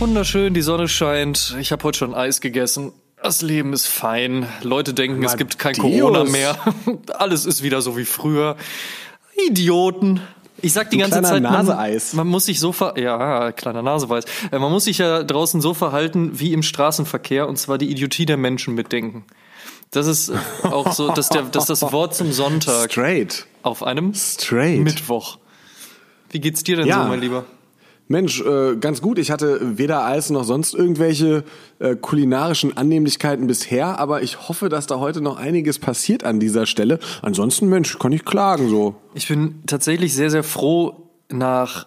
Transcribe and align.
Wunderschön, 0.00 0.54
die 0.54 0.62
Sonne 0.62 0.88
scheint. 0.88 1.56
Ich 1.60 1.72
habe 1.72 1.82
heute 1.84 1.98
schon 1.98 2.14
Eis 2.14 2.40
gegessen. 2.40 2.92
Das 3.22 3.40
Leben 3.42 3.72
ist 3.72 3.86
fein. 3.86 4.46
Leute 4.62 4.92
denken, 4.92 5.22
es 5.24 5.36
gibt 5.36 5.58
kein 5.58 5.74
Corona 5.76 6.24
mehr. 6.24 6.56
Alles 7.14 7.46
ist 7.46 7.62
wieder 7.62 7.80
so 7.80 7.96
wie 7.96 8.04
früher. 8.04 8.56
Idioten. 9.48 10.20
Ich 10.60 10.72
sag 10.72 10.90
die 10.90 10.96
Du 10.98 11.02
ganze 11.08 11.22
Zeit, 11.22 11.42
man, 11.42 11.66
man 12.12 12.26
muss 12.26 12.46
sich 12.46 12.60
so 12.60 12.72
ver 12.72 12.98
ja, 12.98 13.52
kleiner 13.52 13.82
Naseweiß. 13.82 14.24
Äh, 14.50 14.58
Man 14.58 14.70
muss 14.72 14.84
sich 14.84 14.98
ja 14.98 15.22
draußen 15.22 15.60
so 15.60 15.74
verhalten 15.74 16.38
wie 16.38 16.52
im 16.52 16.62
Straßenverkehr 16.62 17.48
und 17.48 17.56
zwar 17.56 17.76
die 17.78 17.90
Idiotie 17.90 18.24
der 18.26 18.36
Menschen 18.36 18.74
mitdenken. 18.74 19.24
Das 19.90 20.06
ist 20.06 20.32
auch 20.62 20.92
so, 20.92 21.12
dass 21.12 21.28
der, 21.28 21.42
dass 21.42 21.66
das 21.66 21.82
Wort 21.92 22.14
zum 22.14 22.32
Sonntag 22.32 22.90
Straight. 22.92 23.46
auf 23.62 23.82
einem 23.82 24.12
Straight. 24.14 24.80
Mittwoch. 24.80 25.38
Wie 26.30 26.40
geht's 26.40 26.62
dir 26.62 26.76
denn 26.76 26.86
Ja. 26.86 27.02
so, 27.02 27.08
mein 27.08 27.20
Lieber? 27.20 27.44
Mensch, 28.06 28.42
äh, 28.42 28.76
ganz 28.76 29.00
gut. 29.00 29.18
Ich 29.18 29.30
hatte 29.30 29.78
weder 29.78 30.04
Eis 30.04 30.28
noch 30.30 30.44
sonst 30.44 30.74
irgendwelche 30.74 31.44
äh, 31.78 31.96
kulinarischen 31.96 32.76
Annehmlichkeiten 32.76 33.46
bisher, 33.46 33.98
aber 33.98 34.22
ich 34.22 34.48
hoffe, 34.48 34.68
dass 34.68 34.86
da 34.86 34.98
heute 34.98 35.22
noch 35.22 35.38
einiges 35.38 35.78
passiert 35.78 36.22
an 36.22 36.38
dieser 36.38 36.66
Stelle. 36.66 36.98
Ansonsten, 37.22 37.68
Mensch, 37.68 37.98
kann 37.98 38.12
ich 38.12 38.24
klagen 38.24 38.68
so. 38.68 38.94
Ich 39.14 39.28
bin 39.28 39.62
tatsächlich 39.66 40.14
sehr, 40.14 40.28
sehr 40.28 40.44
froh 40.44 41.08
nach, 41.30 41.86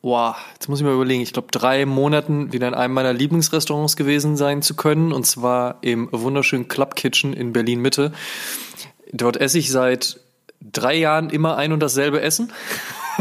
wow, 0.00 0.34
jetzt 0.54 0.68
muss 0.70 0.80
ich 0.80 0.86
mal 0.86 0.94
überlegen, 0.94 1.20
ich 1.20 1.34
glaube 1.34 1.48
drei 1.50 1.84
Monaten 1.84 2.54
wieder 2.54 2.68
in 2.68 2.74
einem 2.74 2.94
meiner 2.94 3.12
Lieblingsrestaurants 3.12 3.96
gewesen 3.96 4.38
sein 4.38 4.62
zu 4.62 4.74
können 4.74 5.12
und 5.12 5.26
zwar 5.26 5.78
im 5.82 6.08
wunderschönen 6.10 6.68
Club 6.68 6.96
Kitchen 6.96 7.34
in 7.34 7.52
Berlin 7.52 7.82
Mitte. 7.82 8.12
Dort 9.12 9.36
esse 9.36 9.58
ich 9.58 9.70
seit 9.70 10.20
drei 10.60 10.96
Jahren 10.96 11.28
immer 11.30 11.56
ein 11.56 11.72
und 11.72 11.80
dasselbe 11.80 12.20
Essen. 12.20 12.50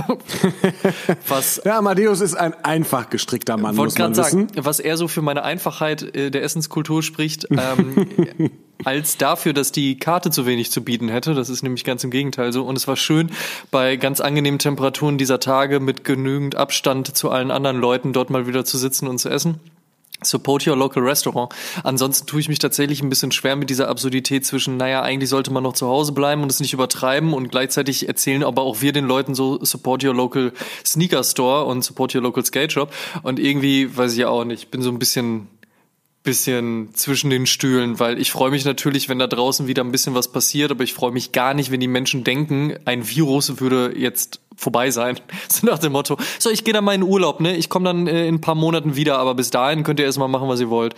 Was 1.28 1.62
Ja, 1.66 1.78
Amadeus 1.78 2.22
ist 2.22 2.36
ein 2.36 2.54
einfach 2.64 3.10
gestrickter 3.10 3.58
Mann, 3.58 3.76
muss 3.76 3.78
wollte 3.78 4.02
man 4.02 4.14
gerade 4.14 4.28
wissen. 4.28 4.50
sagen, 4.50 4.66
was 4.66 4.80
eher 4.80 4.98
so 4.98 5.08
für 5.08 5.22
meine 5.22 5.44
Einfachheit 5.44 6.16
äh, 6.16 6.32
der 6.32 6.44
Essenskultur 6.44 7.04
spricht, 7.04 7.48
ähm, 7.52 8.52
als 8.84 9.18
dafür, 9.18 9.54
dass 9.54 9.72
die 9.72 10.00
Karte 10.00 10.32
zu 10.32 10.46
wenig 10.46 10.72
zu 10.72 10.84
bieten 10.84 11.10
hätte. 11.10 11.34
Das 11.34 11.50
ist 11.50 11.64
nämlich 11.64 11.84
ganz 11.84 12.04
im 12.04 12.12
Gegenteil 12.12 12.54
so. 12.54 12.64
Und 12.64 12.78
es 12.78 12.88
war 12.88 12.96
schön, 12.96 13.32
bei 13.72 13.98
ganz 13.98 14.22
angenehmen 14.22 14.60
Temperaturen 14.60 15.18
dieser 15.18 15.40
Tage 15.40 15.80
mit 15.80 16.04
genügend 16.04 16.56
Abstand 16.56 17.16
zu 17.16 17.30
allen 17.30 17.52
anderen 17.52 17.78
Leuten 17.78 18.14
dort 18.14 18.30
mal 18.30 18.48
wieder 18.48 18.66
zu 18.66 18.78
sitzen 18.78 19.08
und 19.08 19.20
zu 19.20 19.30
essen. 19.30 19.60
Support 20.22 20.68
your 20.68 20.76
local 20.76 21.02
restaurant. 21.02 21.54
Ansonsten 21.84 22.28
tue 22.28 22.42
ich 22.42 22.50
mich 22.50 22.60
tatsächlich 22.60 23.02
ein 23.02 23.10
bisschen 23.10 23.32
schwer 23.32 23.56
mit 23.56 23.70
dieser 23.70 23.88
Absurdität 23.88 24.46
zwischen, 24.46 24.76
naja, 24.78 25.02
eigentlich 25.02 25.30
sollte 25.30 25.52
man 25.52 25.64
noch 25.64 25.74
zu 25.74 25.88
Hause 25.88 26.12
bleiben 26.12 26.44
und 26.44 26.52
es 26.52 26.60
nicht 26.60 26.74
übertreiben 26.74 27.34
und 27.34 27.50
gleichzeitig 27.50 28.08
erzählen 28.08 28.44
aber 28.44 28.64
auch 28.64 28.82
wir 28.82 28.92
den 28.92 29.06
Leuten 29.06 29.34
so 29.36 29.64
support 29.64 30.04
your 30.04 30.14
local 30.14 30.52
sneaker 30.86 31.24
store 31.24 31.66
und 31.66 31.84
support 31.84 32.14
your 32.14 32.22
local 32.22 32.44
skate 32.44 32.72
shop 32.72 32.94
und 33.24 33.40
irgendwie, 33.40 33.96
weiß 33.96 34.14
ich 34.18 34.26
auch 34.26 34.44
nicht, 34.44 34.72
bin 34.72 34.82
so 34.82 34.90
ein 34.90 35.00
bisschen 35.00 35.48
bisschen 36.24 36.94
zwischen 36.94 37.30
den 37.30 37.46
Stühlen, 37.46 38.00
weil 38.00 38.20
ich 38.20 38.32
freue 38.32 38.52
mich 38.52 38.66
natürlich, 38.66 39.08
wenn 39.08 39.20
da 39.20 39.28
draußen 39.28 39.68
wieder 39.68 39.84
ein 39.84 39.92
bisschen 39.92 40.16
was 40.16 40.32
passiert, 40.32 40.72
aber 40.72 40.84
ich 40.84 40.94
freue 40.94 41.12
mich 41.12 41.32
gar 41.32 41.54
nicht, 41.54 41.72
wenn 41.72 41.80
die 41.80 41.88
Menschen 41.88 42.24
denken, 42.24 42.76
ein 42.86 43.08
Virus 43.08 43.62
würde 43.62 43.94
jetzt 43.98 44.42
vorbei 44.56 44.92
sein. 44.92 45.20
So 45.48 45.66
nach 45.66 45.80
dem 45.80 45.94
Motto, 45.94 46.18
so 46.38 46.50
ich 46.50 46.64
gehe 46.64 46.74
dann 46.74 46.84
mal 46.84 46.94
in 46.94 47.04
Urlaub, 47.04 47.40
ne? 47.40 47.56
Ich 47.56 47.70
komme 47.70 47.86
dann 47.86 48.08
äh, 48.08 48.28
in 48.28 48.36
ein 48.36 48.42
paar 48.42 48.56
Monaten 48.56 48.96
wieder, 48.96 49.18
aber 49.18 49.34
bis 49.34 49.50
dahin 49.50 49.84
könnt 49.84 50.00
ihr 50.00 50.06
erstmal 50.06 50.28
machen, 50.28 50.48
was 50.48 50.60
ihr 50.60 50.70
wollt. 50.70 50.96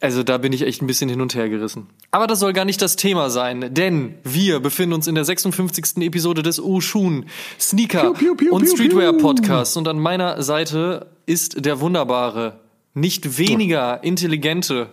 Also 0.00 0.22
da 0.22 0.38
bin 0.38 0.52
ich 0.52 0.62
echt 0.62 0.80
ein 0.80 0.86
bisschen 0.86 1.08
hin 1.08 1.20
und 1.20 1.34
her 1.34 1.48
gerissen. 1.48 1.88
Aber 2.12 2.26
das 2.26 2.38
soll 2.38 2.52
gar 2.52 2.64
nicht 2.64 2.80
das 2.80 2.94
Thema 2.96 3.30
sein, 3.30 3.74
denn 3.74 4.14
wir 4.22 4.60
befinden 4.60 4.94
uns 4.94 5.08
in 5.08 5.16
der 5.16 5.24
56. 5.24 5.96
Episode 5.98 6.42
des 6.42 6.60
Oshun 6.60 7.26
Sneaker 7.58 8.12
Piu, 8.12 8.34
piu, 8.34 8.34
piu, 8.36 8.54
und 8.54 8.68
Streetwear 8.68 9.12
piu. 9.12 9.20
Podcast 9.20 9.76
und 9.76 9.88
an 9.88 9.98
meiner 9.98 10.40
Seite 10.42 11.08
ist 11.26 11.64
der 11.64 11.80
wunderbare, 11.80 12.60
nicht 13.00 13.38
weniger 13.38 14.02
intelligente 14.02 14.88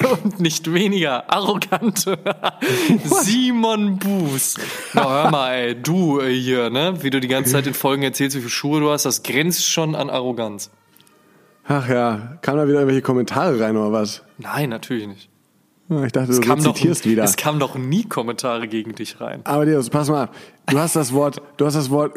und 0.22 0.40
nicht 0.40 0.72
weniger 0.72 1.32
arrogante 1.32 2.18
Simon 3.04 3.98
Buß. 3.98 4.56
Na 4.94 5.08
hör 5.08 5.30
mal, 5.30 5.54
ey, 5.54 5.74
du 5.74 6.20
äh, 6.20 6.32
hier, 6.32 6.70
ne, 6.70 7.02
wie 7.02 7.10
du 7.10 7.20
die 7.20 7.28
ganze 7.28 7.52
Zeit 7.52 7.66
in 7.66 7.74
Folgen 7.74 8.02
erzählst, 8.02 8.36
wie 8.36 8.40
viele 8.40 8.50
Schuhe 8.50 8.80
du 8.80 8.90
hast, 8.90 9.04
das 9.04 9.22
grenzt 9.22 9.66
schon 9.66 9.94
an 9.94 10.10
Arroganz. 10.10 10.70
Ach 11.66 11.88
ja, 11.88 12.38
kamen 12.42 12.58
da 12.58 12.66
wieder 12.66 12.80
irgendwelche 12.80 13.02
Kommentare 13.02 13.58
rein 13.58 13.76
oder 13.76 13.92
was? 13.92 14.22
Nein, 14.38 14.68
natürlich 14.68 15.06
nicht. 15.06 15.30
Ich 15.88 16.12
dachte, 16.12 16.32
du 16.32 16.40
kam 16.40 16.62
doch, 16.62 16.74
zitierst 16.74 17.04
wieder. 17.04 17.24
Es 17.24 17.36
kamen 17.36 17.60
doch 17.60 17.76
nie 17.76 18.04
Kommentare 18.04 18.68
gegen 18.68 18.94
dich 18.94 19.20
rein. 19.20 19.42
Aber 19.44 19.66
Deus, 19.66 19.90
pass 19.90 20.08
mal, 20.08 20.24
ab. 20.24 20.34
du 20.66 20.78
hast 20.78 20.96
das 20.96 21.12
Wort, 21.12 21.42
du 21.58 21.66
hast 21.66 21.74
das 21.74 21.90
Wort, 21.90 22.16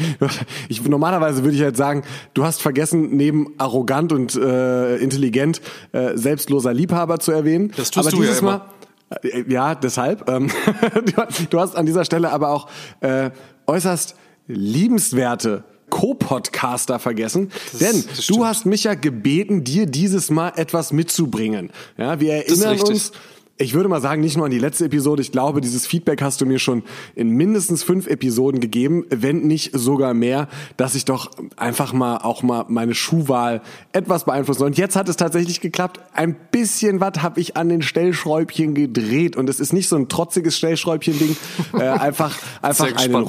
ich, 0.68 0.84
normalerweise 0.84 1.42
würde 1.42 1.56
ich 1.56 1.62
halt 1.62 1.76
sagen, 1.76 2.04
du 2.32 2.44
hast 2.44 2.62
vergessen, 2.62 3.16
neben 3.16 3.54
arrogant 3.58 4.12
und 4.12 4.36
äh, 4.36 4.98
intelligent 4.98 5.60
äh, 5.90 6.16
selbstloser 6.16 6.72
Liebhaber 6.72 7.18
zu 7.18 7.32
erwähnen. 7.32 7.72
Das 7.76 7.90
tust 7.90 8.06
aber 8.06 8.16
du 8.16 8.22
ja 8.22 8.28
dieses 8.28 8.38
immer. 8.40 8.68
Mal, 9.10 9.18
äh, 9.24 9.52
ja, 9.52 9.74
deshalb. 9.74 10.30
Ähm, 10.30 10.50
du, 10.94 11.46
du 11.50 11.60
hast 11.60 11.74
an 11.74 11.86
dieser 11.86 12.04
Stelle 12.04 12.30
aber 12.30 12.50
auch 12.50 12.68
äh, 13.00 13.30
äußerst 13.66 14.14
liebenswerte 14.46 15.64
Co-Podcaster 15.92 16.98
vergessen, 16.98 17.52
denn 17.78 18.02
das 18.08 18.26
du 18.26 18.46
hast 18.46 18.64
mich 18.64 18.84
ja 18.84 18.94
gebeten, 18.94 19.62
dir 19.62 19.84
dieses 19.84 20.30
Mal 20.30 20.54
etwas 20.56 20.90
mitzubringen. 20.90 21.70
Ja, 21.98 22.18
wir 22.18 22.32
erinnern 22.32 22.80
uns 22.80 23.12
ich 23.58 23.74
würde 23.74 23.88
mal 23.88 24.00
sagen, 24.00 24.22
nicht 24.22 24.36
nur 24.36 24.46
an 24.46 24.50
die 24.50 24.58
letzte 24.58 24.86
Episode. 24.86 25.20
Ich 25.20 25.30
glaube, 25.30 25.60
dieses 25.60 25.86
Feedback 25.86 26.22
hast 26.22 26.40
du 26.40 26.46
mir 26.46 26.58
schon 26.58 26.82
in 27.14 27.28
mindestens 27.28 27.82
fünf 27.82 28.06
Episoden 28.06 28.60
gegeben, 28.60 29.04
wenn 29.10 29.42
nicht 29.42 29.70
sogar 29.74 30.14
mehr, 30.14 30.48
dass 30.78 30.94
ich 30.94 31.04
doch 31.04 31.30
einfach 31.56 31.92
mal 31.92 32.16
auch 32.16 32.42
mal 32.42 32.64
meine 32.68 32.94
Schuhwahl 32.94 33.60
etwas 33.92 34.24
beeinflussen 34.24 34.60
soll. 34.60 34.68
Und 34.68 34.78
jetzt 34.78 34.96
hat 34.96 35.08
es 35.08 35.16
tatsächlich 35.16 35.60
geklappt. 35.60 36.00
Ein 36.14 36.34
bisschen 36.50 37.00
was 37.00 37.22
habe 37.22 37.40
ich 37.40 37.56
an 37.56 37.68
den 37.68 37.82
Stellschräubchen 37.82 38.74
gedreht. 38.74 39.36
Und 39.36 39.48
es 39.50 39.60
ist 39.60 39.72
nicht 39.72 39.88
so 39.88 39.96
ein 39.96 40.08
trotziges 40.08 40.56
Stellschräubchen-Ding. 40.56 41.36
Äh, 41.74 41.82
einfach 41.82 42.36
einfach 42.62 42.96
einen. 42.96 43.26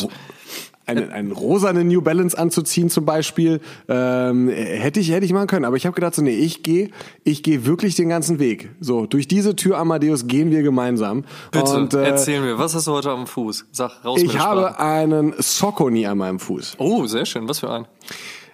Einen, 0.86 1.12
einen 1.12 1.32
rosanen 1.32 1.88
New 1.88 2.02
Balance 2.02 2.38
anzuziehen 2.38 2.90
zum 2.90 3.06
Beispiel, 3.06 3.62
ähm, 3.88 4.50
hätte 4.50 5.00
ich 5.00 5.12
hätte 5.12 5.26
ich 5.26 5.34
machen 5.34 5.48
können. 5.48 5.66
Aber 5.66 5.78
ich 5.78 5.86
habe 5.86 5.96
gedacht 5.96 6.16
so, 6.16 6.22
nee, 6.22 6.36
ich 6.36 6.64
gehe 6.64 6.90
ich 7.24 7.44
gehe 7.44 7.66
wirklich 7.66 7.96
den 7.96 8.10
ganzen 8.10 8.40
Weg. 8.40 8.72
So 8.80 9.06
durch 9.06 9.28
diese 9.28 9.56
Tür 9.56 9.78
Amadeus 9.78 10.28
gehen 10.28 10.52
wir 10.52 10.64
gemeinsam. 10.64 11.24
Bitte, 11.52 11.72
Und, 11.72 11.94
äh, 11.94 12.04
erzähl 12.04 12.42
mir, 12.42 12.58
was 12.60 12.76
hast 12.76 12.88
du 12.88 12.92
heute 12.92 13.12
am 13.12 13.28
Fuß? 13.28 13.66
Sag, 13.72 14.04
raus 14.04 14.22
ich 14.22 14.40
habe 14.40 14.80
einen 14.80 15.34
Socony 15.38 16.06
an 16.06 16.18
meinem 16.18 16.40
Fuß. 16.40 16.76
Oh, 16.78 17.06
sehr 17.06 17.26
schön. 17.26 17.48
Was 17.48 17.60
für 17.60 17.72
ein? 17.72 17.88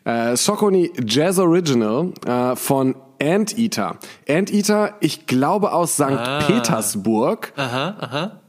Äh, 0.06 0.36
Socony 0.36 0.92
Jazz 1.06 1.40
Original 1.40 2.12
äh, 2.26 2.56
von 2.56 2.96
Anteater. 3.22 3.98
Anteater, 4.28 4.96
ich 5.02 5.28
glaube 5.28 5.74
aus 5.74 5.96
St. 5.96 6.02
Ah. 6.04 6.40
Petersburg. 6.46 7.52
Aha, 7.58 7.96
aha. 8.00 8.40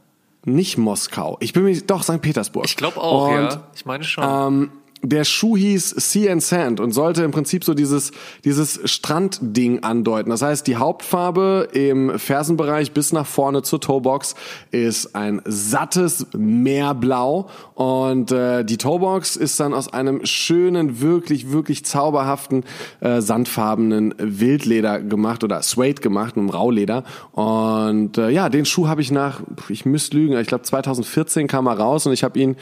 Nicht 0.43 0.77
Moskau. 0.77 1.37
Ich 1.39 1.53
bin 1.53 1.63
mir 1.63 1.79
doch 1.81 2.03
St. 2.03 2.21
Petersburg. 2.21 2.65
Ich 2.65 2.75
glaube 2.75 2.99
auch, 2.99 3.27
Und, 3.27 3.33
ja. 3.35 3.67
Ich 3.75 3.85
meine 3.85 4.03
schon. 4.03 4.23
Ähm, 4.27 4.71
der 5.03 5.23
Schuh 5.23 5.57
hieß 5.57 5.89
Sea 5.89 6.31
and 6.31 6.43
Sand 6.43 6.79
und 6.79 6.91
sollte 6.91 7.23
im 7.23 7.31
Prinzip 7.31 7.63
so 7.63 7.73
dieses, 7.73 8.11
dieses 8.45 8.79
Strandding 8.85 9.83
andeuten. 9.83 10.29
Das 10.29 10.41
heißt, 10.41 10.67
die 10.67 10.75
Hauptfarbe 10.75 11.69
im 11.73 12.19
Fersenbereich 12.19 12.91
bis 12.91 13.11
nach 13.11 13.25
vorne 13.25 13.63
zur 13.63 13.81
Toebox 13.81 14.35
ist 14.71 15.15
ein 15.15 15.41
sattes 15.45 16.27
Meerblau 16.37 17.49
und 17.73 18.31
äh, 18.31 18.63
die 18.63 18.77
Toebox 18.77 19.35
ist 19.35 19.59
dann 19.59 19.73
aus 19.73 19.91
einem 19.91 20.25
schönen, 20.25 21.01
wirklich, 21.01 21.51
wirklich 21.51 21.83
zauberhaften, 21.83 22.63
äh, 22.99 23.21
sandfarbenen 23.21 24.13
Wildleder 24.19 24.99
gemacht 25.01 25.43
oder 25.43 25.63
Suede 25.63 26.01
gemacht, 26.01 26.37
einem 26.37 26.49
Rauleder. 26.49 27.03
Und 27.31 28.17
äh, 28.17 28.29
ja, 28.29 28.49
den 28.49 28.65
Schuh 28.65 28.87
habe 28.87 29.01
ich 29.01 29.11
nach, 29.11 29.41
ich 29.69 29.85
müsste 29.85 30.17
lügen, 30.17 30.37
ich 30.37 30.47
glaube 30.47 30.63
2014 30.63 31.47
kam 31.47 31.65
er 31.65 31.79
raus 31.79 32.05
und 32.05 32.13
ich 32.13 32.23
habe 32.23 32.37
ihn 32.39 32.55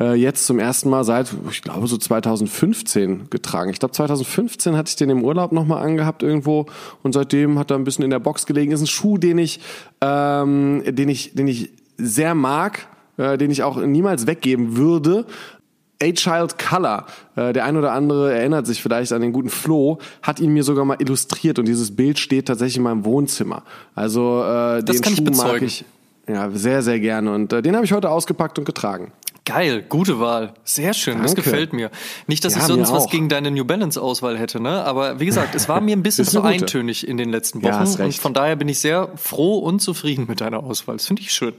äh, 0.00 0.14
jetzt 0.14 0.46
zum 0.46 0.58
ersten 0.58 0.88
Mal 0.88 1.04
seit, 1.04 1.32
ich 1.50 1.62
glaube, 1.62 1.86
so 1.86 1.96
2015 1.96 3.28
getragen. 3.30 3.70
Ich 3.70 3.78
glaube, 3.78 3.92
2015 3.92 4.76
hatte 4.76 4.88
ich 4.88 4.96
den 4.96 5.10
im 5.10 5.22
Urlaub 5.22 5.52
nochmal 5.52 5.84
angehabt 5.84 6.22
irgendwo 6.22 6.66
und 7.02 7.12
seitdem 7.12 7.58
hat 7.58 7.70
er 7.70 7.76
ein 7.76 7.84
bisschen 7.84 8.04
in 8.04 8.10
der 8.10 8.18
Box 8.18 8.46
gelegen. 8.46 8.72
Ist 8.72 8.80
ein 8.80 8.86
Schuh, 8.86 9.18
den 9.18 9.38
ich, 9.38 9.60
ähm, 10.00 10.82
den 10.86 11.08
ich, 11.08 11.34
den 11.34 11.46
ich 11.46 11.70
sehr 11.98 12.34
mag, 12.34 12.86
äh, 13.18 13.36
den 13.36 13.50
ich 13.50 13.62
auch 13.62 13.76
niemals 13.76 14.26
weggeben 14.26 14.76
würde. 14.76 15.26
A 16.02 16.12
Child 16.12 16.58
Color, 16.58 17.04
äh, 17.36 17.52
der 17.52 17.66
ein 17.66 17.76
oder 17.76 17.92
andere 17.92 18.32
erinnert 18.32 18.66
sich 18.66 18.82
vielleicht 18.82 19.12
an 19.12 19.20
den 19.20 19.34
guten 19.34 19.50
Flo, 19.50 19.98
hat 20.22 20.40
ihn 20.40 20.50
mir 20.54 20.64
sogar 20.64 20.86
mal 20.86 20.96
illustriert 20.98 21.58
und 21.58 21.68
dieses 21.68 21.94
Bild 21.94 22.18
steht 22.18 22.46
tatsächlich 22.46 22.78
in 22.78 22.84
meinem 22.84 23.04
Wohnzimmer. 23.04 23.64
Also 23.94 24.40
äh, 24.40 24.82
Das 24.82 24.96
den 24.96 25.02
kann 25.02 25.12
ich 25.12 25.18
Schuh 25.18 25.24
mag 25.24 25.32
bezeugen. 25.32 25.66
ich 25.66 25.84
ja 26.26 26.50
sehr, 26.52 26.80
sehr 26.80 27.00
gerne 27.00 27.34
und 27.34 27.52
äh, 27.52 27.60
den 27.60 27.76
habe 27.76 27.84
ich 27.84 27.92
heute 27.92 28.08
ausgepackt 28.08 28.58
und 28.58 28.64
getragen. 28.64 29.12
Geil, 29.50 29.84
gute 29.88 30.20
Wahl. 30.20 30.54
Sehr 30.64 30.94
schön, 30.94 31.18
das 31.22 31.34
Danke. 31.34 31.42
gefällt 31.42 31.72
mir. 31.72 31.90
Nicht, 32.26 32.44
dass 32.44 32.54
Ja, 32.54 32.60
ich 32.60 32.66
sonst 32.66 32.92
was 32.92 33.08
gegen 33.08 33.28
deine 33.28 33.50
New 33.50 33.64
Balance 33.64 34.00
Auswahl 34.00 34.38
hätte, 34.38 34.60
ne? 34.60 34.84
Aber 34.84 35.18
wie 35.20 35.26
gesagt, 35.26 35.54
es 35.54 35.68
war 35.68 35.80
mir 35.80 35.96
ein 35.96 36.02
bisschen 36.02 36.24
zu 36.26 36.42
eintönig 36.42 37.06
in 37.06 37.16
den 37.16 37.30
letzten 37.30 37.60
Ja, 37.60 37.72
Wochen 37.72 37.80
hast 37.80 38.00
und 38.00 38.14
von 38.14 38.32
daher 38.34 38.56
bin 38.56 38.68
ich 38.68 38.78
sehr 38.78 39.08
froh 39.16 39.58
und 39.58 39.80
zufrieden 39.80 40.26
mit 40.28 40.40
deiner 40.40 40.62
Auswahl. 40.62 40.96
Das 40.96 41.06
finde 41.06 41.22
ich 41.22 41.32
schön. 41.32 41.54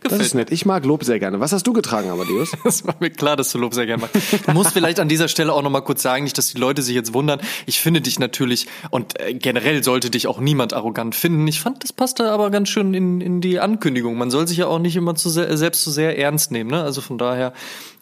Das 0.00 0.12
Gefällt 0.12 0.26
ist 0.26 0.34
nett. 0.34 0.52
Ich 0.52 0.64
mag 0.64 0.84
Lob 0.84 1.04
sehr 1.04 1.18
gerne. 1.18 1.40
Was 1.40 1.52
hast 1.52 1.66
du 1.66 1.72
getragen, 1.72 2.10
Amadeus? 2.10 2.52
Das 2.64 2.86
war 2.86 2.94
mir 3.00 3.10
klar, 3.10 3.36
dass 3.36 3.50
du 3.50 3.58
Lob 3.58 3.74
sehr 3.74 3.86
gerne 3.86 4.02
magst. 4.02 4.16
Ich 4.32 4.54
muss 4.54 4.68
vielleicht 4.68 5.00
an 5.00 5.08
dieser 5.08 5.28
Stelle 5.28 5.52
auch 5.52 5.62
nochmal 5.62 5.82
kurz 5.82 6.02
sagen, 6.02 6.24
nicht, 6.24 6.36
dass 6.38 6.52
die 6.52 6.58
Leute 6.58 6.82
sich 6.82 6.94
jetzt 6.94 7.14
wundern. 7.14 7.40
Ich 7.66 7.80
finde 7.80 8.00
dich 8.00 8.18
natürlich, 8.18 8.66
und 8.90 9.18
äh, 9.20 9.34
generell 9.34 9.82
sollte 9.82 10.10
dich 10.10 10.26
auch 10.26 10.38
niemand 10.38 10.74
arrogant 10.74 11.14
finden. 11.14 11.46
Ich 11.48 11.60
fand, 11.60 11.82
das 11.82 11.92
passte 11.92 12.30
aber 12.30 12.50
ganz 12.50 12.68
schön 12.68 12.94
in, 12.94 13.20
in 13.20 13.40
die 13.40 13.58
Ankündigung. 13.58 14.16
Man 14.16 14.30
soll 14.30 14.46
sich 14.46 14.58
ja 14.58 14.66
auch 14.66 14.78
nicht 14.78 14.96
immer 14.96 15.14
zu 15.14 15.30
sehr, 15.30 15.56
selbst 15.56 15.82
zu 15.82 15.90
sehr 15.90 16.18
ernst 16.18 16.52
nehmen. 16.52 16.70
Ne? 16.70 16.82
Also 16.82 17.00
von 17.00 17.18
daher, 17.18 17.52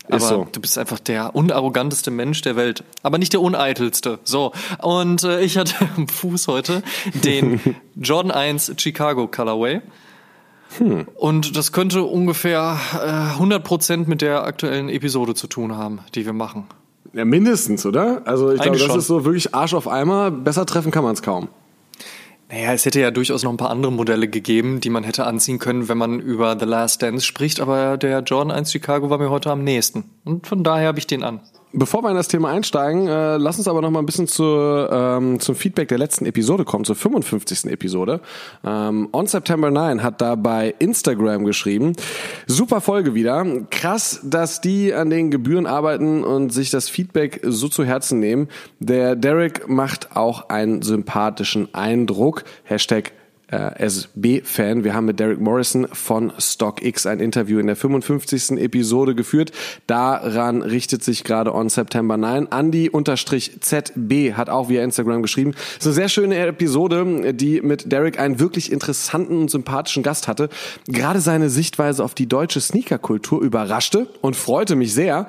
aber 0.09 0.21
so. 0.21 0.49
du 0.51 0.61
bist 0.61 0.79
einfach 0.79 1.01
der 1.01 1.35
unarroganteste 1.35 2.11
Mensch 2.11 2.43
der 2.43 2.57
Welt. 2.57 2.85
Aber 3.03 3.19
nicht 3.19 3.33
der 3.33 3.41
uneitelste. 3.41 4.19
So, 4.25 4.53
und 4.83 5.23
äh, 5.25 5.41
ich 5.43 5.57
hatte 5.57 5.75
am 5.97 6.09
Fuß 6.09 6.49
heute 6.49 6.83
den 7.25 7.61
Jordan 7.97 8.31
1 8.31 8.75
Chicago 8.77 9.27
Colorway. 9.27 9.81
Und 11.15 11.57
das 11.57 11.73
könnte 11.73 12.03
ungefähr 12.03 12.79
äh, 12.95 13.41
100% 13.41 14.09
mit 14.09 14.21
der 14.21 14.45
aktuellen 14.45 14.89
Episode 14.89 15.35
zu 15.35 15.47
tun 15.47 15.77
haben, 15.77 16.01
die 16.15 16.27
wir 16.27 16.33
machen. 16.33 16.67
Ja, 17.13 17.25
mindestens, 17.25 17.87
oder? 17.87 18.23
Also 18.27 18.53
ich 18.53 18.61
glaube, 18.61 18.79
das 18.79 18.87
schon. 18.89 18.99
ist 18.99 19.07
so 19.07 19.25
wirklich 19.25 19.55
Arsch 19.55 19.75
auf 19.75 19.89
Eimer. 19.89 20.31
Besser 20.31 20.67
treffen 20.67 20.91
kann 20.91 21.03
man 21.03 21.15
es 21.15 21.23
kaum. 21.23 21.49
Naja, 22.51 22.73
es 22.73 22.85
hätte 22.85 23.01
ja 23.01 23.11
durchaus 23.11 23.43
noch 23.43 23.51
ein 23.51 23.57
paar 23.57 23.71
andere 23.71 23.91
Modelle 23.91 24.29
gegeben, 24.29 24.81
die 24.81 24.91
man 24.91 25.03
hätte 25.03 25.27
anziehen 25.27 25.59
können, 25.59 25.89
wenn 25.89 25.99
man 25.99 26.21
über 26.21 26.57
The 26.59 26.65
Last 26.65 27.03
Dance 27.03 27.25
spricht, 27.25 27.59
aber 27.59 27.97
der 27.97 28.21
Jordan 28.21 28.53
1 28.53 28.71
Chicago 28.71 29.11
war 29.11 29.19
mir 29.19 29.31
heute 29.31 29.51
am 29.51 29.65
nächsten. 29.65 30.05
Und 30.25 30.47
von 30.47 30.63
daher 30.63 30.89
habe 30.89 30.99
ich 30.99 31.09
den 31.09 31.25
an. 31.25 31.41
Bevor 31.79 32.03
wir 32.03 32.09
in 32.09 32.17
das 32.17 32.29
Thema 32.29 32.49
einsteigen, 32.49 33.07
äh, 33.07 33.37
lass 33.37 33.59
uns 33.59 33.69
aber 33.69 33.83
noch 33.83 33.91
mal 33.91 33.99
ein 33.99 34.07
bisschen 34.07 34.27
zur, 34.27 34.89
ähm, 34.91 35.39
zum 35.41 35.55
Feedback 35.55 35.89
der 35.89 35.99
letzten 35.99 36.25
Episode 36.25 36.65
kommen, 36.65 36.87
zur 36.87 36.97
55. 36.97 37.71
Episode. 37.71 38.23
Ähm, 38.65 39.11
On 39.13 39.27
September 39.27 39.71
9 39.71 40.03
hat 40.03 40.23
da 40.23 40.37
bei 40.37 40.75
Instagram 40.79 41.45
geschrieben, 41.45 41.93
super 42.47 42.81
Folge 42.81 43.13
wieder. 43.13 43.45
Krass, 43.69 44.21
dass 44.25 44.63
die 44.63 44.95
an 44.95 45.11
den 45.11 45.31
Gebühren 45.31 45.67
arbeiten 45.67 46.25
und 46.25 46.51
sich 46.51 46.71
das 46.71 46.89
Feedback 46.89 47.43
so 47.45 47.69
zu 47.69 47.85
Herzen 47.85 48.21
nehmen. 48.21 48.49
Der 48.79 49.15
Derek 49.15 49.69
macht 49.69 50.17
auch 50.17 50.49
einen 50.49 50.81
sympathischen 50.81 51.75
Eindruck. 51.75 52.45
Hashtag 52.65 53.13
SB-Fan. 53.49 54.85
Wir 54.85 54.95
haben 54.95 55.07
mit 55.07 55.21
Derek 55.21 55.41
Morrison 55.41 55.87
von 55.93 56.33
StockX 56.39 57.07
ein 57.07 57.21
Interview 57.21 57.59
in 57.59 57.67
der 57.67 57.77
55. 57.77 58.59
Episode 58.59 59.15
geführt. 59.15 59.53
Daran 59.87 60.63
richtet 60.63 61.05
sich 61.05 61.23
gerade 61.25 61.55
on 61.55 61.69
September 61.69 62.17
9. 62.17 62.49
Andy-ZB 62.51 64.33
hat 64.35 64.51
auch 64.51 64.69
via 64.69 64.83
Instagram 64.83 65.23
geschrieben. 65.23 65.53
Es 65.55 65.79
ist 65.79 65.87
eine 65.87 65.95
sehr 65.95 66.09
schöne 66.09 66.37
Episode, 66.39 67.35
die 67.35 67.61
mit 67.61 67.93
Derek 67.93 68.19
einen 68.19 68.41
wirklich 68.41 68.73
interessanten 68.73 69.43
und 69.43 69.51
sympathischen 69.51 70.03
Gast 70.03 70.27
hatte. 70.27 70.49
Gerade 70.89 71.21
seine 71.21 71.49
Sichtweise 71.49 72.03
auf 72.03 72.15
die 72.15 72.27
deutsche 72.27 72.61
Sneakerkultur 72.61 73.41
überraschte 73.41 74.09
und 74.23 74.35
freute 74.35 74.75
mich 74.75 74.93
sehr. 74.93 75.29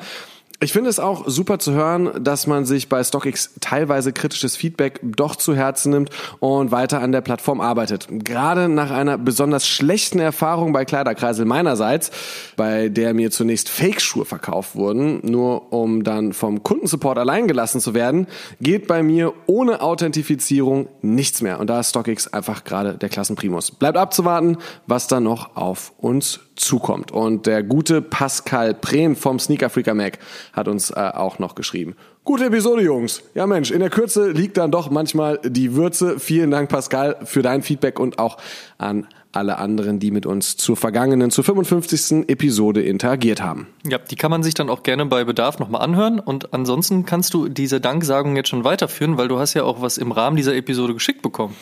Ich 0.59 0.73
finde 0.73 0.89
es 0.89 0.99
auch 0.99 1.27
super 1.27 1.59
zu 1.59 1.73
hören, 1.73 2.23
dass 2.23 2.47
man 2.47 2.65
sich 2.65 2.89
bei 2.89 3.03
StockX 3.03 3.51
teilweise 3.61 4.11
kritisches 4.11 4.55
Feedback 4.55 4.99
doch 5.03 5.35
zu 5.35 5.55
Herzen 5.55 5.91
nimmt 5.91 6.09
und 6.39 6.71
weiter 6.71 6.99
an 6.99 7.11
der 7.11 7.21
Plattform 7.21 7.61
arbeitet. 7.61 8.07
Gerade 8.09 8.67
nach 8.67 8.89
einer 8.89 9.19
besonders 9.19 9.67
schlechten 9.67 10.17
Erfahrung 10.17 10.73
bei 10.73 10.83
Kleiderkreisel 10.83 11.45
meinerseits, 11.45 12.09
bei 12.55 12.89
der 12.89 13.13
mir 13.13 13.29
zunächst 13.29 13.69
Fake-Schuhe 13.69 14.25
verkauft 14.25 14.75
wurden, 14.75 15.19
nur 15.21 15.71
um 15.71 16.03
dann 16.03 16.33
vom 16.33 16.63
Kundensupport 16.63 17.19
allein 17.19 17.47
gelassen 17.47 17.79
zu 17.79 17.93
werden, 17.93 18.25
geht 18.59 18.87
bei 18.87 19.03
mir 19.03 19.33
ohne 19.45 19.81
Authentifizierung 19.81 20.87
nichts 21.03 21.43
mehr. 21.43 21.59
Und 21.59 21.69
da 21.69 21.81
ist 21.81 21.89
StockX 21.89 22.33
einfach 22.33 22.63
gerade 22.63 22.95
der 22.95 23.09
Klassenprimus. 23.09 23.69
Bleibt 23.69 23.97
abzuwarten, 23.97 24.57
was 24.87 25.05
da 25.05 25.19
noch 25.19 25.55
auf 25.55 25.93
uns 25.99 26.39
zukommt. 26.57 27.11
Und 27.11 27.45
der 27.45 27.63
gute 27.63 28.01
Pascal 28.01 28.73
Prehm 28.73 29.15
vom 29.15 29.39
Sneaker 29.39 29.69
Freaker 29.69 29.93
Mac 29.93 30.19
hat 30.53 30.67
uns 30.67 30.91
äh, 30.91 30.95
auch 30.95 31.39
noch 31.39 31.55
geschrieben. 31.55 31.95
Gute 32.23 32.45
Episode, 32.45 32.81
Jungs. 32.81 33.23
Ja, 33.35 33.47
Mensch, 33.47 33.71
in 33.71 33.79
der 33.79 33.89
Kürze 33.89 34.31
liegt 34.31 34.57
dann 34.57 34.69
doch 34.69 34.89
manchmal 34.89 35.39
die 35.45 35.75
Würze. 35.75 36.19
Vielen 36.19 36.51
Dank, 36.51 36.69
Pascal, 36.69 37.15
für 37.23 37.41
dein 37.41 37.61
Feedback 37.61 37.99
und 37.99 38.19
auch 38.19 38.37
an 38.77 39.07
alle 39.31 39.59
anderen, 39.59 39.99
die 39.99 40.11
mit 40.11 40.25
uns 40.25 40.57
zur 40.57 40.75
vergangenen, 40.75 41.31
zur 41.31 41.43
55. 41.43 42.27
Episode 42.27 42.81
interagiert 42.81 43.41
haben. 43.41 43.67
Ja, 43.87 43.97
die 43.97 44.15
kann 44.15 44.31
man 44.31 44.43
sich 44.43 44.55
dann 44.55 44.69
auch 44.69 44.83
gerne 44.83 45.05
bei 45.05 45.23
Bedarf 45.23 45.59
nochmal 45.59 45.81
anhören. 45.81 46.19
Und 46.19 46.53
ansonsten 46.53 47.05
kannst 47.05 47.33
du 47.33 47.47
diese 47.47 47.79
Danksagung 47.79 48.35
jetzt 48.35 48.49
schon 48.49 48.63
weiterführen, 48.63 49.17
weil 49.17 49.27
du 49.27 49.39
hast 49.39 49.53
ja 49.53 49.63
auch 49.63 49.81
was 49.81 49.97
im 49.97 50.11
Rahmen 50.11 50.35
dieser 50.35 50.55
Episode 50.55 50.93
geschickt 50.93 51.21
bekommen. 51.21 51.55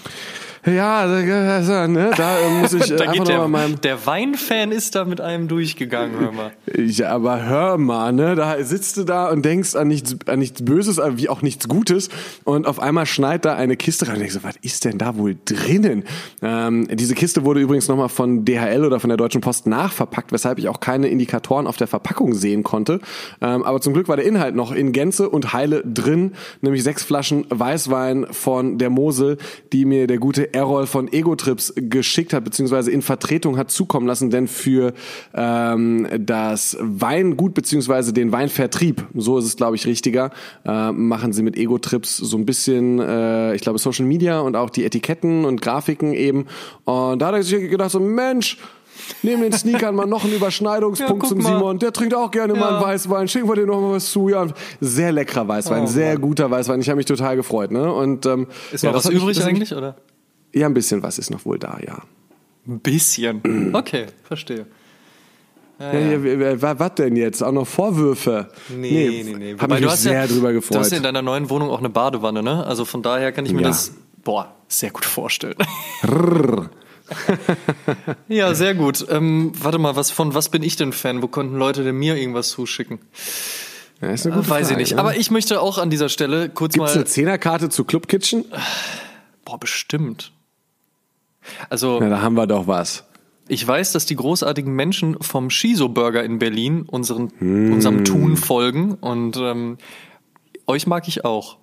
Ja, 0.65 1.05
da, 1.05 1.87
ne, 1.87 2.11
da 2.17 2.39
äh, 2.39 2.61
muss 2.61 2.73
ich 2.73 2.91
äh, 2.91 2.95
Da 2.95 3.05
einfach 3.11 3.23
der, 3.25 3.47
meinem 3.47 3.79
der 3.81 4.05
Weinfan 4.05 4.71
ist 4.71 4.95
da 4.95 5.05
mit 5.05 5.21
einem 5.21 5.47
durchgegangen, 5.47 6.19
hör 6.19 6.31
mal. 6.31 6.51
Ja, 6.75 7.11
aber 7.11 7.45
hör 7.45 7.77
mal, 7.77 8.11
ne, 8.11 8.35
da 8.35 8.63
sitzt 8.63 8.97
du 8.97 9.03
da 9.03 9.29
und 9.29 9.45
denkst 9.45 9.75
an 9.75 9.87
nichts, 9.87 10.15
an 10.25 10.39
nichts 10.39 10.65
Böses, 10.65 10.99
aber 10.99 11.17
wie 11.17 11.29
auch 11.29 11.43
nichts 11.43 11.67
Gutes 11.67 12.09
und 12.45 12.65
auf 12.65 12.79
einmal 12.79 13.05
schneit 13.05 13.45
da 13.45 13.55
eine 13.55 13.77
Kiste 13.77 14.07
rein 14.07 14.15
und 14.15 14.21
denkst 14.21 14.35
so, 14.35 14.43
was 14.43 14.55
ist 14.61 14.85
denn 14.85 14.97
da 14.97 15.17
wohl 15.17 15.35
drinnen? 15.45 16.03
Ähm, 16.41 16.87
diese 16.91 17.13
Kiste 17.13 17.45
wurde 17.45 17.59
übrigens 17.59 17.87
nochmal 17.87 18.09
von 18.09 18.43
DHL 18.43 18.85
oder 18.85 18.99
von 18.99 19.09
der 19.09 19.17
Deutschen 19.17 19.41
Post 19.41 19.67
nachverpackt, 19.67 20.31
weshalb 20.31 20.57
ich 20.57 20.67
auch 20.67 20.79
keine 20.79 21.09
Indikatoren 21.09 21.67
auf 21.67 21.77
der 21.77 21.87
Verpackung 21.87 22.33
sehen 22.33 22.63
konnte. 22.63 23.01
Ähm, 23.39 23.63
aber 23.63 23.81
zum 23.81 23.93
Glück 23.93 24.07
war 24.07 24.15
der 24.15 24.25
Inhalt 24.25 24.55
noch 24.55 24.71
in 24.71 24.93
Gänze 24.93 25.29
und 25.29 25.53
Heile 25.53 25.83
drin, 25.85 26.31
nämlich 26.61 26.83
sechs 26.83 27.03
Flaschen 27.03 27.45
Weißwein 27.49 28.27
von 28.31 28.79
der 28.79 28.89
Mosel, 28.89 29.37
die 29.71 29.85
mir 29.85 30.07
der 30.07 30.17
gute 30.17 30.54
Errol 30.55 30.87
von 30.87 31.11
Ego-Trips 31.11 31.73
geschickt 31.75 32.33
hat, 32.33 32.43
beziehungsweise 32.45 32.89
in 32.89 33.01
Vertretung 33.01 33.57
hat 33.57 33.69
zukommen 33.69 34.07
lassen, 34.07 34.29
denn 34.29 34.47
für 34.47 34.93
ähm, 35.33 36.07
das 36.17 36.77
Weingut 36.79 37.53
beziehungsweise 37.53 38.13
den 38.13 38.31
Weinvertrieb, 38.31 39.05
so 39.13 39.37
ist 39.37 39.45
es 39.45 39.57
glaube 39.57 39.75
ich 39.75 39.85
richtiger, 39.85 40.31
äh, 40.65 40.91
machen 40.91 41.33
sie 41.33 41.43
mit 41.43 41.57
Ego-Trips 41.57 42.17
so 42.17 42.37
ein 42.37 42.45
bisschen, 42.45 42.99
äh, 42.99 43.53
ich 43.55 43.61
glaube 43.61 43.79
Social 43.79 44.05
Media 44.05 44.39
und 44.39 44.55
auch 44.55 44.69
die 44.69 44.85
Etiketten 44.85 45.43
und 45.45 45.61
Grafiken 45.61 46.13
eben. 46.13 46.45
Und 46.85 47.19
da 47.19 47.27
hat 47.27 47.35
er 47.35 47.43
sich 47.43 47.69
gedacht 47.69 47.91
so, 47.91 47.99
Mensch, 47.99 48.57
Neben 49.21 49.41
den 49.41 49.51
Sneakern 49.51 49.93
mal 49.93 50.05
noch 50.07 50.23
einen 50.23 50.33
Überschneidungspunkt 50.37 51.23
Ja, 51.23 51.29
zum 51.29 51.39
mal. 51.39 51.57
Simon. 51.59 51.79
Der 51.79 51.91
trinkt 51.91 52.15
auch 52.15 52.31
gerne 52.31 52.53
mal 52.53 52.61
Ja. 52.61 52.77
einen 52.77 52.85
Weißwein. 52.85 53.27
Schicken 53.27 53.47
wir 53.49 53.55
dir 53.55 53.65
noch 53.67 53.81
mal 53.81 53.91
was 53.91 54.09
zu. 54.09 54.29
Ja, 54.29 54.47
sehr 54.79 55.11
leckerer 55.11 55.45
Weißwein, 55.47 55.83
Oh, 55.83 55.85
sehr 55.87 56.13
Mann. 56.13 56.21
guter 56.21 56.49
Weißwein. 56.49 56.79
Ich 56.79 56.87
habe 56.87 56.95
mich 56.97 57.05
total 57.05 57.35
gefreut. 57.35 57.71
Ne? 57.71 57.91
Und 57.93 58.25
ähm, 58.25 58.47
Ist 58.71 58.85
ja, 58.85 58.93
was 58.93 59.09
übrig 59.09 59.43
eigentlich, 59.43 59.75
oder? 59.75 59.97
Ja, 60.55 60.65
ein 60.67 60.73
bisschen 60.73 61.03
was 61.03 61.19
ist 61.19 61.29
noch 61.29 61.45
wohl 61.45 61.59
da, 61.59 61.77
ja. 61.85 62.01
Ein 62.67 62.79
bisschen. 62.79 63.73
Okay, 63.75 64.05
verstehe. 64.23 64.65
Ja, 65.77 65.93
ja, 65.93 66.17
ja, 66.17 66.61
wa- 66.61 66.79
was 66.79 66.95
denn 66.95 67.17
jetzt? 67.17 67.43
Auch 67.43 67.51
noch 67.51 67.67
Vorwürfe? 67.67 68.49
Nee, 68.69 69.23
nee, 69.25 69.35
nee. 69.37 69.53
Hab 69.53 69.63
Wobei, 69.63 69.81
mich 69.81 69.91
sehr 69.91 70.13
ja, 70.13 70.25
drüber 70.27 70.51
Du 70.53 70.59
hast 70.59 70.69
gefreut. 70.69 70.91
ja 70.91 70.97
in 70.97 71.03
deiner 71.03 71.21
neuen 71.21 71.49
Wohnung 71.49 71.69
auch 71.69 71.79
eine 71.79 71.89
Badewanne, 71.89 72.41
ne? 72.41 72.65
Also 72.65 72.85
von 72.85 73.03
daher 73.03 73.33
kann 73.33 73.45
ich 73.45 73.51
mir 73.51 73.61
das, 73.63 73.91
boah, 74.23 74.55
sehr 74.69 74.91
gut 74.91 75.03
vorstellen. 75.03 75.57
ja, 78.27 78.53
sehr 78.53 78.73
gut. 78.73 79.05
Ähm, 79.09 79.51
warte 79.59 79.77
mal, 79.77 79.95
was 79.95 80.11
von 80.11 80.33
was 80.33 80.49
bin 80.49 80.63
ich 80.63 80.75
denn 80.75 80.93
Fan? 80.93 81.21
Wo 81.21 81.27
konnten 81.27 81.55
Leute 81.57 81.83
denn 81.83 81.97
mir 81.97 82.15
irgendwas 82.15 82.49
zuschicken? 82.49 82.99
Ja, 84.01 84.09
ist 84.11 84.25
eine 84.25 84.35
Äh, 84.35 84.37
gute 84.37 84.49
Weiß 84.49 84.61
ich 84.61 84.67
Frage, 84.69 84.79
nicht. 84.81 84.93
Ne? 84.93 84.99
Aber 84.99 85.17
ich 85.17 85.31
möchte 85.31 85.59
auch 85.61 85.77
an 85.77 85.89
dieser 85.89 86.09
Stelle 86.09 86.49
kurz 86.49 86.73
Gibt's 86.73 86.91
eine 86.93 87.01
mal. 87.01 87.07
Zehnerkarte 87.07 87.69
zu 87.69 87.83
Club 87.83 88.07
Kitchen? 88.07 88.45
Boah, 89.43 89.59
bestimmt. 89.59 90.31
Also, 91.69 91.99
Na, 91.99 92.09
da 92.09 92.21
haben 92.21 92.35
wir 92.35 92.47
doch 92.47 92.67
was. 92.67 93.05
ich 93.47 93.65
weiß, 93.67 93.91
dass 93.91 94.05
die 94.05 94.15
großartigen 94.15 94.73
Menschen 94.73 95.17
vom 95.21 95.49
Shiso 95.49 95.89
Burger 95.89 96.23
in 96.23 96.39
Berlin 96.39 96.83
unseren, 96.83 97.29
unserem 97.39 98.03
Tun 98.05 98.37
folgen 98.37 98.95
und 98.95 99.37
ähm, 99.37 99.77
euch 100.67 100.87
mag 100.87 101.07
ich 101.07 101.25
auch. 101.25 101.57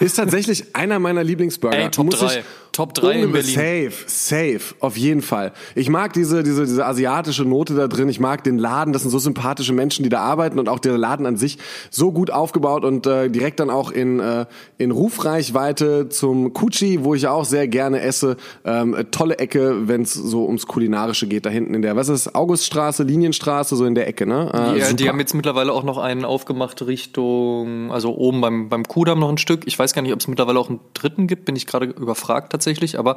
Ist 0.00 0.16
tatsächlich 0.16 0.74
einer 0.74 0.98
meiner 0.98 1.24
Lieblingsburger. 1.24 1.78
Ey, 1.78 1.90
Top 1.90 2.06
muss 2.06 2.18
drei. 2.18 2.38
ich, 2.38 2.44
Top 2.76 2.92
3 2.92 3.22
in 3.22 3.32
Berlin. 3.32 3.54
Safe, 3.54 3.92
safe, 4.06 4.74
auf 4.80 4.98
jeden 4.98 5.22
Fall. 5.22 5.52
Ich 5.74 5.88
mag 5.88 6.12
diese, 6.12 6.42
diese, 6.42 6.66
diese 6.66 6.84
asiatische 6.84 7.46
Note 7.46 7.74
da 7.74 7.88
drin. 7.88 8.10
Ich 8.10 8.20
mag 8.20 8.44
den 8.44 8.58
Laden. 8.58 8.92
Das 8.92 9.00
sind 9.00 9.10
so 9.10 9.18
sympathische 9.18 9.72
Menschen, 9.72 10.02
die 10.02 10.10
da 10.10 10.20
arbeiten 10.20 10.58
und 10.58 10.68
auch 10.68 10.78
der 10.78 10.98
Laden 10.98 11.24
an 11.24 11.38
sich 11.38 11.56
so 11.90 12.12
gut 12.12 12.30
aufgebaut 12.30 12.84
und 12.84 13.06
äh, 13.06 13.30
direkt 13.30 13.60
dann 13.60 13.70
auch 13.70 13.90
in, 13.90 14.20
äh, 14.20 14.44
in 14.76 14.90
Rufreichweite 14.90 16.10
zum 16.10 16.52
Kuchi, 16.52 17.02
wo 17.02 17.14
ich 17.14 17.28
auch 17.28 17.46
sehr 17.46 17.66
gerne 17.66 18.02
esse. 18.02 18.36
Ähm, 18.66 18.94
tolle 19.10 19.38
Ecke, 19.38 19.88
wenn 19.88 20.02
es 20.02 20.12
so 20.12 20.44
ums 20.44 20.66
Kulinarische 20.66 21.28
geht, 21.28 21.46
da 21.46 21.50
hinten 21.50 21.72
in 21.72 21.80
der, 21.80 21.96
was 21.96 22.10
ist 22.10 22.34
Auguststraße, 22.34 23.04
Linienstraße, 23.04 23.74
so 23.74 23.86
in 23.86 23.94
der 23.94 24.06
Ecke, 24.06 24.26
ne? 24.26 24.50
Äh, 24.52 24.80
ja, 24.80 24.92
die 24.92 25.08
haben 25.08 25.18
jetzt 25.18 25.32
mittlerweile 25.32 25.72
auch 25.72 25.82
noch 25.82 25.96
einen 25.96 26.26
aufgemacht 26.26 26.86
Richtung, 26.86 27.90
also 27.90 28.14
oben 28.14 28.42
beim, 28.42 28.68
beim 28.68 28.84
Kudamm 28.86 29.20
noch 29.20 29.30
ein 29.36 29.38
Stück. 29.38 29.66
Ich 29.66 29.78
weiß 29.78 29.92
gar 29.92 30.02
nicht, 30.02 30.12
ob 30.12 30.20
es 30.20 30.28
mittlerweile 30.28 30.58
auch 30.58 30.68
einen 30.68 30.80
dritten 30.94 31.26
gibt, 31.26 31.44
bin 31.44 31.56
ich 31.56 31.66
gerade 31.66 31.86
überfragt 31.86 32.50
tatsächlich. 32.52 32.98
Aber 32.98 33.16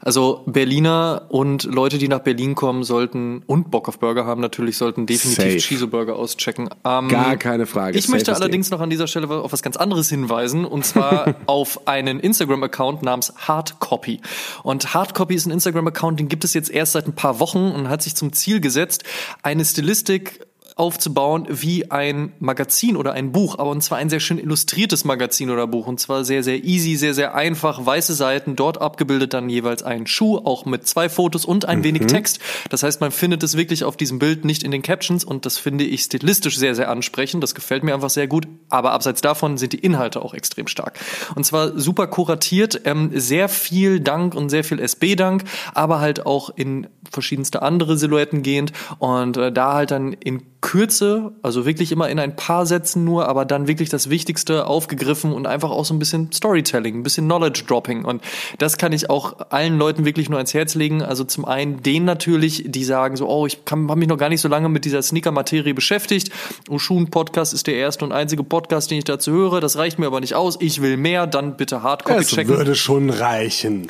also 0.00 0.42
Berliner 0.46 1.26
und 1.28 1.64
Leute, 1.64 1.98
die 1.98 2.08
nach 2.08 2.20
Berlin 2.20 2.54
kommen, 2.54 2.84
sollten 2.84 3.42
und 3.46 3.70
Bock 3.70 3.88
auf 3.88 3.98
Burger 3.98 4.26
haben, 4.26 4.40
natürlich 4.40 4.76
sollten 4.76 5.06
definitiv 5.06 5.64
Cheese 5.64 5.86
Burger 5.86 6.16
auschecken. 6.16 6.68
Ähm, 6.84 7.08
Gar 7.08 7.36
keine 7.36 7.66
Frage. 7.66 7.98
Ich 7.98 8.08
möchte 8.08 8.34
allerdings 8.34 8.68
Ding. 8.68 8.76
noch 8.78 8.82
an 8.82 8.90
dieser 8.90 9.06
Stelle 9.06 9.28
auf 9.28 9.52
was 9.52 9.62
ganz 9.62 9.76
anderes 9.76 10.08
hinweisen 10.08 10.64
und 10.64 10.84
zwar 10.84 11.34
auf 11.46 11.86
einen 11.86 12.20
Instagram-Account 12.20 13.02
namens 13.02 13.32
Hardcopy. 13.36 14.20
Und 14.62 14.94
Hardcopy 14.94 15.34
ist 15.34 15.46
ein 15.46 15.52
Instagram-Account, 15.52 16.20
den 16.20 16.28
gibt 16.28 16.44
es 16.44 16.54
jetzt 16.54 16.70
erst 16.70 16.92
seit 16.92 17.06
ein 17.06 17.14
paar 17.14 17.40
Wochen 17.40 17.70
und 17.70 17.88
hat 17.88 18.02
sich 18.02 18.14
zum 18.14 18.32
Ziel 18.32 18.60
gesetzt, 18.60 19.04
eine 19.42 19.64
Stilistik 19.64 20.40
aufzubauen 20.76 21.46
wie 21.48 21.90
ein 21.92 22.32
Magazin 22.40 22.96
oder 22.96 23.12
ein 23.12 23.30
Buch, 23.30 23.58
aber 23.58 23.70
und 23.70 23.80
zwar 23.82 23.98
ein 23.98 24.10
sehr 24.10 24.18
schön 24.18 24.38
illustriertes 24.38 25.04
Magazin 25.04 25.50
oder 25.50 25.68
Buch 25.68 25.86
und 25.86 26.00
zwar 26.00 26.24
sehr, 26.24 26.42
sehr 26.42 26.64
easy, 26.64 26.96
sehr, 26.96 27.14
sehr 27.14 27.34
einfach, 27.34 27.86
weiße 27.86 28.12
Seiten, 28.12 28.56
dort 28.56 28.80
abgebildet 28.80 29.34
dann 29.34 29.48
jeweils 29.48 29.84
ein 29.84 30.08
Schuh, 30.08 30.38
auch 30.38 30.66
mit 30.66 30.84
zwei 30.88 31.08
Fotos 31.08 31.44
und 31.44 31.64
ein 31.64 31.78
mhm. 31.78 31.84
wenig 31.84 32.06
Text. 32.06 32.40
Das 32.70 32.82
heißt, 32.82 33.00
man 33.00 33.12
findet 33.12 33.44
es 33.44 33.56
wirklich 33.56 33.84
auf 33.84 33.96
diesem 33.96 34.18
Bild 34.18 34.44
nicht 34.44 34.64
in 34.64 34.72
den 34.72 34.82
Captions 34.82 35.22
und 35.22 35.46
das 35.46 35.58
finde 35.58 35.84
ich 35.84 36.02
stilistisch 36.02 36.58
sehr, 36.58 36.74
sehr 36.74 36.90
ansprechend. 36.90 37.44
Das 37.44 37.54
gefällt 37.54 37.84
mir 37.84 37.94
einfach 37.94 38.10
sehr 38.10 38.26
gut, 38.26 38.48
aber 38.68 38.92
abseits 38.92 39.20
davon 39.20 39.58
sind 39.58 39.74
die 39.74 39.78
Inhalte 39.78 40.22
auch 40.22 40.34
extrem 40.34 40.66
stark. 40.66 40.98
Und 41.36 41.44
zwar 41.46 41.78
super 41.78 42.08
kuratiert, 42.08 42.80
ähm, 42.84 43.12
sehr 43.14 43.48
viel 43.48 44.00
Dank 44.00 44.34
und 44.34 44.48
sehr 44.48 44.64
viel 44.64 44.80
SB-Dank, 44.80 45.44
aber 45.72 46.00
halt 46.00 46.26
auch 46.26 46.50
in 46.50 46.88
verschiedenste 47.12 47.62
andere 47.62 47.96
Silhouetten 47.96 48.42
gehend 48.42 48.72
und 48.98 49.36
äh, 49.36 49.52
da 49.52 49.74
halt 49.74 49.92
dann 49.92 50.12
in 50.14 50.42
Kürze, 50.64 51.32
also 51.42 51.66
wirklich 51.66 51.92
immer 51.92 52.08
in 52.08 52.18
ein 52.18 52.36
paar 52.36 52.64
Sätzen 52.64 53.04
nur, 53.04 53.28
aber 53.28 53.44
dann 53.44 53.68
wirklich 53.68 53.90
das 53.90 54.08
Wichtigste 54.08 54.66
aufgegriffen 54.66 55.30
und 55.30 55.46
einfach 55.46 55.70
auch 55.70 55.84
so 55.84 55.92
ein 55.92 55.98
bisschen 55.98 56.32
Storytelling, 56.32 56.96
ein 56.96 57.02
bisschen 57.02 57.26
Knowledge 57.26 57.64
Dropping. 57.68 58.06
Und 58.06 58.22
das 58.56 58.78
kann 58.78 58.94
ich 58.94 59.10
auch 59.10 59.50
allen 59.50 59.76
Leuten 59.76 60.06
wirklich 60.06 60.30
nur 60.30 60.38
ans 60.38 60.54
Herz 60.54 60.74
legen. 60.74 61.02
Also 61.02 61.22
zum 61.24 61.44
einen 61.44 61.82
denen 61.82 62.06
natürlich, 62.06 62.64
die 62.66 62.82
sagen 62.82 63.16
so, 63.16 63.28
oh, 63.28 63.46
ich 63.46 63.58
habe 63.70 63.94
mich 63.94 64.08
noch 64.08 64.16
gar 64.16 64.30
nicht 64.30 64.40
so 64.40 64.48
lange 64.48 64.70
mit 64.70 64.86
dieser 64.86 65.02
Sneaker-Materie 65.02 65.74
beschäftigt. 65.74 66.30
Oshun 66.70 67.10
Podcast 67.10 67.52
ist 67.52 67.66
der 67.66 67.74
erste 67.74 68.06
und 68.06 68.12
einzige 68.12 68.42
Podcast, 68.42 68.90
den 68.90 68.96
ich 68.96 69.04
dazu 69.04 69.32
höre. 69.32 69.60
Das 69.60 69.76
reicht 69.76 69.98
mir 69.98 70.06
aber 70.06 70.20
nicht 70.20 70.34
aus. 70.34 70.56
Ich 70.60 70.80
will 70.80 70.96
mehr, 70.96 71.26
dann 71.26 71.58
bitte 71.58 71.82
Hardcopy 71.82 72.24
checken. 72.24 72.48
Das 72.48 72.56
würde 72.56 72.74
schon 72.74 73.10
reichen 73.10 73.88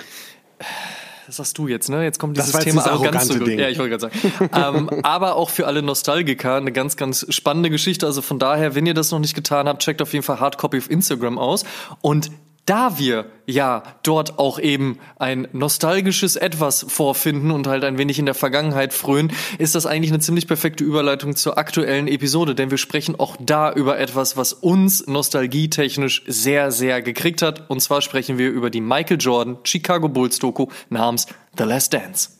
das 1.27 1.37
sagst 1.37 1.57
du 1.59 1.69
jetzt, 1.69 1.89
ne? 1.89 2.05
Jetzt 2.05 2.19
kommt 2.19 2.37
dieses 2.37 2.53
Thema 2.59 2.87
Arroganz 2.87 3.29
zurück. 3.29 3.45
Ding. 3.45 3.59
Ja, 3.59 3.69
ich 3.69 3.79
wollte 3.79 3.97
gerade 3.99 4.13
sagen. 4.21 4.89
ähm, 4.93 5.01
aber 5.03 5.37
auch 5.37 5.51
für 5.51 5.67
alle 5.67 5.83
Nostalgiker 5.83 6.57
eine 6.57 6.73
ganz, 6.73 6.97
ganz 6.97 7.27
spannende 7.31 7.71
Geschichte. 7.71 8.07
Also 8.07 8.23
von 8.23 8.39
daher, 8.39 8.75
wenn 8.75 8.87
ihr 8.87 8.95
das 8.95 9.11
noch 9.11 9.19
nicht 9.19 9.35
getan 9.35 9.69
habt, 9.69 9.83
checkt 9.83 10.03
auf 10.03 10.13
jeden 10.13 10.25
Fall 10.25 10.41
Hardcopy 10.41 10.79
auf 10.79 10.91
Instagram 10.91 11.39
aus. 11.39 11.65
Und 12.01 12.31
da 12.67 12.99
wir 12.99 13.27
ja 13.47 13.83
dort 14.03 14.39
auch 14.39 14.59
eben 14.59 14.99
ein 15.19 15.49
nostalgisches 15.53 16.37
Etwas 16.37 16.87
vorfinden 16.89 17.51
und 17.51 17.67
halt 17.67 17.85
ein 17.85 17.99
wenig 17.99 18.19
in 18.19 18.25
der 18.25 18.35
Vergangenheit 18.35 18.95
frönen, 18.95 19.33
ist 19.59 19.75
das 19.75 19.85
eigentlich 19.85 20.13
eine 20.13 20.21
ziemlich 20.21 20.47
perfekte 20.47 20.83
Überleitung 20.83 21.37
zur 21.37 21.59
aktuellen 21.59 22.09
Episode, 22.09 22.55
denn 22.55 22.71
wir 22.71 22.79
sprechen 22.79 23.19
auch 23.19 23.37
da 23.39 23.73
über 23.73 23.99
etwas, 23.99 24.37
was 24.37 24.55
uns 24.55 25.07
nostalgietechnisch 25.07 26.23
sehr, 26.27 26.73
sehr 26.73 27.03
gekriegt 27.03 27.43
hat. 27.43 27.69
Und 27.69 27.81
zwar 27.81 28.01
sprechen 28.01 28.39
wir 28.39 28.51
über 28.51 28.71
die 28.71 28.81
Michael 28.81 29.19
Jordan 29.21 29.59
Chicago 29.65 30.09
Bulls 30.09 30.39
Doku 30.39 30.69
namens 30.89 31.27
The 31.59 31.65
Last 31.65 31.93
Dance. 31.93 32.31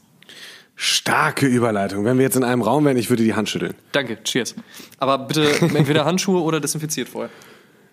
Starke 0.77 1.47
Überleitung. 1.47 2.05
Wenn 2.05 2.19
wir 2.19 2.25
jetzt 2.25 2.37
in 2.37 2.45
einem 2.45 2.63
Raum 2.63 2.85
wären, 2.85 2.97
ich 2.97 3.09
würde 3.09 3.23
die 3.23 3.35
Hand 3.35 3.49
schütteln. 3.49 3.75
Danke, 3.93 4.19
cheers. 4.25 4.55
Aber 4.99 5.19
bitte 5.19 5.49
entweder 5.61 6.05
Handschuhe 6.05 6.43
oder 6.43 6.61
desinfiziert 6.61 7.09
vorher. 7.09 7.31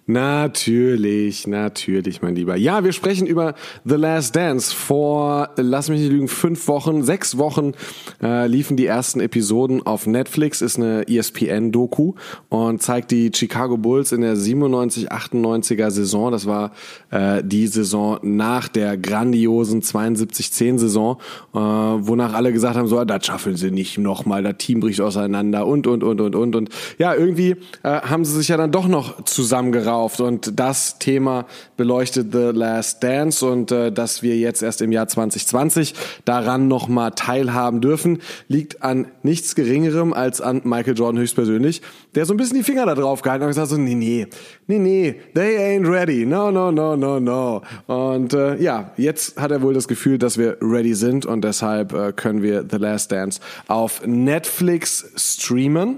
Natürlich, 0.07 1.45
natürlich, 1.45 2.23
mein 2.23 2.35
Lieber. 2.35 2.55
Ja, 2.55 2.83
wir 2.83 2.91
sprechen 2.91 3.27
über 3.27 3.53
The 3.85 3.95
Last 3.95 4.35
Dance. 4.35 4.73
Vor, 4.73 5.51
lass 5.57 5.89
mich 5.89 6.01
nicht 6.01 6.11
lügen, 6.11 6.27
fünf 6.27 6.67
Wochen, 6.67 7.03
sechs 7.03 7.37
Wochen 7.37 7.73
äh, 8.21 8.47
liefen 8.47 8.77
die 8.77 8.87
ersten 8.87 9.19
Episoden 9.19 9.85
auf 9.85 10.07
Netflix. 10.07 10.61
Ist 10.61 10.79
eine 10.79 11.07
ESPN-Doku 11.07 12.15
und 12.49 12.81
zeigt 12.81 13.11
die 13.11 13.31
Chicago 13.33 13.77
Bulls 13.77 14.11
in 14.11 14.21
der 14.21 14.35
97-98er 14.35 15.91
Saison. 15.91 16.31
Das 16.31 16.47
war 16.47 16.71
äh, 17.11 17.43
die 17.43 17.67
Saison 17.67 18.17
nach 18.23 18.69
der 18.69 18.97
grandiosen 18.97 19.83
72-10-Saison, 19.83 21.17
äh, 21.53 21.57
wonach 21.57 22.33
alle 22.33 22.51
gesagt 22.51 22.75
haben, 22.75 22.87
so, 22.87 22.97
ah, 22.97 23.05
das 23.05 23.27
schaffen 23.27 23.55
sie 23.55 23.69
nicht 23.69 23.99
nochmal, 23.99 24.41
das 24.41 24.57
Team 24.57 24.79
bricht 24.79 24.99
auseinander 24.99 25.67
und, 25.67 25.85
und, 25.85 26.03
und, 26.03 26.19
und, 26.21 26.35
und. 26.35 26.55
Und 26.55 26.69
ja, 26.97 27.13
irgendwie 27.13 27.55
äh, 27.83 28.01
haben 28.01 28.25
sie 28.25 28.35
sich 28.35 28.47
ja 28.47 28.57
dann 28.57 28.71
doch 28.71 28.87
noch 28.87 29.23
zusammengerauft 29.25 29.90
gekauft 29.91 30.21
und 30.21 30.57
das 30.57 30.99
Thema 30.99 31.45
beleuchtet 31.75 32.31
The 32.31 32.51
Last 32.53 33.03
Dance 33.03 33.45
und 33.45 33.71
äh, 33.71 33.91
dass 33.91 34.23
wir 34.23 34.37
jetzt 34.37 34.63
erst 34.63 34.81
im 34.81 34.93
Jahr 34.93 35.07
2020 35.07 35.93
daran 36.23 36.69
nochmal 36.69 37.11
teilhaben 37.11 37.81
dürfen, 37.81 38.19
liegt 38.47 38.83
an 38.83 39.07
nichts 39.21 39.53
Geringerem 39.53 40.13
als 40.13 40.39
an 40.39 40.61
Michael 40.63 40.97
Jordan 40.97 41.19
höchstpersönlich, 41.19 41.81
der 42.15 42.25
so 42.25 42.33
ein 42.33 42.37
bisschen 42.37 42.57
die 42.57 42.63
Finger 42.63 42.85
da 42.85 42.95
drauf 42.95 43.21
gehalten 43.21 43.43
hat 43.43 43.47
und 43.47 43.51
gesagt 43.51 43.69
so, 43.69 43.77
nee, 43.77 43.95
nee, 43.95 44.27
nee, 44.67 44.79
nee, 44.79 45.15
they 45.33 45.57
ain't 45.57 45.89
ready, 45.89 46.25
no, 46.25 46.51
no, 46.51 46.71
no, 46.71 46.95
no, 46.95 47.19
no. 47.19 47.61
Und 47.87 48.33
äh, 48.33 48.55
ja, 48.61 48.91
jetzt 48.95 49.37
hat 49.37 49.51
er 49.51 49.61
wohl 49.61 49.73
das 49.73 49.89
Gefühl, 49.89 50.17
dass 50.17 50.37
wir 50.37 50.55
ready 50.61 50.93
sind 50.93 51.25
und 51.25 51.41
deshalb 51.41 51.91
äh, 51.91 52.13
können 52.13 52.41
wir 52.41 52.65
The 52.69 52.77
Last 52.77 53.11
Dance 53.11 53.41
auf 53.67 54.05
Netflix 54.05 55.11
streamen 55.17 55.97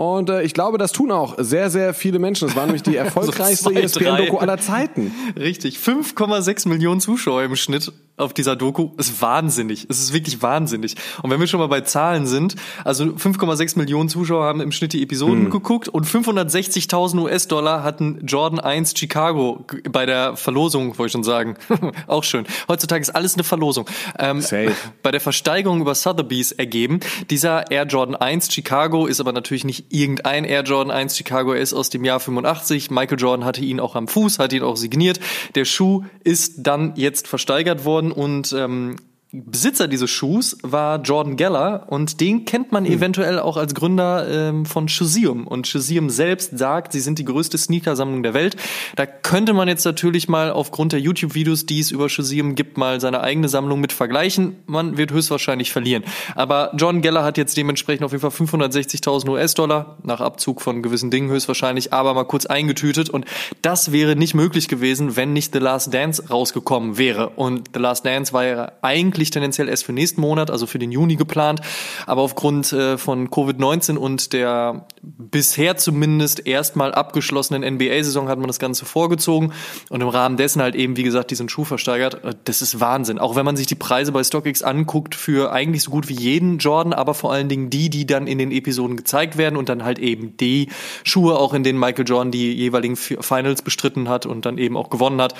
und 0.00 0.30
äh, 0.30 0.42
ich 0.44 0.54
glaube, 0.54 0.78
das 0.78 0.92
tun 0.92 1.12
auch 1.12 1.34
sehr, 1.36 1.68
sehr 1.68 1.92
viele 1.92 2.18
Menschen. 2.18 2.48
Das 2.48 2.56
war 2.56 2.64
nämlich 2.64 2.82
die 2.82 2.96
erfolgreichste 2.96 3.64
so 3.64 3.70
ESPN-Doku 3.70 4.38
aller 4.38 4.56
Zeiten. 4.56 5.12
Richtig. 5.38 5.76
5,6 5.76 6.68
Millionen 6.70 7.02
Zuschauer 7.02 7.42
im 7.42 7.54
Schnitt 7.54 7.92
auf 8.20 8.32
dieser 8.34 8.56
Doku 8.56 8.90
ist 8.96 9.20
wahnsinnig. 9.20 9.86
Es 9.88 10.00
ist 10.00 10.12
wirklich 10.12 10.42
wahnsinnig. 10.42 10.96
Und 11.22 11.30
wenn 11.30 11.40
wir 11.40 11.46
schon 11.46 11.60
mal 11.60 11.66
bei 11.66 11.80
Zahlen 11.80 12.26
sind, 12.26 12.56
also 12.84 13.04
5,6 13.04 13.78
Millionen 13.78 14.08
Zuschauer 14.08 14.44
haben 14.44 14.60
im 14.60 14.72
Schnitt 14.72 14.92
die 14.92 15.02
Episoden 15.02 15.44
hm. 15.44 15.50
geguckt 15.50 15.88
und 15.88 16.06
560.000 16.06 17.20
US-Dollar 17.20 17.82
hatten 17.82 18.20
Jordan 18.26 18.60
1 18.60 18.94
Chicago 18.96 19.64
bei 19.90 20.06
der 20.06 20.36
Verlosung, 20.36 20.98
wollte 20.98 21.06
ich 21.06 21.12
schon 21.12 21.24
sagen. 21.24 21.56
Auch 22.06 22.24
schön. 22.24 22.44
Heutzutage 22.68 23.02
ist 23.02 23.10
alles 23.10 23.34
eine 23.34 23.44
Verlosung. 23.44 23.86
Ähm, 24.18 24.40
Safe. 24.40 24.72
Bei 25.02 25.10
der 25.10 25.20
Versteigerung 25.20 25.80
über 25.80 25.94
Sotheby's 25.94 26.52
ergeben, 26.52 27.00
dieser 27.30 27.70
Air 27.70 27.86
Jordan 27.86 28.14
1 28.14 28.52
Chicago 28.52 29.06
ist 29.06 29.20
aber 29.20 29.32
natürlich 29.32 29.64
nicht 29.64 29.86
irgendein 29.90 30.44
Air 30.44 30.62
Jordan 30.62 30.90
1 30.90 31.16
Chicago, 31.16 31.52
er 31.52 31.60
ist 31.60 31.72
aus 31.72 31.90
dem 31.90 32.04
Jahr 32.04 32.20
85. 32.20 32.90
Michael 32.90 33.18
Jordan 33.18 33.44
hatte 33.44 33.60
ihn 33.62 33.80
auch 33.80 33.94
am 33.96 34.08
Fuß, 34.08 34.38
hat 34.38 34.52
ihn 34.52 34.62
auch 34.62 34.76
signiert. 34.76 35.20
Der 35.54 35.64
Schuh 35.64 36.04
ist 36.24 36.54
dann 36.58 36.94
jetzt 36.96 37.28
versteigert 37.28 37.84
worden 37.84 38.09
und 38.12 38.52
ähm, 38.52 38.96
Besitzer 39.32 39.86
dieses 39.86 40.10
Schuhs 40.10 40.58
war 40.62 41.00
Jordan 41.02 41.36
Geller 41.36 41.86
und 41.88 42.20
den 42.20 42.44
kennt 42.46 42.72
man 42.72 42.84
hm. 42.84 42.92
eventuell 42.92 43.38
auch 43.38 43.56
als 43.56 43.74
Gründer 43.76 44.28
ähm, 44.28 44.66
von 44.66 44.88
Shoesium. 44.88 45.46
Und 45.46 45.68
Shoesium 45.68 46.10
selbst 46.10 46.58
sagt, 46.58 46.90
sie 46.92 46.98
sind 46.98 47.20
die 47.20 47.24
größte 47.24 47.56
Sneakersammlung 47.56 48.24
der 48.24 48.34
Welt. 48.34 48.56
Da 48.96 49.06
könnte 49.06 49.52
man 49.52 49.68
jetzt 49.68 49.84
natürlich 49.84 50.28
mal 50.28 50.50
aufgrund 50.50 50.92
der 50.92 51.00
YouTube-Videos, 51.00 51.64
die 51.64 51.78
es 51.78 51.92
über 51.92 52.08
Shoesium 52.08 52.56
gibt, 52.56 52.76
mal 52.76 53.00
seine 53.00 53.20
eigene 53.20 53.48
Sammlung 53.48 53.80
mit 53.80 53.92
vergleichen. 53.92 54.56
Man 54.66 54.96
wird 54.96 55.12
höchstwahrscheinlich 55.12 55.70
verlieren. 55.70 56.02
Aber 56.34 56.72
Jordan 56.76 57.00
Geller 57.00 57.22
hat 57.22 57.38
jetzt 57.38 57.56
dementsprechend 57.56 58.04
auf 58.04 58.10
jeden 58.10 58.22
Fall 58.22 58.30
560.000 58.30 59.28
US-Dollar, 59.28 59.98
nach 60.02 60.20
Abzug 60.20 60.60
von 60.60 60.82
gewissen 60.82 61.12
Dingen 61.12 61.30
höchstwahrscheinlich, 61.30 61.92
aber 61.92 62.14
mal 62.14 62.24
kurz 62.24 62.46
eingetütet. 62.46 63.08
Und 63.08 63.26
das 63.62 63.92
wäre 63.92 64.16
nicht 64.16 64.34
möglich 64.34 64.66
gewesen, 64.66 65.14
wenn 65.14 65.32
nicht 65.32 65.52
The 65.52 65.60
Last 65.60 65.94
Dance 65.94 66.28
rausgekommen 66.28 66.98
wäre. 66.98 67.28
Und 67.28 67.70
The 67.74 67.80
Last 67.80 68.04
Dance 68.04 68.32
war 68.32 68.44
ja 68.44 68.72
eigentlich 68.82 69.19
eigentlich 69.20 69.30
tendenziell 69.30 69.68
erst 69.68 69.84
für 69.84 69.92
nächsten 69.92 70.20
Monat, 70.20 70.50
also 70.50 70.66
für 70.66 70.78
den 70.78 70.90
Juni 70.90 71.16
geplant. 71.16 71.60
Aber 72.06 72.22
aufgrund 72.22 72.72
äh, 72.72 72.96
von 72.96 73.28
Covid-19 73.28 73.96
und 73.96 74.32
der 74.32 74.86
bisher 75.02 75.76
zumindest 75.76 76.46
erstmal 76.46 76.94
abgeschlossenen 76.94 77.74
NBA-Saison 77.74 78.28
hat 78.28 78.38
man 78.38 78.46
das 78.46 78.58
Ganze 78.58 78.86
vorgezogen 78.86 79.52
und 79.90 80.00
im 80.00 80.08
Rahmen 80.08 80.38
dessen 80.38 80.62
halt 80.62 80.74
eben, 80.74 80.96
wie 80.96 81.02
gesagt, 81.02 81.30
diesen 81.30 81.50
Schuh 81.50 81.64
versteigert. 81.64 82.24
Äh, 82.24 82.34
das 82.44 82.62
ist 82.62 82.80
Wahnsinn. 82.80 83.18
Auch 83.18 83.36
wenn 83.36 83.44
man 83.44 83.56
sich 83.56 83.66
die 83.66 83.74
Preise 83.74 84.12
bei 84.12 84.24
StockX 84.24 84.62
anguckt 84.62 85.14
für 85.14 85.52
eigentlich 85.52 85.82
so 85.82 85.90
gut 85.90 86.08
wie 86.08 86.14
jeden 86.14 86.58
Jordan, 86.58 86.94
aber 86.94 87.12
vor 87.12 87.32
allen 87.32 87.50
Dingen 87.50 87.68
die, 87.68 87.90
die 87.90 88.06
dann 88.06 88.26
in 88.26 88.38
den 88.38 88.50
Episoden 88.50 88.96
gezeigt 88.96 89.36
werden 89.36 89.56
und 89.56 89.68
dann 89.68 89.84
halt 89.84 89.98
eben 89.98 90.36
die 90.38 90.68
Schuhe, 91.04 91.38
auch 91.38 91.52
in 91.52 91.62
denen 91.62 91.78
Michael 91.78 92.06
Jordan 92.08 92.30
die 92.30 92.52
jeweiligen 92.54 92.96
Finals 92.96 93.60
bestritten 93.60 94.08
hat 94.08 94.24
und 94.24 94.46
dann 94.46 94.56
eben 94.56 94.78
auch 94.78 94.88
gewonnen 94.88 95.20
hat 95.20 95.34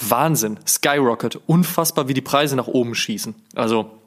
Wahnsinn, 0.00 0.58
Skyrocket, 0.66 1.40
unfassbar, 1.46 2.08
wie 2.08 2.14
die 2.14 2.20
Preise 2.20 2.56
nach 2.56 2.68
oben 2.68 2.94
schießen. 2.94 3.34
Also 3.54 3.98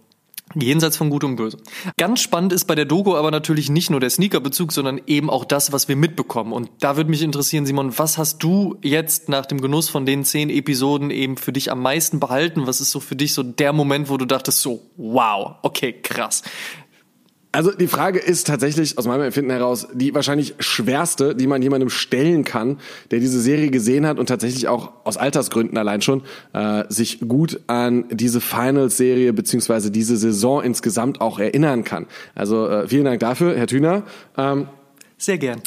Jenseits 0.55 0.97
von 0.97 1.09
Gut 1.09 1.23
und 1.23 1.35
Böse. 1.35 1.57
Ganz 1.97 2.21
spannend 2.21 2.53
ist 2.53 2.65
bei 2.65 2.75
der 2.75 2.85
Doku 2.85 3.15
aber 3.15 3.31
natürlich 3.31 3.69
nicht 3.69 3.89
nur 3.89 3.99
der 3.99 4.09
Sneaker-Bezug, 4.09 4.71
sondern 4.71 4.99
eben 5.07 5.29
auch 5.29 5.45
das, 5.45 5.71
was 5.71 5.87
wir 5.87 5.95
mitbekommen. 5.95 6.51
Und 6.51 6.69
da 6.79 6.97
würde 6.97 7.09
mich 7.09 7.21
interessieren, 7.21 7.65
Simon, 7.65 7.97
was 7.97 8.17
hast 8.17 8.43
du 8.43 8.77
jetzt 8.81 9.29
nach 9.29 9.45
dem 9.45 9.61
Genuss 9.61 9.89
von 9.89 10.05
den 10.05 10.25
zehn 10.25 10.49
Episoden 10.49 11.09
eben 11.09 11.37
für 11.37 11.53
dich 11.53 11.71
am 11.71 11.81
meisten 11.81 12.19
behalten? 12.19 12.67
Was 12.67 12.81
ist 12.81 12.91
so 12.91 12.99
für 12.99 13.15
dich 13.15 13.33
so 13.33 13.43
der 13.43 13.73
Moment, 13.73 14.09
wo 14.09 14.17
du 14.17 14.25
dachtest 14.25 14.61
so, 14.61 14.81
wow, 14.97 15.55
okay, 15.61 15.93
krass. 15.93 16.43
Also 17.53 17.71
die 17.71 17.87
Frage 17.87 18.19
ist 18.19 18.47
tatsächlich 18.47 18.97
aus 18.97 19.05
meinem 19.05 19.23
Empfinden 19.23 19.51
heraus 19.51 19.87
die 19.93 20.15
wahrscheinlich 20.15 20.55
schwerste, 20.59 21.35
die 21.35 21.47
man 21.47 21.61
jemandem 21.61 21.89
stellen 21.89 22.45
kann, 22.45 22.79
der 23.11 23.19
diese 23.19 23.41
Serie 23.41 23.69
gesehen 23.71 24.07
hat 24.07 24.19
und 24.19 24.27
tatsächlich 24.27 24.69
auch 24.69 24.93
aus 25.03 25.17
Altersgründen 25.17 25.77
allein 25.77 26.01
schon 26.01 26.23
äh, 26.53 26.85
sich 26.87 27.19
gut 27.19 27.59
an 27.67 28.05
diese 28.09 28.39
Finals-Serie 28.39 29.33
beziehungsweise 29.33 29.91
diese 29.91 30.15
Saison 30.15 30.63
insgesamt 30.63 31.19
auch 31.19 31.39
erinnern 31.39 31.83
kann. 31.83 32.07
Also 32.35 32.67
äh, 32.69 32.87
vielen 32.87 33.03
Dank 33.03 33.19
dafür, 33.19 33.57
Herr 33.57 33.67
Thüner. 33.67 34.03
Ähm, 34.37 34.67
Sehr 35.17 35.37
gern. 35.37 35.61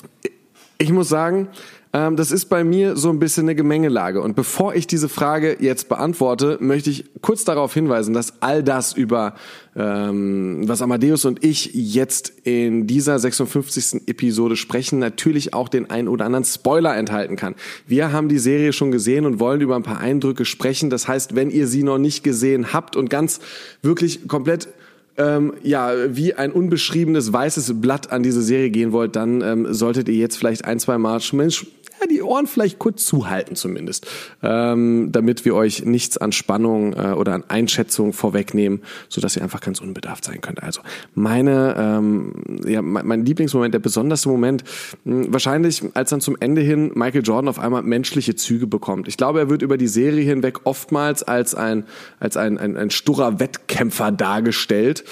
Ich 0.79 0.91
muss 0.91 1.09
sagen, 1.11 1.49
ähm, 1.95 2.17
das 2.17 2.33
ist 2.33 2.47
bei 2.47 2.65
mir 2.65 2.97
so 2.97 3.09
ein 3.09 3.21
bisschen 3.21 3.45
eine 3.45 3.55
Gemengelage. 3.55 4.21
Und 4.21 4.35
bevor 4.35 4.75
ich 4.75 4.89
diese 4.89 5.09
Frage 5.09 5.57
jetzt 5.61 5.89
beantworte, 5.89 6.59
möchte 6.61 6.91
ich 6.91 7.05
kurz 7.21 7.45
darauf 7.45 7.73
hinweisen, 7.73 8.13
dass 8.15 8.43
all 8.43 8.65
das 8.65 8.95
über 8.95 9.35
ähm, 9.77 10.69
was 10.69 10.83
Amadeus 10.83 11.25
und 11.25 11.45
ich 11.45 11.71
jetzt 11.73 12.33
in 12.43 12.89
dieser 12.89 13.21
56. 13.21 14.09
Episode 14.09 14.57
sprechen, 14.57 14.99
natürlich 14.99 15.55
auch 15.55 15.69
den 15.69 15.89
ein 15.89 16.09
oder 16.09 16.25
anderen 16.25 16.45
Spoiler 16.45 16.97
enthalten 16.97 17.37
kann. 17.37 17.55
Wir 17.87 18.11
haben 18.11 18.29
die 18.29 18.41
Serie 18.41 18.73
schon 18.73 18.91
gesehen 18.91 19.25
und 19.25 19.39
wollen 19.39 19.61
über 19.61 19.77
ein 19.77 19.85
paar 19.85 20.01
Eindrücke 20.01 20.45
sprechen. 20.45 20.91
Das 20.91 21.07
heißt, 21.07 21.37
wenn 21.37 21.51
ihr 21.51 21.69
sie 21.69 21.85
noch 21.85 21.99
nicht 21.99 22.25
gesehen 22.25 22.73
habt 22.73 22.97
und 22.97 23.09
ganz 23.09 23.39
wirklich 23.83 24.27
komplett 24.27 24.69
ähm, 25.17 25.55
ja, 25.63 25.93
wie 26.09 26.35
ein 26.35 26.51
unbeschriebenes 26.51 27.33
weißes 27.33 27.81
Blatt 27.81 28.11
an 28.11 28.25
diese 28.25 28.43
Serie 28.43 28.71
gehen 28.71 28.91
wollt, 28.91 29.15
dann 29.15 29.43
ähm, 29.43 29.73
solltet 29.73 30.09
ihr 30.09 30.17
jetzt 30.17 30.37
vielleicht 30.37 30.65
ein, 30.65 30.81
zwei 30.81 30.99
Mal 30.99 31.21
die 32.06 32.23
Ohren 32.23 32.46
vielleicht 32.46 32.78
kurz 32.78 33.04
zuhalten 33.04 33.56
zumindest, 33.56 34.06
ähm, 34.42 35.11
damit 35.12 35.44
wir 35.44 35.54
euch 35.54 35.84
nichts 35.84 36.18
an 36.18 36.32
Spannung 36.32 36.94
äh, 36.94 37.12
oder 37.12 37.34
an 37.34 37.44
Einschätzung 37.49 38.12
vorwegnehmen, 38.12 38.82
so 39.08 39.20
dass 39.20 39.37
ihr 39.37 39.42
einfach 39.42 39.61
ganz 39.61 39.80
unbedarft 39.80 40.25
sein 40.25 40.40
könnt. 40.40 40.62
Also 40.62 40.80
meine, 41.14 41.75
ähm, 41.78 42.32
ja, 42.66 42.82
mein 42.82 43.25
Lieblingsmoment, 43.25 43.75
der 43.75 43.80
besonderste 43.80 44.28
Moment, 44.28 44.64
mh, 45.04 45.25
hm, 45.25 45.32
wahrscheinlich 45.32 45.82
als 45.94 46.11
dann 46.11 46.20
zum 46.20 46.37
Ende 46.40 46.61
hin 46.61 46.92
Michael 46.94 47.23
Jordan 47.23 47.49
auf 47.49 47.58
einmal 47.58 47.82
menschliche 47.82 48.34
Züge 48.34 48.66
bekommt. 48.66 49.08
Ich 49.08 49.16
glaube, 49.16 49.40
er 49.40 49.50
wird 49.50 49.62
über 49.62 49.76
die 49.76 49.88
Serie 49.88 50.25
hinweg 50.25 50.61
oftmals 50.64 51.23
als 51.23 51.54
ein 51.54 51.84
als 52.20 52.37
ein, 52.37 52.58
ein, 52.58 52.76
ein 52.76 52.90
sturrer 52.90 53.40
Wettkämpfer 53.40 54.12
dargestellt 54.12 55.04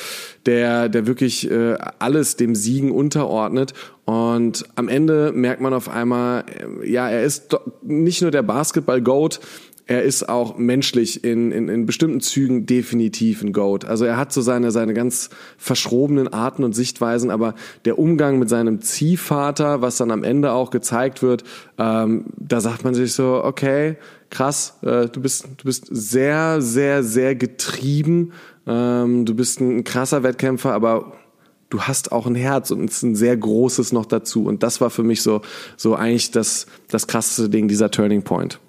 der, 0.46 0.88
der 0.88 1.06
wirklich 1.06 1.50
äh, 1.50 1.76
alles 1.99 2.37
dem 2.37 2.54
Siegen 2.54 2.90
unterordnet. 2.90 3.75
Und 4.04 4.64
am 4.75 4.88
Ende 4.88 5.32
merkt 5.32 5.61
man 5.61 5.75
auf 5.75 5.88
einmal, 5.88 6.44
äh, 6.82 6.90
ja, 6.90 7.08
er 7.08 7.22
ist 7.22 7.56
nicht 7.82 8.22
nur 8.22 8.30
der 8.30 8.42
Basketball-Goat, 8.42 9.40
er 9.87 10.02
ist 10.02 10.28
auch 10.28 10.58
menschlich 10.58 11.25
in, 11.25 11.50
in, 11.50 11.68
in 11.68 11.87
bestimmten 11.87 12.20
Zügen 12.20 12.66
definitiv 12.66 13.42
ein 13.42 13.52
Goat. 13.52 13.84
Also 13.84 14.04
er 14.04 14.16
hat 14.16 14.32
so 14.32 14.40
seine, 14.40 14.70
seine 14.70 14.94
ganz 14.94 15.28
verschrobenen 15.58 16.28
Arten 16.28 16.64
und 16.64 16.75
Sichtweisen, 16.75 17.30
aber 17.30 17.54
der 17.84 17.99
Umgang 17.99 18.38
mit 18.38 18.49
seinem 18.49 18.80
Ziehvater, 18.80 19.82
was 19.82 19.96
dann 19.96 20.11
am 20.11 20.25
Ende 20.25 20.52
auch 20.52 20.70
gezeigt 20.70 21.22
wird, 21.22 21.42
ähm, 21.78 22.26
da 22.38 22.61
sagt 22.61 22.84
man 22.84 22.94
sich 22.94 23.12
so, 23.12 23.42
okay, 23.44 23.96
krass, 24.30 24.78
äh, 24.82 25.08
du 25.08 25.20
bist, 25.20 25.49
du 25.58 25.64
bist 25.64 25.88
sehr, 25.90 26.62
sehr, 26.62 27.02
sehr 27.02 27.34
getrieben 27.34 28.32
ähm, 28.66 29.25
du 29.25 29.35
bist 29.35 29.61
ein 29.61 29.85
krasser 29.85 30.23
Wettkämpfer, 30.23 30.73
aber 30.73 31.12
du 31.71 31.83
hast 31.83 32.12
auch 32.12 32.26
ein 32.26 32.35
Herz 32.35 32.71
und 32.71 32.88
es 32.88 32.97
ist 32.97 33.02
ein 33.02 33.16
sehr 33.16 33.37
großes 33.37 33.92
noch 33.92 34.07
dazu. 34.07 34.45
Und 34.45 34.62
das 34.62 34.81
war 34.81 34.90
für 34.90 35.02
mich 35.02 35.23
so, 35.23 35.42
so 35.76 35.95
eigentlich 35.95 36.31
das, 36.31 36.66
das 36.88 37.07
krasseste 37.07 37.49
Ding, 37.49 37.69
dieser 37.69 37.90
Turning 37.90 38.23
Point. 38.23 38.61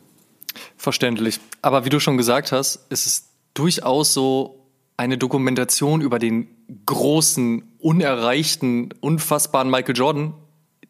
Verständlich. 0.77 1.39
Aber 1.61 1.85
wie 1.85 1.89
du 1.89 1.99
schon 1.99 2.17
gesagt 2.17 2.51
hast, 2.51 2.85
ist 2.89 3.05
es 3.05 3.29
durchaus 3.53 4.13
so 4.13 4.69
eine 4.97 5.17
Dokumentation 5.17 6.01
über 6.01 6.19
den 6.19 6.47
großen, 6.85 7.63
unerreichten, 7.79 8.93
unfassbaren 9.01 9.69
Michael 9.69 9.97
Jordan, 9.97 10.33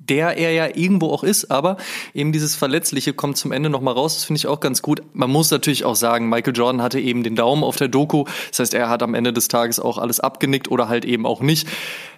der 0.09 0.37
er 0.37 0.51
ja 0.51 0.67
irgendwo 0.67 1.11
auch 1.11 1.23
ist, 1.23 1.51
aber 1.51 1.77
eben 2.13 2.31
dieses 2.31 2.55
Verletzliche 2.55 3.13
kommt 3.13 3.37
zum 3.37 3.51
Ende 3.51 3.69
nochmal 3.69 3.93
raus, 3.93 4.15
das 4.15 4.25
finde 4.25 4.37
ich 4.37 4.47
auch 4.47 4.59
ganz 4.59 4.81
gut. 4.81 5.01
Man 5.13 5.29
muss 5.29 5.51
natürlich 5.51 5.85
auch 5.85 5.95
sagen, 5.95 6.29
Michael 6.29 6.55
Jordan 6.55 6.81
hatte 6.81 6.99
eben 6.99 7.23
den 7.23 7.35
Daumen 7.35 7.63
auf 7.63 7.77
der 7.77 7.87
Doku, 7.87 8.25
das 8.49 8.59
heißt, 8.59 8.73
er 8.73 8.89
hat 8.89 9.03
am 9.03 9.13
Ende 9.13 9.33
des 9.33 9.47
Tages 9.47 9.79
auch 9.79 9.97
alles 9.97 10.19
abgenickt 10.19 10.69
oder 10.69 10.89
halt 10.89 11.05
eben 11.05 11.25
auch 11.25 11.41
nicht. 11.41 11.67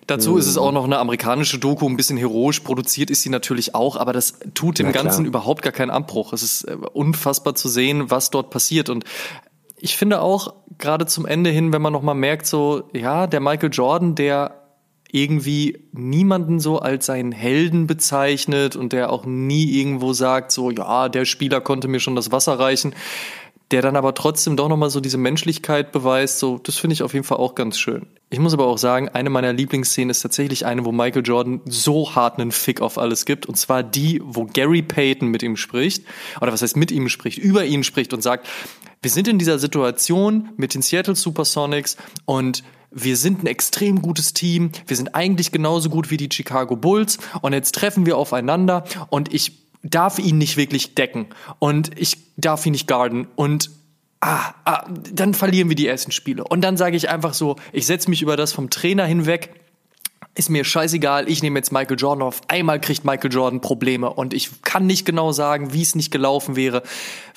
Dazu 0.08 0.34
mhm. 0.34 0.38
ist 0.38 0.48
es 0.48 0.58
auch 0.58 0.72
noch 0.72 0.86
eine 0.86 1.00
amerikanische 1.00 1.58
Doku, 1.58 1.88
ein 1.88 1.98
bisschen 1.98 2.18
heroisch 2.18 2.60
produziert 2.60 3.10
ist 3.10 3.24
sie 3.24 3.30
natürlich 3.30 3.74
auch, 3.74 3.96
aber 3.96 4.14
das 4.14 4.38
tut 4.54 4.78
dem 4.78 4.92
Ganzen 4.92 5.26
überhaupt 5.26 5.64
gar 5.64 5.74
keinen 5.74 5.90
Abbruch. 5.90 6.34
Es 6.34 6.44
ist 6.44 6.64
äh, 6.66 6.78
unfassbar 6.94 7.56
zu 7.56 7.70
sehen, 7.70 8.12
was 8.12 8.30
dort 8.30 8.50
passiert 8.50 8.90
und 8.90 9.04
ich 9.78 9.98
finde 9.98 10.22
auch 10.22 10.54
gerade 10.78 11.06
zum 11.06 11.26
Ende 11.26 11.50
hin, 11.50 11.74
wenn 11.74 11.82
man 11.82 11.94
nochmal 11.94 12.16
merkt, 12.16 12.48
so, 12.48 12.84
ja, 12.94 13.28
der 13.28 13.40
Michael 13.40 13.70
Jordan, 13.72 14.16
der 14.16 14.65
irgendwie 15.16 15.80
niemanden 15.94 16.60
so 16.60 16.80
als 16.80 17.06
seinen 17.06 17.32
Helden 17.32 17.88
bezeichnet 17.88 18.76
und 18.76 18.92
der 18.92 19.12
auch 19.12 19.26
nie 19.26 19.80
irgendwo 19.80 20.12
sagt, 20.12 20.52
so, 20.52 20.72
ja, 20.72 21.08
der 21.08 21.24
Spieler 21.24 21.62
konnte 21.62 21.88
mir 21.88 22.02
schon 22.02 22.18
das 22.18 22.34
Wasser 22.34 22.60
reichen, 22.60 22.94
der 23.72 23.82
dann 23.82 23.96
aber 23.96 24.14
trotzdem 24.14 24.58
doch 24.58 24.68
nochmal 24.68 24.90
so 24.90 25.00
diese 25.00 25.18
Menschlichkeit 25.18 25.94
beweist, 25.94 26.40
so, 26.40 26.60
das 26.60 26.76
finde 26.76 26.94
ich 26.94 27.02
auf 27.02 27.14
jeden 27.14 27.26
Fall 27.26 27.38
auch 27.38 27.56
ganz 27.56 27.80
schön. 27.80 28.08
Ich 28.30 28.40
muss 28.40 28.54
aber 28.54 28.68
auch 28.68 28.78
sagen, 28.78 29.08
eine 29.10 29.30
meiner 29.30 29.54
Lieblingsszenen 29.54 30.10
ist 30.10 30.20
tatsächlich 30.20 30.66
eine, 30.66 30.84
wo 30.84 30.92
Michael 30.92 31.26
Jordan 31.26 31.62
so 31.66 32.14
hart 32.14 32.38
einen 32.38 32.52
Fick 32.52 32.82
auf 32.82 32.98
alles 32.98 33.26
gibt, 33.26 33.46
und 33.46 33.56
zwar 33.56 33.84
die, 33.84 34.22
wo 34.24 34.46
Gary 34.46 34.82
Payton 34.82 35.30
mit 35.30 35.44
ihm 35.44 35.56
spricht, 35.56 36.04
oder 36.42 36.52
was 36.52 36.62
heißt 36.62 36.76
mit 36.76 36.92
ihm 36.92 37.08
spricht, 37.08 37.38
über 37.38 37.66
ihn 37.66 37.84
spricht 37.84 38.14
und 38.14 38.22
sagt, 38.22 38.48
wir 39.02 39.12
sind 39.12 39.30
in 39.30 39.40
dieser 39.40 39.60
Situation 39.60 40.50
mit 40.58 40.74
den 40.74 40.82
Seattle 40.82 41.16
Supersonics 41.16 41.96
und 42.26 42.64
wir 42.96 43.18
sind 43.18 43.44
ein 43.44 43.48
extrem 43.48 44.02
gutes 44.02 44.34
Team, 44.34 44.72
wir 44.88 44.96
sind 44.96 45.14
eigentlich 45.14 45.52
genauso 45.52 45.90
gut 45.90 46.10
wie 46.10 46.18
die 46.18 46.30
Chicago 46.32 46.78
Bulls. 46.78 47.20
Und 47.42 47.52
jetzt 47.52 47.76
treffen 47.76 48.06
wir 48.06 48.18
aufeinander. 48.18 48.86
Und 49.10 49.34
ich 49.34 49.66
darf 49.84 50.18
ihn 50.18 50.38
nicht 50.38 50.56
wirklich 50.56 50.96
decken. 50.96 51.28
Und 51.60 52.00
ich 52.00 52.18
darf 52.38 52.66
ihn 52.66 52.72
nicht 52.72 52.88
guarden 52.88 53.28
und 53.36 53.70
ah, 54.22 54.54
ah 54.64 54.88
dann 55.12 55.34
verlieren 55.34 55.68
wir 55.68 55.76
die 55.76 55.88
ersten 55.88 56.12
Spiele. 56.12 56.46
Und 56.46 56.62
dann 56.62 56.78
sage 56.78 56.96
ich 56.96 57.10
einfach 57.10 57.34
so, 57.34 57.58
ich 57.74 57.86
setze 57.86 58.10
mich 58.10 58.22
über 58.22 58.38
das 58.38 58.54
vom 58.54 58.70
Trainer 58.70 59.06
hinweg 59.06 59.54
ist 60.38 60.50
mir 60.50 60.66
scheißegal, 60.66 61.30
ich 61.30 61.42
nehme 61.42 61.58
jetzt 61.58 61.72
Michael 61.72 61.98
Jordan 61.98 62.22
auf. 62.22 62.42
Einmal 62.50 62.82
kriegt 62.82 63.06
Michael 63.06 63.32
Jordan 63.32 63.62
Probleme 63.62 64.10
und 64.10 64.34
ich 64.34 64.62
kann 64.64 64.86
nicht 64.86 65.06
genau 65.06 65.32
sagen, 65.32 65.72
wie 65.72 65.82
es 65.82 65.96
nicht 65.96 66.12
gelaufen 66.12 66.58
wäre, 66.58 66.84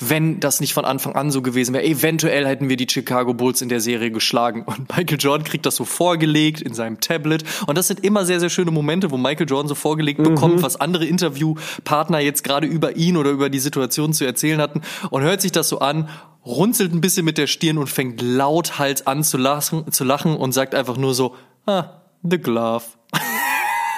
wenn 0.01 0.41
das 0.41 0.61
nicht 0.61 0.75
von 0.75 0.85
Anfang 0.85 1.15
an 1.15 1.31
so 1.31 1.41
gewesen 1.41 1.75
wäre. 1.75 1.85
Eventuell 1.85 2.45
hätten 2.45 2.69
wir 2.69 2.77
die 2.77 2.89
Chicago 2.91 3.35
Bulls 3.35 3.63
in 3.63 3.69
der 3.69 3.81
Serie 3.81 4.11
geschlagen 4.11 4.65
und 4.65 4.89
Michael 4.97 5.19
Jordan 5.19 5.47
kriegt 5.47 5.65
das 5.65 5.77
so 5.77 5.85
vorgelegt 5.85 6.61
in 6.61 6.75
seinem 6.75 7.01
Tablet 7.01 7.45
und 7.69 7.79
das 7.79 7.87
sind 7.87 8.03
immer 8.03 8.25
sehr, 8.25 8.41
sehr 8.41 8.51
schöne 8.51 8.73
Momente, 8.73 9.13
wo 9.13 9.17
Michael 9.17 9.49
Jordan 9.49 9.69
so 9.69 9.77
vorgelegt 9.77 10.19
mhm. 10.19 10.35
bekommt, 10.35 10.63
was 10.63 10.81
andere 10.81 11.07
Interviewpartner 11.07 12.19
jetzt 12.19 12.43
gerade 12.43 12.67
über 12.67 12.97
ihn 12.97 13.17
oder 13.17 13.31
über 13.31 13.49
die 13.49 13.61
Situation 13.61 14.13
zu 14.13 14.25
erzählen 14.25 14.61
hatten 14.61 14.83
und 15.11 15.23
hört 15.23 15.41
sich 15.41 15.53
das 15.53 15.69
so 15.69 15.79
an 15.79 16.09
runzelt 16.45 16.95
ein 16.95 17.01
bisschen 17.01 17.27
mit 17.27 17.37
der 17.37 17.47
Stirn 17.47 17.79
und 17.79 17.89
fängt 17.89 18.23
laut 18.23 18.79
halt 18.79 19.07
an 19.07 19.23
zu 19.23 19.37
lachen, 19.37 19.93
zu 19.93 20.03
lachen 20.03 20.35
und 20.35 20.53
sagt 20.53 20.75
einfach 20.75 20.97
nur 20.97 21.13
so, 21.13 21.35
ah, 21.67 21.99
The 22.23 22.39
Glove. 22.39 22.85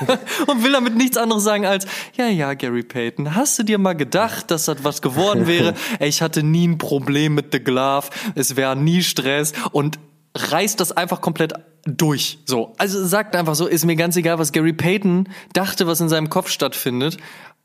und 0.46 0.64
will 0.64 0.72
damit 0.72 0.96
nichts 0.96 1.16
anderes 1.16 1.44
sagen 1.44 1.66
als, 1.66 1.86
ja, 2.16 2.28
ja, 2.28 2.54
Gary 2.54 2.82
Payton, 2.82 3.34
hast 3.34 3.58
du 3.58 3.62
dir 3.62 3.78
mal 3.78 3.92
gedacht, 3.94 4.50
dass 4.50 4.64
das 4.64 4.82
was 4.82 5.02
geworden 5.02 5.46
wäre? 5.46 5.74
ich 6.00 6.22
hatte 6.22 6.42
nie 6.42 6.66
ein 6.66 6.78
Problem 6.78 7.34
mit 7.34 7.52
The 7.52 7.60
Glove, 7.60 8.08
es 8.34 8.56
wäre 8.56 8.76
nie 8.76 9.02
Stress 9.02 9.52
und 9.72 9.98
reißt 10.34 10.80
das 10.80 10.92
einfach 10.92 11.20
komplett 11.20 11.54
durch. 11.84 12.38
So. 12.44 12.72
Also 12.78 13.04
sagt 13.04 13.34
einfach 13.36 13.54
so, 13.54 13.66
ist 13.66 13.84
mir 13.84 13.96
ganz 13.96 14.16
egal, 14.16 14.38
was 14.38 14.52
Gary 14.52 14.72
Payton 14.72 15.28
dachte, 15.52 15.86
was 15.86 16.00
in 16.00 16.08
seinem 16.08 16.30
Kopf 16.30 16.48
stattfindet. 16.48 17.16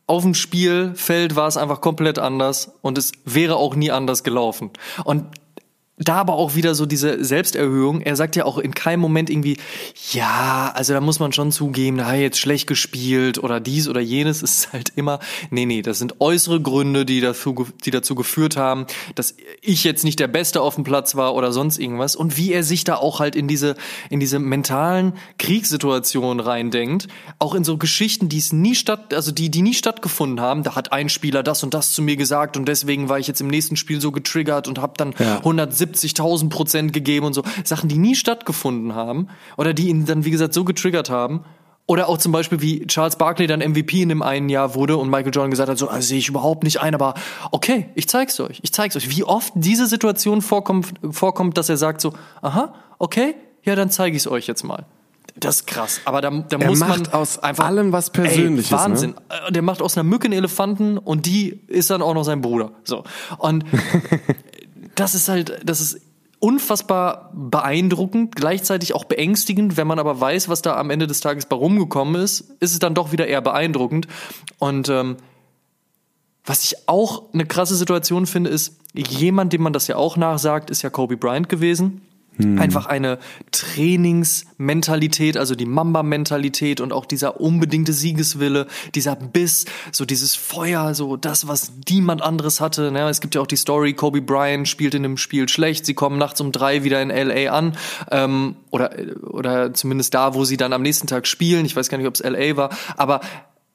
Auf 0.07 0.23
dem 0.23 0.35
Spielfeld 0.35 1.35
war 1.35 1.47
es 1.47 1.57
einfach 1.57 1.81
komplett 1.81 2.19
anders 2.19 2.71
und 2.81 2.97
es 2.97 3.11
wäre 3.25 3.55
auch 3.55 3.75
nie 3.75 3.91
anders 3.91 4.23
gelaufen. 4.23 4.71
Und 5.03 5.25
da 5.97 6.15
aber 6.15 6.33
auch 6.33 6.55
wieder 6.55 6.75
so 6.75 6.85
diese 6.85 7.23
Selbsterhöhung. 7.23 8.01
Er 8.01 8.17
sagt 8.17 8.35
ja 8.35 8.43
auch 8.43 8.57
in 8.57 8.73
keinem 8.73 8.99
Moment 8.99 9.29
irgendwie, 9.29 9.57
ja, 10.11 10.71
also 10.75 10.93
da 10.93 10.99
muss 10.99 11.19
man 11.19 11.31
schon 11.31 11.53
zugeben, 11.53 11.97
da 11.97 12.07
hat 12.07 12.17
jetzt 12.17 12.37
schlecht 12.37 12.67
gespielt 12.67 13.41
oder 13.41 13.59
dies 13.59 13.87
oder 13.87 14.01
jenes. 14.01 14.35
Es 14.45 14.59
ist 14.59 14.73
halt 14.73 14.93
immer, 14.95 15.19
nee, 15.49 15.65
nee, 15.65 15.81
das 15.81 15.97
sind 15.97 16.21
äußere 16.21 16.61
Gründe, 16.61 17.03
die 17.03 17.19
dazu, 17.19 17.67
die 17.83 17.89
dazu 17.89 18.13
geführt 18.13 18.57
haben, 18.57 18.85
dass 19.15 19.35
ich 19.61 19.83
jetzt 19.83 20.03
nicht 20.03 20.19
der 20.19 20.27
Beste 20.27 20.61
auf 20.61 20.75
dem 20.75 20.83
Platz 20.83 21.15
war 21.15 21.33
oder 21.33 21.51
sonst 21.51 21.79
irgendwas. 21.79 22.15
Und 22.15 22.37
wie 22.37 22.53
er 22.53 22.63
sich 22.63 22.83
da 22.83 22.95
auch 22.95 23.19
halt 23.19 23.35
in 23.35 23.47
diese, 23.47 23.75
in 24.09 24.19
diese 24.19 24.37
mentalen 24.37 25.13
Kriegssituationen 25.39 26.39
reindenkt. 26.39 27.07
Auch 27.39 27.55
in 27.55 27.63
so 27.63 27.77
Geschichten, 27.77 28.29
die 28.29 28.37
es 28.37 28.53
nie 28.53 28.75
statt, 28.75 29.13
also 29.13 29.31
die, 29.31 29.49
die 29.49 29.61
nie 29.61 29.73
stattgefunden 29.73 30.41
haben. 30.41 30.63
Da 30.63 30.75
hat 30.75 30.91
ein 30.91 31.09
Spieler 31.09 31.41
das 31.41 31.63
und 31.63 31.73
das 31.73 31.91
zu 31.91 32.01
mir 32.01 32.17
gesagt 32.17 32.55
und 32.55 32.65
deswegen 32.67 33.09
war 33.09 33.17
ich 33.17 33.27
jetzt 33.27 33.41
im 33.41 33.47
nächsten 33.47 33.77
Spiel 33.77 33.99
so 33.99 34.11
getriggert 34.11 34.67
und 34.67 34.79
habe 34.79 34.93
dann 34.97 35.15
ja. 35.17 35.37
170 35.37 35.84
70.000 35.85 36.49
Prozent 36.49 36.93
gegeben 36.93 37.25
und 37.25 37.33
so. 37.33 37.43
Sachen, 37.63 37.89
die 37.89 37.97
nie 37.97 38.15
stattgefunden 38.15 38.95
haben 38.95 39.27
oder 39.57 39.73
die 39.73 39.89
ihn 39.89 40.05
dann, 40.05 40.25
wie 40.25 40.31
gesagt, 40.31 40.53
so 40.53 40.63
getriggert 40.63 41.09
haben. 41.09 41.43
Oder 41.87 42.09
auch 42.09 42.17
zum 42.17 42.31
Beispiel, 42.31 42.61
wie 42.61 42.87
Charles 42.87 43.15
Barkley 43.15 43.45
dann 43.45 43.59
MVP 43.59 44.01
in 44.01 44.09
dem 44.09 44.23
einen 44.23 44.49
Jahr 44.49 44.73
wurde 44.73 44.97
und 44.97 45.09
Michael 45.09 45.31
Jordan 45.31 45.51
gesagt 45.51 45.69
hat, 45.69 45.77
so, 45.77 45.87
also 45.87 46.07
sehe 46.07 46.17
ich 46.17 46.27
überhaupt 46.27 46.63
nicht 46.63 46.81
ein, 46.81 46.95
aber 46.95 47.13
okay, 47.51 47.89
ich 47.93 48.09
zeig's 48.09 48.39
euch, 48.39 48.59
ich 48.63 48.73
zeig's 48.73 48.95
euch. 48.95 49.15
Wie 49.15 49.23
oft 49.23 49.53
diese 49.55 49.85
Situation 49.85 50.41
vorkommt, 50.41 50.93
vorkommt, 51.11 51.59
dass 51.59 51.69
er 51.69 51.77
sagt 51.77 52.01
so, 52.01 52.13
aha, 52.41 52.73
okay, 52.97 53.35
ja, 53.63 53.75
dann 53.75 53.91
zeige 53.91 54.17
ich's 54.17 54.25
euch 54.25 54.47
jetzt 54.47 54.63
mal. 54.63 54.85
Das 55.37 55.57
ist 55.57 55.67
krass. 55.67 55.99
Aber 56.05 56.21
da, 56.21 56.29
da 56.29 56.57
er 56.57 56.67
muss 56.67 56.79
macht 56.79 57.11
man 57.11 57.13
aus 57.13 57.39
einfach 57.39 57.65
allem 57.65 57.91
was 57.91 58.09
Persönliches. 58.09 58.71
Ey, 58.71 58.77
Wahnsinn. 58.77 59.11
Ne? 59.11 59.51
Der 59.51 59.61
macht 59.61 59.81
aus 59.81 59.97
einer 59.97 60.05
Mücke 60.05 60.25
einen 60.25 60.33
Elefanten 60.33 60.97
und 60.97 61.25
die 61.25 61.59
ist 61.67 61.89
dann 61.89 62.01
auch 62.01 62.13
noch 62.13 62.23
sein 62.23 62.41
Bruder. 62.41 62.71
So 62.85 63.03
und 63.37 63.65
das 64.95 65.15
ist 65.15 65.29
halt, 65.29 65.61
das 65.63 65.81
ist 65.81 66.01
unfassbar 66.39 67.31
beeindruckend, 67.33 68.35
gleichzeitig 68.35 68.93
auch 68.93 69.05
beängstigend. 69.05 69.77
Wenn 69.77 69.87
man 69.87 69.99
aber 69.99 70.19
weiß, 70.19 70.49
was 70.49 70.61
da 70.61 70.75
am 70.75 70.89
Ende 70.89 71.07
des 71.07 71.19
Tages 71.19 71.45
bei 71.45 71.55
rumgekommen 71.55 72.21
ist, 72.21 72.41
ist 72.59 72.73
es 72.73 72.79
dann 72.79 72.93
doch 72.93 73.11
wieder 73.11 73.27
eher 73.27 73.41
beeindruckend. 73.41 74.07
Und 74.59 74.89
ähm, 74.89 75.17
was 76.45 76.63
ich 76.63 76.87
auch 76.87 77.33
eine 77.33 77.45
krasse 77.45 77.75
Situation 77.75 78.27
finde, 78.27 78.49
ist, 78.49 78.79
jemand, 78.93 79.53
dem 79.53 79.63
man 79.63 79.73
das 79.73 79.87
ja 79.87 79.95
auch 79.95 80.17
nachsagt, 80.17 80.69
ist 80.69 80.81
ja 80.81 80.89
Kobe 80.89 81.17
Bryant 81.17 81.49
gewesen. 81.49 82.01
Hm. 82.37 82.59
Einfach 82.59 82.85
eine 82.85 83.19
Trainingsmentalität, 83.51 85.37
also 85.37 85.55
die 85.55 85.65
Mamba-Mentalität 85.65 86.81
und 86.81 86.91
auch 86.91 87.05
dieser 87.05 87.39
unbedingte 87.39 87.93
Siegeswille, 87.93 88.67
dieser 88.93 89.15
Biss, 89.15 89.65
so 89.91 90.05
dieses 90.05 90.35
Feuer, 90.35 90.93
so 90.93 91.15
das, 91.17 91.47
was 91.47 91.71
niemand 91.89 92.21
anderes 92.21 92.59
hatte. 92.61 92.91
Ne? 92.91 93.07
Es 93.09 93.21
gibt 93.21 93.35
ja 93.35 93.41
auch 93.41 93.47
die 93.47 93.55
Story, 93.55 93.93
Kobe 93.93 94.21
Bryant 94.21 94.67
spielt 94.67 94.93
in 94.95 95.03
dem 95.03 95.17
Spiel 95.17 95.47
schlecht, 95.47 95.85
sie 95.85 95.93
kommen 95.93 96.17
nachts 96.17 96.41
um 96.41 96.51
drei 96.51 96.83
wieder 96.83 97.01
in 97.01 97.09
LA 97.09 97.51
an 97.51 97.77
ähm, 98.11 98.55
oder, 98.69 98.91
oder 99.21 99.73
zumindest 99.73 100.13
da, 100.13 100.33
wo 100.33 100.43
sie 100.43 100.57
dann 100.57 100.73
am 100.73 100.81
nächsten 100.81 101.07
Tag 101.07 101.27
spielen. 101.27 101.65
Ich 101.65 101.75
weiß 101.75 101.89
gar 101.89 101.97
nicht, 101.97 102.07
ob 102.07 102.15
es 102.15 102.23
LA 102.23 102.57
war, 102.57 102.69
aber 102.97 103.21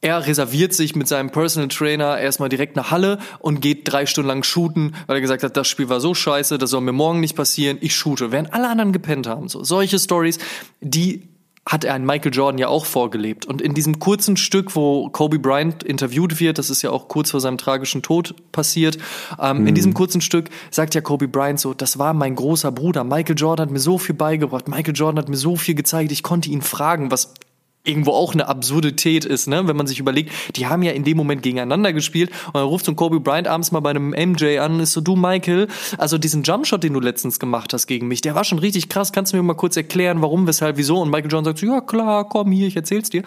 er 0.02 0.26
reserviert 0.26 0.72
sich 0.72 0.96
mit 0.96 1.08
seinem 1.08 1.30
Personal 1.30 1.68
Trainer 1.68 2.18
erstmal 2.18 2.48
direkt 2.48 2.76
eine 2.78 2.90
Halle 2.90 3.18
und 3.38 3.60
geht 3.60 3.82
drei 3.84 4.06
Stunden 4.06 4.28
lang 4.28 4.42
shooten, 4.42 4.94
weil 5.06 5.16
er 5.16 5.20
gesagt 5.20 5.42
hat, 5.42 5.56
das 5.56 5.68
Spiel 5.68 5.88
war 5.88 6.00
so 6.00 6.14
scheiße, 6.14 6.56
das 6.56 6.70
soll 6.70 6.80
mir 6.80 6.92
morgen 6.92 7.20
nicht 7.20 7.36
passieren, 7.36 7.78
ich 7.80 7.94
shoote. 7.94 8.32
Während 8.32 8.54
alle 8.54 8.68
anderen 8.68 8.92
gepennt 8.92 9.26
haben. 9.26 9.48
So, 9.48 9.62
solche 9.62 9.98
Stories, 9.98 10.38
die 10.80 11.28
hat 11.66 11.84
er 11.84 11.94
an 11.94 12.06
Michael 12.06 12.32
Jordan 12.32 12.58
ja 12.58 12.68
auch 12.68 12.86
vorgelebt. 12.86 13.44
Und 13.44 13.60
in 13.60 13.74
diesem 13.74 13.98
kurzen 13.98 14.38
Stück, 14.38 14.74
wo 14.74 15.10
Kobe 15.10 15.38
Bryant 15.38 15.82
interviewt 15.82 16.40
wird, 16.40 16.58
das 16.58 16.70
ist 16.70 16.80
ja 16.80 16.90
auch 16.90 17.06
kurz 17.08 17.30
vor 17.30 17.40
seinem 17.40 17.58
tragischen 17.58 18.02
Tod 18.02 18.34
passiert, 18.50 18.96
ähm, 19.38 19.60
mhm. 19.60 19.66
in 19.68 19.74
diesem 19.74 19.92
kurzen 19.92 20.22
Stück 20.22 20.48
sagt 20.70 20.94
ja 20.94 21.02
Kobe 21.02 21.28
Bryant 21.28 21.60
so, 21.60 21.74
das 21.74 21.98
war 21.98 22.14
mein 22.14 22.34
großer 22.34 22.72
Bruder. 22.72 23.04
Michael 23.04 23.36
Jordan 23.36 23.66
hat 23.66 23.72
mir 23.72 23.78
so 23.78 23.98
viel 23.98 24.14
beigebracht. 24.14 24.66
Michael 24.68 24.96
Jordan 24.96 25.18
hat 25.18 25.28
mir 25.28 25.36
so 25.36 25.56
viel 25.56 25.74
gezeigt. 25.74 26.10
Ich 26.10 26.22
konnte 26.22 26.48
ihn 26.48 26.62
fragen, 26.62 27.10
was 27.10 27.34
irgendwo 27.82 28.12
auch 28.12 28.34
eine 28.34 28.46
Absurdität 28.46 29.24
ist, 29.24 29.46
ne? 29.46 29.66
wenn 29.66 29.76
man 29.76 29.86
sich 29.86 29.98
überlegt, 29.98 30.56
die 30.56 30.66
haben 30.66 30.82
ja 30.82 30.92
in 30.92 31.02
dem 31.02 31.16
Moment 31.16 31.42
gegeneinander 31.42 31.92
gespielt 31.92 32.30
und 32.48 32.54
dann 32.54 32.64
ruft 32.64 32.84
so 32.84 32.92
ein 32.92 32.96
Kobe 32.96 33.20
Bryant 33.20 33.48
abends 33.48 33.72
mal 33.72 33.80
bei 33.80 33.90
einem 33.90 34.10
MJ 34.10 34.58
an 34.58 34.74
und 34.74 34.80
ist 34.80 34.92
so, 34.92 35.00
du 35.00 35.16
Michael, 35.16 35.66
also 35.96 36.18
diesen 36.18 36.42
Jumpshot, 36.42 36.84
den 36.84 36.92
du 36.92 37.00
letztens 37.00 37.38
gemacht 37.38 37.72
hast 37.72 37.86
gegen 37.86 38.06
mich, 38.06 38.20
der 38.20 38.34
war 38.34 38.44
schon 38.44 38.58
richtig 38.58 38.90
krass, 38.90 39.12
kannst 39.12 39.32
du 39.32 39.38
mir 39.38 39.42
mal 39.42 39.54
kurz 39.54 39.76
erklären, 39.76 40.20
warum, 40.20 40.46
weshalb, 40.46 40.76
wieso? 40.76 41.00
Und 41.00 41.08
Michael 41.08 41.30
Jordan 41.30 41.44
sagt 41.46 41.58
so, 41.58 41.66
ja 41.66 41.80
klar, 41.80 42.28
komm 42.28 42.52
hier, 42.52 42.66
ich 42.66 42.76
erzähl's 42.76 43.08
dir. 43.08 43.22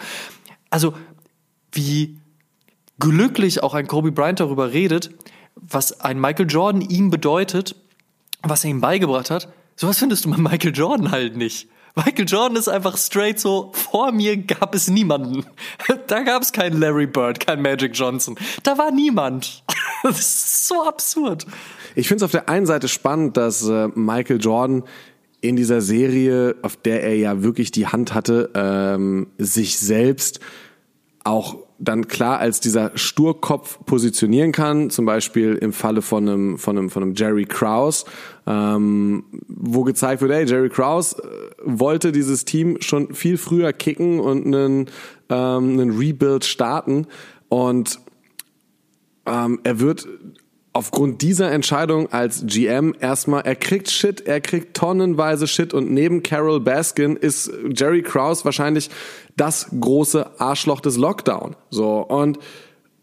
Also, 0.70 0.94
wie 1.72 2.18
glücklich 3.00 3.62
auch 3.62 3.74
ein 3.74 3.88
Kobe 3.88 4.12
Bryant 4.12 4.38
darüber 4.38 4.72
redet, 4.72 5.10
was 5.56 6.00
ein 6.00 6.20
Michael 6.20 6.48
Jordan 6.48 6.80
ihm 6.80 7.10
bedeutet, 7.10 7.74
was 8.42 8.64
er 8.64 8.70
ihm 8.70 8.80
beigebracht 8.80 9.30
hat, 9.30 9.48
sowas 9.74 9.98
findest 9.98 10.24
du 10.24 10.30
bei 10.30 10.36
Michael 10.36 10.74
Jordan 10.74 11.10
halt 11.10 11.36
nicht. 11.36 11.68
Michael 11.96 12.26
Jordan 12.26 12.56
ist 12.56 12.68
einfach 12.68 12.96
straight 12.96 13.38
so, 13.38 13.70
vor 13.72 14.10
mir 14.10 14.36
gab 14.36 14.74
es 14.74 14.88
niemanden. 14.88 15.46
Da 16.06 16.22
gab 16.22 16.42
es 16.42 16.52
keinen 16.52 16.80
Larry 16.80 17.06
Bird, 17.06 17.40
kein 17.40 17.62
Magic 17.62 17.92
Johnson. 17.94 18.36
Da 18.62 18.78
war 18.78 18.90
niemand. 18.90 19.62
Das 20.02 20.18
ist 20.18 20.68
so 20.68 20.86
absurd. 20.86 21.46
Ich 21.94 22.08
finde 22.08 22.18
es 22.18 22.22
auf 22.24 22.30
der 22.30 22.50
einen 22.50 22.66
Seite 22.66 22.88
spannend, 22.88 23.38
dass 23.38 23.66
äh, 23.66 23.88
Michael 23.94 24.38
Jordan 24.38 24.82
in 25.40 25.56
dieser 25.56 25.80
Serie, 25.80 26.56
auf 26.60 26.76
der 26.76 27.02
er 27.02 27.16
ja 27.16 27.42
wirklich 27.42 27.70
die 27.70 27.86
Hand 27.86 28.12
hatte, 28.12 28.50
ähm, 28.54 29.28
sich 29.38 29.78
selbst 29.78 30.40
auch 31.22 31.63
dann 31.78 32.06
klar 32.06 32.38
als 32.38 32.60
dieser 32.60 32.96
Sturkopf 32.96 33.84
positionieren 33.84 34.52
kann, 34.52 34.90
zum 34.90 35.06
Beispiel 35.06 35.54
im 35.54 35.72
Falle 35.72 36.02
von 36.02 36.28
einem, 36.28 36.58
von 36.58 36.78
einem, 36.78 36.90
von 36.90 37.02
einem 37.02 37.14
Jerry 37.14 37.46
Krause, 37.46 38.06
ähm, 38.46 39.24
wo 39.48 39.82
gezeigt 39.82 40.22
wird, 40.22 40.32
hey, 40.32 40.44
Jerry 40.44 40.68
Krause 40.68 41.16
äh, 41.22 41.62
wollte 41.64 42.12
dieses 42.12 42.44
Team 42.44 42.78
schon 42.80 43.12
viel 43.12 43.38
früher 43.38 43.72
kicken 43.72 44.20
und 44.20 44.46
einen, 44.46 44.86
ähm, 45.28 45.70
einen 45.78 45.98
Rebuild 45.98 46.44
starten. 46.44 47.06
Und 47.48 47.98
ähm, 49.26 49.60
er 49.64 49.80
wird 49.80 50.06
aufgrund 50.74 51.22
dieser 51.22 51.52
Entscheidung 51.52 52.12
als 52.12 52.44
GM 52.46 52.94
erstmal, 52.98 53.42
er 53.42 53.54
kriegt 53.54 53.90
Shit, 53.90 54.26
er 54.26 54.40
kriegt 54.40 54.76
tonnenweise 54.76 55.46
Shit 55.46 55.72
und 55.72 55.90
neben 55.90 56.22
Carol 56.22 56.60
Baskin 56.60 57.16
ist 57.16 57.50
Jerry 57.74 58.02
Krause 58.02 58.44
wahrscheinlich 58.44 58.90
das 59.36 59.68
große 59.80 60.40
Arschloch 60.40 60.80
des 60.80 60.96
Lockdown. 60.96 61.56
So 61.70 62.00
und 62.00 62.38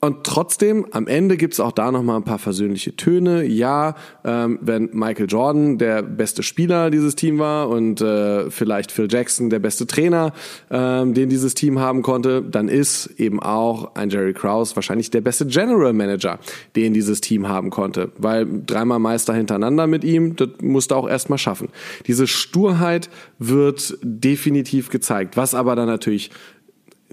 und 0.04 0.24
trotzdem, 0.24 0.88
am 0.90 1.06
Ende 1.06 1.38
gibt's 1.38 1.60
auch 1.60 1.72
da 1.72 1.92
nochmal 1.92 2.16
ein 2.16 2.24
paar 2.24 2.40
versöhnliche 2.40 2.96
Töne. 2.96 3.46
Ja, 3.46 3.94
ähm, 4.26 4.58
wenn 4.60 4.90
Michael 4.94 5.28
Jordan 5.30 5.78
der 5.78 6.02
beste 6.02 6.42
Spieler 6.42 6.90
dieses 6.90 7.16
Team 7.16 7.38
war 7.38 7.70
und 7.70 8.02
äh, 8.02 8.50
vielleicht 8.50 8.92
Phil 8.92 9.08
Jackson 9.08 9.52
der 9.52 9.60
beste 9.60 9.86
Trainer, 9.86 10.34
ähm, 10.72 11.14
den 11.14 11.30
dieses 11.30 11.54
Team 11.54 11.80
haben 11.80 12.02
konnte, 12.02 12.42
dann 12.42 12.68
ist 12.68 13.12
eben 13.20 13.40
auch 13.40 13.94
ein 13.94 14.10
Jerry 14.10 14.34
Krause 14.34 14.76
wahrscheinlich 14.76 15.12
der 15.12 15.22
beste 15.22 15.46
General 15.46 15.94
Manager, 15.94 16.40
den 16.76 16.96
dieses 16.96 17.22
Team 17.22 17.48
haben 17.48 17.70
konnte. 17.70 18.12
Weil 18.18 18.48
dreimal 18.66 18.98
Meister 18.98 19.36
hintereinander 19.36 19.86
mit 19.86 20.04
ihm, 20.04 20.36
das 20.36 20.50
musste 20.64 20.96
auch 20.96 21.08
erstmal 21.08 21.38
schaffen. 21.38 21.70
Diese 22.08 22.26
Sturheit 22.26 23.12
wird 23.38 24.00
definitiv 24.02 24.90
gezeigt. 24.90 25.38
Was 25.38 25.54
aber 25.54 25.76
dann 25.76 25.88
natürlich 25.88 26.32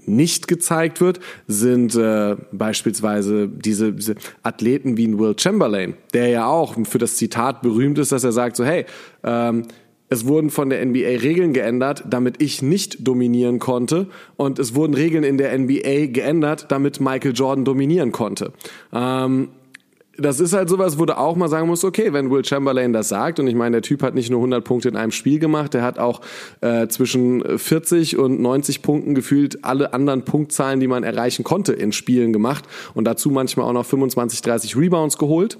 nicht 0.09 0.47
gezeigt 0.47 1.01
wird, 1.01 1.19
sind 1.47 1.95
äh, 1.95 2.35
beispielsweise 2.51 3.47
diese, 3.47 3.93
diese 3.93 4.15
Athleten 4.43 4.97
wie 4.97 5.07
ein 5.07 5.19
Will 5.19 5.35
Chamberlain, 5.37 5.93
der 6.13 6.27
ja 6.27 6.47
auch 6.47 6.75
für 6.85 6.97
das 6.97 7.17
Zitat 7.17 7.61
berühmt 7.61 7.97
ist, 7.99 8.11
dass 8.11 8.23
er 8.23 8.31
sagt 8.31 8.55
so, 8.55 8.65
hey, 8.65 8.85
ähm, 9.23 9.63
es 10.09 10.25
wurden 10.25 10.49
von 10.49 10.71
der 10.71 10.83
NBA 10.83 11.21
Regeln 11.21 11.53
geändert, 11.53 12.03
damit 12.09 12.41
ich 12.41 12.63
nicht 12.63 13.07
dominieren 13.07 13.59
konnte. 13.59 14.07
Und 14.37 14.57
es 14.57 14.73
wurden 14.73 14.95
Regeln 14.95 15.23
in 15.23 15.37
der 15.37 15.57
NBA 15.57 16.07
geändert, 16.07 16.65
damit 16.69 16.99
Michael 16.99 17.33
Jordan 17.33 17.63
dominieren 17.63 18.11
konnte. 18.11 18.51
Ähm, 18.91 19.49
das 20.19 20.39
ist 20.39 20.53
halt 20.53 20.69
sowas, 20.69 20.99
wo 20.99 21.05
du 21.05 21.17
auch 21.17 21.35
mal 21.35 21.47
sagen 21.47 21.67
musst, 21.67 21.83
okay, 21.83 22.13
wenn 22.13 22.29
Will 22.29 22.43
Chamberlain 22.45 22.93
das 22.93 23.09
sagt, 23.09 23.39
und 23.39 23.47
ich 23.47 23.55
meine, 23.55 23.77
der 23.77 23.81
Typ 23.81 24.03
hat 24.03 24.15
nicht 24.15 24.29
nur 24.29 24.39
100 24.39 24.63
Punkte 24.63 24.89
in 24.89 24.95
einem 24.95 25.11
Spiel 25.11 25.39
gemacht, 25.39 25.73
der 25.73 25.81
hat 25.81 25.99
auch 25.99 26.21
äh, 26.61 26.87
zwischen 26.87 27.57
40 27.57 28.17
und 28.17 28.39
90 28.41 28.81
Punkten 28.81 29.15
gefühlt 29.15 29.63
alle 29.63 29.93
anderen 29.93 30.25
Punktzahlen, 30.25 30.79
die 30.79 30.87
man 30.87 31.03
erreichen 31.03 31.43
konnte, 31.43 31.73
in 31.73 31.91
Spielen 31.91 32.33
gemacht 32.33 32.65
und 32.93 33.05
dazu 33.05 33.29
manchmal 33.29 33.67
auch 33.67 33.73
noch 33.73 33.85
25, 33.85 34.41
30 34.41 34.75
Rebounds 34.75 35.17
geholt. 35.17 35.57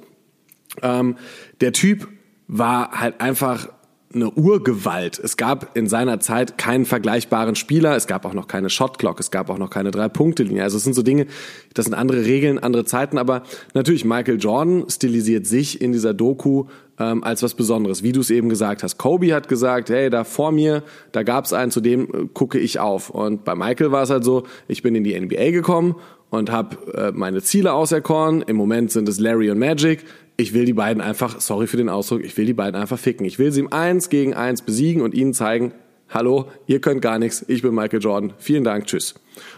Ähm, 0.81 1.15
der 1.61 1.73
Typ 1.73 2.07
war 2.47 2.91
halt 2.91 3.21
einfach 3.21 3.69
eine 4.13 4.31
Urgewalt. 4.31 5.19
Es 5.19 5.37
gab 5.37 5.77
in 5.77 5.87
seiner 5.87 6.19
Zeit 6.19 6.57
keinen 6.57 6.85
vergleichbaren 6.85 7.55
Spieler. 7.55 7.95
Es 7.95 8.07
gab 8.07 8.25
auch 8.25 8.33
noch 8.33 8.47
keine 8.47 8.69
Shotclock. 8.69 9.19
Es 9.19 9.29
gab 9.29 9.49
auch 9.51 9.59
noch 9.59 9.69
keine 9.69 9.91
Drei-Punkte-Linie. 9.91 10.63
Also 10.63 10.77
es 10.77 10.83
sind 10.83 10.93
so 10.93 11.03
Dinge, 11.03 11.27
das 11.75 11.85
sind 11.85 11.93
andere 11.93 12.25
Regeln, 12.25 12.57
andere 12.57 12.85
Zeiten. 12.85 13.19
Aber 13.19 13.43
natürlich, 13.75 14.05
Michael 14.05 14.39
Jordan 14.39 14.85
stilisiert 14.89 15.45
sich 15.45 15.79
in 15.79 15.91
dieser 15.91 16.15
Doku 16.15 16.65
ähm, 16.97 17.23
als 17.23 17.43
was 17.43 17.53
Besonderes. 17.53 18.01
Wie 18.01 18.11
du 18.11 18.21
es 18.21 18.31
eben 18.31 18.49
gesagt 18.49 18.81
hast. 18.81 18.97
Kobe 18.97 19.33
hat 19.33 19.47
gesagt, 19.47 19.91
hey, 19.91 20.09
da 20.09 20.23
vor 20.23 20.51
mir, 20.51 20.81
da 21.11 21.21
gab 21.21 21.45
es 21.45 21.53
einen, 21.53 21.69
zu 21.69 21.79
dem 21.79 22.03
äh, 22.05 22.27
gucke 22.33 22.57
ich 22.57 22.79
auf. 22.79 23.11
Und 23.11 23.43
bei 23.45 23.53
Michael 23.53 23.91
war 23.91 24.01
es 24.01 24.09
halt 24.09 24.23
so, 24.23 24.43
ich 24.67 24.81
bin 24.81 24.95
in 24.95 25.03
die 25.03 25.19
NBA 25.19 25.51
gekommen 25.51 25.95
und 26.29 26.51
habe 26.51 26.93
äh, 26.93 27.11
meine 27.11 27.41
Ziele 27.41 27.73
auserkoren. 27.73 28.41
Im 28.41 28.55
Moment 28.55 28.91
sind 28.91 29.09
es 29.09 29.19
Larry 29.19 29.49
und 29.49 29.59
Magic. 29.59 30.03
Ich 30.37 30.53
will 30.53 30.65
die 30.65 30.73
beiden 30.73 31.01
einfach, 31.01 31.41
sorry 31.41 31.67
für 31.67 31.77
den 31.77 31.89
Ausdruck, 31.89 32.23
ich 32.23 32.37
will 32.37 32.45
die 32.45 32.53
beiden 32.53 32.79
einfach 32.79 32.99
ficken. 32.99 33.25
Ich 33.25 33.39
will 33.39 33.51
sie 33.51 33.59
im 33.61 33.73
Eins 33.73 34.09
gegen 34.09 34.33
Eins 34.33 34.61
besiegen 34.61 35.01
und 35.01 35.13
ihnen 35.13 35.33
zeigen, 35.33 35.73
hallo, 36.09 36.45
ihr 36.67 36.81
könnt 36.81 37.01
gar 37.01 37.19
nichts, 37.19 37.45
ich 37.47 37.61
bin 37.61 37.73
Michael 37.73 38.01
Jordan. 38.01 38.33
Vielen 38.37 38.63
Dank, 38.63 38.85
tschüss. 38.85 39.15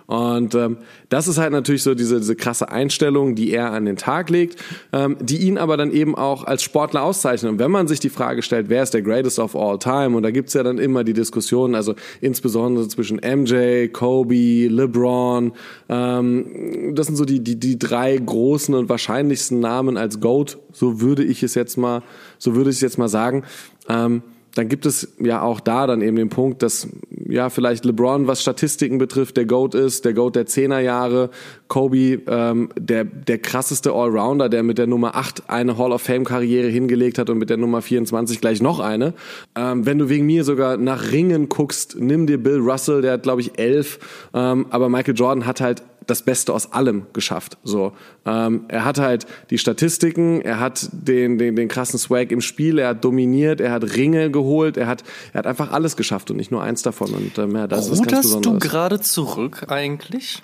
Und 0.07 0.55
ähm, 0.55 0.77
das 1.09 1.27
ist 1.27 1.37
halt 1.37 1.51
natürlich 1.51 1.83
so 1.83 1.95
diese, 1.95 2.19
diese 2.19 2.35
krasse 2.35 2.69
Einstellung, 2.69 3.35
die 3.35 3.51
er 3.51 3.71
an 3.71 3.85
den 3.85 3.95
Tag 3.95 4.29
legt, 4.29 4.61
ähm, 4.91 5.17
die 5.19 5.37
ihn 5.37 5.57
aber 5.57 5.77
dann 5.77 5.91
eben 5.91 6.15
auch 6.15 6.43
als 6.43 6.63
Sportler 6.63 7.03
auszeichnet. 7.03 7.51
Und 7.51 7.59
wenn 7.59 7.71
man 7.71 7.87
sich 7.87 7.99
die 7.99 8.09
Frage 8.09 8.41
stellt, 8.41 8.69
wer 8.69 8.83
ist 8.83 8.93
der 8.93 9.01
Greatest 9.01 9.39
of 9.39 9.55
All 9.55 9.79
Time, 9.79 10.15
und 10.15 10.23
da 10.23 10.31
gibt's 10.31 10.53
ja 10.53 10.63
dann 10.63 10.77
immer 10.77 11.03
die 11.03 11.13
Diskussion, 11.13 11.75
also 11.75 11.95
insbesondere 12.19 12.87
zwischen 12.87 13.17
MJ, 13.17 13.87
Kobe, 13.87 14.67
LeBron, 14.67 15.53
ähm, 15.89 16.93
das 16.93 17.07
sind 17.07 17.15
so 17.15 17.25
die, 17.25 17.43
die, 17.43 17.59
die 17.59 17.79
drei 17.79 18.17
großen 18.17 18.75
und 18.75 18.89
wahrscheinlichsten 18.89 19.59
Namen 19.59 19.97
als 19.97 20.19
GOAT, 20.19 20.59
so 20.73 21.01
würde 21.01 21.23
ich 21.23 21.43
es 21.43 21.55
jetzt 21.55 21.77
mal, 21.77 22.03
so 22.37 22.55
würde 22.55 22.69
ich 22.69 22.77
es 22.77 22.81
jetzt 22.81 22.97
mal 22.97 23.09
sagen. 23.09 23.43
Ähm, 23.87 24.21
dann 24.55 24.67
gibt 24.67 24.85
es 24.85 25.15
ja 25.19 25.41
auch 25.41 25.59
da 25.59 25.87
dann 25.87 26.01
eben 26.01 26.17
den 26.17 26.29
Punkt, 26.29 26.61
dass 26.61 26.87
ja 27.27 27.49
vielleicht 27.49 27.85
LeBron, 27.85 28.27
was 28.27 28.41
Statistiken 28.41 28.97
betrifft, 28.97 29.37
der 29.37 29.45
GOAT 29.45 29.75
ist, 29.75 30.03
der 30.03 30.13
GOAT 30.13 30.35
der 30.35 30.45
Zehnerjahre, 30.45 31.29
Kobe 31.67 32.21
ähm, 32.27 32.69
der, 32.77 33.05
der 33.05 33.37
krasseste 33.37 33.93
Allrounder, 33.93 34.49
der 34.49 34.63
mit 34.63 34.77
der 34.77 34.87
Nummer 34.87 35.15
8 35.15 35.49
eine 35.49 35.77
Hall 35.77 35.93
of 35.93 36.01
Fame-Karriere 36.01 36.67
hingelegt 36.67 37.17
hat 37.17 37.29
und 37.29 37.37
mit 37.37 37.49
der 37.49 37.57
Nummer 37.57 37.81
24 37.81 38.41
gleich 38.41 38.61
noch 38.61 38.79
eine. 38.79 39.13
Ähm, 39.55 39.85
wenn 39.85 39.97
du 39.97 40.09
wegen 40.09 40.25
mir 40.25 40.43
sogar 40.43 40.77
nach 40.77 41.11
Ringen 41.11 41.47
guckst, 41.47 41.95
nimm 41.99 42.27
dir 42.27 42.37
Bill 42.37 42.59
Russell, 42.59 43.01
der 43.01 43.13
hat 43.13 43.23
glaube 43.23 43.41
ich 43.41 43.57
elf, 43.57 43.99
ähm, 44.33 44.65
aber 44.69 44.89
Michael 44.89 45.15
Jordan 45.15 45.45
hat 45.45 45.61
halt 45.61 45.83
das 46.07 46.23
Beste 46.23 46.53
aus 46.53 46.71
allem 46.73 47.07
geschafft. 47.13 47.57
So, 47.63 47.93
ähm, 48.25 48.65
er 48.67 48.85
hat 48.85 48.99
halt 48.99 49.25
die 49.49 49.57
Statistiken, 49.57 50.41
er 50.41 50.59
hat 50.59 50.89
den, 50.91 51.37
den, 51.37 51.55
den 51.55 51.67
krassen 51.67 51.99
Swag 51.99 52.31
im 52.31 52.41
Spiel, 52.41 52.79
er 52.79 52.89
hat 52.89 53.03
dominiert, 53.03 53.61
er 53.61 53.71
hat 53.71 53.95
Ringe 53.95 54.31
geholt, 54.31 54.77
er 54.77 54.87
hat, 54.87 55.03
er 55.33 55.39
hat 55.39 55.47
einfach 55.47 55.71
alles 55.71 55.95
geschafft 55.95 56.31
und 56.31 56.37
nicht 56.37 56.51
nur 56.51 56.63
eins 56.63 56.81
davon. 56.81 57.13
Und 57.13 57.37
ähm, 57.37 57.55
ja, 57.55 57.67
das 57.67 57.85
Ruderst 57.85 58.01
ist 58.01 58.07
ganz 58.07 58.25
Besonderes. 58.27 58.59
du 58.59 58.69
gerade 58.69 59.01
zurück 59.01 59.65
eigentlich? 59.69 60.41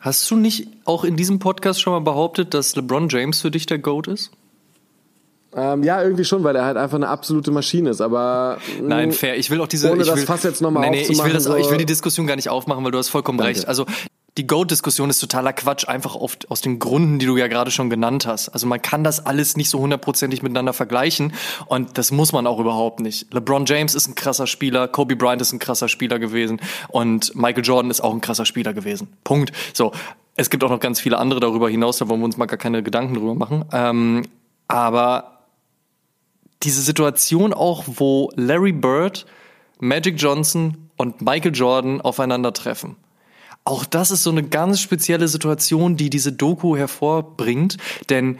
Hast 0.00 0.30
du 0.30 0.36
nicht 0.36 0.68
auch 0.84 1.04
in 1.04 1.16
diesem 1.16 1.38
Podcast 1.38 1.80
schon 1.80 1.92
mal 1.92 2.00
behauptet, 2.00 2.54
dass 2.54 2.74
LeBron 2.74 3.08
James 3.08 3.40
für 3.40 3.50
dich 3.50 3.66
der 3.66 3.78
Goat 3.78 4.08
ist? 4.08 4.30
Ähm, 5.54 5.82
ja, 5.82 6.02
irgendwie 6.02 6.24
schon, 6.24 6.44
weil 6.44 6.54
er 6.56 6.64
halt 6.64 6.76
einfach 6.76 6.96
eine 6.96 7.08
absolute 7.08 7.50
Maschine 7.50 7.90
ist. 7.90 8.00
Aber 8.00 8.58
mh, 8.80 8.88
Nein, 8.88 9.12
fair. 9.12 9.36
Ich 9.36 9.50
will 9.50 9.60
auch 9.60 9.66
diese. 9.68 9.90
ohne 9.90 10.02
ich 10.02 10.08
das 10.08 10.16
will, 10.18 10.26
Fass 10.26 10.42
jetzt 10.44 10.62
nochmal 10.62 10.88
nee, 10.90 11.02
nee, 11.02 11.06
ich 11.10 11.24
will, 11.24 11.32
das, 11.32 11.44
so- 11.44 11.56
ich 11.56 11.70
will 11.70 11.78
die 11.78 11.86
Diskussion 11.86 12.26
gar 12.26 12.36
nicht 12.36 12.48
aufmachen, 12.48 12.84
weil 12.84 12.92
du 12.92 12.98
hast 12.98 13.08
vollkommen 13.08 13.38
Danke. 13.38 13.56
recht. 13.56 13.68
Also 13.68 13.84
die 14.38 14.46
Goat-Diskussion 14.46 15.10
ist 15.10 15.18
totaler 15.18 15.52
Quatsch, 15.52 15.88
einfach 15.88 16.14
oft 16.14 16.48
aus 16.52 16.60
den 16.60 16.78
Gründen, 16.78 17.18
die 17.18 17.26
du 17.26 17.36
ja 17.36 17.48
gerade 17.48 17.72
schon 17.72 17.90
genannt 17.90 18.26
hast. 18.26 18.48
Also 18.50 18.68
man 18.68 18.80
kann 18.80 19.02
das 19.02 19.26
alles 19.26 19.56
nicht 19.56 19.68
so 19.70 19.80
hundertprozentig 19.80 20.42
miteinander 20.44 20.72
vergleichen 20.72 21.32
und 21.66 21.98
das 21.98 22.12
muss 22.12 22.32
man 22.32 22.46
auch 22.46 22.60
überhaupt 22.60 23.00
nicht. 23.00 23.34
LeBron 23.34 23.66
James 23.66 23.96
ist 23.96 24.06
ein 24.06 24.14
krasser 24.14 24.46
Spieler, 24.46 24.86
Kobe 24.86 25.16
Bryant 25.16 25.42
ist 25.42 25.52
ein 25.52 25.58
krasser 25.58 25.88
Spieler 25.88 26.20
gewesen 26.20 26.60
und 26.88 27.34
Michael 27.34 27.64
Jordan 27.64 27.90
ist 27.90 28.00
auch 28.00 28.14
ein 28.14 28.20
krasser 28.20 28.46
Spieler 28.46 28.72
gewesen. 28.72 29.08
Punkt. 29.24 29.50
So. 29.72 29.90
Es 30.36 30.48
gibt 30.48 30.62
auch 30.62 30.70
noch 30.70 30.80
ganz 30.80 31.00
viele 31.00 31.18
andere 31.18 31.40
darüber 31.40 31.68
hinaus, 31.68 31.98
da 31.98 32.08
wollen 32.08 32.20
wir 32.20 32.24
uns 32.24 32.36
mal 32.36 32.46
gar 32.46 32.56
keine 32.56 32.84
Gedanken 32.84 33.14
drüber 33.14 33.34
machen. 33.34 33.64
Ähm, 33.72 34.22
aber 34.68 35.39
diese 36.62 36.82
Situation 36.82 37.52
auch, 37.52 37.84
wo 37.86 38.30
Larry 38.36 38.72
Bird, 38.72 39.26
Magic 39.78 40.20
Johnson 40.20 40.90
und 40.96 41.22
Michael 41.22 41.54
Jordan 41.54 42.00
aufeinandertreffen. 42.00 42.96
Auch 43.64 43.84
das 43.84 44.10
ist 44.10 44.22
so 44.22 44.30
eine 44.30 44.42
ganz 44.42 44.80
spezielle 44.80 45.28
Situation, 45.28 45.96
die 45.96 46.10
diese 46.10 46.32
Doku 46.32 46.76
hervorbringt, 46.76 47.76
denn 48.08 48.38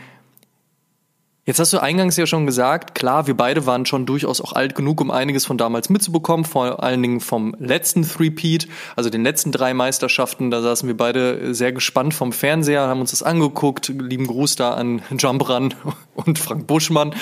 Jetzt 1.46 1.59
hast 1.59 1.72
du 1.72 1.79
eingangs 1.79 2.16
ja 2.16 2.26
schon 2.26 2.44
gesagt, 2.44 2.94
klar, 2.94 3.26
wir 3.26 3.37
beide 3.37 3.64
waren 3.64 3.87
schon 3.87 4.05
durchaus 4.05 4.42
auch 4.42 4.53
alt 4.53 4.74
genug, 4.74 5.00
um 5.00 5.11
einiges 5.11 5.46
von 5.46 5.57
damals 5.57 5.88
mitzubekommen, 5.88 6.44
vor 6.44 6.83
allen 6.83 7.03
Dingen 7.03 7.20
vom 7.20 7.57
letzten 7.59 8.03
Three-Peat, 8.03 8.68
also 8.94 9.09
den 9.09 9.22
letzten 9.22 9.50
drei 9.50 9.72
Meisterschaften, 9.72 10.50
da 10.50 10.61
saßen 10.61 10.87
wir 10.87 10.96
beide 10.96 11.55
sehr 11.55 11.72
gespannt 11.72 12.12
vom 12.12 12.33
Fernseher, 12.33 12.87
haben 12.87 13.00
uns 13.00 13.12
das 13.12 13.22
angeguckt, 13.22 13.88
lieben 13.88 14.26
Gruß 14.26 14.57
da 14.57 14.74
an 14.74 15.00
Jumpran 15.18 15.74
und 16.14 16.38
Frank 16.38 16.66
Buschmann. 16.66 17.14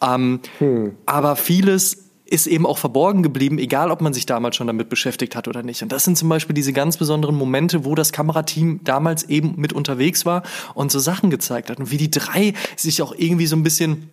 Ähm, 0.00 0.40
Aber 1.04 1.34
vieles 1.34 2.03
ist 2.26 2.46
eben 2.46 2.66
auch 2.66 2.78
verborgen 2.78 3.22
geblieben, 3.22 3.58
egal 3.58 3.90
ob 3.90 4.00
man 4.00 4.14
sich 4.14 4.24
damals 4.24 4.56
schon 4.56 4.66
damit 4.66 4.88
beschäftigt 4.88 5.36
hat 5.36 5.46
oder 5.46 5.62
nicht. 5.62 5.82
Und 5.82 5.92
das 5.92 6.04
sind 6.04 6.16
zum 6.16 6.28
Beispiel 6.28 6.54
diese 6.54 6.72
ganz 6.72 6.96
besonderen 6.96 7.36
Momente, 7.36 7.84
wo 7.84 7.94
das 7.94 8.12
Kamerateam 8.12 8.80
damals 8.82 9.24
eben 9.24 9.54
mit 9.56 9.72
unterwegs 9.72 10.24
war 10.24 10.42
und 10.74 10.90
so 10.90 10.98
Sachen 10.98 11.30
gezeigt 11.30 11.68
hat. 11.68 11.78
Und 11.78 11.90
wie 11.90 11.98
die 11.98 12.10
drei 12.10 12.54
sich 12.76 13.02
auch 13.02 13.14
irgendwie 13.16 13.46
so 13.46 13.56
ein 13.56 13.62
bisschen 13.62 14.10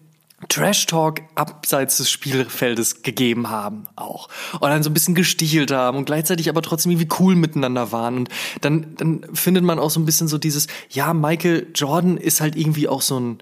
Trash-Talk 0.49 1.21
abseits 1.35 1.97
des 1.97 2.09
Spielfeldes 2.09 3.03
gegeben 3.03 3.49
haben 3.49 3.85
auch. 3.95 4.27
Und 4.53 4.69
dann 4.69 4.83
so 4.83 4.89
ein 4.89 4.93
bisschen 4.93 5.15
gestichelt 5.15 5.71
haben 5.71 5.97
und 5.97 6.05
gleichzeitig 6.05 6.49
aber 6.49 6.61
trotzdem 6.61 6.91
irgendwie 6.91 7.15
cool 7.19 7.35
miteinander 7.35 7.91
waren. 7.91 8.17
Und 8.17 8.29
dann, 8.61 8.95
dann 8.97 9.25
findet 9.33 9.63
man 9.63 9.79
auch 9.79 9.89
so 9.89 9.99
ein 9.99 10.05
bisschen 10.05 10.27
so 10.27 10.37
dieses, 10.37 10.67
ja, 10.89 11.13
Michael 11.13 11.67
Jordan 11.75 12.17
ist 12.17 12.41
halt 12.41 12.55
irgendwie 12.55 12.87
auch 12.87 13.01
so 13.01 13.19
ein, 13.19 13.37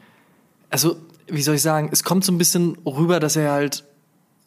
also, 0.69 0.97
wie 1.27 1.41
soll 1.41 1.55
ich 1.55 1.61
sagen, 1.61 1.89
es 1.91 2.03
kommt 2.03 2.25
so 2.25 2.31
ein 2.31 2.37
bisschen 2.37 2.77
rüber, 2.85 3.19
dass 3.19 3.35
er 3.35 3.51
halt 3.51 3.85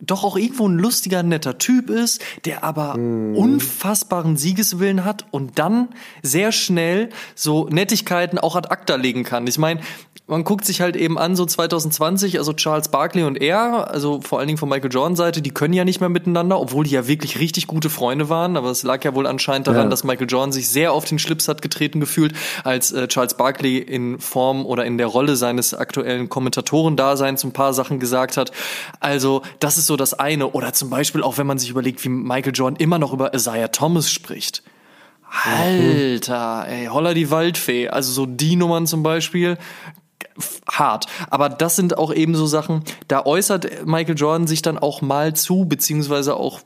doch 0.02 0.24
auch 0.24 0.36
irgendwo 0.36 0.68
ein 0.68 0.78
lustiger, 0.78 1.22
netter 1.22 1.58
Typ 1.58 1.88
ist, 1.88 2.20
der 2.44 2.64
aber 2.64 2.94
unfassbaren 2.94 4.36
Siegeswillen 4.36 5.04
hat 5.04 5.26
und 5.30 5.58
dann 5.58 5.88
sehr 6.22 6.50
schnell 6.52 7.10
so 7.34 7.68
Nettigkeiten 7.68 8.38
auch 8.38 8.56
ad 8.56 8.68
acta 8.68 8.96
legen 8.96 9.22
kann. 9.22 9.46
Ich 9.46 9.58
meine, 9.58 9.80
man 10.28 10.44
guckt 10.44 10.64
sich 10.64 10.80
halt 10.80 10.96
eben 10.96 11.18
an, 11.18 11.37
so 11.37 11.44
2020, 11.44 12.38
also 12.38 12.52
Charles 12.54 12.88
Barkley 12.88 13.24
und 13.24 13.40
er, 13.42 13.90
also 13.90 14.20
vor 14.22 14.38
allen 14.38 14.46
Dingen 14.46 14.56
von 14.58 14.68
Michael 14.68 14.90
Jordan 14.90 15.16
Seite, 15.16 15.42
die 15.42 15.50
können 15.50 15.74
ja 15.74 15.85
nicht 15.85 16.00
mehr 16.00 16.08
miteinander, 16.08 16.58
obwohl 16.61 16.85
die 16.85 16.92
ja 16.92 17.06
wirklich 17.08 17.38
richtig 17.38 17.66
gute 17.66 17.90
Freunde 17.90 18.28
waren, 18.28 18.56
aber 18.56 18.70
es 18.70 18.82
lag 18.85 19.04
ja 19.04 19.14
wohl 19.14 19.26
anscheinend 19.26 19.66
daran, 19.66 19.82
Ja. 19.85 19.88
dass 19.90 20.04
Michael 20.04 20.28
Jordan 20.30 20.52
sich 20.52 20.68
sehr 20.70 20.92
auf 20.92 21.04
den 21.04 21.18
Schlips 21.18 21.48
hat 21.48 21.61
getreten 21.61 21.98
gefühlt, 22.00 22.35
als 22.64 22.92
äh, 22.92 23.08
Charles 23.08 23.35
Barkley 23.35 23.78
in 23.78 24.20
Form 24.20 24.64
oder 24.64 24.87
in 24.87 24.96
der 24.96 25.08
Rolle 25.08 25.37
seines 25.37 25.74
aktuellen 25.74 26.28
Kommentatorendaseins 26.28 27.44
ein 27.44 27.52
paar 27.52 27.74
Sachen 27.74 27.98
gesagt 27.98 28.37
hat. 28.37 28.52
Also 29.00 29.42
das 29.58 29.76
ist 29.76 29.87
so 29.87 29.96
das 29.96 30.14
eine. 30.14 30.48
Oder 30.52 30.72
zum 30.72 30.88
Beispiel 30.88 31.22
auch, 31.22 31.37
wenn 31.37 31.46
man 31.48 31.58
sich 31.58 31.68
überlegt, 31.68 32.02
wie 32.04 32.08
Michael 32.08 32.52
Jordan 32.54 32.76
immer 32.80 32.98
noch 32.98 33.12
über 33.12 33.35
Isaiah 33.35 33.68
Thomas 33.68 34.11
spricht. 34.11 34.62
Alter, 35.44 36.66
ey, 36.68 36.87
holla 36.87 37.14
die 37.14 37.30
Waldfee. 37.30 37.88
Also 37.88 38.12
so 38.12 38.26
die 38.26 38.56
Nummern 38.56 38.87
zum 38.87 39.02
Beispiel, 39.02 39.56
hart. 40.71 41.07
Aber 41.31 41.49
das 41.49 41.77
sind 41.77 41.99
auch 41.99 42.12
eben 42.12 42.35
so 42.35 42.47
Sachen, 42.47 42.83
da 43.09 43.25
äußert 43.25 43.87
Michael 43.87 44.16
Jordan 44.16 44.47
sich 44.47 44.62
dann 44.62 44.79
auch 44.79 45.03
mal 45.03 45.35
zu, 45.35 45.64
beziehungsweise 45.64 46.37
auch 46.37 46.61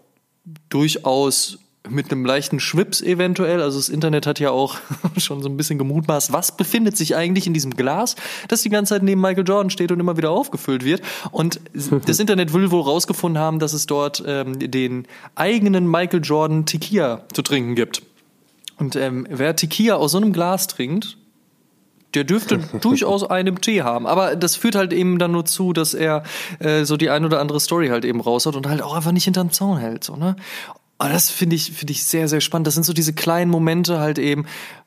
durchaus 0.68 1.58
mit 1.88 2.10
einem 2.10 2.24
leichten 2.24 2.60
Schwips 2.60 3.00
eventuell. 3.00 3.62
Also 3.62 3.78
das 3.78 3.88
Internet 3.88 4.26
hat 4.26 4.40
ja 4.40 4.50
auch 4.50 4.76
schon 5.16 5.42
so 5.42 5.48
ein 5.48 5.56
bisschen 5.56 5.78
gemutmaßt, 5.78 6.32
was 6.32 6.56
befindet 6.56 6.96
sich 6.96 7.16
eigentlich 7.16 7.46
in 7.46 7.54
diesem 7.54 7.74
Glas, 7.76 8.16
das 8.48 8.62
die 8.62 8.70
ganze 8.70 8.94
Zeit 8.94 9.02
neben 9.02 9.20
Michael 9.20 9.46
Jordan 9.46 9.70
steht 9.70 9.92
und 9.92 10.00
immer 10.00 10.16
wieder 10.16 10.30
aufgefüllt 10.30 10.84
wird. 10.84 11.02
Und 11.30 11.60
das 12.06 12.18
Internet 12.18 12.52
will 12.52 12.70
wohl 12.70 12.82
rausgefunden 12.82 13.40
haben, 13.40 13.58
dass 13.58 13.72
es 13.72 13.86
dort 13.86 14.22
ähm, 14.26 14.58
den 14.58 15.06
eigenen 15.34 15.90
Michael 15.90 16.20
Jordan 16.22 16.66
Tequila 16.66 17.24
zu 17.32 17.42
trinken 17.42 17.74
gibt. 17.74 18.02
Und 18.78 18.96
ähm, 18.96 19.26
wer 19.30 19.56
Tequila 19.56 19.94
aus 19.94 20.12
so 20.12 20.18
einem 20.18 20.32
Glas 20.32 20.66
trinkt, 20.66 21.16
der 22.14 22.24
dürfte 22.24 22.58
durchaus 22.80 23.24
einen 23.24 23.60
Tee 23.60 23.82
haben. 23.82 24.06
Aber 24.06 24.36
das 24.36 24.56
führt 24.56 24.74
halt 24.74 24.92
eben 24.92 25.18
dann 25.18 25.32
nur 25.32 25.44
zu, 25.44 25.72
dass 25.72 25.94
er 25.94 26.22
äh, 26.58 26.84
so 26.84 26.96
die 26.96 27.10
ein 27.10 27.24
oder 27.24 27.40
andere 27.40 27.60
Story 27.60 27.88
halt 27.88 28.04
eben 28.04 28.20
raushaut 28.20 28.56
und 28.56 28.66
halt 28.66 28.82
auch 28.82 28.94
einfach 28.94 29.12
nicht 29.12 29.24
hinterm 29.24 29.50
Zaun 29.50 29.78
hält. 29.78 30.04
So, 30.04 30.16
ne? 30.16 30.36
Und 30.98 31.12
das 31.12 31.28
finde 31.30 31.56
ich, 31.56 31.72
finde 31.72 31.92
ich 31.92 32.04
sehr, 32.04 32.28
sehr 32.28 32.40
spannend. 32.40 32.66
Das 32.66 32.74
sind 32.74 32.84
so 32.84 32.92
diese 32.92 33.12
kleinen 33.12 33.50
Momente 33.50 33.98
halt 33.98 34.18
eben, 34.18 34.46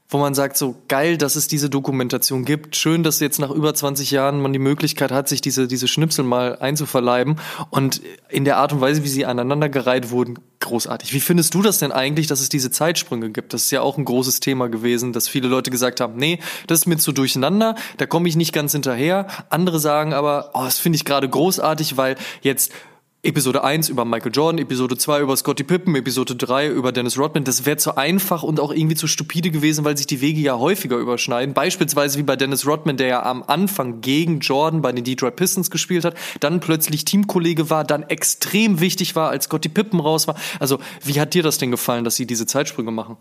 wo 0.10 0.18
man 0.18 0.34
sagt, 0.34 0.58
so 0.58 0.76
geil, 0.88 1.18
dass 1.18 1.36
es 1.36 1.48
diese 1.48 1.70
Dokumentation 1.70 2.44
gibt. 2.44 2.76
Schön, 2.76 3.04
dass 3.04 3.20
jetzt 3.20 3.38
nach 3.38 3.52
über 3.52 3.76
20 3.76 4.10
Jahren 4.10 4.42
man 4.42 4.52
die 4.52 4.60
Möglichkeit 4.60 5.12
hat, 5.12 5.30
sich 5.30 5.40
diese, 5.40 5.68
diese 5.68 5.88
Schnipsel 5.88 6.26
mal 6.26 6.58
einzuverleiben. 6.58 7.36
Und 7.70 8.02
in 8.28 8.44
der 8.44 8.58
Art 8.58 8.74
und 8.74 8.82
Weise, 8.82 9.04
wie 9.04 9.08
sie 9.08 9.28
aneinandergereiht 9.28 10.10
wurden, 10.10 10.40
großartig. 10.62 11.14
Wie 11.14 11.20
findest 11.20 11.54
du 11.54 11.62
das 11.62 11.78
denn 11.78 11.92
eigentlich, 11.92 12.26
dass 12.26 12.42
es 12.42 12.50
diese 12.50 12.72
Zeitsprünge 12.72 13.30
gibt? 13.30 13.54
Das 13.54 13.64
ist 13.64 13.72
ja 13.72 13.82
auch 13.82 14.00
ein 14.00 14.06
großes 14.06 14.40
Thema 14.40 14.68
gewesen, 14.68 15.14
dass 15.14 15.28
viele 15.28 15.48
Leute 15.48 15.70
gesagt 15.70 16.02
haben, 16.02 16.16
nee, 16.18 16.40
das 16.66 16.80
ist 16.80 16.86
mir 16.88 16.98
zu 16.98 17.12
durcheinander, 17.12 17.76
da 17.98 18.08
komme 18.08 18.28
ich 18.28 18.36
nicht 18.36 18.52
ganz 18.52 18.72
hinterher. 18.72 19.28
Andere 19.50 19.80
sagen 19.80 20.14
aber, 20.14 20.52
oh, 20.56 20.64
das 20.64 20.80
finde 20.80 20.98
ich 20.98 21.06
gerade 21.06 21.30
großartig, 21.30 21.98
weil 21.98 22.16
jetzt 22.42 22.72
Episode 23.22 23.66
1 23.66 23.90
über 23.90 24.06
Michael 24.06 24.32
Jordan, 24.34 24.60
Episode 24.60 24.96
2 24.96 25.20
über 25.20 25.36
Scottie 25.36 25.66
Pippen, 25.66 25.94
Episode 25.94 26.38
3 26.38 26.70
über 26.70 26.94
Dennis 26.94 27.20
Rodman. 27.20 27.44
Das 27.44 27.66
wäre 27.66 27.76
zu 27.76 27.98
einfach 27.98 28.44
und 28.44 28.62
auch 28.62 28.72
irgendwie 28.72 28.96
zu 28.96 29.08
stupide 29.08 29.52
gewesen, 29.52 29.84
weil 29.84 29.98
sich 29.98 30.08
die 30.08 30.22
Wege 30.22 30.40
ja 30.40 30.58
häufiger 30.58 30.96
überschneiden. 30.96 31.54
Beispielsweise 31.54 32.18
wie 32.18 32.24
bei 32.24 32.38
Dennis 32.38 32.66
Rodman, 32.66 32.96
der 32.96 33.08
ja 33.08 33.24
am 33.24 33.44
Anfang 33.44 34.00
gegen 34.00 34.40
Jordan 34.40 34.82
bei 34.82 34.94
den 34.94 35.04
Detroit 35.04 35.36
Pistons 35.36 35.70
gespielt 35.70 36.06
hat, 36.06 36.16
dann 36.40 36.62
plötzlich 36.62 37.04
Teamkollege 37.04 37.70
war, 37.70 37.84
dann 37.84 38.04
extrem 38.04 38.80
wichtig 38.80 39.18
war, 39.18 39.32
als 39.32 39.46
Scottie 39.46 39.68
Pippen 39.68 40.00
raus 40.00 40.30
war. 40.30 40.38
Also 40.62 40.80
wie 41.04 41.20
hat 41.20 41.34
dir 41.34 41.44
das 41.44 41.58
denn 41.58 41.72
gefallen, 41.72 42.06
dass 42.06 42.16
sie 42.16 42.26
diese 42.26 42.46
Zeitsprünge 42.46 42.92
machen? 42.92 43.18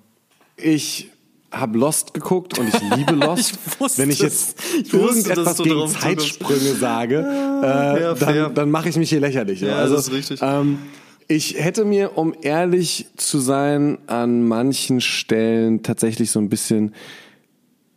Ich 0.57 1.11
habe 1.51 1.79
Lost 1.79 2.15
geguckt 2.15 2.59
und 2.59 2.69
ich 2.69 2.97
liebe 2.97 3.13
Lost. 3.27 3.59
ich 3.81 3.99
Wenn 3.99 4.11
ich 4.11 4.21
jetzt 4.21 4.59
ich 4.83 4.93
irgendetwas 4.93 5.59
gegen 5.59 5.89
Zeitsprünge 5.89 6.75
sage, 6.75 7.17
äh, 7.63 8.03
ja, 8.03 8.15
dann, 8.15 8.55
dann 8.55 8.71
mache 8.71 8.89
ich 8.89 8.97
mich 8.97 9.11
hier 9.11 9.21
lächerlich. 9.21 9.61
Ja, 9.61 9.77
also, 9.77 9.97
das 9.97 10.09
ist 10.09 10.13
richtig. 10.13 10.41
Ähm, 10.43 10.79
ich 11.27 11.63
hätte 11.63 11.85
mir, 11.85 12.17
um 12.17 12.35
ehrlich 12.41 13.07
zu 13.17 13.39
sein, 13.39 13.99
an 14.07 14.47
manchen 14.47 15.01
Stellen 15.01 15.83
tatsächlich 15.83 16.31
so 16.31 16.39
ein 16.39 16.49
bisschen 16.49 16.95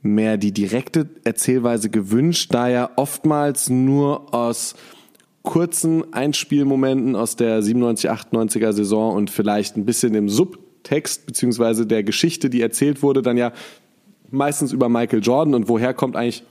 mehr 0.02 0.38
die 0.38 0.52
direkte 0.52 1.10
Erzählweise 1.24 1.90
gewünscht, 1.90 2.54
da 2.54 2.68
ja 2.68 2.90
oftmals 2.96 3.70
nur 3.70 4.34
aus 4.34 4.76
kurzen 5.44 6.14
Einspielmomenten 6.14 7.16
aus 7.16 7.36
der 7.36 7.62
97, 7.62 8.10
98er 8.12 8.74
Saison 8.74 9.16
und 9.16 9.30
vielleicht 9.30 9.78
ein 9.78 9.86
bisschen 9.86 10.14
im 10.16 10.30
Subtext 10.82 11.26
beziehungsweise 11.26 11.86
der 11.86 12.04
Geschichte, 12.04 12.50
die 12.50 12.62
erzählt 12.62 13.04
wurde, 13.04 13.22
dann 13.22 13.38
ja 13.38 13.54
meistens 14.30 14.72
über 14.72 14.90
Michael 14.90 15.22
Jordan 15.22 15.54
und 15.54 15.70
woher 15.70 15.94
kommt 15.94 16.16
eigentlich 16.16 16.44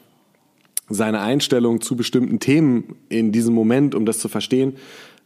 seine 0.89 1.21
Einstellung 1.21 1.81
zu 1.81 1.97
bestimmten 1.97 2.41
Themen 2.41 2.97
in 3.09 3.33
diesem 3.33 3.55
Moment, 3.55 3.95
um 3.95 4.07
das 4.07 4.19
zu 4.19 4.29
verstehen, 4.29 4.75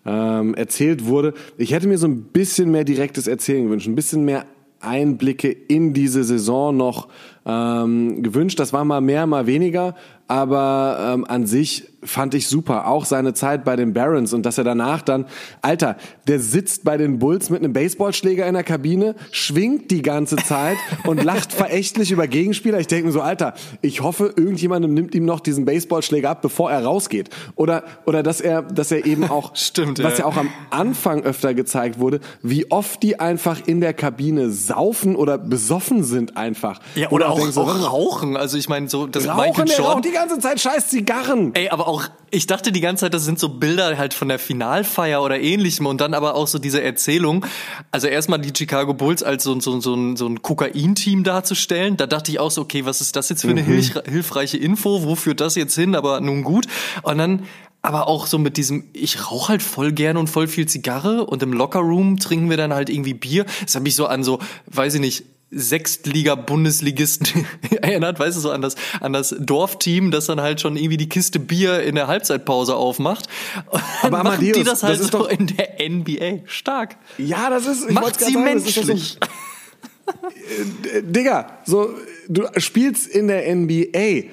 ähm, 0.07 0.55
erzählt 0.55 1.07
wurde. 1.07 1.35
Ich 1.57 1.73
hätte 1.73 1.89
mir 1.89 1.99
so 1.99 2.07
ein 2.07 2.25
bisschen 2.25 2.71
mehr 2.71 2.85
direktes 2.85 3.27
Erzählen 3.27 3.65
gewünscht, 3.65 3.89
ein 3.89 3.95
bisschen 3.95 4.25
mehr 4.25 4.47
Einblicke 4.81 5.51
in 5.51 5.95
diese 5.95 6.25
Saison 6.25 6.77
noch 6.77 7.09
ähm, 7.47 8.23
gewünscht. 8.23 8.61
Das 8.61 8.75
war 8.75 8.85
mal 8.85 9.01
mehr, 9.01 9.27
mal 9.27 9.47
weniger, 9.47 9.95
aber 10.29 11.13
ähm, 11.15 11.25
an 11.29 11.47
sich 11.47 11.85
fand 12.05 12.35
ich 12.35 12.49
super. 12.49 12.87
Auch 12.87 13.05
seine 13.05 13.35
Zeit 13.35 13.65
bei 13.65 13.77
den 13.77 13.93
Barons 13.93 14.33
und 14.33 14.45
dass 14.45 14.59
er 14.59 14.65
danach 14.65 15.03
dann, 15.03 15.27
Alter, 15.63 15.97
der 16.29 16.39
sitzt 16.39 16.85
bei 16.85 16.97
den 16.97 17.19
Bulls 17.19 17.51
mit 17.51 17.63
einem 17.63 17.73
Baseballschläger 17.73 18.47
in 18.47 18.55
der 18.55 18.63
Kabine, 18.63 19.15
schwingt 19.33 19.91
die 19.91 20.03
ganze 20.03 20.37
Zeit 20.37 20.77
und 21.07 21.23
lacht 21.23 21.53
verächtlich 21.53 22.11
über 22.11 22.27
Gegenspieler. 22.27 22.79
Ich 22.79 22.87
denke 22.87 23.07
mir 23.07 23.13
so, 23.13 23.21
Alter, 23.21 23.55
ich 23.81 24.03
hoffe, 24.03 24.33
irgendjemandem 24.37 24.95
nimmt 24.95 25.15
ihm 25.15 25.25
noch 25.25 25.41
diesen 25.41 25.65
Baseballschläger 25.65 26.31
ab, 26.31 26.43
bevor 26.43 26.71
er 26.71 26.85
rausgeht. 26.85 27.31
Oder, 27.57 27.85
oder 28.07 28.23
dass 28.23 28.41
er, 28.41 28.63
dass 28.63 28.91
er 28.93 29.07
eben 29.07 29.25
auch, 29.25 29.57
Stimmt, 29.65 30.03
was 30.03 30.19
ja. 30.19 30.21
ja 30.21 30.25
auch 30.27 30.37
am 30.37 30.51
Anfang 30.71 31.23
öfter 31.23 31.55
gezeigt 31.55 31.99
wurde, 31.99 32.21
wie 32.43 32.71
oft 32.71 33.03
die 33.03 33.21
einfach 33.21 33.61
in 33.67 33.81
der 33.81 33.95
Kabine 33.95 34.51
saufen 34.51 35.17
oder 35.17 35.39
besoffen 35.39 36.05
sind 36.05 36.37
einfach. 36.37 36.81
Ja, 36.95 37.11
oder, 37.11 37.31
auch, 37.31 37.39
denkst, 37.39 37.57
auch 37.57 37.93
rauchen. 37.93 38.37
Also 38.37 38.59
ich 38.59 38.69
meine, 38.69 38.89
so, 38.89 39.07
das 39.07 39.27
Rauchen, 39.27 39.65
Michael 39.65 39.69
Jordan. 39.79 40.14
Die 40.15 40.19
ganze 40.19 40.39
Zeit 40.39 40.61
scheiß 40.61 40.89
Zigarren. 40.89 41.55
Ey, 41.55 41.71
aber 41.71 41.89
auch, 41.89 42.05
ich 42.31 42.47
dachte 42.47 42.71
die 42.71 42.81
ganze 42.81 43.03
Zeit, 43.03 43.15
das 43.15 43.25
sind 43.25 43.41
so 43.41 43.49
Bilder 43.49 43.99
halt 43.99 44.15
von 44.15 44.29
der 44.29 44.39
Finalfeier 44.39 45.21
oder 45.23 45.41
ähnlichem 45.41 45.87
und 45.87 46.01
dann 46.01 46.15
aber 46.15 46.37
auch 46.37 46.47
so 46.47 46.59
diese 46.59 46.81
Erzählung. 46.83 47.45
Also 47.91 48.07
erstmal 48.07 48.39
die 48.39 48.53
Chicago 48.57 48.95
Bulls 48.95 49.25
als 49.25 49.43
so, 49.43 49.59
so, 49.61 49.81
so 49.81 49.95
ein, 49.95 50.17
so 50.17 50.27
ein 50.27 50.41
Kokain-Team 50.41 51.25
darzustellen. 51.25 51.97
Da 51.97 52.07
dachte 52.07 52.31
ich 52.31 52.39
auch 52.39 52.53
so, 52.53 52.63
okay, 52.63 52.85
was 52.85 53.01
ist 53.01 53.17
das 53.17 53.29
jetzt 53.29 53.43
für 53.43 53.51
eine 53.51 53.63
hilf 53.63 54.01
hilfreiche 54.07 54.57
Info? 54.57 55.03
Wo 55.03 55.17
führt 55.17 55.41
das 55.41 55.57
jetzt 55.57 55.75
hin? 55.75 55.97
Aber 55.97 56.21
nun 56.21 56.45
gut. 56.45 56.67
Und 57.03 57.19
dann 57.19 57.43
aber 57.83 58.07
auch 58.07 58.27
so 58.27 58.39
mit 58.39 58.57
diesem, 58.57 58.85
ich 58.93 59.31
rauche 59.31 59.49
halt 59.49 59.63
voll 59.63 59.93
gerne 59.93 60.19
und 60.19 60.29
voll 60.29 60.47
viel 60.47 60.67
Zigarre 60.67 61.27
und 61.27 61.43
im 61.43 61.53
Lockerroom 61.53 62.19
trinken 62.19 62.49
wir 62.49 62.57
dann 62.57 62.73
halt 62.73 62.89
irgendwie 62.89 63.13
Bier. 63.13 63.45
Das 63.63 63.75
hat 63.75 63.83
mich 63.83 63.95
so 63.95 64.07
an 64.07 64.25
so, 64.25 64.39
weiß 64.67 64.95
ich 64.95 65.01
nicht, 65.01 65.25
Sechstliga-Bundesligisten 65.55 67.47
erinnert, 67.83 68.19
weißt 68.19 68.37
du, 68.37 68.41
so 68.41 68.51
an 68.51 68.61
das, 68.63 68.75
an 69.01 69.13
das 69.13 69.35
Dorfteam, 69.39 70.11
das 70.11 70.27
dann 70.27 70.41
halt 70.41 70.61
schon 70.61 70.77
irgendwie 70.77 70.97
die 70.97 71.09
Kiste 71.09 71.39
Bier 71.39 71.83
in 71.83 71.95
der 71.95 72.07
Halbzeitpause 72.07 72.75
aufmacht. 72.77 73.27
Aber 74.03 74.21
Amadeus, 74.21 74.59
die 74.59 74.65
das 74.65 74.83
halt 74.83 74.95
das 74.95 75.01
ist 75.07 75.13
so 75.13 75.19
doch- 75.19 75.29
in 75.29 75.47
der 75.47 75.79
NBA. 75.89 76.41
Stark. 76.47 76.97
Ja, 77.19 77.51
das 77.51 77.67
ist, 77.67 77.87
ich 77.89 77.95
Macht 77.95 78.19
sie 78.19 78.25
sagen, 78.33 78.35
so- 78.35 78.41
menschlich. 78.41 79.19
Äh, 80.93 81.03
Digga, 81.03 81.59
so, 81.65 81.91
du 82.29 82.47
spielst 82.59 83.07
in 83.07 83.29
der 83.29 83.55
NBA. 83.55 84.31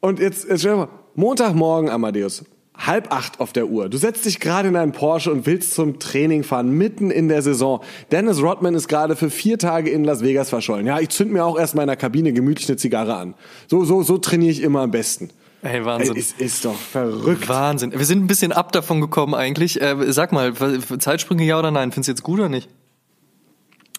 Und 0.00 0.18
jetzt, 0.20 0.48
jetzt 0.48 0.60
stell 0.60 0.72
dir 0.72 0.78
mal, 0.78 0.88
Montagmorgen, 1.14 1.90
Amadeus, 1.90 2.44
halb 2.78 3.12
acht 3.12 3.40
auf 3.40 3.52
der 3.52 3.68
Uhr. 3.68 3.88
Du 3.88 3.98
setzt 3.98 4.24
dich 4.24 4.40
gerade 4.40 4.68
in 4.68 4.76
einen 4.76 4.92
Porsche 4.92 5.32
und 5.32 5.46
willst 5.46 5.74
zum 5.74 5.98
Training 5.98 6.44
fahren, 6.44 6.70
mitten 6.70 7.10
in 7.10 7.28
der 7.28 7.42
Saison. 7.42 7.80
Dennis 8.12 8.42
Rodman 8.42 8.74
ist 8.74 8.88
gerade 8.88 9.16
für 9.16 9.30
vier 9.30 9.58
Tage 9.58 9.90
in 9.90 10.04
Las 10.04 10.22
Vegas 10.22 10.50
verschollen. 10.50 10.86
Ja, 10.86 11.00
ich 11.00 11.08
zünd 11.10 11.32
mir 11.32 11.44
auch 11.44 11.58
erst 11.58 11.74
mal 11.74 11.82
in 11.82 11.88
der 11.88 11.96
Kabine 11.96 12.32
gemütlich 12.32 12.68
eine 12.68 12.76
Zigarre 12.76 13.16
an. 13.16 13.34
So, 13.68 13.84
so, 13.84 14.02
so 14.02 14.18
trainiere 14.18 14.52
ich 14.52 14.62
immer 14.62 14.80
am 14.80 14.90
besten. 14.90 15.30
Ey, 15.62 15.78
Ey, 15.78 15.84
Wahnsinn. 15.84 16.14
ist, 16.16 16.40
ist 16.40 16.64
doch 16.64 16.76
verrückt. 16.76 17.48
Wahnsinn. 17.48 17.92
Wir 17.92 18.04
sind 18.04 18.22
ein 18.22 18.26
bisschen 18.26 18.52
ab 18.52 18.72
davon 18.72 19.00
gekommen 19.00 19.34
eigentlich. 19.34 19.80
Äh, 19.80 20.12
sag 20.12 20.32
mal, 20.32 20.52
Zeitsprünge 20.54 21.44
ja 21.44 21.58
oder 21.58 21.70
nein? 21.70 21.92
Findest 21.92 22.08
du 22.08 22.12
jetzt 22.12 22.22
gut 22.22 22.38
oder 22.38 22.48
nicht? 22.48 22.68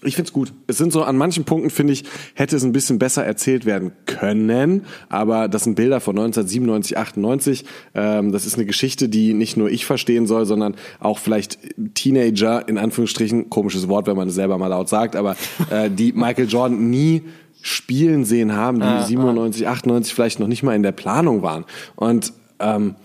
Ich 0.03 0.15
find's 0.15 0.31
gut. 0.31 0.53
Es 0.67 0.77
sind 0.77 0.93
so 0.93 1.01
an 1.01 1.17
manchen 1.17 1.43
Punkten 1.43 1.71
finde 1.71 1.93
ich 1.93 2.03
hätte 2.35 2.55
es 2.55 2.63
ein 2.63 2.71
bisschen 2.71 2.99
besser 2.99 3.25
erzählt 3.25 3.65
werden 3.65 3.93
können, 4.05 4.85
aber 5.09 5.47
das 5.47 5.63
sind 5.63 5.75
Bilder 5.75 5.99
von 5.99 6.15
1997, 6.17 6.97
98. 6.97 7.65
Ähm, 7.95 8.31
das 8.31 8.45
ist 8.45 8.55
eine 8.55 8.65
Geschichte, 8.65 9.09
die 9.09 9.33
nicht 9.33 9.57
nur 9.57 9.71
ich 9.71 9.87
verstehen 9.87 10.27
soll, 10.27 10.45
sondern 10.45 10.75
auch 10.99 11.17
vielleicht 11.17 11.57
Teenager 11.95 12.67
in 12.67 12.77
Anführungsstrichen 12.77 13.49
komisches 13.49 13.87
Wort, 13.87 14.05
wenn 14.05 14.15
man 14.15 14.27
es 14.27 14.35
selber 14.35 14.59
mal 14.59 14.67
laut 14.67 14.87
sagt, 14.87 15.15
aber 15.15 15.35
äh, 15.71 15.89
die 15.89 16.13
Michael 16.13 16.47
Jordan 16.47 16.91
nie 16.91 17.23
spielen 17.63 18.23
sehen 18.23 18.55
haben, 18.55 18.79
die 18.79 19.03
97, 19.07 19.67
98 19.67 20.13
vielleicht 20.13 20.39
noch 20.39 20.47
nicht 20.47 20.61
mal 20.61 20.75
in 20.75 20.83
der 20.83 20.91
Planung 20.91 21.41
waren. 21.41 21.65
Und 21.95 22.33
ähm, 22.59 22.95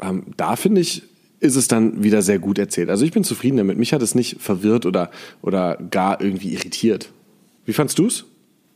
ähm, 0.00 0.24
da 0.36 0.56
finde 0.56 0.82
ich 0.82 1.02
ist 1.44 1.56
es 1.56 1.68
dann 1.68 2.02
wieder 2.02 2.22
sehr 2.22 2.38
gut 2.38 2.58
erzählt. 2.58 2.90
Also 2.90 3.04
ich 3.04 3.12
bin 3.12 3.22
zufrieden 3.22 3.58
damit. 3.58 3.78
Mich 3.78 3.92
hat 3.92 4.02
es 4.02 4.14
nicht 4.14 4.40
verwirrt 4.40 4.86
oder, 4.86 5.10
oder 5.42 5.76
gar 5.90 6.20
irgendwie 6.20 6.52
irritiert. 6.52 7.12
Wie 7.64 7.72
fandst 7.72 7.98
du's? 7.98 8.24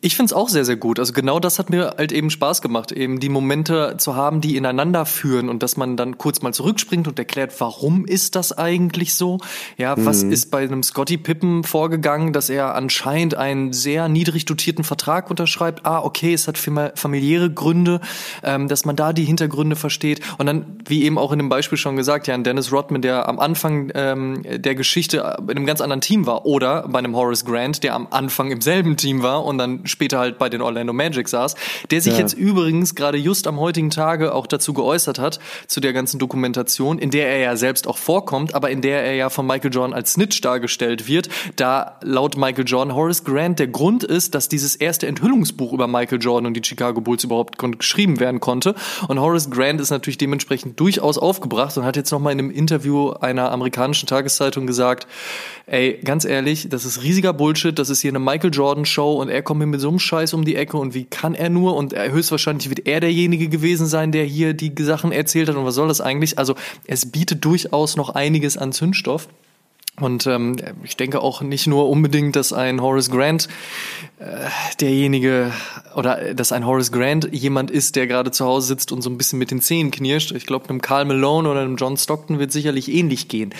Ich 0.00 0.14
find's 0.14 0.32
auch 0.32 0.48
sehr, 0.48 0.64
sehr 0.64 0.76
gut. 0.76 1.00
Also 1.00 1.12
genau 1.12 1.40
das 1.40 1.58
hat 1.58 1.70
mir 1.70 1.94
halt 1.98 2.12
eben 2.12 2.30
Spaß 2.30 2.62
gemacht, 2.62 2.92
eben 2.92 3.18
die 3.18 3.28
Momente 3.28 3.96
zu 3.98 4.14
haben, 4.14 4.40
die 4.40 4.56
ineinander 4.56 5.04
führen 5.04 5.48
und 5.48 5.64
dass 5.64 5.76
man 5.76 5.96
dann 5.96 6.18
kurz 6.18 6.40
mal 6.40 6.54
zurückspringt 6.54 7.08
und 7.08 7.18
erklärt, 7.18 7.52
warum 7.60 8.04
ist 8.04 8.36
das 8.36 8.56
eigentlich 8.56 9.16
so? 9.16 9.38
Ja, 9.76 9.96
was 9.98 10.22
ist 10.22 10.52
bei 10.52 10.58
einem 10.62 10.84
Scotty 10.84 11.18
Pippen 11.18 11.64
vorgegangen, 11.64 12.32
dass 12.32 12.48
er 12.48 12.76
anscheinend 12.76 13.34
einen 13.34 13.72
sehr 13.72 14.08
niedrig 14.08 14.44
dotierten 14.44 14.84
Vertrag 14.84 15.30
unterschreibt? 15.30 15.84
Ah, 15.84 15.98
okay, 16.04 16.32
es 16.32 16.46
hat 16.46 16.58
fam- 16.58 16.92
familiäre 16.94 17.50
Gründe, 17.52 18.00
ähm, 18.44 18.68
dass 18.68 18.84
man 18.84 18.94
da 18.94 19.12
die 19.12 19.24
Hintergründe 19.24 19.74
versteht. 19.74 20.20
Und 20.38 20.46
dann, 20.46 20.78
wie 20.86 21.02
eben 21.02 21.18
auch 21.18 21.32
in 21.32 21.40
dem 21.40 21.48
Beispiel 21.48 21.76
schon 21.76 21.96
gesagt, 21.96 22.28
ja, 22.28 22.34
ein 22.34 22.44
Dennis 22.44 22.70
Rodman, 22.70 23.02
der 23.02 23.28
am 23.28 23.40
Anfang 23.40 23.90
ähm, 23.96 24.44
der 24.44 24.76
Geschichte 24.76 25.38
in 25.42 25.50
einem 25.50 25.66
ganz 25.66 25.80
anderen 25.80 26.02
Team 26.02 26.24
war 26.24 26.46
oder 26.46 26.86
bei 26.86 27.00
einem 27.00 27.16
Horace 27.16 27.44
Grant, 27.44 27.82
der 27.82 27.96
am 27.96 28.06
Anfang 28.12 28.52
im 28.52 28.60
selben 28.60 28.96
Team 28.96 29.24
war 29.24 29.44
und 29.44 29.58
dann 29.58 29.87
später 29.88 30.18
halt 30.18 30.38
bei 30.38 30.48
den 30.48 30.60
Orlando 30.62 30.92
Magic 30.92 31.28
saß, 31.28 31.54
der 31.90 32.00
sich 32.00 32.14
Ja. 32.14 32.20
jetzt 32.20 32.34
übrigens 32.34 32.94
gerade 32.94 33.18
just 33.18 33.46
am 33.46 33.58
heutigen 33.58 33.90
Tage 33.90 34.34
auch 34.34 34.46
dazu 34.46 34.72
geäußert 34.72 35.18
hat, 35.18 35.38
zu 35.66 35.80
der 35.80 35.92
ganzen 35.92 36.18
Dokumentation, 36.18 36.98
in 36.98 37.10
der 37.10 37.28
er 37.28 37.38
ja 37.38 37.56
selbst 37.56 37.86
auch 37.86 37.98
vorkommt, 37.98 38.54
aber 38.54 38.70
in 38.70 38.80
der 38.80 39.02
er 39.04 39.14
ja 39.14 39.30
von 39.30 39.46
Michael 39.46 39.72
Jordan 39.72 39.94
als 39.94 40.12
Snitch 40.12 40.40
dargestellt 40.40 41.08
wird, 41.08 41.28
da 41.56 41.98
laut 42.02 42.36
Michael 42.36 42.64
Jordan 42.66 42.94
Horace 42.94 43.24
Grant 43.24 43.58
der 43.58 43.68
Grund 43.68 44.04
ist, 44.04 44.34
dass 44.34 44.48
dieses 44.48 44.76
erste 44.76 45.06
Enthüllungsbuch 45.06 45.72
über 45.72 45.86
Michael 45.86 46.18
Jordan 46.20 46.46
und 46.46 46.54
die 46.54 46.62
Chicago 46.64 47.00
Bulls 47.00 47.24
überhaupt 47.24 47.58
geschrieben 47.78 48.20
werden 48.20 48.40
konnte. 48.40 48.74
Und 49.08 49.20
Horace 49.20 49.50
Grant 49.50 49.80
ist 49.80 49.90
natürlich 49.90 50.18
dementsprechend 50.18 50.78
durchaus 50.80 51.18
aufgebracht 51.18 51.76
und 51.76 51.84
hat 51.84 51.96
jetzt 51.96 52.10
nochmal 52.10 52.32
in 52.32 52.38
einem 52.38 52.50
Interview 52.50 53.10
einer 53.10 53.50
amerikanischen 53.52 54.06
Tageszeitung 54.06 54.66
gesagt, 54.66 55.06
ey, 55.66 56.00
ganz 56.04 56.24
ehrlich, 56.24 56.68
das 56.68 56.84
ist 56.84 57.02
riesiger 57.02 57.32
Bullshit, 57.32 57.78
das 57.78 57.90
ist 57.90 58.00
hier 58.00 58.10
eine 58.10 58.18
Michael 58.18 58.50
Jordan 58.52 58.84
Show 58.84 59.14
und 59.20 59.28
er 59.28 59.42
kommt 59.42 59.60
mir 59.60 59.66
mit 59.66 59.77
so 59.78 59.88
einem 59.88 59.98
Scheiß 59.98 60.34
um 60.34 60.44
die 60.44 60.56
Ecke 60.56 60.76
und 60.76 60.94
wie 60.94 61.04
kann 61.04 61.34
er 61.34 61.50
nur 61.50 61.76
und 61.76 61.94
höchstwahrscheinlich 61.94 62.68
wird 62.68 62.86
er 62.86 63.00
derjenige 63.00 63.48
gewesen 63.48 63.86
sein, 63.86 64.12
der 64.12 64.24
hier 64.24 64.54
die 64.54 64.72
Sachen 64.82 65.12
erzählt 65.12 65.48
hat 65.48 65.56
und 65.56 65.64
was 65.64 65.74
soll 65.74 65.88
das 65.88 66.00
eigentlich? 66.00 66.38
Also 66.38 66.54
es 66.86 67.10
bietet 67.10 67.44
durchaus 67.44 67.96
noch 67.96 68.10
einiges 68.10 68.56
an 68.56 68.72
Zündstoff. 68.72 69.28
Und 70.00 70.26
ähm, 70.26 70.56
ich 70.84 70.96
denke 70.96 71.20
auch 71.20 71.42
nicht 71.42 71.66
nur 71.66 71.88
unbedingt, 71.88 72.36
dass 72.36 72.52
ein 72.52 72.80
Horace 72.80 73.10
Grant 73.10 73.48
äh, 74.18 74.48
derjenige 74.80 75.52
oder 75.96 76.34
dass 76.34 76.52
ein 76.52 76.66
Horace 76.66 76.92
Grant 76.92 77.28
jemand 77.32 77.70
ist, 77.70 77.96
der 77.96 78.06
gerade 78.06 78.30
zu 78.30 78.44
Hause 78.44 78.68
sitzt 78.68 78.92
und 78.92 79.02
so 79.02 79.10
ein 79.10 79.18
bisschen 79.18 79.38
mit 79.38 79.50
den 79.50 79.60
Zähnen 79.60 79.90
knirscht. 79.90 80.32
Ich 80.32 80.46
glaube, 80.46 80.68
einem 80.68 80.80
Carl 80.80 81.04
Malone 81.04 81.48
oder 81.48 81.60
einem 81.60 81.76
John 81.76 81.96
Stockton 81.96 82.38
wird 82.38 82.52
sicherlich 82.52 82.92
ähnlich 82.92 83.28
gehen. 83.28 83.52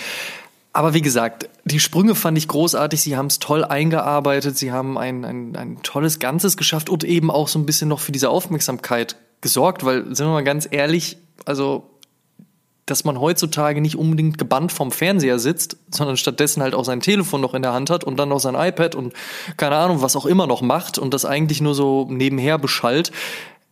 Aber 0.79 0.93
wie 0.93 1.01
gesagt, 1.01 1.49
die 1.65 1.81
Sprünge 1.81 2.15
fand 2.15 2.37
ich 2.37 2.47
großartig. 2.47 3.01
Sie 3.01 3.17
haben 3.17 3.25
es 3.25 3.39
toll 3.39 3.65
eingearbeitet. 3.65 4.57
Sie 4.57 4.71
haben 4.71 4.97
ein, 4.97 5.25
ein, 5.25 5.53
ein 5.57 5.83
tolles 5.83 6.19
Ganzes 6.19 6.55
geschafft 6.55 6.89
und 6.89 7.03
eben 7.03 7.29
auch 7.29 7.49
so 7.49 7.59
ein 7.59 7.65
bisschen 7.65 7.89
noch 7.89 7.99
für 7.99 8.13
diese 8.13 8.29
Aufmerksamkeit 8.29 9.17
gesorgt, 9.41 9.83
weil, 9.83 10.15
sind 10.15 10.27
wir 10.27 10.31
mal 10.31 10.45
ganz 10.45 10.69
ehrlich, 10.71 11.17
also 11.43 11.89
dass 12.85 13.03
man 13.03 13.19
heutzutage 13.19 13.81
nicht 13.81 13.97
unbedingt 13.97 14.37
gebannt 14.37 14.71
vom 14.71 14.93
Fernseher 14.93 15.37
sitzt, 15.37 15.75
sondern 15.93 16.15
stattdessen 16.15 16.63
halt 16.63 16.73
auch 16.73 16.85
sein 16.85 17.01
Telefon 17.01 17.41
noch 17.41 17.55
in 17.55 17.61
der 17.61 17.73
Hand 17.73 17.89
hat 17.89 18.05
und 18.05 18.17
dann 18.17 18.29
noch 18.29 18.39
sein 18.39 18.55
iPad 18.55 18.95
und 18.95 19.11
keine 19.57 19.75
Ahnung, 19.75 20.01
was 20.01 20.15
auch 20.15 20.25
immer 20.25 20.47
noch 20.47 20.61
macht 20.61 20.97
und 20.97 21.13
das 21.13 21.25
eigentlich 21.25 21.59
nur 21.59 21.75
so 21.75 22.07
nebenher 22.09 22.57
beschallt. 22.57 23.11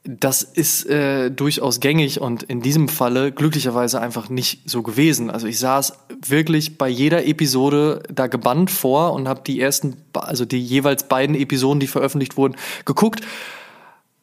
Das 0.07 0.41
ist 0.41 0.85
äh, 0.85 1.29
durchaus 1.29 1.81
gängig 1.81 2.21
und 2.21 2.43
in 2.43 2.61
diesem 2.61 2.87
Falle 2.87 3.33
glücklicherweise 3.33 3.99
einfach 3.99 4.29
nicht 4.29 4.69
so 4.69 4.81
gewesen. 4.81 5.29
Also 5.29 5.47
ich 5.47 5.59
saß 5.59 5.99
wirklich 6.25 6.77
bei 6.77 6.87
jeder 6.87 7.25
Episode 7.25 8.03
da 8.09 8.27
gebannt 8.27 8.71
vor 8.71 9.11
und 9.11 9.27
habe 9.27 9.41
die 9.45 9.59
ersten, 9.59 9.97
also 10.13 10.45
die 10.45 10.61
jeweils 10.61 11.09
beiden 11.09 11.35
Episoden, 11.35 11.81
die 11.81 11.87
veröffentlicht 11.87 12.37
wurden, 12.37 12.55
geguckt. 12.85 13.21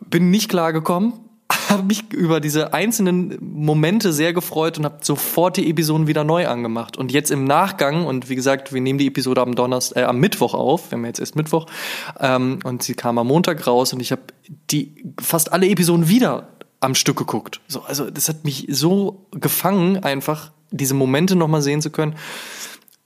Bin 0.00 0.30
nicht 0.30 0.48
klar 0.48 0.72
gekommen, 0.72 1.12
habe 1.50 1.82
mich 1.82 2.12
über 2.12 2.40
diese 2.40 2.72
einzelnen 2.72 3.36
Momente 3.40 4.12
sehr 4.12 4.32
gefreut 4.32 4.78
und 4.78 4.84
habe 4.84 4.98
sofort 5.02 5.56
die 5.56 5.68
Episoden 5.68 6.06
wieder 6.06 6.24
neu 6.24 6.46
angemacht. 6.46 6.96
Und 6.96 7.12
jetzt 7.12 7.30
im 7.30 7.44
Nachgang, 7.44 8.06
und 8.06 8.28
wie 8.28 8.34
gesagt, 8.34 8.72
wir 8.72 8.80
nehmen 8.80 8.98
die 8.98 9.08
Episode 9.08 9.42
am 9.42 9.54
Donnerstag, 9.54 10.02
äh, 10.02 10.04
am 10.04 10.18
Mittwoch 10.18 10.54
auf, 10.54 10.90
wir 10.90 10.98
haben 10.98 11.04
jetzt 11.04 11.20
erst 11.20 11.36
Mittwoch, 11.36 11.66
ähm, 12.20 12.60
und 12.64 12.82
sie 12.82 12.94
kam 12.94 13.18
am 13.18 13.26
Montag 13.26 13.66
raus 13.66 13.92
und 13.92 14.00
ich 14.00 14.12
habe 14.12 14.22
die 14.70 15.04
fast 15.20 15.52
alle 15.52 15.68
Episoden 15.68 16.08
wieder 16.08 16.48
am 16.80 16.94
Stück 16.94 17.16
geguckt. 17.16 17.60
So, 17.68 17.82
also 17.82 18.10
das 18.10 18.28
hat 18.28 18.44
mich 18.44 18.66
so 18.70 19.26
gefangen, 19.32 20.02
einfach 20.02 20.52
diese 20.70 20.94
Momente 20.94 21.36
nochmal 21.36 21.62
sehen 21.62 21.82
zu 21.82 21.90
können. 21.90 22.16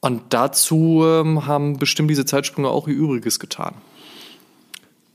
Und 0.01 0.23
dazu 0.31 1.03
ähm, 1.05 1.47
haben 1.47 1.79
bestimmt 1.79 2.11
diese 2.11 2.25
Zeitsprünge 2.25 2.69
auch 2.69 2.87
ihr 2.87 2.95
Übriges 2.95 3.41
getan. 3.41 3.75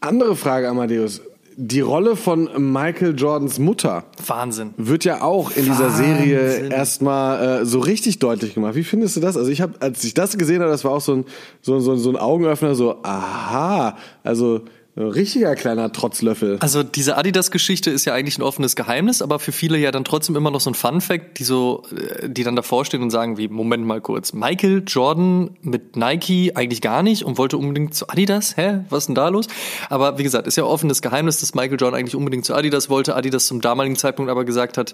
Andere 0.02 0.36
Frage, 0.36 0.68
Amadeus 0.68 1.22
die 1.58 1.82
Rolle 1.82 2.16
von 2.16 2.50
Michael 2.58 3.16
Jordans 3.18 3.60
Mutter 3.60 4.06
Wahnsinn 4.26 4.74
wird 4.78 5.06
ja 5.06 5.22
auch 5.22 5.52
in 5.56 5.66
dieser 5.66 5.92
Wahnsinn. 5.92 6.18
Serie 6.18 6.70
erstmal 6.70 7.62
äh, 7.62 7.66
so 7.66 7.80
richtig 7.80 8.20
deutlich 8.20 8.54
gemacht. 8.54 8.76
Wie 8.76 8.84
findest 8.84 9.16
du 9.16 9.20
das? 9.20 9.38
Also 9.38 9.50
ich 9.52 9.62
habe, 9.62 9.74
als 9.80 10.04
ich 10.04 10.14
das 10.14 10.38
gesehen 10.38 10.62
habe, 10.62 10.72
das 10.72 10.84
war 10.84 10.92
auch 10.92 11.02
so 11.02 11.16
ein 11.16 11.26
so, 11.62 11.80
so, 11.80 11.96
so 11.96 12.10
ein 12.10 12.18
Augenöffner, 12.18 12.76
so 12.76 12.98
aha, 13.04 13.98
also 14.24 14.62
richtiger 14.96 15.56
kleiner 15.56 15.92
Trotzlöffel. 15.92 16.58
Also 16.60 16.84
diese 16.84 17.18
Adidas-Geschichte 17.18 17.90
ist 17.90 18.06
ja 18.06 18.14
eigentlich 18.14 18.38
ein 18.38 18.44
offenes 18.44 18.76
Geheimnis, 18.76 19.22
aber 19.22 19.40
für 19.40 19.52
viele 19.52 19.78
ja 19.78 19.92
dann 19.92 20.04
trotzdem 20.04 20.36
immer 20.36 20.52
noch 20.52 20.62
so 20.62 20.70
ein 20.70 20.76
Fun-Fact, 20.76 21.40
die 21.40 21.44
so, 21.44 21.84
äh, 21.96 22.30
die 22.30 22.44
dann 22.44 22.56
davor 22.56 22.86
stehen 22.86 23.02
und 23.02 23.10
sagen 23.10 23.38
wie, 23.38 23.48
Moment 23.48 23.86
mal 23.86 24.02
kurz, 24.02 24.34
Michael 24.34 24.84
Jordan 24.86 25.58
mit 25.62 25.96
Nike 25.96 26.52
eigentlich 26.56 26.82
gar 26.82 27.02
nicht 27.02 27.24
und 27.24 27.38
wollte 27.38 27.58
unbedingt 27.58 27.96
zu 27.96 28.08
Adidas? 28.10 28.56
Hä? 28.56 28.82
Was 28.90 29.04
ist 29.04 29.08
denn 29.08 29.16
da 29.16 29.30
los? 29.30 29.48
Aber 29.90 30.18
wie 30.18 30.24
gesagt, 30.24 30.48
ist 30.48 30.58
ja 30.58 30.64
offenes 30.64 31.02
Geheimnis, 31.02 31.40
dass 31.40 31.56
Michael 31.56 31.78
Jordan 31.80 32.00
eigentlich 32.00 32.16
unbedingt 32.16 32.46
zu 32.46 32.54
Adidas 32.54 32.90
wollte, 32.90 33.16
Adidas 33.16 33.48
zum 33.48 33.62
damaligen 33.62 33.96
Zeitpunkt 33.96 34.30
aber 34.30 34.46
gesagt 34.46 34.78
hat, 34.78 34.94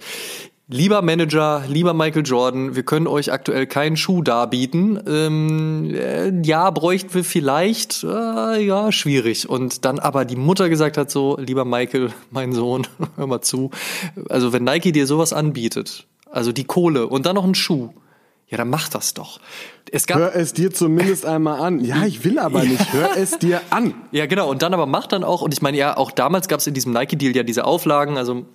Lieber 0.72 1.02
Manager, 1.02 1.64
lieber 1.68 1.96
Michael 1.96 2.22
Jordan, 2.24 2.76
wir 2.76 2.84
können 2.84 3.08
euch 3.08 3.34
aktuell 3.34 3.66
keinen 3.66 3.98
Schuh 3.98 4.22
darbieten. 4.22 5.02
Ähm, 5.08 5.92
äh, 5.96 6.30
ja, 6.44 6.70
bräuchten 6.70 7.12
wir 7.12 7.24
vielleicht. 7.24 8.04
Äh, 8.04 8.64
ja, 8.64 8.92
schwierig. 8.92 9.50
Und 9.50 9.84
dann 9.84 9.98
aber 9.98 10.26
die 10.26 10.36
Mutter 10.36 10.70
gesagt 10.70 10.96
hat 11.00 11.10
so, 11.10 11.38
lieber 11.40 11.66
Michael, 11.66 12.12
mein 12.30 12.54
Sohn, 12.54 12.86
hör 13.16 13.26
mal 13.26 13.42
zu. 13.42 13.72
Also 14.30 14.54
wenn 14.54 14.64
Nike 14.64 14.92
dir 14.92 15.08
sowas 15.08 15.34
anbietet, 15.34 16.06
also 16.30 16.52
die 16.52 16.66
Kohle 16.66 17.08
und 17.08 17.26
dann 17.26 17.34
noch 17.34 17.46
einen 17.46 17.56
Schuh, 17.56 17.90
ja, 18.48 18.58
dann 18.58 18.70
mach 18.70 18.90
das 18.90 19.16
doch. 19.16 19.40
Es 19.92 20.06
gab 20.06 20.20
Hör 20.20 20.36
es 20.36 20.54
dir 20.54 20.72
zumindest 20.72 21.26
einmal 21.26 21.62
an. 21.62 21.84
Ja, 21.84 22.06
ich 22.06 22.24
will 22.24 22.38
aber 22.38 22.64
nicht. 22.64 22.94
Hör 22.94 23.18
es 23.18 23.40
dir 23.40 23.62
an. 23.72 23.96
Ja, 24.12 24.28
genau. 24.28 24.48
Und 24.52 24.62
dann 24.62 24.76
aber 24.76 24.86
mach 24.86 25.08
dann 25.08 25.24
auch. 25.24 25.42
Und 25.42 25.52
ich 25.52 25.64
meine, 25.64 25.78
ja, 25.78 25.98
auch 25.98 26.12
damals 26.12 26.48
gab 26.48 26.60
es 26.60 26.68
in 26.68 26.76
diesem 26.76 26.94
Nike-Deal 26.94 27.36
ja 27.36 27.42
diese 27.42 27.66
Auflagen. 27.66 28.18
Also 28.18 28.46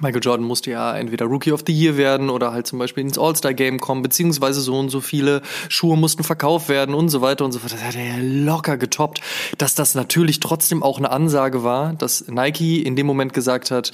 Michael 0.00 0.22
Jordan 0.22 0.46
musste 0.46 0.70
ja 0.70 0.96
entweder 0.96 1.26
Rookie 1.26 1.52
of 1.52 1.64
the 1.66 1.72
Year 1.72 1.96
werden 1.96 2.28
oder 2.28 2.52
halt 2.52 2.66
zum 2.66 2.78
Beispiel 2.78 3.02
ins 3.02 3.18
All-Star-Game 3.18 3.80
kommen, 3.80 4.02
beziehungsweise 4.02 4.60
so 4.60 4.78
und 4.78 4.90
so 4.90 5.00
viele 5.00 5.42
Schuhe 5.68 5.96
mussten 5.96 6.22
verkauft 6.22 6.68
werden 6.68 6.94
und 6.94 7.08
so 7.08 7.22
weiter 7.22 7.44
und 7.44 7.52
so 7.52 7.58
fort. 7.58 7.72
Das 7.72 7.82
hat 7.82 7.96
er 7.96 8.04
ja 8.04 8.16
locker 8.20 8.76
getoppt. 8.76 9.20
Dass 9.58 9.74
das 9.74 9.94
natürlich 9.94 10.40
trotzdem 10.40 10.82
auch 10.82 10.98
eine 10.98 11.10
Ansage 11.10 11.64
war, 11.64 11.94
dass 11.94 12.28
Nike 12.28 12.82
in 12.82 12.96
dem 12.96 13.06
Moment 13.06 13.32
gesagt 13.32 13.70
hat, 13.70 13.92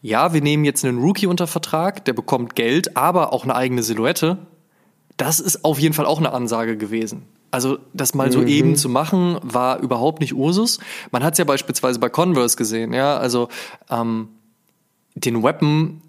ja, 0.00 0.32
wir 0.32 0.40
nehmen 0.40 0.64
jetzt 0.64 0.84
einen 0.84 0.98
Rookie 0.98 1.26
unter 1.26 1.46
Vertrag, 1.46 2.04
der 2.06 2.12
bekommt 2.12 2.56
Geld, 2.56 2.96
aber 2.96 3.32
auch 3.32 3.44
eine 3.44 3.54
eigene 3.54 3.82
Silhouette. 3.82 4.38
Das 5.16 5.38
ist 5.38 5.64
auf 5.64 5.78
jeden 5.78 5.94
Fall 5.94 6.06
auch 6.06 6.18
eine 6.18 6.32
Ansage 6.32 6.76
gewesen. 6.76 7.26
Also 7.52 7.78
das 7.92 8.14
mal 8.14 8.32
so 8.32 8.40
mhm. 8.40 8.48
eben 8.48 8.76
zu 8.76 8.88
machen, 8.88 9.38
war 9.42 9.78
überhaupt 9.80 10.20
nicht 10.20 10.34
Ursus. 10.34 10.80
Man 11.12 11.22
hat 11.22 11.34
es 11.34 11.38
ja 11.38 11.44
beispielsweise 11.44 12.00
bei 12.00 12.08
Converse 12.08 12.56
gesehen, 12.56 12.94
ja, 12.94 13.18
also 13.18 13.48
ähm, 13.90 14.28
den 15.14 15.42
Weapon, 15.42 16.02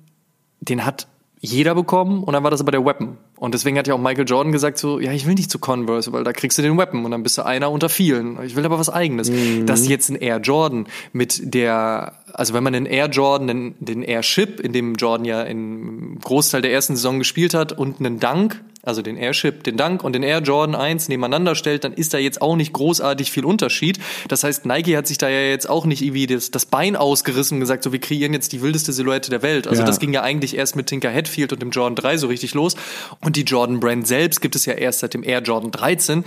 den 0.61 0.85
hat 0.85 1.07
jeder 1.45 1.75
bekommen 1.75 2.23
und 2.23 2.31
dann 2.31 2.43
war 2.43 2.51
das 2.51 2.61
aber 2.61 2.71
der 2.71 2.85
Weapon. 2.85 3.17
Und 3.35 3.53
deswegen 3.53 3.77
hat 3.77 3.85
ja 3.85 3.93
auch 3.93 3.99
Michael 3.99 4.25
Jordan 4.25 4.53
gesagt 4.53 4.77
so, 4.77 5.01
ja, 5.01 5.11
ich 5.11 5.27
will 5.27 5.33
nicht 5.33 5.51
zu 5.51 5.59
Converse, 5.59 6.13
weil 6.13 6.23
da 6.23 6.31
kriegst 6.31 6.57
du 6.57 6.61
den 6.61 6.77
Weapon 6.77 7.03
und 7.03 7.11
dann 7.11 7.21
bist 7.21 7.37
du 7.37 7.45
einer 7.45 7.69
unter 7.69 7.89
vielen. 7.89 8.41
Ich 8.43 8.55
will 8.55 8.65
aber 8.65 8.79
was 8.79 8.89
eigenes. 8.89 9.29
Mhm. 9.29 9.65
Dass 9.65 9.85
jetzt 9.85 10.09
ein 10.09 10.15
Air 10.15 10.37
Jordan 10.37 10.87
mit 11.11 11.53
der, 11.53 12.13
also 12.31 12.53
wenn 12.53 12.63
man 12.63 12.71
den 12.71 12.85
Air 12.85 13.09
Jordan, 13.09 13.47
den, 13.47 13.75
den 13.81 14.03
Airship, 14.03 14.61
in 14.61 14.71
dem 14.71 14.95
Jordan 14.95 15.25
ja 15.25 15.41
im 15.41 16.17
Großteil 16.21 16.61
der 16.61 16.71
ersten 16.71 16.95
Saison 16.95 17.19
gespielt 17.19 17.53
hat 17.53 17.73
und 17.73 17.99
einen 17.99 18.21
Dunk, 18.21 18.63
also 18.83 19.01
den 19.01 19.15
Airship, 19.15 19.63
den 19.63 19.77
Dunk 19.77 20.03
und 20.03 20.13
den 20.13 20.23
Air 20.23 20.39
Jordan 20.39 20.75
1 20.75 21.07
nebeneinander 21.07 21.55
stellt, 21.55 21.85
dann 21.85 21.93
ist 21.93 22.13
da 22.13 22.17
jetzt 22.17 22.41
auch 22.41 22.55
nicht 22.57 22.73
großartig 22.73 23.31
viel 23.31 23.45
Unterschied. 23.45 23.97
Das 24.27 24.43
heißt, 24.43 24.65
Nike 24.65 24.97
hat 24.97 25.07
sich 25.07 25.17
da 25.17 25.29
ja 25.29 25.39
jetzt 25.39 25.69
auch 25.69 25.85
nicht 25.85 26.01
irgendwie 26.01 26.27
das, 26.27 26.51
das 26.51 26.65
Bein 26.65 26.95
ausgerissen 26.95 27.55
und 27.55 27.59
gesagt, 27.61 27.83
so 27.83 27.93
wir 27.93 27.99
kreieren 27.99 28.33
jetzt 28.33 28.51
die 28.51 28.61
wildeste 28.61 28.91
Silhouette 28.91 29.29
der 29.29 29.41
Welt. 29.41 29.67
Also 29.67 29.81
ja. 29.81 29.85
das 29.87 29.99
ging 29.99 30.13
ja 30.13 30.21
eigentlich 30.21 30.57
erst 30.57 30.75
mit 30.75 30.87
Tinker 30.87 31.11
Hatfield 31.11 31.53
und 31.53 31.61
dem 31.61 31.71
Jordan 31.71 31.95
3 31.95 32.17
so 32.17 32.27
richtig 32.27 32.53
los. 32.53 32.75
Und 33.21 33.37
die 33.37 33.43
Jordan 33.43 33.79
Brand 33.79 34.05
selbst 34.05 34.41
gibt 34.41 34.55
es 34.55 34.65
ja 34.65 34.73
erst 34.73 34.99
seit 34.99 35.13
dem 35.13 35.23
Air 35.23 35.41
Jordan 35.41 35.71
13. 35.71 36.25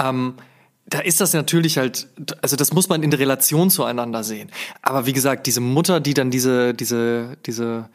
Ähm, 0.00 0.34
da 0.88 1.00
ist 1.00 1.20
das 1.20 1.32
natürlich 1.32 1.78
halt, 1.78 2.06
also 2.40 2.54
das 2.54 2.72
muss 2.72 2.88
man 2.88 3.02
in 3.02 3.12
Relation 3.12 3.70
zueinander 3.70 4.22
sehen. 4.22 4.52
Aber 4.82 5.06
wie 5.06 5.12
gesagt, 5.12 5.48
diese 5.48 5.60
Mutter, 5.60 5.98
die 5.98 6.14
dann 6.14 6.30
diese, 6.30 6.72
diese, 6.72 7.36
diese 7.44 7.88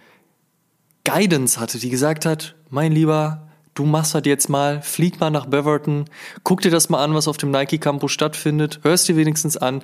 Guidance 1.06 1.60
hatte, 1.60 1.80
die 1.80 1.90
gesagt 1.90 2.26
hat, 2.26 2.56
mein 2.70 2.92
Lieber, 2.92 3.48
du 3.74 3.86
machst 3.86 4.14
halt 4.14 4.26
jetzt 4.26 4.50
mal, 4.50 4.82
flieg 4.82 5.20
mal 5.20 5.30
nach 5.30 5.46
Beverton, 5.46 6.06
guck 6.44 6.62
dir 6.62 6.72
das 6.72 6.90
mal 6.90 7.04
an, 7.04 7.14
was 7.14 7.28
auf 7.28 7.38
dem 7.38 7.52
Nike 7.52 7.78
Campus 7.78 8.12
stattfindet, 8.12 8.80
hörst 8.84 9.08
dir 9.08 9.16
wenigstens 9.16 9.58
an 9.58 9.82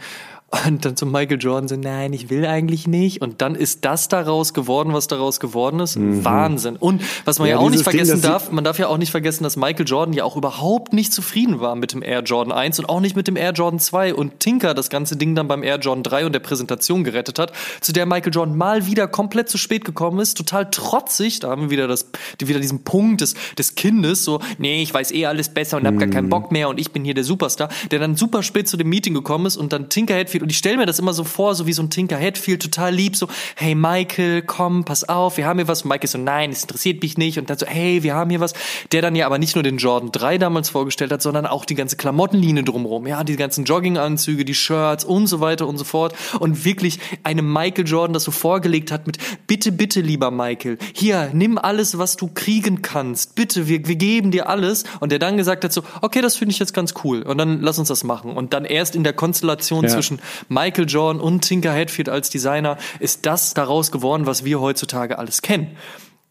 und 0.49 0.85
dann 0.85 0.95
zu 0.95 1.05
Michael 1.05 1.39
Jordan 1.41 1.67
so, 1.67 1.75
nein, 1.75 2.13
ich 2.13 2.29
will 2.29 2.45
eigentlich 2.45 2.87
nicht. 2.87 3.21
Und 3.21 3.41
dann 3.41 3.53
ist 3.53 3.83
das 3.83 4.07
daraus 4.07 4.53
geworden, 4.53 4.93
was 4.93 5.07
daraus 5.07 5.41
geworden 5.41 5.81
ist. 5.81 5.97
Mhm. 5.97 6.23
Wahnsinn. 6.23 6.77
Und 6.77 7.01
was 7.25 7.39
man 7.39 7.49
ja, 7.49 7.55
ja 7.55 7.59
auch 7.59 7.69
nicht 7.69 7.83
vergessen 7.83 8.21
Ding, 8.21 8.21
darf, 8.21 8.49
man 8.49 8.63
darf 8.63 8.79
ja 8.79 8.87
auch 8.87 8.97
nicht 8.97 9.11
vergessen, 9.11 9.43
dass 9.43 9.57
Michael 9.57 9.85
Jordan 9.85 10.13
ja 10.13 10.23
auch 10.23 10.37
überhaupt 10.37 10.93
nicht 10.93 11.11
zufrieden 11.11 11.59
war 11.59 11.75
mit 11.75 11.91
dem 11.91 12.01
Air 12.01 12.21
Jordan 12.21 12.53
1 12.53 12.79
und 12.79 12.87
auch 12.87 13.01
nicht 13.01 13.17
mit 13.17 13.27
dem 13.27 13.35
Air 13.35 13.51
Jordan 13.51 13.79
2 13.79 14.13
und 14.13 14.39
Tinker 14.39 14.73
das 14.73 14.89
ganze 14.89 15.17
Ding 15.17 15.35
dann 15.35 15.49
beim 15.49 15.63
Air 15.63 15.79
Jordan 15.79 16.03
3 16.03 16.27
und 16.27 16.31
der 16.31 16.39
Präsentation 16.39 17.03
gerettet 17.03 17.39
hat, 17.39 17.51
zu 17.81 17.91
der 17.91 18.05
Michael 18.05 18.33
Jordan 18.33 18.55
mal 18.55 18.85
wieder 18.85 19.09
komplett 19.09 19.49
zu 19.49 19.57
spät 19.57 19.83
gekommen 19.83 20.19
ist, 20.19 20.37
total 20.37 20.71
trotzig. 20.71 21.41
Da 21.41 21.49
haben 21.49 21.63
wir 21.63 21.69
wieder 21.71 21.89
das, 21.89 22.09
wieder 22.39 22.61
diesen 22.61 22.85
Punkt 22.85 23.19
des, 23.19 23.35
des 23.57 23.75
Kindes, 23.75 24.23
so, 24.23 24.39
nee, 24.59 24.81
ich 24.81 24.93
weiß 24.93 25.11
eh 25.11 25.25
alles 25.25 25.49
besser 25.49 25.75
und 25.75 25.85
hab 25.85 25.95
mhm. 25.95 25.99
gar 25.99 26.09
keinen 26.09 26.25
mhm. 26.25 26.29
Bock 26.29 26.53
mehr 26.53 26.69
und 26.69 26.79
ich 26.79 26.91
bin 26.91 27.03
hier 27.03 27.13
der 27.13 27.25
Superstar, 27.25 27.67
der 27.91 27.99
dann 27.99 28.15
super 28.15 28.43
spät 28.43 28.69
zu 28.69 28.77
dem 28.77 28.87
Meeting 28.87 29.13
gekommen 29.13 29.45
ist 29.45 29.57
und 29.57 29.73
dann 29.73 29.89
Tinker 29.89 30.15
Hatfield 30.15 30.36
Hatfield. 30.37 30.43
Und 30.43 30.49
ich 30.49 30.57
stelle 30.57 30.77
mir 30.77 30.85
das 30.85 30.99
immer 30.99 31.13
so 31.13 31.23
vor, 31.23 31.55
so 31.55 31.67
wie 31.67 31.73
so 31.73 31.81
ein 31.81 31.89
Tinker 31.89 32.17
Hatfield, 32.17 32.61
total 32.61 32.93
lieb, 32.93 33.15
so, 33.15 33.27
hey 33.55 33.75
Michael, 33.75 34.41
komm, 34.41 34.85
pass 34.85 35.07
auf, 35.07 35.37
wir 35.37 35.45
haben 35.45 35.57
hier 35.59 35.67
was. 35.67 35.83
Und 35.83 35.89
Michael 35.89 36.07
so, 36.07 36.17
nein, 36.17 36.51
es 36.51 36.63
interessiert 36.63 37.01
mich 37.01 37.17
nicht. 37.17 37.37
Und 37.37 37.49
dann 37.49 37.57
so, 37.57 37.65
hey, 37.65 38.03
wir 38.03 38.15
haben 38.15 38.29
hier 38.29 38.39
was. 38.39 38.53
Der 38.91 39.01
dann 39.01 39.15
ja 39.15 39.25
aber 39.25 39.37
nicht 39.37 39.55
nur 39.55 39.63
den 39.63 39.77
Jordan 39.77 40.11
3 40.11 40.37
damals 40.37 40.69
vorgestellt 40.69 41.11
hat, 41.11 41.21
sondern 41.21 41.45
auch 41.45 41.65
die 41.65 41.75
ganze 41.75 41.97
Klamottenlinie 41.97 42.63
drumherum. 42.63 43.07
Ja, 43.07 43.23
die 43.23 43.35
ganzen 43.35 43.65
Jogginganzüge, 43.65 44.45
die 44.45 44.55
Shirts 44.55 45.03
und 45.03 45.27
so 45.27 45.39
weiter 45.39 45.67
und 45.67 45.77
so 45.77 45.83
fort. 45.83 46.13
Und 46.39 46.65
wirklich 46.65 46.99
einem 47.23 47.51
Michael 47.51 47.87
Jordan 47.87 48.13
das 48.13 48.23
so 48.23 48.31
vorgelegt 48.31 48.91
hat 48.91 49.07
mit, 49.07 49.17
bitte, 49.47 49.71
bitte, 49.71 50.01
lieber 50.01 50.31
Michael, 50.31 50.77
hier, 50.93 51.29
nimm 51.33 51.57
alles, 51.57 51.97
was 51.97 52.17
du 52.17 52.29
kriegen 52.33 52.81
kannst. 52.81 53.35
Bitte, 53.35 53.67
wir, 53.67 53.87
wir 53.87 53.95
geben 53.95 54.31
dir 54.31 54.49
alles. 54.49 54.83
Und 54.99 55.11
der 55.11 55.19
dann 55.19 55.37
gesagt 55.37 55.63
hat 55.63 55.73
so, 55.73 55.83
okay, 56.01 56.21
das 56.21 56.35
finde 56.35 56.51
ich 56.51 56.59
jetzt 56.59 56.73
ganz 56.73 56.93
cool. 57.03 57.21
Und 57.21 57.37
dann 57.37 57.61
lass 57.61 57.79
uns 57.79 57.87
das 57.87 58.03
machen. 58.03 58.35
Und 58.35 58.53
dann 58.53 58.65
erst 58.65 58.95
in 58.95 59.03
der 59.03 59.13
Konstellation 59.13 59.83
ja. 59.83 59.89
zwischen 59.89 60.19
Michael 60.49 60.85
Jordan 60.87 61.21
und 61.21 61.41
Tinker 61.41 61.73
Hatfield 61.73 62.09
als 62.09 62.29
Designer 62.29 62.77
ist 62.99 63.25
das 63.25 63.53
daraus 63.53 63.91
geworden, 63.91 64.25
was 64.25 64.43
wir 64.45 64.59
heutzutage 64.59 65.17
alles 65.17 65.41
kennen. 65.41 65.77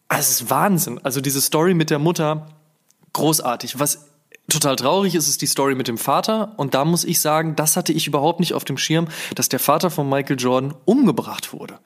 Also 0.07 0.21
es 0.21 0.41
ist 0.41 0.49
Wahnsinn. 0.49 0.99
Also 1.03 1.21
diese 1.21 1.41
Story 1.41 1.73
mit 1.73 1.89
der 1.89 1.99
Mutter, 1.99 2.47
großartig. 3.13 3.79
Was 3.79 4.07
total 4.49 4.75
traurig 4.75 5.15
ist, 5.15 5.27
ist 5.27 5.41
die 5.41 5.47
Story 5.47 5.75
mit 5.75 5.87
dem 5.87 5.97
Vater. 5.97 6.53
Und 6.57 6.73
da 6.73 6.85
muss 6.85 7.03
ich 7.03 7.19
sagen, 7.19 7.55
das 7.55 7.75
hatte 7.75 7.91
ich 7.93 8.07
überhaupt 8.07 8.39
nicht 8.39 8.53
auf 8.53 8.65
dem 8.65 8.77
Schirm, 8.77 9.07
dass 9.35 9.49
der 9.49 9.59
Vater 9.59 9.89
von 9.89 10.09
Michael 10.09 10.39
Jordan 10.39 10.73
umgebracht 10.85 11.53
wurde. 11.53 11.79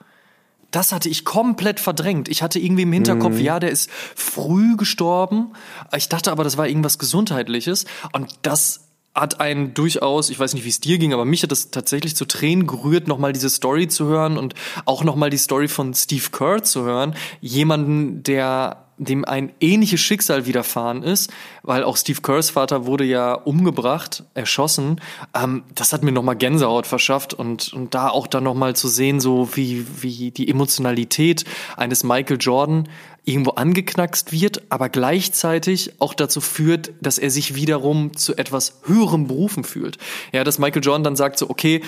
Das 0.70 0.92
hatte 0.92 1.08
ich 1.10 1.26
komplett 1.26 1.80
verdrängt. 1.80 2.28
Ich 2.28 2.42
hatte 2.42 2.58
irgendwie 2.58 2.82
im 2.82 2.92
Hinterkopf, 2.92 3.34
mhm. 3.34 3.40
ja, 3.40 3.60
der 3.60 3.70
ist 3.70 3.90
früh 3.90 4.76
gestorben. 4.76 5.52
Ich 5.94 6.08
dachte 6.08 6.32
aber, 6.32 6.44
das 6.44 6.56
war 6.56 6.66
irgendwas 6.66 6.98
Gesundheitliches. 6.98 7.84
Und 8.12 8.32
das 8.42 8.88
hat 9.14 9.40
einen 9.40 9.74
durchaus, 9.74 10.30
ich 10.30 10.38
weiß 10.38 10.54
nicht, 10.54 10.64
wie 10.64 10.70
es 10.70 10.80
dir 10.80 10.98
ging, 10.98 11.12
aber 11.12 11.24
mich 11.24 11.42
hat 11.42 11.52
das 11.52 11.70
tatsächlich 11.70 12.16
zu 12.16 12.24
Tränen 12.24 12.66
gerührt, 12.66 13.08
nochmal 13.08 13.32
diese 13.32 13.50
Story 13.50 13.88
zu 13.88 14.06
hören 14.06 14.38
und 14.38 14.54
auch 14.86 15.04
nochmal 15.04 15.30
die 15.30 15.38
Story 15.38 15.68
von 15.68 15.92
Steve 15.92 16.28
Kerr 16.32 16.62
zu 16.62 16.82
hören. 16.84 17.14
Jemanden, 17.40 18.22
der 18.22 18.86
dem 19.04 19.24
ein 19.24 19.52
ähnliches 19.60 20.00
Schicksal 20.00 20.46
widerfahren 20.46 21.02
ist, 21.02 21.30
weil 21.62 21.84
auch 21.84 21.96
Steve 21.96 22.20
Kerrs 22.20 22.50
Vater 22.50 22.86
wurde 22.86 23.04
ja 23.04 23.34
umgebracht, 23.34 24.24
erschossen. 24.34 25.00
Ähm, 25.34 25.64
das 25.74 25.92
hat 25.92 26.02
mir 26.02 26.12
nochmal 26.12 26.36
Gänsehaut 26.36 26.86
verschafft 26.86 27.34
und, 27.34 27.72
und 27.72 27.94
da 27.94 28.08
auch 28.08 28.26
dann 28.26 28.44
nochmal 28.44 28.76
zu 28.76 28.88
sehen, 28.88 29.20
so 29.20 29.50
wie, 29.54 29.86
wie 30.02 30.30
die 30.30 30.48
Emotionalität 30.48 31.44
eines 31.76 32.04
Michael 32.04 32.38
Jordan 32.40 32.88
irgendwo 33.24 33.52
angeknackst 33.52 34.32
wird, 34.32 34.62
aber 34.68 34.88
gleichzeitig 34.88 36.00
auch 36.00 36.14
dazu 36.14 36.40
führt, 36.40 36.92
dass 37.00 37.18
er 37.18 37.30
sich 37.30 37.54
wiederum 37.54 38.16
zu 38.16 38.36
etwas 38.36 38.80
höherem 38.84 39.28
Berufen 39.28 39.64
fühlt. 39.64 39.98
Ja, 40.32 40.42
dass 40.42 40.58
Michael 40.58 40.82
Jordan 40.82 41.04
dann 41.04 41.16
sagt 41.16 41.38
so, 41.38 41.48
okay, 41.48 41.82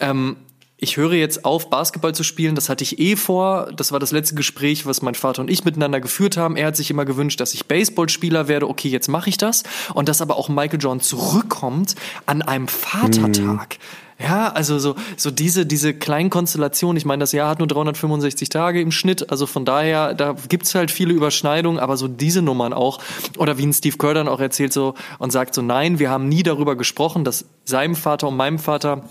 ähm, 0.00 0.36
ich 0.80 0.96
höre 0.96 1.14
jetzt 1.14 1.44
auf, 1.44 1.70
Basketball 1.70 2.14
zu 2.14 2.22
spielen. 2.22 2.54
Das 2.54 2.68
hatte 2.68 2.84
ich 2.84 3.00
eh 3.00 3.16
vor. 3.16 3.72
Das 3.74 3.90
war 3.90 3.98
das 3.98 4.12
letzte 4.12 4.36
Gespräch, 4.36 4.86
was 4.86 5.02
mein 5.02 5.16
Vater 5.16 5.42
und 5.42 5.50
ich 5.50 5.64
miteinander 5.64 6.00
geführt 6.00 6.36
haben. 6.36 6.56
Er 6.56 6.68
hat 6.68 6.76
sich 6.76 6.88
immer 6.90 7.04
gewünscht, 7.04 7.40
dass 7.40 7.52
ich 7.52 7.66
Baseballspieler 7.66 8.46
werde. 8.46 8.68
Okay, 8.68 8.88
jetzt 8.88 9.08
mache 9.08 9.28
ich 9.28 9.36
das. 9.36 9.64
Und 9.94 10.08
dass 10.08 10.22
aber 10.22 10.36
auch 10.36 10.48
Michael 10.48 10.80
Jordan 10.80 11.00
zurückkommt 11.00 11.96
an 12.26 12.42
einem 12.42 12.68
Vatertag. 12.68 13.78
Mhm. 13.78 14.24
Ja, 14.24 14.48
also 14.48 14.78
so, 14.78 14.94
so 15.16 15.30
diese, 15.32 15.66
diese 15.66 15.94
kleinen 15.94 16.30
Konstellationen. 16.30 16.96
Ich 16.96 17.04
meine, 17.04 17.20
das 17.20 17.32
Jahr 17.32 17.50
hat 17.50 17.58
nur 17.58 17.68
365 17.68 18.48
Tage 18.48 18.80
im 18.80 18.92
Schnitt. 18.92 19.30
Also 19.30 19.46
von 19.46 19.64
daher, 19.64 20.14
da 20.14 20.36
gibt's 20.48 20.76
halt 20.76 20.92
viele 20.92 21.12
Überschneidungen, 21.12 21.80
aber 21.80 21.96
so 21.96 22.06
diese 22.06 22.42
Nummern 22.42 22.72
auch. 22.72 23.00
Oder 23.36 23.58
wie 23.58 23.66
ein 23.66 23.72
Steve 23.72 23.96
Kerr 23.96 24.14
dann 24.14 24.28
auch 24.28 24.40
erzählt 24.40 24.72
so 24.72 24.94
und 25.18 25.32
sagt 25.32 25.54
so, 25.54 25.62
nein, 25.62 25.98
wir 25.98 26.10
haben 26.10 26.28
nie 26.28 26.44
darüber 26.44 26.76
gesprochen, 26.76 27.24
dass 27.24 27.46
seinem 27.64 27.96
Vater 27.96 28.28
und 28.28 28.36
meinem 28.36 28.58
Vater 28.58 29.04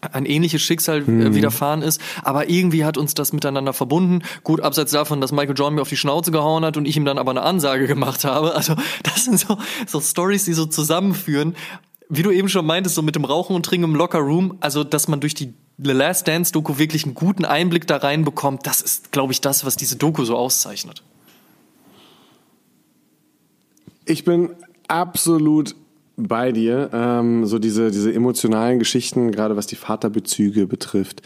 ein 0.00 0.26
ähnliches 0.26 0.62
Schicksal 0.62 1.06
hm. 1.06 1.34
widerfahren 1.34 1.82
ist, 1.82 2.00
aber 2.22 2.48
irgendwie 2.48 2.84
hat 2.84 2.96
uns 2.96 3.14
das 3.14 3.32
miteinander 3.32 3.72
verbunden. 3.72 4.22
Gut, 4.44 4.60
abseits 4.60 4.92
davon, 4.92 5.20
dass 5.20 5.32
Michael 5.32 5.56
Jordan 5.56 5.74
mir 5.74 5.82
auf 5.82 5.88
die 5.88 5.96
Schnauze 5.96 6.30
gehauen 6.30 6.64
hat 6.64 6.76
und 6.76 6.86
ich 6.86 6.96
ihm 6.96 7.04
dann 7.04 7.18
aber 7.18 7.30
eine 7.30 7.42
Ansage 7.42 7.86
gemacht 7.86 8.24
habe. 8.24 8.54
Also 8.54 8.74
das 9.02 9.24
sind 9.24 9.38
so, 9.38 9.58
so 9.86 10.00
Stories, 10.00 10.44
die 10.44 10.52
so 10.52 10.66
zusammenführen. 10.66 11.56
Wie 12.08 12.22
du 12.22 12.30
eben 12.30 12.48
schon 12.48 12.64
meintest, 12.64 12.94
so 12.94 13.02
mit 13.02 13.16
dem 13.16 13.24
Rauchen 13.24 13.54
und 13.54 13.66
Trinken 13.66 13.84
im 13.84 13.94
Locker 13.94 14.20
Room, 14.20 14.56
also 14.60 14.82
dass 14.82 15.08
man 15.08 15.20
durch 15.20 15.34
die 15.34 15.52
The 15.76 15.92
Last 15.92 16.26
Dance 16.26 16.52
Doku 16.52 16.78
wirklich 16.78 17.04
einen 17.04 17.14
guten 17.14 17.44
Einblick 17.44 17.86
da 17.86 17.98
reinbekommt, 17.98 18.66
das 18.66 18.80
ist, 18.80 19.12
glaube 19.12 19.32
ich, 19.32 19.40
das, 19.40 19.64
was 19.64 19.76
diese 19.76 19.96
Doku 19.96 20.24
so 20.24 20.36
auszeichnet. 20.36 21.02
Ich 24.04 24.24
bin 24.24 24.50
absolut 24.88 25.76
bei 26.18 26.52
dir. 26.52 26.90
Ähm, 26.92 27.46
so 27.46 27.58
diese, 27.58 27.90
diese 27.90 28.12
emotionalen 28.12 28.78
Geschichten, 28.78 29.30
gerade 29.30 29.56
was 29.56 29.66
die 29.66 29.76
Vaterbezüge 29.76 30.66
betrifft, 30.66 31.22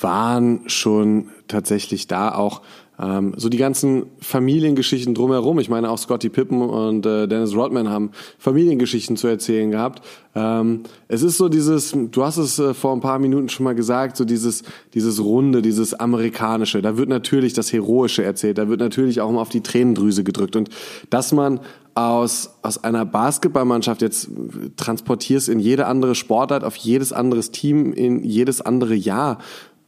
waren 0.00 0.62
schon 0.66 1.28
tatsächlich 1.46 2.06
da 2.06 2.34
auch 2.34 2.62
ähm, 3.00 3.34
so 3.36 3.48
die 3.48 3.56
ganzen 3.56 4.06
Familiengeschichten 4.20 5.14
drumherum. 5.14 5.58
Ich 5.58 5.70
meine, 5.70 5.90
auch 5.90 5.98
Scotty 5.98 6.28
Pippen 6.28 6.60
und 6.60 7.06
äh, 7.06 7.26
Dennis 7.26 7.54
Rodman 7.54 7.88
haben 7.88 8.10
Familiengeschichten 8.38 9.16
zu 9.16 9.26
erzählen 9.26 9.70
gehabt. 9.70 10.02
Ähm, 10.34 10.82
es 11.08 11.22
ist 11.22 11.38
so 11.38 11.48
dieses, 11.48 11.92
du 11.92 12.24
hast 12.24 12.36
es 12.36 12.58
äh, 12.58 12.74
vor 12.74 12.92
ein 12.92 13.00
paar 13.00 13.18
Minuten 13.18 13.48
schon 13.48 13.64
mal 13.64 13.74
gesagt, 13.74 14.16
so 14.16 14.24
dieses, 14.24 14.64
dieses 14.92 15.20
Runde, 15.20 15.62
dieses 15.62 15.94
Amerikanische. 15.94 16.82
Da 16.82 16.98
wird 16.98 17.08
natürlich 17.08 17.54
das 17.54 17.72
Heroische 17.72 18.22
erzählt, 18.22 18.58
da 18.58 18.68
wird 18.68 18.80
natürlich 18.80 19.20
auch 19.20 19.30
mal 19.30 19.40
auf 19.40 19.48
die 19.48 19.62
Tränendrüse 19.62 20.22
gedrückt. 20.22 20.56
Und 20.56 20.68
dass 21.08 21.32
man 21.32 21.60
aus, 21.94 22.54
aus 22.62 22.84
einer 22.84 23.04
Basketballmannschaft 23.04 24.02
jetzt 24.02 24.30
transportierst 24.76 25.48
in 25.48 25.58
jede 25.58 25.86
andere 25.86 26.14
Sportart, 26.14 26.64
auf 26.64 26.76
jedes 26.76 27.12
anderes 27.12 27.50
Team, 27.50 27.92
in 27.92 28.22
jedes 28.22 28.60
andere 28.60 28.94
Jahr. 28.94 29.38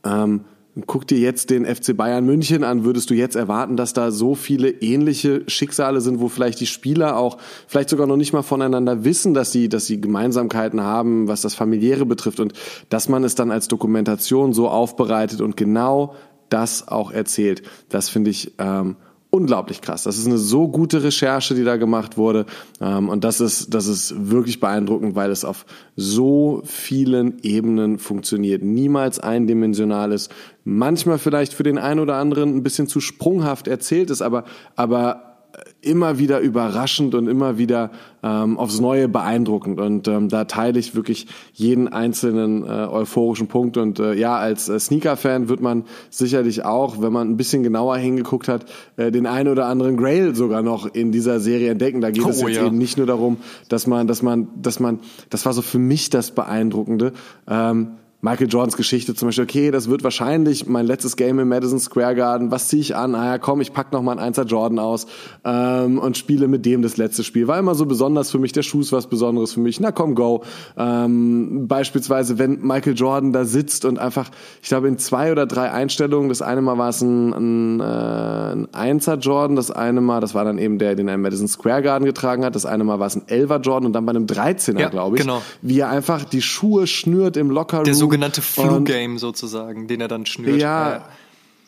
Ähm, 0.04 0.42
guck 0.86 1.06
dir 1.06 1.18
jetzt 1.18 1.50
den 1.50 1.66
FC 1.66 1.94
Bayern 1.96 2.24
München 2.24 2.64
an. 2.64 2.84
Würdest 2.84 3.10
du 3.10 3.14
jetzt 3.14 3.36
erwarten, 3.36 3.76
dass 3.76 3.92
da 3.92 4.10
so 4.10 4.34
viele 4.34 4.70
ähnliche 4.70 5.42
Schicksale 5.46 6.00
sind, 6.00 6.20
wo 6.20 6.28
vielleicht 6.28 6.60
die 6.60 6.66
Spieler 6.66 7.16
auch 7.16 7.36
vielleicht 7.66 7.90
sogar 7.90 8.06
noch 8.06 8.16
nicht 8.16 8.32
mal 8.32 8.42
voneinander 8.42 9.04
wissen, 9.04 9.34
dass 9.34 9.52
sie, 9.52 9.68
dass 9.68 9.86
sie 9.86 10.00
Gemeinsamkeiten 10.00 10.80
haben, 10.80 11.28
was 11.28 11.42
das 11.42 11.54
familiäre 11.54 12.06
betrifft 12.06 12.40
und 12.40 12.54
dass 12.88 13.08
man 13.08 13.22
es 13.22 13.34
dann 13.34 13.50
als 13.50 13.68
Dokumentation 13.68 14.54
so 14.54 14.68
aufbereitet 14.68 15.42
und 15.42 15.56
genau 15.56 16.14
das 16.48 16.88
auch 16.88 17.10
erzählt. 17.10 17.62
Das 17.88 18.08
finde 18.08 18.30
ich 18.30 18.52
ähm, 18.58 18.96
unglaublich 19.32 19.80
krass. 19.80 20.02
Das 20.02 20.18
ist 20.18 20.26
eine 20.26 20.36
so 20.36 20.68
gute 20.68 21.02
Recherche, 21.02 21.54
die 21.54 21.64
da 21.64 21.76
gemacht 21.76 22.18
wurde. 22.18 22.44
Ähm, 22.82 23.08
und 23.08 23.24
das 23.24 23.40
ist, 23.40 23.72
das 23.72 23.86
ist 23.86 24.30
wirklich 24.30 24.60
beeindruckend, 24.60 25.14
weil 25.14 25.30
es 25.30 25.46
auf 25.46 25.64
so 25.96 26.60
vielen 26.66 27.38
Ebenen 27.42 27.98
funktioniert. 27.98 28.62
Niemals 28.62 29.18
eindimensional 29.18 30.12
ist. 30.12 30.30
Manchmal 30.64 31.18
vielleicht 31.18 31.54
für 31.54 31.62
den 31.62 31.78
einen 31.78 32.00
oder 32.00 32.16
anderen 32.16 32.56
ein 32.56 32.62
bisschen 32.62 32.86
zu 32.86 33.00
sprunghaft 33.00 33.68
erzählt 33.68 34.10
ist, 34.10 34.22
aber, 34.22 34.44
aber 34.76 35.32
immer 35.80 36.18
wieder 36.18 36.40
überraschend 36.40 37.14
und 37.14 37.26
immer 37.26 37.58
wieder 37.58 37.90
ähm, 38.22 38.56
aufs 38.56 38.80
Neue 38.80 39.08
beeindruckend. 39.08 39.80
Und 39.80 40.08
ähm, 40.08 40.28
da 40.28 40.44
teile 40.44 40.78
ich 40.78 40.94
wirklich 40.94 41.26
jeden 41.52 41.88
einzelnen 41.88 42.64
äh, 42.64 42.68
euphorischen 42.68 43.48
Punkt. 43.48 43.76
Und 43.76 43.98
äh, 43.98 44.14
ja, 44.14 44.36
als 44.36 44.68
äh, 44.68 44.78
Sneaker-Fan 44.78 45.48
wird 45.48 45.60
man 45.60 45.84
sicherlich 46.10 46.64
auch, 46.64 47.02
wenn 47.02 47.12
man 47.12 47.28
ein 47.28 47.36
bisschen 47.36 47.62
genauer 47.62 47.96
hingeguckt 47.96 48.48
hat, 48.48 48.66
äh, 48.96 49.10
den 49.10 49.26
einen 49.26 49.48
oder 49.48 49.66
anderen 49.66 49.96
Grail 49.96 50.34
sogar 50.34 50.62
noch 50.62 50.86
in 50.86 51.12
dieser 51.12 51.40
Serie 51.40 51.72
entdecken. 51.72 52.00
Da 52.00 52.10
geht 52.10 52.24
oh, 52.24 52.30
es 52.30 52.40
jetzt 52.40 52.56
ja. 52.56 52.66
eben 52.66 52.78
nicht 52.78 52.96
nur 52.96 53.06
darum, 53.06 53.38
dass 53.68 53.86
man, 53.86 54.06
dass 54.06 54.22
man, 54.22 54.48
dass 54.56 54.80
man, 54.80 55.00
das 55.30 55.44
war 55.44 55.52
so 55.52 55.62
für 55.62 55.78
mich 55.78 56.10
das 56.10 56.30
Beeindruckende. 56.30 57.12
Ähm, 57.48 57.92
Michael 58.24 58.46
Jordans 58.46 58.76
Geschichte 58.76 59.16
zum 59.16 59.26
Beispiel, 59.26 59.42
okay, 59.42 59.70
das 59.72 59.90
wird 59.90 60.04
wahrscheinlich 60.04 60.68
mein 60.68 60.86
letztes 60.86 61.16
Game 61.16 61.40
im 61.40 61.48
Madison 61.48 61.80
Square 61.80 62.14
Garden. 62.14 62.52
Was 62.52 62.68
ziehe 62.68 62.80
ich 62.80 62.94
an? 62.94 63.16
Ah 63.16 63.26
ja, 63.26 63.38
komm, 63.38 63.60
ich 63.60 63.72
pack 63.72 63.92
noch 63.92 64.00
mal 64.00 64.12
einen 64.12 64.20
Einser 64.20 64.44
Jordan 64.44 64.78
aus 64.78 65.08
ähm, 65.44 65.98
und 65.98 66.16
spiele 66.16 66.46
mit 66.46 66.64
dem 66.64 66.82
das 66.82 66.96
letzte 66.96 67.24
Spiel. 67.24 67.48
War 67.48 67.58
immer 67.58 67.74
so 67.74 67.84
besonders 67.84 68.30
für 68.30 68.38
mich. 68.38 68.52
Der 68.52 68.62
Schuh 68.62 68.80
ist 68.80 68.92
was 68.92 69.08
Besonderes 69.08 69.54
für 69.54 69.58
mich. 69.58 69.80
Na 69.80 69.90
komm, 69.90 70.14
go. 70.14 70.44
Ähm, 70.76 71.66
beispielsweise, 71.66 72.38
wenn 72.38 72.60
Michael 72.60 72.94
Jordan 72.94 73.32
da 73.32 73.44
sitzt 73.44 73.84
und 73.84 73.98
einfach, 73.98 74.30
ich 74.62 74.68
glaube, 74.68 74.86
in 74.86 74.98
zwei 74.98 75.32
oder 75.32 75.46
drei 75.46 75.72
Einstellungen, 75.72 76.28
das 76.28 76.42
eine 76.42 76.62
Mal 76.62 76.78
war 76.78 76.90
es 76.90 77.00
ein, 77.00 77.32
ein, 77.32 77.80
äh, 77.80 77.82
ein 77.82 78.68
Einser 78.72 79.16
Jordan, 79.16 79.56
das 79.56 79.72
eine 79.72 80.00
Mal, 80.00 80.20
das 80.20 80.32
war 80.32 80.44
dann 80.44 80.58
eben 80.58 80.78
der, 80.78 80.94
den 80.94 81.08
er 81.08 81.16
im 81.16 81.22
Madison 81.22 81.48
Square 81.48 81.82
Garden 81.82 82.04
getragen 82.04 82.44
hat, 82.44 82.54
das 82.54 82.66
eine 82.66 82.84
Mal 82.84 83.00
war 83.00 83.08
es 83.08 83.16
ein 83.16 83.26
Elver 83.26 83.58
Jordan 83.58 83.86
und 83.86 83.94
dann 83.94 84.06
bei 84.06 84.10
einem 84.10 84.26
13er, 84.26 84.78
ja, 84.78 84.90
glaube 84.90 85.16
ich, 85.16 85.22
genau. 85.22 85.42
wie 85.60 85.80
er 85.80 85.88
einfach 85.88 86.22
die 86.22 86.40
Schuhe 86.40 86.86
schnürt 86.86 87.36
im 87.36 87.50
Lockerroom 87.50 88.11
sogenannte 88.12 88.42
Flu-Game 88.42 89.18
sozusagen, 89.18 89.86
den 89.88 90.00
er 90.00 90.08
dann 90.08 90.26
schnürt. 90.26 90.60
Ja, 90.60 91.08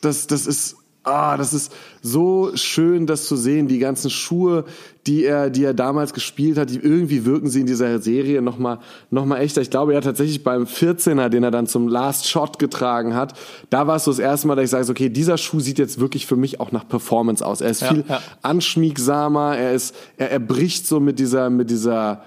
das, 0.03 0.26
das 0.26 0.47
ist, 0.47 0.76
ah, 1.03 1.38
das 1.38 1.55
ist 1.55 1.72
so 2.03 2.51
schön, 2.55 3.07
das 3.07 3.26
zu 3.26 3.36
sehen. 3.36 3.66
Die 3.66 3.78
ganzen 3.78 4.11
Schuhe, 4.11 4.66
die 5.07 5.24
er, 5.24 5.49
die 5.49 5.64
er 5.64 5.72
damals 5.72 6.12
gespielt 6.12 6.59
hat, 6.59 6.68
die 6.68 6.78
irgendwie 6.78 7.24
wirken 7.24 7.49
sie 7.49 7.61
in 7.61 7.66
dieser 7.66 7.99
Serie 7.99 8.42
nochmal, 8.42 8.80
noch 9.11 9.24
mal 9.24 9.38
echter. 9.38 9.62
Ich 9.62 9.70
glaube 9.70 9.95
ja 9.95 10.03
tatsächlich 10.03 10.45
beim 10.45 10.64
14er, 10.64 11.30
den 11.30 11.45
er 11.45 11.51
dann 11.51 11.66
zum 11.66 11.88
Last 11.88 12.28
Shot 12.28 12.59
getragen 12.59 13.14
hat, 13.14 13.32
da 13.70 13.86
war 13.86 13.97
es 13.97 14.05
so 14.05 14.11
das 14.11 14.20
erste 14.20 14.47
Mal, 14.47 14.57
dass 14.57 14.66
ich 14.66 14.70
sage, 14.70 14.90
okay, 14.90 15.09
dieser 15.09 15.38
Schuh 15.38 15.61
sieht 15.61 15.78
jetzt 15.78 15.99
wirklich 15.99 16.26
für 16.26 16.36
mich 16.36 16.61
auch 16.61 16.72
nach 16.72 16.86
Performance 16.86 17.45
aus. 17.45 17.62
Er 17.62 17.70
ist 17.70 17.80
ja, 17.80 17.88
viel 17.88 18.05
ja. 18.07 18.20
anschmiegsamer, 18.42 19.57
er 19.57 19.72
ist, 19.72 19.95
er, 20.18 20.30
er 20.30 20.40
bricht 20.40 20.86
so 20.86 21.01
mit 21.01 21.18
dieser, 21.18 21.49
mit 21.49 21.70
dieser, 21.70 22.22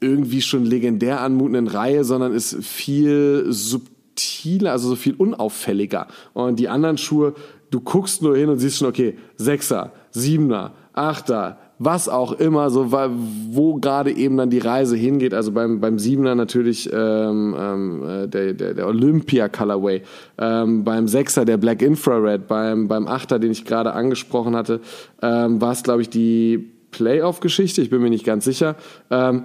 irgendwie 0.00 0.42
schon 0.42 0.64
legendär 0.64 1.20
anmutenden 1.20 1.68
Reihe, 1.68 2.04
sondern 2.04 2.32
ist 2.32 2.62
viel 2.64 3.46
subtiler, 3.48 4.72
also 4.72 4.90
so 4.90 4.96
viel 4.96 5.14
unauffälliger. 5.14 6.08
Und 6.34 6.58
die 6.58 6.68
anderen 6.68 6.98
Schuhe, 6.98 7.34
du 7.70 7.80
guckst 7.80 8.22
nur 8.22 8.36
hin 8.36 8.48
und 8.48 8.58
siehst 8.58 8.78
schon, 8.78 8.88
okay, 8.88 9.16
Sechser, 9.36 9.92
Siebener, 10.10 10.72
Achter, 10.92 11.58
was 11.78 12.08
auch 12.08 12.32
immer, 12.32 12.70
so 12.70 12.90
wo 12.90 13.76
gerade 13.76 14.10
eben 14.10 14.36
dann 14.36 14.50
die 14.50 14.58
Reise 14.58 14.96
hingeht. 14.96 15.32
Also 15.32 15.52
beim 15.52 15.80
beim 15.80 15.98
Siebener 15.98 16.34
natürlich 16.34 16.90
ähm, 16.92 17.54
ähm, 17.56 18.02
äh, 18.04 18.28
der, 18.28 18.52
der, 18.54 18.74
der 18.74 18.86
Olympia 18.86 19.48
Colorway, 19.48 20.02
ähm, 20.38 20.82
beim 20.82 21.06
Sechser 21.06 21.44
der 21.44 21.56
Black 21.56 21.82
Infrared, 21.82 22.48
beim 22.48 22.88
beim 22.88 23.06
Achter, 23.06 23.38
den 23.38 23.52
ich 23.52 23.64
gerade 23.64 23.92
angesprochen 23.92 24.56
hatte, 24.56 24.80
ähm, 25.22 25.60
war 25.60 25.72
es 25.72 25.84
glaube 25.84 26.02
ich 26.02 26.10
die 26.10 26.68
Playoff-Geschichte. 26.90 27.80
Ich 27.80 27.90
bin 27.90 28.02
mir 28.02 28.10
nicht 28.10 28.24
ganz 28.24 28.44
sicher. 28.44 28.74
Ähm, 29.10 29.44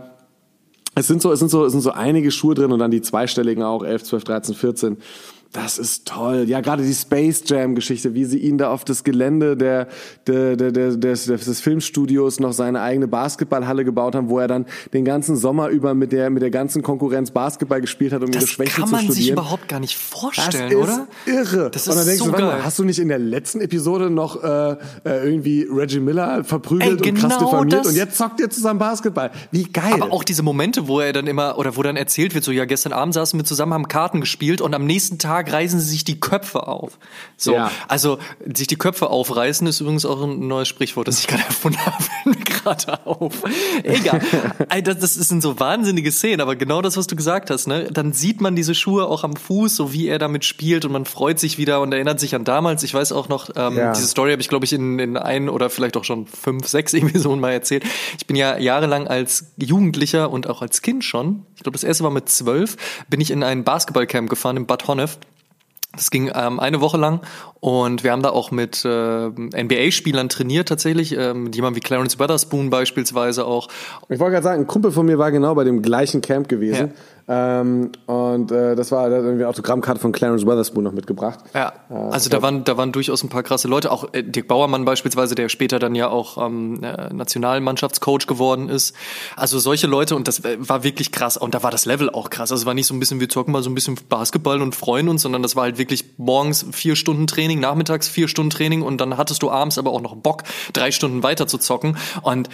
es 0.96 1.08
sind 1.08 1.22
so, 1.22 1.32
es 1.32 1.40
sind 1.40 1.50
so, 1.50 1.66
es 1.66 1.72
sind 1.72 1.82
so 1.82 1.92
einige 1.92 2.32
Schuhe 2.32 2.56
drin 2.56 2.72
und 2.72 2.80
dann 2.80 2.92
die 2.92 3.02
zweistelligen 3.02 3.64
auch, 3.64 3.84
11, 3.84 4.04
12, 4.04 4.24
13, 4.24 4.56
14. 4.56 4.98
Das 5.54 5.78
ist 5.78 6.08
toll. 6.08 6.46
Ja, 6.48 6.62
gerade 6.62 6.82
die 6.82 6.94
Space 6.94 7.44
Jam 7.46 7.76
Geschichte, 7.76 8.16
wie 8.16 8.26
sie 8.26 8.40
ihn 8.40 8.58
da 8.58 8.72
auf 8.72 8.84
das 8.86 9.04
Gelände 9.04 9.56
der, 9.56 9.88
der, 10.26 10.56
der, 10.56 10.72
der, 10.72 10.98
des, 10.98 11.26
des 11.26 11.62
Filmstudios 11.62 12.40
noch 12.40 12.54
seine 12.54 12.82
eigene 12.82 13.08
Basketballhalle 13.08 13.86
gebaut 13.86 14.16
haben, 14.16 14.30
wo 14.30 14.40
er 14.40 14.48
dann 14.48 14.66
den 14.94 15.06
ganzen 15.06 15.36
Sommer 15.36 15.68
über 15.70 15.94
mit 15.94 16.12
der, 16.12 16.32
mit 16.32 16.42
der 16.42 16.50
ganzen 16.50 16.82
Konkurrenz 16.82 17.30
Basketball 17.30 17.82
gespielt 17.82 18.14
hat, 18.14 18.24
um 18.24 18.32
das 18.32 18.42
ihre 18.42 18.48
Schwächen 18.48 18.72
zu 18.72 18.88
studieren. 18.88 18.92
Das 18.92 18.98
kann 18.98 19.06
man 19.08 19.16
sich 19.16 19.30
überhaupt 19.32 19.68
gar 19.68 19.80
nicht 19.80 19.96
vorstellen, 19.96 20.72
das 20.72 20.80
oder? 20.80 21.08
irre. 21.28 21.70
Das 21.70 21.84
ist 21.84 21.88
Und 21.88 21.98
dann 21.98 22.06
denkst 22.08 22.24
so 22.24 22.32
du, 22.32 22.38
geil. 22.38 22.64
hast 22.64 22.80
du 22.80 22.84
nicht 22.84 23.00
in 23.00 23.10
der 23.10 23.20
letzten 23.20 23.62
Episode 23.62 24.10
noch 24.10 24.44
äh, 24.44 24.72
äh 24.72 24.78
irgendwie 25.04 25.68
Reggie 25.70 26.00
Miller 26.00 26.44
verprügelt 26.44 27.06
Ey, 27.06 27.12
genau 27.12 27.14
und 27.14 27.20
krass 27.20 27.38
genau 27.38 27.64
diffamiert 27.64 27.86
und 27.86 27.96
jetzt 27.96 28.18
zockt 28.18 28.40
ihr 28.40 28.50
zusammen 28.50 28.80
Basketball. 28.80 29.30
Wie 29.52 29.66
geil. 29.66 29.94
Aber 29.94 30.12
auch 30.12 30.24
diese 30.24 30.42
Momente, 30.42 30.88
wo 30.88 31.00
er 31.00 31.14
dann 31.14 31.28
immer, 31.28 31.60
oder 31.60 31.78
wo 31.78 31.84
dann 31.84 31.96
erzählt 31.96 32.34
wird, 32.34 32.44
so 32.44 32.52
ja, 32.52 32.66
gestern 32.66 32.92
Abend 32.92 33.14
saßen 33.14 33.40
wir 33.40 33.46
zusammen, 33.46 33.74
haben 33.76 33.88
Karten 33.88 34.20
gespielt 34.20 34.60
und 34.60 34.74
am 34.74 34.86
nächsten 34.86 35.20
Tag 35.20 35.43
Tag 35.46 35.54
reißen 35.54 35.80
sie 35.80 35.90
sich 35.90 36.04
die 36.04 36.20
Köpfe 36.20 36.68
auf. 36.68 36.98
So, 37.38 37.54
Ja. 37.54 37.72
also 37.88 38.20
sich 38.54 38.68
die 38.68 38.76
Köpfe 38.76 39.10
aufreißen 39.10 39.66
ist 39.68 39.80
übrigens 39.82 40.06
auch 40.06 40.22
ein 40.24 40.48
neues 40.48 40.68
Sprichwort, 40.68 41.08
das 41.08 41.20
ich 41.20 41.28
gerade 41.28 41.44
erfunden 41.48 41.80
habe, 41.86 42.36
gerade 42.46 43.06
auf. 43.06 43.44
Egal. 43.84 44.22
Das, 44.84 45.00
das 45.00 45.14
sind 45.14 45.42
so 45.42 45.60
wahnsinnige 45.60 46.12
Szenen, 46.12 46.42
aber 46.42 46.56
genau 46.56 46.82
das, 46.82 46.98
was 46.98 47.08
du 47.08 47.16
gesagt 47.16 47.50
hast, 47.50 47.68
ne? 47.68 47.90
Dann 47.92 48.12
sieht 48.14 48.42
man 48.42 48.56
diese 48.56 48.76
Schuhe 48.76 49.06
auch 49.08 49.24
am 49.24 49.36
Fuß, 49.36 49.76
so 49.76 49.94
wie 49.94 50.08
er 50.08 50.20
damit 50.20 50.44
spielt 50.46 50.84
und 50.86 50.92
man 50.92 51.06
freut 51.06 51.40
sich 51.40 51.58
wieder 51.58 51.82
und 51.82 51.94
erinnert 51.94 52.20
sich 52.20 52.36
an 52.36 52.44
damals. 52.44 52.84
Ich 52.84 52.94
weiß 52.94 53.12
auch 53.12 53.30
noch, 53.30 53.50
ähm, 53.56 53.78
Ja. 53.78 53.94
diese 53.94 54.08
Story 54.08 54.32
habe 54.32 54.42
ich, 54.42 54.50
glaube 54.50 54.66
ich, 54.66 54.74
in, 54.74 55.00
in 55.00 55.16
ein 55.18 55.48
oder 55.50 55.70
vielleicht 55.70 55.96
auch 55.98 56.04
schon 56.04 56.26
fünf, 56.28 56.68
sechs 56.68 56.94
Episoden 56.94 57.40
mal 57.40 57.52
erzählt. 57.52 57.84
Ich 58.18 58.26
bin 58.28 58.36
ja 58.36 58.58
jahrelang 58.58 59.08
als 59.08 59.54
Jugendlicher 59.58 60.32
und 60.32 60.48
auch 60.50 60.62
als 60.62 60.82
Kind 60.82 61.04
schon, 61.04 61.46
ich 61.56 61.64
glaube, 61.64 61.74
das 61.78 61.84
erste 61.84 62.04
war 62.04 62.12
mit 62.12 62.30
zwölf, 62.30 62.76
bin 63.10 63.22
ich 63.22 63.32
in 63.32 63.44
ein 63.44 63.64
Basketballcamp 63.64 64.30
gefahren 64.30 64.58
in 64.58 64.66
Bad 64.66 64.88
Honnef. 64.88 65.18
Das 65.96 66.10
ging 66.10 66.32
ähm, 66.34 66.60
eine 66.60 66.82
Woche 66.82 66.98
lang 66.98 67.22
und 67.60 68.04
wir 68.04 68.12
haben 68.12 68.24
da 68.24 68.30
auch 68.32 68.50
mit 68.50 68.84
äh, 68.84 69.30
NBA-Spielern 69.30 70.28
trainiert 70.28 70.68
tatsächlich, 70.68 71.16
ähm, 71.16 71.44
mit 71.44 71.56
jemandem 71.56 71.78
wie 71.78 71.86
Clarence 71.86 72.18
Weatherspoon 72.18 72.72
beispielsweise 72.72 73.46
auch. 73.46 73.68
Ich 74.10 74.20
wollte 74.20 74.32
gerade 74.32 74.44
sagen, 74.44 74.64
ein 74.64 74.68
Kumpel 74.68 74.92
von 74.92 75.06
mir 75.06 75.20
war 75.20 75.32
genau 75.32 75.54
bei 75.54 75.64
dem 75.64 75.84
gleichen 75.84 76.22
Camp 76.22 76.50
gewesen. 76.50 76.94
Ähm, 77.28 77.92
und 78.06 78.52
äh, 78.52 78.76
das 78.76 78.92
war, 78.92 79.10
da 79.10 79.16
hat 79.16 79.24
irgendwie 79.24 79.44
eine 79.44 79.48
Autogrammkarte 79.48 80.00
von 80.00 80.12
Clarence 80.12 80.46
Weatherspoon 80.46 80.84
noch 80.84 80.92
mitgebracht. 80.92 81.40
Ja, 81.54 81.72
also 81.90 82.30
da 82.30 82.42
waren, 82.42 82.66
da 82.66 82.76
waren 82.76 82.92
durchaus 82.92 83.24
ein 83.24 83.30
paar 83.30 83.44
krasse 83.44 83.68
Leute. 83.68 83.92
Auch 83.92 84.14
äh, 84.14 84.24
Dirk 84.24 84.48
Bauermann 84.48 84.84
beispielsweise, 84.84 85.34
der 85.36 85.48
später 85.48 85.80
dann 85.80 85.96
ja 85.96 86.10
auch 86.10 86.38
ähm, 86.38 86.84
äh, 86.84 87.14
Nationalmannschaftscoach 87.14 88.28
geworden 88.28 88.68
ist. 88.68 88.94
Also 89.38 89.60
solche 89.60 89.88
Leute 89.88 90.16
und 90.16 90.28
das 90.28 90.44
äh, 90.44 90.58
war 90.60 90.84
wirklich 90.84 91.12
krass. 91.12 91.38
Und 91.38 91.56
da 91.56 91.64
war 91.64 91.72
das 91.72 91.86
Level 91.86 92.10
auch 92.10 92.30
krass. 92.30 92.52
Also 92.52 92.64
es 92.64 92.66
war 92.66 92.74
nicht 92.74 92.88
so 92.88 92.94
ein 92.94 93.00
bisschen, 93.00 93.22
wir 93.22 93.30
zocken 93.30 93.54
mal 93.54 93.64
so 93.64 93.70
ein 93.70 93.76
bisschen 93.76 93.98
Basketball 94.10 94.62
und 94.62 94.76
freuen 94.76 95.08
uns, 95.08 95.22
sondern 95.22 95.42
das 95.42 95.56
war 95.56 95.64
halt 95.64 95.78
wirklich 95.78 96.06
morgens 96.18 96.66
vier 96.72 96.98
Stunden 96.98 97.28
Training, 97.28 97.62
nachmittags 97.62 98.10
vier 98.10 98.28
Stunden 98.28 98.50
Training 98.50 98.82
und 98.82 99.00
dann 99.00 99.16
hattest 99.16 99.44
du 99.44 99.50
abends 99.50 99.78
aber 99.78 99.92
auch 99.92 100.02
noch 100.02 100.16
Bock, 100.16 100.44
drei 100.74 100.92
Stunden 100.92 101.24
weiter 101.24 101.48
zu 101.48 101.58
zocken. 101.58 101.98
Und 102.22 102.50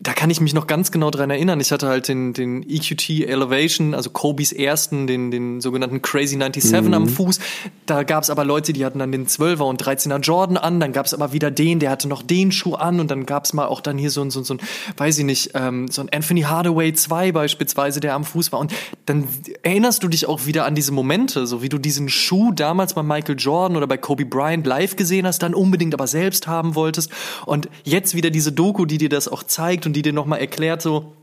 da 0.00 0.12
kann 0.12 0.28
ich 0.28 0.40
mich 0.40 0.52
noch 0.52 0.66
ganz 0.66 0.90
genau 0.90 1.10
dran 1.10 1.30
erinnern. 1.30 1.60
Ich 1.60 1.70
hatte 1.72 1.86
halt 1.86 2.08
den, 2.08 2.32
den 2.34 2.62
EQT 2.68 3.08
Elevation, 3.26 3.94
also 3.94 4.10
Kobe's 4.10 4.52
ersten, 4.52 5.06
den, 5.06 5.30
den 5.30 5.60
sogenannten 5.60 6.02
Crazy 6.02 6.36
97 6.36 6.74
am 6.92 7.08
Fuß. 7.08 7.38
Da 7.86 8.02
gab's 8.02 8.28
aber 8.28 8.44
Leute, 8.44 8.72
die 8.72 8.84
hatten 8.84 8.98
dann 8.98 9.12
den 9.12 9.26
12er 9.26 9.62
und 9.62 9.82
13er 9.82 10.18
Jordan 10.20 10.56
an. 10.56 10.80
Dann 10.80 10.92
gab's 10.92 11.14
aber 11.14 11.32
wieder 11.32 11.50
den, 11.50 11.78
der 11.78 11.90
hatte 11.90 12.08
noch 12.08 12.22
den 12.22 12.50
Schuh 12.52 12.74
an. 12.74 12.98
Und 13.00 13.10
dann 13.10 13.24
gab's 13.24 13.52
mal 13.54 13.66
auch 13.66 13.80
dann 13.80 13.96
hier 13.96 14.10
so 14.10 14.20
ein, 14.20 14.30
so, 14.30 14.40
ein- 14.40 14.44
so 14.44 14.54
ein, 14.54 14.60
weiß 14.96 15.16
ich 15.18 15.24
nicht, 15.24 15.52
ähm, 15.54 15.86
so 15.88 16.02
ein 16.02 16.08
Anthony 16.12 16.42
Hardaway 16.42 16.92
2 16.92 17.32
beispielsweise, 17.32 18.00
der 18.00 18.14
am 18.14 18.24
Fuß 18.24 18.52
war. 18.52 18.58
Und 18.58 18.72
dann 19.06 19.26
erinnerst 19.62 20.02
du 20.02 20.08
dich 20.08 20.26
auch 20.26 20.44
wieder 20.44 20.66
an 20.66 20.74
diese 20.74 20.92
Momente, 20.92 21.46
so 21.46 21.62
wie 21.62 21.68
du 21.68 21.78
diesen 21.78 22.08
Schuh 22.10 22.52
damals 22.52 22.94
bei 22.94 23.02
Michael 23.04 23.36
Jordan 23.38 23.76
oder 23.76 23.86
bei 23.86 23.96
Kobe 23.96 24.26
Bryant 24.26 24.66
live 24.66 24.96
gesehen 24.96 25.26
hast, 25.26 25.38
dann 25.42 25.54
unbedingt 25.54 25.94
aber 25.94 26.08
selbst 26.08 26.46
haben 26.48 26.74
wolltest. 26.74 27.10
Und 27.46 27.68
jetzt 27.84 28.14
wieder 28.14 28.30
diese 28.30 28.52
Doku, 28.52 28.84
die 28.86 28.98
dir 28.98 29.08
das 29.08 29.28
auch 29.28 29.44
zeigt 29.44 29.83
und 29.86 29.94
die 29.94 30.02
dir 30.02 30.12
nochmal 30.12 30.40
erklärt, 30.40 30.82
so, 30.82 31.14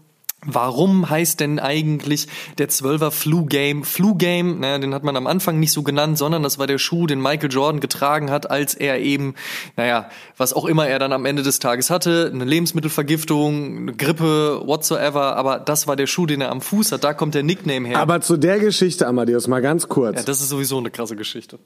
Warum 0.44 1.08
heißt 1.08 1.40
denn 1.40 1.60
eigentlich 1.60 2.28
der 2.58 2.68
12er 2.68 3.12
Flu 3.12 3.46
Game 3.46 3.84
Flu 3.84 4.16
Game? 4.16 4.60
Naja, 4.60 4.80
den 4.80 4.92
hat 4.96 5.04
man 5.04 5.16
am 5.16 5.28
Anfang 5.28 5.60
nicht 5.60 5.72
so 5.72 5.84
genannt, 5.84 6.18
sondern 6.18 6.42
das 6.42 6.58
war 6.58 6.66
der 6.66 6.80
Schuh, 6.80 7.06
den 7.06 7.22
Michael 7.22 7.52
Jordan 7.52 7.80
getragen 7.80 8.32
hat, 8.32 8.50
als 8.50 8.74
er 8.74 9.00
eben, 9.00 9.36
naja, 9.78 10.10
was 10.38 10.54
auch 10.54 10.66
immer 10.66 10.88
er 10.88 10.98
dann 10.98 11.14
am 11.14 11.26
Ende 11.26 11.44
des 11.44 11.60
Tages 11.60 11.92
hatte, 11.92 12.32
eine 12.34 12.46
Lebensmittelvergiftung, 12.46 13.78
eine 13.78 13.94
Grippe, 13.94 14.64
whatsoever, 14.66 15.36
aber 15.36 15.60
das 15.60 15.86
war 15.86 15.96
der 15.96 16.08
Schuh, 16.08 16.26
den 16.26 16.42
er 16.42 16.50
am 16.50 16.62
Fuß 16.62 16.92
hat, 16.92 17.04
da 17.04 17.14
kommt 17.14 17.36
der 17.36 17.44
Nickname 17.44 17.88
her. 17.88 18.00
Aber 18.00 18.22
zu 18.22 18.36
der 18.36 18.58
Geschichte, 18.58 19.06
Amadeus, 19.06 19.48
mal 19.48 19.62
ganz 19.62 19.90
kurz. 19.90 20.18
ja, 20.18 20.24
das 20.24 20.42
ist 20.42 20.50
sowieso 20.50 20.80
eine 20.80 20.90
krasse 20.90 21.16
Geschichte. 21.16 21.60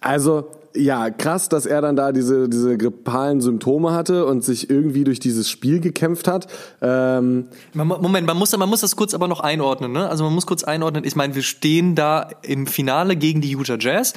Also, 0.00 0.50
ja, 0.74 1.10
krass, 1.10 1.48
dass 1.48 1.66
er 1.66 1.80
dann 1.82 1.96
da 1.96 2.12
diese, 2.12 2.48
diese 2.48 2.78
grippalen 2.78 3.40
Symptome 3.40 3.92
hatte 3.92 4.24
und 4.26 4.44
sich 4.44 4.70
irgendwie 4.70 5.04
durch 5.04 5.18
dieses 5.18 5.50
Spiel 5.50 5.80
gekämpft 5.80 6.28
hat. 6.28 6.46
Ähm, 6.80 7.48
Moment, 7.74 8.26
man 8.26 8.36
muss, 8.36 8.56
man 8.56 8.68
muss 8.68 8.80
das 8.80 8.94
kurz 8.94 9.12
aber 9.12 9.26
noch 9.26 9.40
einordnen. 9.40 9.92
Ne? 9.92 10.08
Also 10.08 10.22
man 10.24 10.32
muss 10.32 10.46
kurz 10.46 10.62
einordnen. 10.62 11.04
Ich 11.04 11.16
meine, 11.16 11.34
wir 11.34 11.42
stehen 11.42 11.96
da 11.96 12.28
im 12.42 12.66
Finale 12.66 13.16
gegen 13.16 13.40
die 13.40 13.50
Utah 13.50 13.78
Jazz. 13.80 14.14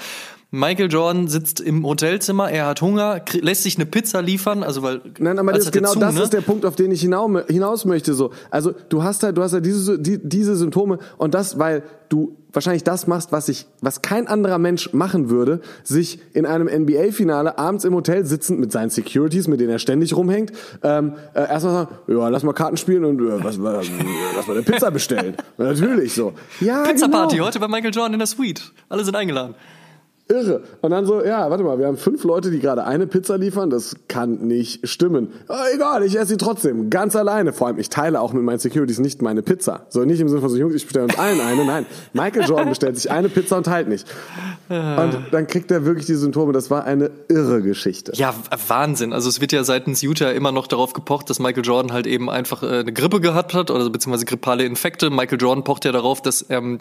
Michael 0.55 0.91
Jordan 0.91 1.27
sitzt 1.27 1.59
im 1.59 1.83
Hotelzimmer, 1.83 2.47
er 2.51 2.67
hat 2.67 2.79
Hunger, 2.83 3.21
lässt 3.41 3.63
sich 3.63 3.75
eine 3.75 3.87
Pizza 3.87 4.21
liefern, 4.21 4.61
also 4.61 4.83
weil 4.83 5.01
Nein, 5.17 5.39
aber 5.39 5.51
das, 5.51 5.71
genau 5.71 5.93
zu, 5.93 5.99
das 5.99 6.13
ne? 6.13 6.21
ist 6.21 6.31
der 6.31 6.41
Punkt, 6.41 6.63
auf 6.63 6.75
den 6.75 6.91
ich 6.91 7.01
hinau, 7.01 7.39
hinaus 7.47 7.85
möchte. 7.85 8.13
So, 8.13 8.29
also 8.51 8.71
du 8.89 9.01
hast 9.01 9.23
halt, 9.23 9.35
du 9.35 9.41
hast 9.41 9.53
halt 9.53 9.65
diese, 9.65 9.97
die, 9.97 10.19
diese 10.21 10.55
Symptome 10.55 10.99
und 11.17 11.33
das, 11.33 11.57
weil 11.57 11.81
du 12.09 12.37
wahrscheinlich 12.51 12.83
das 12.83 13.07
machst, 13.07 13.31
was 13.31 13.49
ich, 13.49 13.65
was 13.81 14.03
kein 14.03 14.27
anderer 14.27 14.59
Mensch 14.59 14.93
machen 14.93 15.31
würde, 15.31 15.59
sich 15.83 16.19
in 16.33 16.45
einem 16.45 16.67
NBA-Finale 16.67 17.57
abends 17.57 17.83
im 17.83 17.95
Hotel 17.95 18.23
sitzend 18.23 18.59
mit 18.59 18.71
seinen 18.71 18.91
Securities, 18.91 19.47
mit 19.47 19.59
denen 19.59 19.71
er 19.71 19.79
ständig 19.79 20.15
rumhängt, 20.15 20.51
ähm, 20.83 21.13
äh, 21.33 21.49
erstmal 21.49 21.73
sagen, 21.73 21.95
ja, 22.05 22.29
lass 22.29 22.43
mal 22.43 22.53
Karten 22.53 22.77
spielen 22.77 23.05
und 23.05 23.19
äh, 23.19 23.43
was, 23.43 23.57
äh, 23.57 23.59
lass 24.35 24.45
mal 24.45 24.53
eine 24.53 24.61
Pizza 24.61 24.91
bestellen. 24.91 25.35
Natürlich 25.57 26.13
so. 26.13 26.33
Ja, 26.59 26.83
Pizza 26.83 27.09
Party 27.09 27.37
genau. 27.37 27.47
heute 27.47 27.59
bei 27.59 27.67
Michael 27.67 27.91
Jordan 27.91 28.13
in 28.13 28.19
der 28.19 28.27
Suite. 28.27 28.71
Alle 28.87 29.03
sind 29.03 29.15
eingeladen. 29.15 29.55
Irre. 30.29 30.63
Und 30.81 30.91
dann 30.91 31.05
so, 31.05 31.23
ja, 31.23 31.49
warte 31.49 31.63
mal, 31.63 31.77
wir 31.79 31.87
haben 31.87 31.97
fünf 31.97 32.23
Leute, 32.23 32.49
die 32.49 32.59
gerade 32.59 32.85
eine 32.85 33.07
Pizza 33.07 33.37
liefern. 33.37 33.69
Das 33.69 33.95
kann 34.07 34.47
nicht 34.47 34.87
stimmen. 34.87 35.33
Ah, 35.49 35.65
egal, 35.73 36.03
ich 36.03 36.15
esse 36.15 36.27
sie 36.27 36.37
trotzdem. 36.37 36.89
Ganz 36.89 37.15
alleine. 37.15 37.51
Vor 37.51 37.67
allem, 37.67 37.77
ich 37.77 37.89
teile 37.89 38.21
auch 38.21 38.31
mit 38.31 38.41
meinen 38.43 38.59
Securities 38.59 38.99
nicht 38.99 39.21
meine 39.21 39.41
Pizza. 39.41 39.85
So, 39.89 40.05
nicht 40.05 40.21
im 40.21 40.29
Sinne 40.29 40.39
von 40.39 40.49
so, 40.49 40.55
Jungs, 40.55 40.75
ich 40.75 40.85
bestelle 40.85 41.05
uns 41.05 41.19
allen 41.19 41.41
eine. 41.41 41.65
Nein, 41.65 41.85
Michael 42.13 42.47
Jordan 42.47 42.69
bestellt 42.69 42.95
sich 42.95 43.11
eine 43.11 43.27
Pizza 43.27 43.57
und 43.57 43.65
teilt 43.65 43.89
nicht. 43.89 44.07
Und 44.69 45.17
dann 45.31 45.47
kriegt 45.47 45.69
er 45.71 45.85
wirklich 45.85 46.05
die 46.05 46.15
Symptome. 46.15 46.53
Das 46.53 46.71
war 46.71 46.85
eine 46.85 47.11
irre 47.27 47.61
Geschichte. 47.61 48.13
Ja, 48.15 48.33
Wahnsinn. 48.67 49.11
Also 49.11 49.27
es 49.27 49.41
wird 49.41 49.51
ja 49.51 49.63
seitens 49.65 50.01
Utah 50.01 50.31
immer 50.31 50.53
noch 50.53 50.67
darauf 50.67 50.93
gepocht, 50.93 51.29
dass 51.29 51.39
Michael 51.39 51.65
Jordan 51.65 51.91
halt 51.91 52.07
eben 52.07 52.29
einfach 52.29 52.63
äh, 52.63 52.79
eine 52.79 52.93
Grippe 52.93 53.19
gehabt 53.19 53.53
hat 53.53 53.69
oder 53.71 53.89
beziehungsweise 53.89 54.25
grippale 54.25 54.63
Infekte. 54.63 55.09
Michael 55.09 55.39
Jordan 55.39 55.63
pocht 55.65 55.83
ja 55.83 55.91
darauf, 55.91 56.21
dass 56.21 56.45
ähm, 56.49 56.79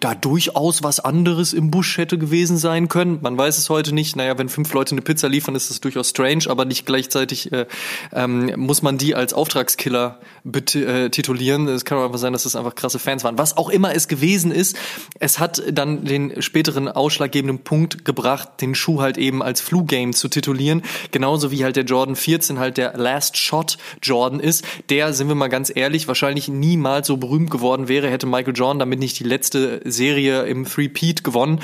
da 0.00 0.14
durchaus 0.14 0.82
was 0.82 1.00
anderes 1.00 1.54
im 1.54 1.70
Busch 1.70 1.96
hätte 1.96 2.18
gewesen 2.18 2.58
sein 2.58 2.81
können. 2.88 3.18
Man 3.22 3.36
weiß 3.36 3.58
es 3.58 3.70
heute 3.70 3.94
nicht. 3.94 4.16
Naja, 4.16 4.38
wenn 4.38 4.48
fünf 4.48 4.72
Leute 4.72 4.92
eine 4.92 5.02
Pizza 5.02 5.28
liefern, 5.28 5.54
ist 5.54 5.70
das 5.70 5.80
durchaus 5.80 6.10
strange, 6.10 6.44
aber 6.48 6.64
nicht 6.64 6.86
gleichzeitig 6.86 7.52
äh, 7.52 7.66
ähm, 8.12 8.52
muss 8.56 8.82
man 8.82 8.98
die 8.98 9.14
als 9.14 9.32
Auftragskiller 9.32 10.20
äh, 10.44 11.10
titulieren. 11.10 11.68
Es 11.68 11.84
kann 11.84 11.98
auch 11.98 12.04
einfach 12.04 12.18
sein, 12.18 12.32
dass 12.32 12.44
das 12.44 12.56
einfach 12.56 12.74
krasse 12.74 12.98
Fans 12.98 13.24
waren. 13.24 13.38
Was 13.38 13.56
auch 13.56 13.68
immer 13.68 13.94
es 13.94 14.08
gewesen 14.08 14.52
ist, 14.52 14.76
es 15.18 15.38
hat 15.38 15.62
dann 15.70 16.04
den 16.04 16.42
späteren 16.42 16.88
ausschlaggebenden 16.88 17.60
Punkt 17.60 18.04
gebracht, 18.04 18.60
den 18.60 18.74
Schuh 18.74 19.00
halt 19.00 19.18
eben 19.18 19.42
als 19.42 19.60
Flu-Game 19.60 20.12
zu 20.12 20.28
titulieren. 20.28 20.82
Genauso 21.10 21.50
wie 21.50 21.64
halt 21.64 21.76
der 21.76 21.84
Jordan 21.84 22.16
14 22.16 22.58
halt 22.58 22.76
der 22.76 22.96
Last 22.96 23.36
Shot 23.36 23.78
Jordan 24.02 24.40
ist. 24.40 24.64
Der, 24.90 25.12
sind 25.12 25.28
wir 25.28 25.34
mal 25.34 25.48
ganz 25.48 25.72
ehrlich, 25.74 26.08
wahrscheinlich 26.08 26.48
niemals 26.48 27.06
so 27.06 27.16
berühmt 27.16 27.50
geworden 27.50 27.88
wäre, 27.88 28.10
hätte 28.10 28.26
Michael 28.26 28.54
Jordan 28.56 28.78
damit 28.78 28.98
nicht 28.98 29.18
die 29.18 29.24
letzte 29.24 29.80
Serie 29.84 30.42
im 30.42 30.64
Three-Peat 30.64 31.24
gewonnen. 31.24 31.60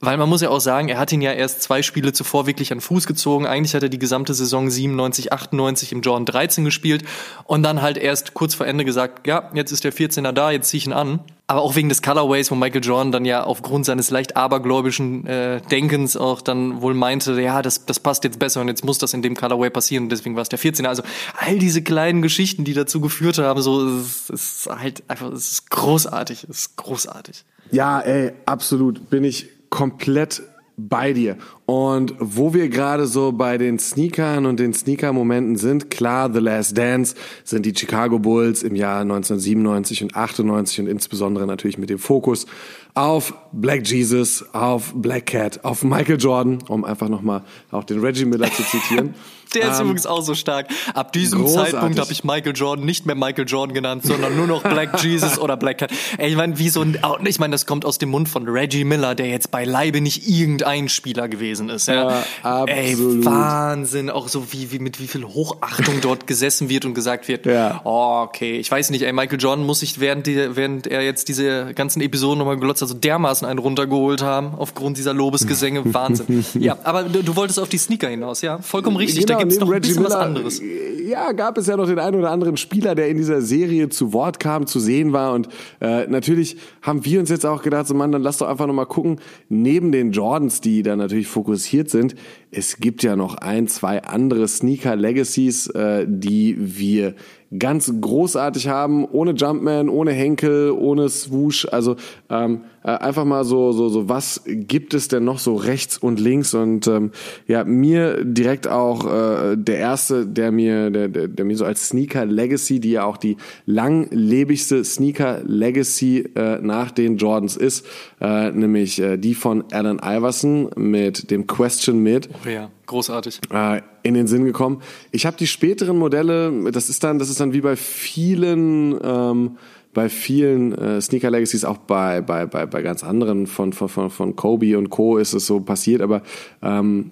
Weil 0.00 0.16
man 0.16 0.28
muss 0.28 0.42
ja 0.42 0.50
auch 0.50 0.60
sagen, 0.60 0.88
er 0.88 0.98
hat 0.98 1.10
ihn 1.12 1.22
ja 1.22 1.32
erst 1.32 1.60
zwei 1.62 1.82
Spiele 1.82 2.12
zuvor 2.12 2.46
wirklich 2.46 2.70
an 2.70 2.80
Fuß 2.80 3.06
gezogen. 3.06 3.46
Eigentlich 3.46 3.74
hat 3.74 3.82
er 3.82 3.88
die 3.88 3.98
gesamte 3.98 4.32
Saison 4.32 4.70
97, 4.70 5.32
98 5.32 5.90
im 5.90 6.02
Jordan 6.02 6.24
13 6.24 6.64
gespielt 6.64 7.02
und 7.44 7.64
dann 7.64 7.82
halt 7.82 7.98
erst 7.98 8.32
kurz 8.32 8.54
vor 8.54 8.66
Ende 8.66 8.84
gesagt, 8.84 9.26
ja, 9.26 9.50
jetzt 9.54 9.72
ist 9.72 9.82
der 9.82 9.92
14er 9.92 10.30
da, 10.30 10.52
jetzt 10.52 10.68
zieh 10.68 10.76
ich 10.76 10.86
ihn 10.86 10.92
an. 10.92 11.20
Aber 11.48 11.62
auch 11.62 11.74
wegen 11.74 11.88
des 11.88 12.02
Colorways, 12.02 12.50
wo 12.50 12.54
Michael 12.54 12.84
Jordan 12.84 13.10
dann 13.10 13.24
ja 13.24 13.42
aufgrund 13.42 13.86
seines 13.86 14.10
leicht 14.10 14.36
abergläubischen 14.36 15.26
äh, 15.26 15.62
Denkens 15.62 16.16
auch 16.16 16.42
dann 16.42 16.82
wohl 16.82 16.94
meinte, 16.94 17.40
ja, 17.40 17.62
das, 17.62 17.86
das 17.86 17.98
passt 17.98 18.22
jetzt 18.22 18.38
besser 18.38 18.60
und 18.60 18.68
jetzt 18.68 18.84
muss 18.84 18.98
das 18.98 19.14
in 19.14 19.22
dem 19.22 19.34
Colorway 19.34 19.70
passieren 19.70 20.04
und 20.04 20.10
deswegen 20.10 20.36
war 20.36 20.42
es 20.42 20.50
der 20.50 20.58
14er. 20.58 20.86
Also 20.86 21.02
all 21.38 21.58
diese 21.58 21.82
kleinen 21.82 22.22
Geschichten, 22.22 22.64
die 22.64 22.74
dazu 22.74 23.00
geführt 23.00 23.38
haben, 23.38 23.62
so, 23.62 23.84
es 23.88 24.30
ist 24.30 24.68
halt 24.70 25.02
einfach, 25.08 25.32
es 25.32 25.50
ist 25.52 25.70
großartig, 25.70 26.44
es 26.44 26.58
ist 26.58 26.76
großartig. 26.76 27.44
Ja, 27.72 28.00
ey, 28.00 28.32
absolut. 28.44 29.08
Bin 29.10 29.24
ich 29.24 29.48
komplett 29.70 30.42
bei 30.78 31.12
dir. 31.12 31.36
Und 31.66 32.14
wo 32.20 32.54
wir 32.54 32.68
gerade 32.68 33.06
so 33.06 33.32
bei 33.32 33.58
den 33.58 33.78
Sneakern 33.80 34.46
und 34.46 34.60
den 34.60 34.72
Sneaker-Momenten 34.72 35.56
sind, 35.56 35.90
klar, 35.90 36.32
The 36.32 36.38
Last 36.38 36.78
Dance 36.78 37.16
sind 37.44 37.66
die 37.66 37.74
Chicago 37.76 38.20
Bulls 38.20 38.62
im 38.62 38.76
Jahr 38.76 39.00
1997 39.00 40.04
und 40.04 40.16
98 40.16 40.80
und 40.80 40.86
insbesondere 40.86 41.46
natürlich 41.46 41.78
mit 41.78 41.90
dem 41.90 41.98
Fokus 41.98 42.46
auf 42.94 43.34
Black 43.52 43.86
Jesus, 43.88 44.44
auf 44.54 44.94
Black 44.94 45.26
Cat, 45.26 45.64
auf 45.64 45.82
Michael 45.82 46.18
Jordan, 46.18 46.58
um 46.68 46.84
einfach 46.84 47.08
nochmal 47.08 47.42
auch 47.72 47.84
den 47.84 47.98
Reggie 47.98 48.24
Miller 48.24 48.50
zu 48.52 48.62
zitieren. 48.62 49.14
Der 49.54 49.70
ist 49.70 49.78
um, 49.78 49.86
übrigens 49.86 50.06
auch 50.06 50.22
so 50.22 50.34
stark. 50.34 50.66
Ab 50.94 51.12
diesem 51.12 51.42
großartig. 51.42 51.72
Zeitpunkt 51.72 51.98
habe 51.98 52.12
ich 52.12 52.24
Michael 52.24 52.52
Jordan 52.54 52.84
nicht 52.84 53.06
mehr 53.06 53.14
Michael 53.14 53.46
Jordan 53.46 53.74
genannt, 53.74 54.04
sondern 54.04 54.36
nur 54.36 54.46
noch 54.46 54.62
Black 54.62 55.02
Jesus 55.02 55.38
oder 55.38 55.56
Black 55.56 55.78
Cat. 55.78 55.90
Ey, 56.18 56.30
ich 56.30 56.36
meine, 56.36 56.58
wie 56.58 56.68
so 56.68 56.82
ein, 56.82 56.98
ich 57.24 57.38
meine, 57.38 57.52
das 57.52 57.66
kommt 57.66 57.84
aus 57.84 57.98
dem 57.98 58.10
Mund 58.10 58.28
von 58.28 58.48
Reggie 58.48 58.84
Miller, 58.84 59.14
der 59.14 59.28
jetzt 59.28 59.50
beileibe 59.50 60.00
nicht 60.00 60.28
irgendein 60.28 60.88
Spieler 60.88 61.28
gewesen 61.28 61.68
ist. 61.68 61.88
Ja, 61.88 61.94
ja 61.94 62.24
absolut. 62.42 62.70
Ey, 62.70 63.24
Wahnsinn. 63.24 64.10
Auch 64.10 64.28
so 64.28 64.52
wie, 64.52 64.70
wie 64.72 64.78
mit 64.78 65.00
wie 65.00 65.08
viel 65.08 65.24
Hochachtung 65.24 66.00
dort 66.00 66.26
gesessen 66.26 66.68
wird 66.68 66.84
und 66.84 66.94
gesagt 66.94 67.28
wird, 67.28 67.46
ja. 67.46 67.80
oh, 67.84 68.22
okay, 68.24 68.58
ich 68.58 68.70
weiß 68.70 68.90
nicht, 68.90 69.02
ey, 69.02 69.12
Michael 69.12 69.40
Jordan 69.40 69.64
muss 69.64 69.80
sich 69.80 70.00
während, 70.00 70.26
die, 70.26 70.56
während 70.56 70.86
er 70.86 71.02
jetzt 71.02 71.28
diese 71.28 71.72
ganzen 71.74 72.00
Episoden 72.00 72.38
nochmal 72.38 72.58
gelotzt 72.58 72.82
hat, 72.82 72.88
so 72.88 72.94
dermaßen 72.94 73.46
einen 73.46 73.58
runtergeholt 73.58 74.22
haben, 74.22 74.54
aufgrund 74.56 74.98
dieser 74.98 75.14
Lobesgesänge. 75.14 75.82
Wahnsinn. 75.94 76.44
Ja, 76.54 76.78
aber 76.84 77.04
du, 77.04 77.22
du 77.22 77.36
wolltest 77.36 77.58
auf 77.58 77.68
die 77.68 77.78
Sneaker 77.78 78.08
hinaus, 78.08 78.42
ja? 78.42 78.58
Vollkommen 78.58 78.96
richtig. 78.96 79.26
Genau 79.26 79.37
gibt 79.38 79.52
es 79.52 79.60
noch 79.60 79.70
ein 79.70 79.80
bisschen 79.80 80.02
Miller, 80.02 80.14
was 80.14 80.20
anderes. 80.20 80.62
Ja, 81.08 81.32
gab 81.32 81.56
es 81.56 81.66
ja 81.66 81.76
noch 81.76 81.86
den 81.86 81.98
einen 81.98 82.16
oder 82.16 82.30
anderen 82.30 82.56
Spieler, 82.56 82.94
der 82.94 83.08
in 83.08 83.16
dieser 83.16 83.40
Serie 83.40 83.88
zu 83.88 84.12
Wort 84.12 84.40
kam, 84.40 84.66
zu 84.66 84.78
sehen 84.78 85.12
war. 85.12 85.32
Und 85.32 85.48
äh, 85.80 86.06
natürlich 86.06 86.56
haben 86.82 87.04
wir 87.04 87.20
uns 87.20 87.30
jetzt 87.30 87.46
auch 87.46 87.62
gedacht, 87.62 87.86
so 87.86 87.94
Mann, 87.94 88.12
dann 88.12 88.22
lass 88.22 88.38
doch 88.38 88.48
einfach 88.48 88.66
nochmal 88.66 88.86
gucken, 88.86 89.20
neben 89.48 89.92
den 89.92 90.12
Jordans, 90.12 90.60
die 90.60 90.82
da 90.82 90.96
natürlich 90.96 91.28
fokussiert 91.28 91.88
sind, 91.90 92.14
es 92.50 92.78
gibt 92.78 93.02
ja 93.02 93.14
noch 93.14 93.36
ein, 93.36 93.68
zwei 93.68 94.02
andere 94.02 94.48
Sneaker 94.48 94.96
Legacies, 94.96 95.66
äh, 95.68 96.06
die 96.08 96.56
wir 96.58 97.14
ganz 97.56 97.92
großartig 98.00 98.68
haben, 98.68 99.06
ohne 99.06 99.32
Jumpman, 99.32 99.88
ohne 99.88 100.12
Henkel, 100.12 100.70
ohne 100.70 101.08
Swoosh. 101.08 101.66
Also 101.70 101.96
ähm, 102.30 102.62
äh, 102.82 102.90
einfach 102.90 103.24
mal 103.24 103.44
so, 103.44 103.72
so, 103.72 103.88
so, 103.88 104.08
was 104.08 104.42
gibt 104.46 104.94
es 104.94 105.08
denn 105.08 105.24
noch 105.24 105.38
so 105.38 105.54
rechts 105.54 105.98
und 105.98 106.20
links? 106.20 106.54
Und 106.54 106.86
ähm, 106.86 107.10
ja, 107.46 107.64
mir 107.64 108.24
direkt 108.24 108.68
auch 108.68 109.04
äh, 109.04 109.56
der 109.56 109.78
erste, 109.78 110.26
der 110.26 110.52
mir, 110.52 110.90
der, 110.90 111.08
der, 111.08 111.28
der 111.28 111.44
mir 111.44 111.56
so 111.56 111.64
als 111.64 111.88
Sneaker 111.88 112.24
Legacy, 112.24 112.80
die 112.80 112.92
ja 112.92 113.04
auch 113.04 113.16
die 113.16 113.36
langlebigste 113.66 114.84
Sneaker 114.84 115.40
Legacy 115.44 116.28
äh, 116.34 116.60
nach 116.60 116.90
den 116.90 117.16
Jordans 117.16 117.56
ist, 117.56 117.86
äh, 118.20 118.50
nämlich 118.50 119.00
äh, 119.00 119.16
die 119.16 119.34
von 119.34 119.64
Allen 119.72 120.00
Iverson 120.02 120.70
mit 120.76 121.30
dem 121.30 121.46
Question 121.46 121.98
Mid. 122.02 122.28
Oh 122.44 122.48
ja, 122.48 122.70
großartig. 122.86 123.40
Äh, 123.50 123.82
in 124.02 124.14
den 124.14 124.26
Sinn 124.26 124.44
gekommen. 124.44 124.80
Ich 125.10 125.26
habe 125.26 125.36
die 125.36 125.46
späteren 125.46 125.98
Modelle, 125.98 126.70
das 126.72 126.88
ist 126.88 127.04
dann, 127.04 127.18
das 127.18 127.28
ist 127.28 127.40
dann 127.40 127.52
wie 127.52 127.60
bei 127.60 127.76
vielen, 127.76 128.98
ähm, 129.02 129.58
bei 129.98 130.08
vielen 130.08 130.78
äh, 130.78 131.00
Sneaker 131.00 131.28
Legacies, 131.28 131.64
auch 131.64 131.78
bei, 131.78 132.20
bei, 132.20 132.46
bei, 132.46 132.66
bei 132.66 132.82
ganz 132.82 133.02
anderen 133.02 133.48
von, 133.48 133.72
von, 133.72 133.88
von 134.10 134.36
Kobe 134.36 134.78
und 134.78 134.90
Co. 134.90 135.18
ist 135.18 135.32
es 135.32 135.44
so 135.44 135.58
passiert, 135.58 136.02
aber 136.02 136.22
ähm, 136.62 137.10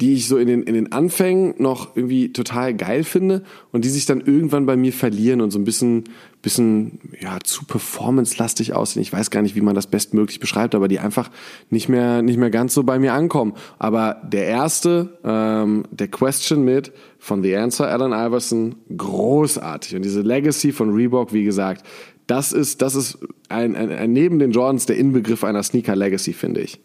die 0.00 0.14
ich 0.14 0.28
so 0.28 0.38
in 0.38 0.46
den, 0.46 0.62
in 0.62 0.74
den 0.74 0.92
Anfängen 0.92 1.54
noch 1.58 1.94
irgendwie 1.94 2.32
total 2.32 2.74
geil 2.74 3.04
finde 3.04 3.42
und 3.70 3.84
die 3.84 3.90
sich 3.90 4.06
dann 4.06 4.22
irgendwann 4.22 4.64
bei 4.64 4.76
mir 4.76 4.92
verlieren 4.92 5.42
und 5.42 5.50
so 5.50 5.58
ein 5.58 5.64
bisschen, 5.64 6.04
bisschen 6.40 7.00
ja, 7.20 7.38
zu 7.44 7.66
performance-lastig 7.66 8.72
aussehen. 8.72 9.02
Ich 9.02 9.12
weiß 9.12 9.30
gar 9.30 9.42
nicht, 9.42 9.56
wie 9.56 9.60
man 9.60 9.74
das 9.74 9.88
bestmöglich 9.88 10.40
beschreibt, 10.40 10.74
aber 10.74 10.88
die 10.88 11.00
einfach 11.00 11.30
nicht 11.68 11.90
mehr, 11.90 12.22
nicht 12.22 12.38
mehr 12.38 12.50
ganz 12.50 12.72
so 12.72 12.82
bei 12.82 12.98
mir 12.98 13.12
ankommen. 13.12 13.52
Aber 13.78 14.22
der 14.26 14.46
erste, 14.46 15.18
ähm, 15.22 15.84
der 15.90 16.08
Question 16.08 16.64
mit 16.64 16.92
von 17.18 17.42
The 17.42 17.56
Answer, 17.56 17.88
Alan 17.88 18.12
Iverson, 18.12 18.76
großartig. 18.96 19.96
Und 19.96 20.02
diese 20.02 20.22
Legacy 20.22 20.72
von 20.72 20.94
Reebok, 20.94 21.34
wie 21.34 21.44
gesagt, 21.44 21.86
das 22.26 22.52
ist, 22.52 22.80
das 22.80 22.94
ist 22.94 23.18
ein, 23.50 23.76
ein, 23.76 23.90
ein 23.90 24.12
neben 24.12 24.38
den 24.38 24.52
Jordans 24.52 24.86
der 24.86 24.96
Inbegriff 24.96 25.44
einer 25.44 25.62
Sneaker 25.62 25.94
Legacy, 25.94 26.32
finde 26.32 26.62
ich. 26.62 26.80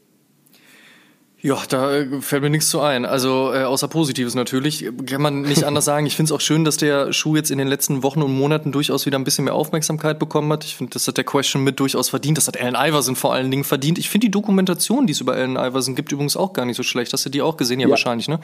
Ja, 1.46 1.62
da 1.70 1.94
äh, 1.94 2.22
fällt 2.22 2.42
mir 2.42 2.50
nichts 2.50 2.72
zu 2.72 2.82
ein. 2.82 3.06
Also 3.06 3.54
äh, 3.54 3.66
außer 3.66 3.88
Positives 3.88 4.34
natürlich. 4.34 4.84
Kann 5.06 5.22
man 5.22 5.44
nicht 5.44 5.64
anders 5.64 5.86
sagen. 5.86 6.08
Ich 6.08 6.16
finde 6.16 6.30
es 6.30 6.36
auch 6.36 6.42
schön, 6.42 6.66
dass 6.66 6.78
der 6.78 7.14
Schuh 7.14 7.36
jetzt 7.36 7.52
in 7.52 7.60
den 7.60 7.68
letzten 7.68 8.02
Wochen 8.02 8.24
und 8.24 8.36
Monaten 8.36 8.72
durchaus 8.72 9.06
wieder 9.06 9.20
ein 9.20 9.24
bisschen 9.24 9.46
mehr 9.46 9.54
Aufmerksamkeit 9.54 10.18
bekommen 10.18 10.52
hat. 10.52 10.66
Ich 10.66 10.76
finde, 10.76 10.94
das 10.94 11.08
hat 11.08 11.18
der 11.18 11.24
Question 11.24 11.64
mit 11.64 11.80
durchaus 11.80 12.10
verdient. 12.10 12.40
Das 12.40 12.48
hat 12.48 12.60
Allen 12.60 12.74
Iverson 12.74 13.16
vor 13.16 13.36
allen 13.36 13.52
Dingen 13.52 13.64
verdient. 13.64 14.00
Ich 14.00 14.10
finde 14.10 14.26
die 14.26 14.32
Dokumentation, 14.32 15.06
die 15.06 15.14
es 15.14 15.22
über 15.22 15.34
Allen 15.34 15.56
Iverson 15.56 15.94
gibt, 15.94 16.12
übrigens 16.12 16.36
auch 16.36 16.52
gar 16.52 16.66
nicht 16.66 16.78
so 16.78 16.84
schlecht. 16.84 17.14
Hast 17.14 17.28
du 17.28 17.30
die 17.30 17.44
auch 17.44 17.58
gesehen? 17.58 17.80
Ja, 17.80 17.86
ja. 17.86 17.92
wahrscheinlich, 17.92 18.28
ne? 18.28 18.40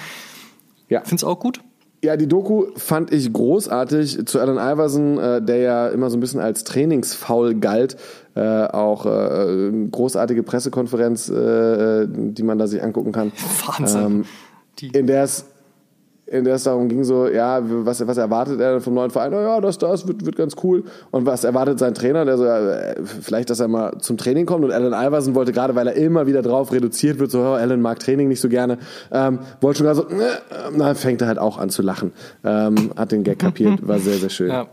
Ja. 0.88 1.02
Find's 1.04 1.24
auch 1.24 1.40
gut? 1.40 1.60
Ja, 2.04 2.18
die 2.18 2.28
Doku 2.28 2.68
fand 2.78 3.14
ich 3.14 3.32
großartig 3.32 4.26
zu 4.26 4.40
Allen 4.40 4.58
Iverson, 4.58 5.20
äh, 5.20 5.42
der 5.42 5.58
ja 5.58 5.88
immer 5.90 6.10
so 6.10 6.18
ein 6.18 6.20
bisschen 6.20 6.40
als 6.40 6.64
Trainingsfaul 6.64 7.56
galt. 7.56 7.96
Äh, 8.34 8.42
auch 8.42 9.06
äh, 9.06 9.72
großartige 9.92 10.42
Pressekonferenz, 10.42 11.30
äh, 11.30 12.08
die 12.10 12.42
man 12.44 12.58
da 12.58 12.66
sich 12.66 12.82
angucken 12.82 13.12
kann. 13.12 13.32
Wahnsinn. 13.68 14.02
Ähm, 14.02 14.26
in 14.94 15.06
der 15.06 15.24
es 15.24 15.46
in 16.32 16.46
der 16.46 16.56
es 16.56 16.64
darum 16.64 16.88
ging, 16.88 17.04
so, 17.04 17.28
ja, 17.28 17.60
was, 17.62 18.06
was 18.08 18.18
erwartet 18.18 18.60
er 18.62 18.80
vom 18.80 18.94
neuen 18.94 19.12
Verein? 19.12 19.34
Oh, 19.34 19.42
ja, 19.42 19.60
das, 19.60 19.78
das 19.78 20.08
wird, 20.08 20.26
wird 20.26 20.38
ganz 20.38 20.56
cool. 20.64 20.86
Und 21.12 21.26
was 21.26 21.44
erwartet 21.44 21.78
sein 21.78 21.94
Trainer? 21.94 22.24
Der 22.24 22.38
so, 22.38 22.46
ja, 22.46 22.94
vielleicht, 23.22 23.50
dass 23.50 23.60
er 23.60 23.68
mal 23.68 23.98
zum 24.00 24.18
Training 24.18 24.46
kommt. 24.46 24.64
Und 24.64 24.72
Alan 24.72 24.94
Iverson 24.94 25.36
wollte 25.36 25.52
gerade, 25.52 25.76
weil 25.76 25.88
er 25.88 25.96
immer 25.96 26.28
wieder 26.28 26.42
drauf 26.42 26.72
reduziert 26.72 27.20
wird, 27.20 27.32
so, 27.32 27.42
oh, 27.42 27.54
Alan 27.54 27.82
mag 27.82 28.00
Training 28.00 28.30
nicht 28.30 28.40
so 28.40 28.48
gerne, 28.48 28.78
ähm, 29.12 29.40
wollte 29.60 29.80
schon 29.80 29.88
gerade 29.88 29.98
so, 29.98 30.08
äh, 30.08 30.72
na, 30.74 30.94
fängt 30.94 31.22
er 31.22 31.28
halt 31.28 31.38
auch 31.38 31.58
an 31.58 31.70
zu 31.70 31.82
lachen. 31.82 32.14
Ähm, 32.46 32.92
hat 32.96 33.12
den 33.12 33.24
Gag 33.24 33.40
kapiert, 33.40 33.86
war 33.86 34.00
sehr, 34.00 34.18
sehr 34.18 34.30
schön. 34.30 34.52
Ja. 34.62 34.68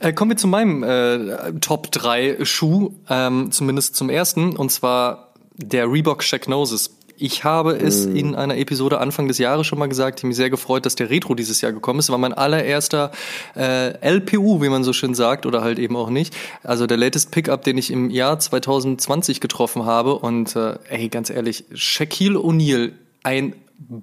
Äh, 0.00 0.12
kommen 0.12 0.32
wir 0.32 0.36
zu 0.36 0.48
meinem 0.48 0.82
äh, 0.82 1.52
Top 1.60 1.92
3 1.92 2.38
Schuh, 2.44 2.90
ähm, 3.08 3.52
zumindest 3.52 3.94
zum 3.94 4.10
ersten, 4.10 4.56
und 4.56 4.72
zwar 4.72 5.34
der 5.56 5.90
Reebok 5.90 6.22
Shack 6.22 6.48
Noses. 6.48 6.90
Ich 7.16 7.44
habe 7.44 7.76
es 7.76 8.06
mm. 8.06 8.16
in 8.16 8.34
einer 8.34 8.56
Episode 8.56 8.98
Anfang 8.98 9.28
des 9.28 9.38
Jahres 9.38 9.66
schon 9.66 9.78
mal 9.78 9.88
gesagt. 9.88 10.18
Ich 10.18 10.22
habe 10.22 10.28
mich 10.28 10.36
sehr 10.36 10.50
gefreut, 10.50 10.84
dass 10.86 10.94
der 10.94 11.10
Retro 11.10 11.34
dieses 11.34 11.60
Jahr 11.60 11.72
gekommen 11.72 12.00
ist. 12.00 12.10
War 12.10 12.18
mein 12.18 12.32
allererster 12.32 13.12
äh, 13.56 13.90
LPU, 14.16 14.62
wie 14.62 14.68
man 14.68 14.84
so 14.84 14.92
schön 14.92 15.14
sagt, 15.14 15.46
oder 15.46 15.62
halt 15.62 15.78
eben 15.78 15.96
auch 15.96 16.10
nicht. 16.10 16.34
Also 16.62 16.86
der 16.86 16.96
latest 16.96 17.30
Pickup, 17.30 17.62
den 17.62 17.78
ich 17.78 17.90
im 17.90 18.10
Jahr 18.10 18.38
2020 18.38 19.40
getroffen 19.40 19.84
habe. 19.84 20.16
Und 20.16 20.56
äh, 20.56 20.76
ey, 20.88 21.08
ganz 21.08 21.30
ehrlich, 21.30 21.64
Shaquille 21.74 22.38
O'Neal, 22.38 22.92
ein 23.22 23.54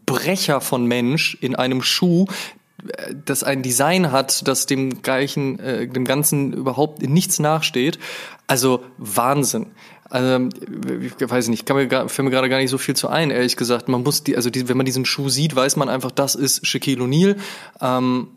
Brecher 0.06 0.62
von 0.62 0.86
Mensch 0.86 1.38
in 1.42 1.56
einem 1.56 1.82
Schuh, 1.82 2.26
das 3.26 3.44
ein 3.44 3.62
Design 3.62 4.12
hat, 4.12 4.48
das 4.48 4.66
dem 4.66 5.02
gleichen, 5.02 5.60
äh, 5.60 5.88
dem 5.88 6.06
Ganzen 6.06 6.54
überhaupt 6.54 7.02
in 7.04 7.14
nichts 7.14 7.40
nachsteht. 7.40 8.00
Also 8.48 8.84
Wahnsinn. 8.98 9.68
Also, 10.10 10.50
ich 11.00 11.30
weiß 11.32 11.48
nicht, 11.48 11.66
kann 11.66 11.78
mir, 11.78 11.88
fällt 12.10 12.26
mir 12.26 12.32
gerade 12.32 12.50
gar 12.50 12.58
nicht 12.58 12.70
so 12.70 12.78
viel 12.78 12.98
zu 12.98 13.08
ein, 13.08 13.32
ehrlich 13.32 13.56
gesagt. 13.56 13.88
Man 13.88 14.04
muss 14.04 14.24
die, 14.24 14.36
also 14.36 14.50
die, 14.50 14.68
wenn 14.68 14.76
man 14.76 14.86
diesen 14.86 15.06
Schuh 15.06 15.30
sieht, 15.30 15.56
weiß 15.56 15.78
man 15.78 15.88
einfach, 15.88 16.12
das 16.12 16.36
ist 16.36 16.68
Shaquille 16.68 17.02
O'Neal. 17.02 17.38
Ähm, 17.80 18.28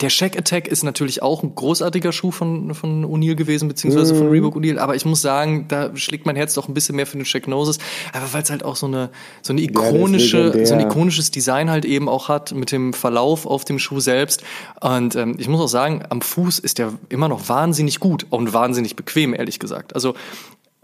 der 0.00 0.10
Shack 0.10 0.36
Attack 0.36 0.68
ist 0.68 0.82
natürlich 0.82 1.22
auch 1.22 1.42
ein 1.42 1.54
großartiger 1.54 2.12
Schuh 2.12 2.30
von, 2.30 2.74
von 2.74 3.06
O'Neill 3.06 3.34
gewesen, 3.34 3.66
beziehungsweise 3.66 4.12
mhm. 4.12 4.18
von 4.18 4.28
Reebok 4.28 4.56
O'Neill. 4.56 4.78
Aber 4.78 4.94
ich 4.94 5.06
muss 5.06 5.22
sagen, 5.22 5.66
da 5.68 5.96
schlägt 5.96 6.26
mein 6.26 6.36
Herz 6.36 6.52
doch 6.52 6.68
ein 6.68 6.74
bisschen 6.74 6.96
mehr 6.96 7.06
für 7.06 7.16
den 7.16 7.24
Shack 7.24 7.48
Noses. 7.48 7.78
Aber 8.12 8.30
weil 8.32 8.42
es 8.42 8.50
halt 8.50 8.62
auch 8.62 8.76
so 8.76 8.86
eine, 8.86 9.08
so 9.40 9.54
eine 9.54 9.62
ikonische, 9.62 10.52
ja, 10.54 10.66
so 10.66 10.74
ein 10.74 10.80
ikonisches 10.80 11.30
Design 11.30 11.70
halt 11.70 11.86
eben 11.86 12.10
auch 12.10 12.28
hat 12.28 12.52
mit 12.52 12.72
dem 12.72 12.92
Verlauf 12.92 13.46
auf 13.46 13.64
dem 13.64 13.78
Schuh 13.78 14.00
selbst. 14.00 14.42
Und 14.80 15.16
ähm, 15.16 15.36
ich 15.38 15.48
muss 15.48 15.60
auch 15.62 15.68
sagen, 15.68 16.02
am 16.10 16.20
Fuß 16.20 16.58
ist 16.58 16.76
der 16.78 16.92
immer 17.08 17.28
noch 17.28 17.48
wahnsinnig 17.48 17.98
gut 17.98 18.26
und 18.28 18.52
wahnsinnig 18.52 18.96
bequem, 18.96 19.32
ehrlich 19.32 19.58
gesagt. 19.58 19.94
Also 19.94 20.14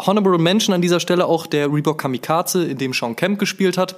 Honorable 0.00 0.38
Mention 0.38 0.74
an 0.74 0.80
dieser 0.80 1.00
Stelle 1.00 1.26
auch 1.26 1.46
der 1.46 1.70
Reebok 1.70 1.98
Kamikaze, 1.98 2.64
in 2.64 2.78
dem 2.78 2.94
Sean 2.94 3.14
Kemp 3.14 3.38
gespielt 3.38 3.76
hat 3.76 3.96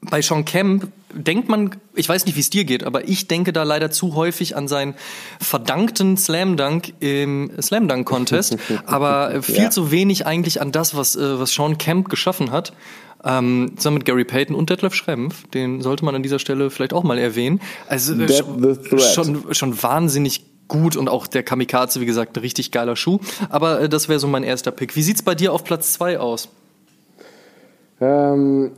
bei 0.00 0.22
Sean 0.22 0.44
Kemp 0.44 0.88
denkt 1.12 1.48
man, 1.48 1.70
ich 1.94 2.08
weiß 2.08 2.26
nicht, 2.26 2.36
wie 2.36 2.40
es 2.40 2.50
dir 2.50 2.64
geht, 2.64 2.84
aber 2.84 3.08
ich 3.08 3.28
denke 3.28 3.52
da 3.52 3.62
leider 3.62 3.90
zu 3.90 4.14
häufig 4.14 4.56
an 4.56 4.68
seinen 4.68 4.94
verdankten 5.40 6.16
Slam 6.16 6.56
Dunk 6.56 6.92
im 7.00 7.50
Slam 7.62 7.88
Dunk 7.88 8.06
Contest, 8.06 8.56
aber 8.86 9.42
viel 9.42 9.64
ja. 9.64 9.70
zu 9.70 9.90
wenig 9.90 10.26
eigentlich 10.26 10.60
an 10.60 10.72
das, 10.72 10.96
was, 10.96 11.16
äh, 11.16 11.38
was 11.38 11.52
Sean 11.52 11.78
Kemp 11.78 12.08
geschaffen 12.08 12.50
hat. 12.50 12.72
Ähm, 13.26 13.72
zusammen 13.76 13.98
mit 13.98 14.04
Gary 14.04 14.24
Payton 14.24 14.54
und 14.54 14.68
Detlef 14.68 14.94
Schrempf, 14.94 15.46
den 15.48 15.80
sollte 15.80 16.04
man 16.04 16.14
an 16.14 16.22
dieser 16.22 16.38
Stelle 16.38 16.68
vielleicht 16.68 16.92
auch 16.92 17.04
mal 17.04 17.18
erwähnen. 17.18 17.60
Also 17.88 18.12
äh, 18.12 19.00
schon, 19.00 19.54
schon 19.54 19.82
wahnsinnig 19.82 20.44
gut 20.68 20.96
und 20.96 21.08
auch 21.08 21.26
der 21.26 21.42
Kamikaze, 21.42 22.00
wie 22.00 22.06
gesagt, 22.06 22.36
ein 22.36 22.40
richtig 22.40 22.70
geiler 22.70 22.96
Schuh. 22.96 23.20
Aber 23.48 23.82
äh, 23.82 23.88
das 23.88 24.08
wäre 24.10 24.18
so 24.18 24.26
mein 24.26 24.42
erster 24.42 24.72
Pick. 24.72 24.94
Wie 24.94 25.02
sieht's 25.02 25.22
bei 25.22 25.34
dir 25.34 25.54
auf 25.54 25.64
Platz 25.64 25.94
zwei 25.94 26.18
aus? 26.18 26.50
Ähm, 28.00 28.72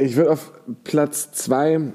ich 0.00 0.16
würde 0.16 0.30
auf 0.30 0.52
Platz 0.84 1.32
zwei 1.32 1.92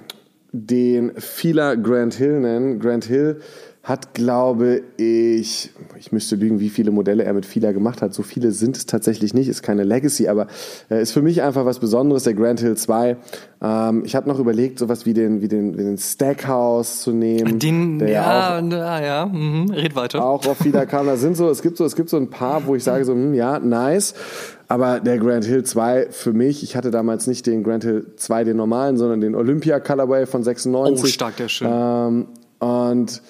den 0.52 1.20
Fila 1.20 1.76
Grant 1.76 2.14
Hill 2.14 2.40
nennen. 2.40 2.80
Grant 2.80 3.06
Hill 3.06 3.42
hat, 3.86 4.16
glaube 4.16 4.82
ich, 4.98 5.70
ich 5.96 6.12
müsste 6.12 6.36
lügen, 6.36 6.60
wie 6.60 6.70
viele 6.70 6.90
Modelle 6.90 7.24
er 7.24 7.34
mit 7.34 7.46
Fila 7.46 7.72
gemacht 7.72 8.02
hat. 8.02 8.16
So 8.16 8.24
viele 8.24 8.52
sind 8.52 8.76
es 8.76 8.88
tatsächlich 8.88 9.36
nicht, 9.36 9.48
ist 9.48 9.62
keine 9.62 9.84
Legacy, 9.84 10.28
aber 10.28 10.48
äh, 10.90 11.04
ist 11.04 11.12
für 11.12 11.22
mich 11.22 11.44
einfach 11.44 11.66
was 11.66 11.78
Besonderes, 11.78 12.24
der 12.24 12.34
Grand 12.34 12.60
Hill 12.62 12.76
2. 12.76 13.16
Ähm, 13.62 14.02
ich 14.04 14.16
habe 14.16 14.28
noch 14.28 14.40
überlegt, 14.40 14.80
sowas 14.80 15.06
wie 15.06 15.14
den, 15.14 15.42
wie 15.42 15.48
den, 15.48 15.78
wie 15.78 15.84
den 15.84 16.00
Stackhouse 16.00 17.02
zu 17.02 17.12
nehmen. 17.12 17.60
Den, 17.60 18.00
ja, 18.00 18.08
ja, 18.08 18.60
auch, 18.60 18.72
ja, 18.72 19.06
ja. 19.06 19.26
Mhm. 19.28 19.70
red 19.70 19.96
weiter. 19.96 20.26
Auch 20.26 20.44
auf 20.48 20.58
Fila 20.58 20.88
kam, 20.88 21.06
da 21.06 21.16
sind 21.16 21.38
so, 21.38 21.48
es 21.48 21.62
gibt 21.62 21.78
so, 21.78 21.86
es 21.86 21.96
gibt 21.96 22.10
so 22.10 22.18
ein 22.18 22.32
paar, 22.32 22.66
wo 22.66 22.74
ich 22.74 22.84
sage 22.84 23.06
so, 23.06 23.14
hm, 23.14 23.36
ja, 23.36 23.60
nice. 23.60 24.16
Aber 24.68 25.00
der 25.00 25.20
Grand 25.20 25.46
Hill 25.46 25.64
2 25.64 26.08
für 26.10 26.34
mich, 26.34 26.64
ich 26.64 26.76
hatte 26.76 26.90
damals 26.90 27.28
nicht 27.28 27.46
den 27.46 27.62
Grand 27.62 27.84
Hill 27.84 28.08
2, 28.18 28.46
den 28.46 28.58
normalen, 28.58 28.98
sondern 28.98 29.22
den 29.22 29.36
Olympia 29.36 29.80
Colorway 29.80 30.26
von 30.26 30.44
96. 30.44 31.04
Oh, 31.04 31.08
stark, 31.08 31.38
der 31.38 31.50
schön. 31.50 31.68
Ähm, 31.72 32.26
und 32.58 33.22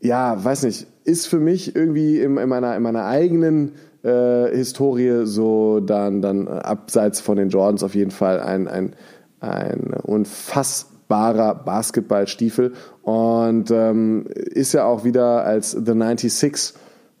ja, 0.00 0.42
weiß 0.42 0.64
nicht, 0.64 0.86
ist 1.04 1.26
für 1.26 1.38
mich 1.38 1.74
irgendwie 1.74 2.20
in, 2.20 2.36
in 2.36 2.48
meiner, 2.48 2.76
in 2.76 2.82
meiner 2.82 3.06
eigenen 3.06 3.72
äh, 4.02 4.54
Historie 4.54 5.26
so 5.26 5.80
dann, 5.80 6.22
dann 6.22 6.48
abseits 6.48 7.20
von 7.20 7.36
den 7.36 7.48
Jordans 7.48 7.82
auf 7.82 7.94
jeden 7.94 8.10
Fall 8.10 8.40
ein, 8.40 8.68
ein, 8.68 8.94
ein 9.40 9.94
unfassbarer 10.02 11.54
Basketballstiefel. 11.54 12.72
Und 13.02 13.70
ähm, 13.70 14.26
ist 14.26 14.72
ja 14.72 14.84
auch 14.84 15.04
wieder 15.04 15.44
als 15.44 15.72
The 15.72 15.92
96 15.92 16.74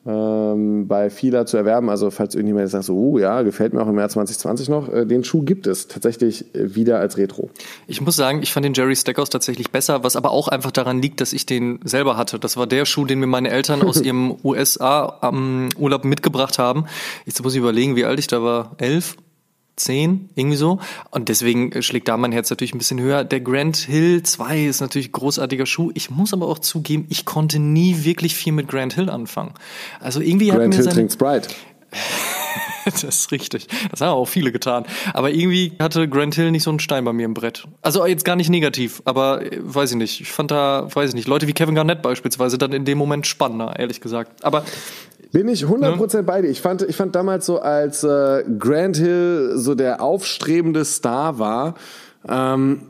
ähm, 0.06 0.86
bei 0.86 1.10
Fila 1.10 1.46
zu 1.46 1.56
erwerben. 1.56 1.90
Also 1.90 2.10
falls 2.10 2.34
irgendjemand 2.34 2.70
sagt, 2.70 2.84
so, 2.84 2.94
uh, 2.94 3.18
ja, 3.18 3.42
gefällt 3.42 3.74
mir 3.74 3.82
auch 3.82 3.88
im 3.88 3.98
Jahr 3.98 4.08
2020 4.08 4.68
noch, 4.68 4.88
äh, 4.88 5.04
den 5.04 5.24
Schuh 5.24 5.42
gibt 5.42 5.66
es 5.66 5.88
tatsächlich 5.88 6.54
äh, 6.54 6.74
wieder 6.74 7.00
als 7.00 7.16
Retro. 7.16 7.50
Ich 7.86 8.00
muss 8.00 8.16
sagen, 8.16 8.42
ich 8.42 8.52
fand 8.52 8.64
den 8.64 8.74
Jerry 8.74 8.94
Stackhouse 8.94 9.30
tatsächlich 9.30 9.70
besser, 9.70 10.04
was 10.04 10.16
aber 10.16 10.30
auch 10.30 10.48
einfach 10.48 10.70
daran 10.70 11.02
liegt, 11.02 11.20
dass 11.20 11.32
ich 11.32 11.46
den 11.46 11.80
selber 11.84 12.16
hatte. 12.16 12.38
Das 12.38 12.56
war 12.56 12.66
der 12.66 12.84
Schuh, 12.84 13.04
den 13.04 13.18
mir 13.18 13.26
meine 13.26 13.50
Eltern 13.50 13.82
aus 13.82 14.00
ihrem 14.00 14.36
USA-Urlaub 14.44 16.04
mitgebracht 16.04 16.58
haben. 16.58 16.86
Jetzt 17.24 17.42
muss 17.42 17.54
ich 17.54 17.58
überlegen, 17.58 17.96
wie 17.96 18.04
alt 18.04 18.18
ich 18.18 18.28
da 18.28 18.42
war. 18.42 18.76
Elf? 18.78 19.16
10, 19.76 20.30
irgendwie 20.34 20.56
so. 20.56 20.80
Und 21.10 21.28
deswegen 21.28 21.82
schlägt 21.82 22.08
da 22.08 22.16
mein 22.16 22.32
Herz 22.32 22.50
natürlich 22.50 22.74
ein 22.74 22.78
bisschen 22.78 23.00
höher. 23.00 23.24
Der 23.24 23.40
Grand 23.40 23.76
Hill 23.76 24.22
2 24.22 24.64
ist 24.64 24.80
natürlich 24.80 25.08
ein 25.08 25.12
großartiger 25.12 25.66
Schuh. 25.66 25.90
Ich 25.94 26.10
muss 26.10 26.32
aber 26.32 26.48
auch 26.48 26.58
zugeben, 26.58 27.06
ich 27.10 27.24
konnte 27.24 27.58
nie 27.58 28.04
wirklich 28.04 28.34
viel 28.34 28.52
mit 28.52 28.68
Grand 28.68 28.94
Hill 28.94 29.10
anfangen. 29.10 29.54
Also 30.00 30.20
irgendwie 30.20 30.48
Grand 30.48 30.62
hat 30.62 30.68
mir 30.68 30.74
Hill 30.74 30.84
sein... 30.84 30.94
trinkt 30.94 31.12
Sprite. 31.12 31.48
das 32.84 33.04
ist 33.04 33.32
richtig. 33.32 33.66
Das 33.90 34.00
haben 34.00 34.10
auch 34.10 34.26
viele 34.26 34.52
getan. 34.52 34.84
Aber 35.12 35.30
irgendwie 35.30 35.72
hatte 35.78 36.08
Grant 36.08 36.34
Hill 36.34 36.50
nicht 36.50 36.62
so 36.62 36.70
einen 36.70 36.80
Stein 36.80 37.04
bei 37.04 37.12
mir 37.12 37.24
im 37.24 37.34
Brett. 37.34 37.66
Also 37.82 38.06
jetzt 38.06 38.24
gar 38.24 38.36
nicht 38.36 38.48
negativ, 38.48 39.02
aber 39.04 39.52
äh, 39.52 39.58
weiß 39.60 39.92
ich 39.92 39.96
nicht. 39.96 40.20
Ich 40.20 40.30
fand 40.30 40.50
da, 40.50 40.88
weiß 40.92 41.10
ich 41.10 41.14
nicht, 41.14 41.28
Leute 41.28 41.46
wie 41.46 41.52
Kevin 41.52 41.74
Garnett 41.74 42.02
beispielsweise 42.02 42.58
dann 42.58 42.72
in 42.72 42.84
dem 42.84 42.98
Moment 42.98 43.26
spannender, 43.26 43.78
ehrlich 43.78 44.00
gesagt. 44.00 44.44
Aber 44.44 44.64
bin 45.32 45.48
ich 45.48 45.64
100% 45.64 46.16
ne? 46.16 46.22
bei 46.22 46.42
dir. 46.42 46.48
Ich 46.48 46.60
fand, 46.60 46.82
ich 46.82 46.96
fand 46.96 47.14
damals 47.14 47.46
so, 47.46 47.58
als 47.60 48.04
äh, 48.04 48.44
Grant 48.58 48.96
Hill 48.96 49.52
so 49.56 49.74
der 49.74 50.00
aufstrebende 50.00 50.84
Star 50.84 51.38
war, 51.38 51.74
ähm, 52.28 52.82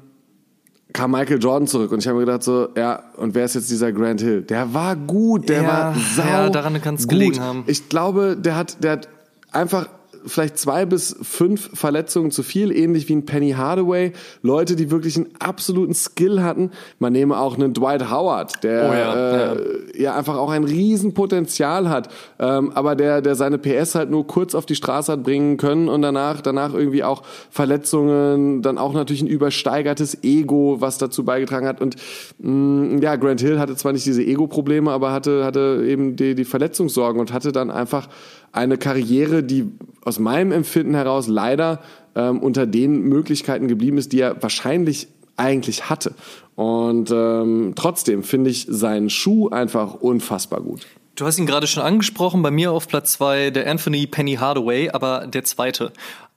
kam 0.92 1.10
Michael 1.10 1.38
Jordan 1.38 1.66
zurück 1.66 1.92
und 1.92 1.98
ich 1.98 2.08
habe 2.08 2.18
mir 2.18 2.24
gedacht 2.24 2.42
so, 2.42 2.68
ja, 2.76 3.02
und 3.16 3.34
wer 3.34 3.44
ist 3.44 3.54
jetzt 3.54 3.70
dieser 3.70 3.92
Grant 3.92 4.20
Hill? 4.20 4.42
Der 4.42 4.72
war 4.72 4.96
gut, 4.96 5.48
der 5.48 5.62
ja, 5.62 5.68
war 5.68 5.94
sau 5.94 6.22
Ja, 6.22 6.50
daran 6.50 6.80
kann 6.80 6.94
es 6.94 7.06
gelegen 7.06 7.40
haben. 7.40 7.64
Ich 7.66 7.88
glaube, 7.88 8.36
der 8.38 8.56
hat, 8.56 8.82
der 8.82 8.92
hat 8.92 9.08
einfach 9.52 9.88
vielleicht 10.26 10.58
zwei 10.58 10.86
bis 10.86 11.16
fünf 11.22 11.70
Verletzungen 11.74 12.30
zu 12.30 12.42
viel, 12.42 12.76
ähnlich 12.76 13.08
wie 13.08 13.14
ein 13.14 13.26
Penny 13.26 13.52
Hardaway. 13.52 14.12
Leute, 14.42 14.76
die 14.76 14.90
wirklich 14.90 15.16
einen 15.16 15.28
absoluten 15.38 15.94
Skill 15.94 16.42
hatten. 16.42 16.70
Man 16.98 17.12
nehme 17.12 17.38
auch 17.38 17.54
einen 17.54 17.72
Dwight 17.72 18.10
Howard, 18.10 18.62
der 18.62 18.90
oh 18.90 18.94
ja, 18.94 19.14
äh, 19.14 19.54
ja. 19.54 19.60
ja, 19.96 20.16
einfach 20.16 20.36
auch 20.36 20.50
ein 20.50 20.64
Riesenpotenzial 20.64 21.88
hat, 21.88 22.08
ähm, 22.38 22.72
aber 22.74 22.96
der, 22.96 23.22
der 23.22 23.34
seine 23.34 23.58
PS 23.58 23.94
halt 23.94 24.10
nur 24.10 24.26
kurz 24.26 24.54
auf 24.54 24.66
die 24.66 24.74
Straße 24.74 25.12
hat 25.12 25.22
bringen 25.22 25.56
können 25.56 25.88
und 25.88 26.02
danach, 26.02 26.40
danach 26.40 26.74
irgendwie 26.74 27.04
auch 27.04 27.22
Verletzungen, 27.50 28.62
dann 28.62 28.78
auch 28.78 28.92
natürlich 28.92 29.22
ein 29.22 29.28
übersteigertes 29.28 30.22
Ego, 30.22 30.80
was 30.80 30.98
dazu 30.98 31.24
beigetragen 31.24 31.66
hat. 31.66 31.80
Und 31.80 31.96
mh, 32.38 32.50
mm, 32.50 33.02
ja, 33.02 33.16
Grant 33.16 33.40
Hill 33.40 33.58
hatte 33.58 33.76
zwar 33.76 33.92
nicht 33.92 34.06
diese 34.06 34.22
Ego-Probleme, 34.22 34.90
aber 34.90 35.12
hatte, 35.12 35.44
hatte 35.44 35.84
eben 35.86 36.16
die, 36.16 36.34
die 36.34 36.44
Verletzungssorgen 36.44 37.20
und 37.20 37.32
hatte 37.32 37.52
dann 37.52 37.70
einfach 37.70 38.08
eine 38.52 38.78
Karriere, 38.78 39.42
die 39.42 39.70
aus 40.02 40.18
meinem 40.18 40.52
Empfinden 40.52 40.94
heraus 40.94 41.26
leider 41.26 41.80
ähm, 42.14 42.40
unter 42.40 42.66
den 42.66 43.02
Möglichkeiten 43.02 43.68
geblieben 43.68 43.98
ist, 43.98 44.12
die 44.12 44.20
er 44.20 44.42
wahrscheinlich 44.42 45.08
eigentlich 45.36 45.90
hatte. 45.90 46.14
Und 46.54 47.10
ähm, 47.10 47.74
trotzdem 47.76 48.22
finde 48.22 48.50
ich 48.50 48.66
seinen 48.68 49.10
Schuh 49.10 49.50
einfach 49.50 49.94
unfassbar 49.94 50.60
gut. 50.60 50.86
Du 51.16 51.26
hast 51.26 51.38
ihn 51.38 51.46
gerade 51.46 51.66
schon 51.66 51.82
angesprochen, 51.82 52.42
bei 52.42 52.50
mir 52.50 52.72
auf 52.72 52.88
Platz 52.88 53.12
zwei 53.12 53.50
der 53.50 53.70
Anthony 53.70 54.06
Penny 54.06 54.34
Hardaway, 54.34 54.90
aber 54.90 55.26
der 55.26 55.44
zweite. 55.44 55.92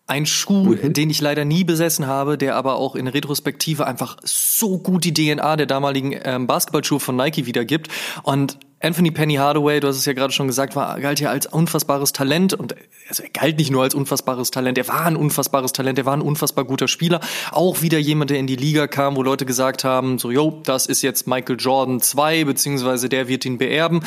Ein 0.07 0.25
Schuh, 0.25 0.75
mhm. 0.75 0.93
den 0.93 1.09
ich 1.09 1.21
leider 1.21 1.45
nie 1.45 1.63
besessen 1.63 2.07
habe, 2.07 2.37
der 2.37 2.55
aber 2.55 2.75
auch 2.75 2.95
in 2.95 3.07
Retrospektive 3.07 3.85
einfach 3.85 4.17
so 4.23 4.79
gut 4.79 5.03
die 5.03 5.13
DNA 5.13 5.55
der 5.55 5.67
damaligen 5.67 6.15
ähm, 6.23 6.47
Basketballschuhe 6.47 6.99
von 6.99 7.15
Nike 7.15 7.45
wiedergibt. 7.45 7.89
Und 8.23 8.57
Anthony 8.81 9.11
Penny 9.11 9.35
Hardaway, 9.35 9.81
du 9.81 9.89
hast 9.89 9.97
es 9.97 10.05
ja 10.05 10.13
gerade 10.13 10.31
schon 10.31 10.47
gesagt, 10.47 10.75
war, 10.75 10.99
galt 11.01 11.19
ja 11.19 11.29
als 11.29 11.45
unfassbares 11.47 12.13
Talent 12.13 12.53
und 12.53 12.75
also 13.09 13.23
er 13.23 13.29
galt 13.29 13.57
nicht 13.57 13.71
nur 13.71 13.83
als 13.83 13.93
unfassbares 13.93 14.51
Talent, 14.51 14.77
er 14.77 14.87
war 14.87 15.05
ein 15.05 15.17
unfassbares 15.17 15.73
Talent, 15.73 15.99
er 15.99 16.05
war 16.05 16.13
ein 16.13 16.21
unfassbar 16.21 16.63
guter 16.63 16.87
Spieler. 16.87 17.19
Auch 17.51 17.81
wieder 17.81 17.97
jemand, 17.97 18.29
der 18.29 18.39
in 18.39 18.47
die 18.47 18.55
Liga 18.55 18.87
kam, 18.87 19.17
wo 19.17 19.23
Leute 19.23 19.45
gesagt 19.45 19.83
haben, 19.83 20.17
so, 20.17 20.31
yo, 20.31 20.61
das 20.63 20.85
ist 20.85 21.01
jetzt 21.01 21.27
Michael 21.27 21.57
Jordan 21.59 21.99
2, 21.99 22.45
beziehungsweise 22.45 23.09
der 23.09 23.27
wird 23.27 23.43
ihn 23.43 23.57
beerben. 23.57 24.01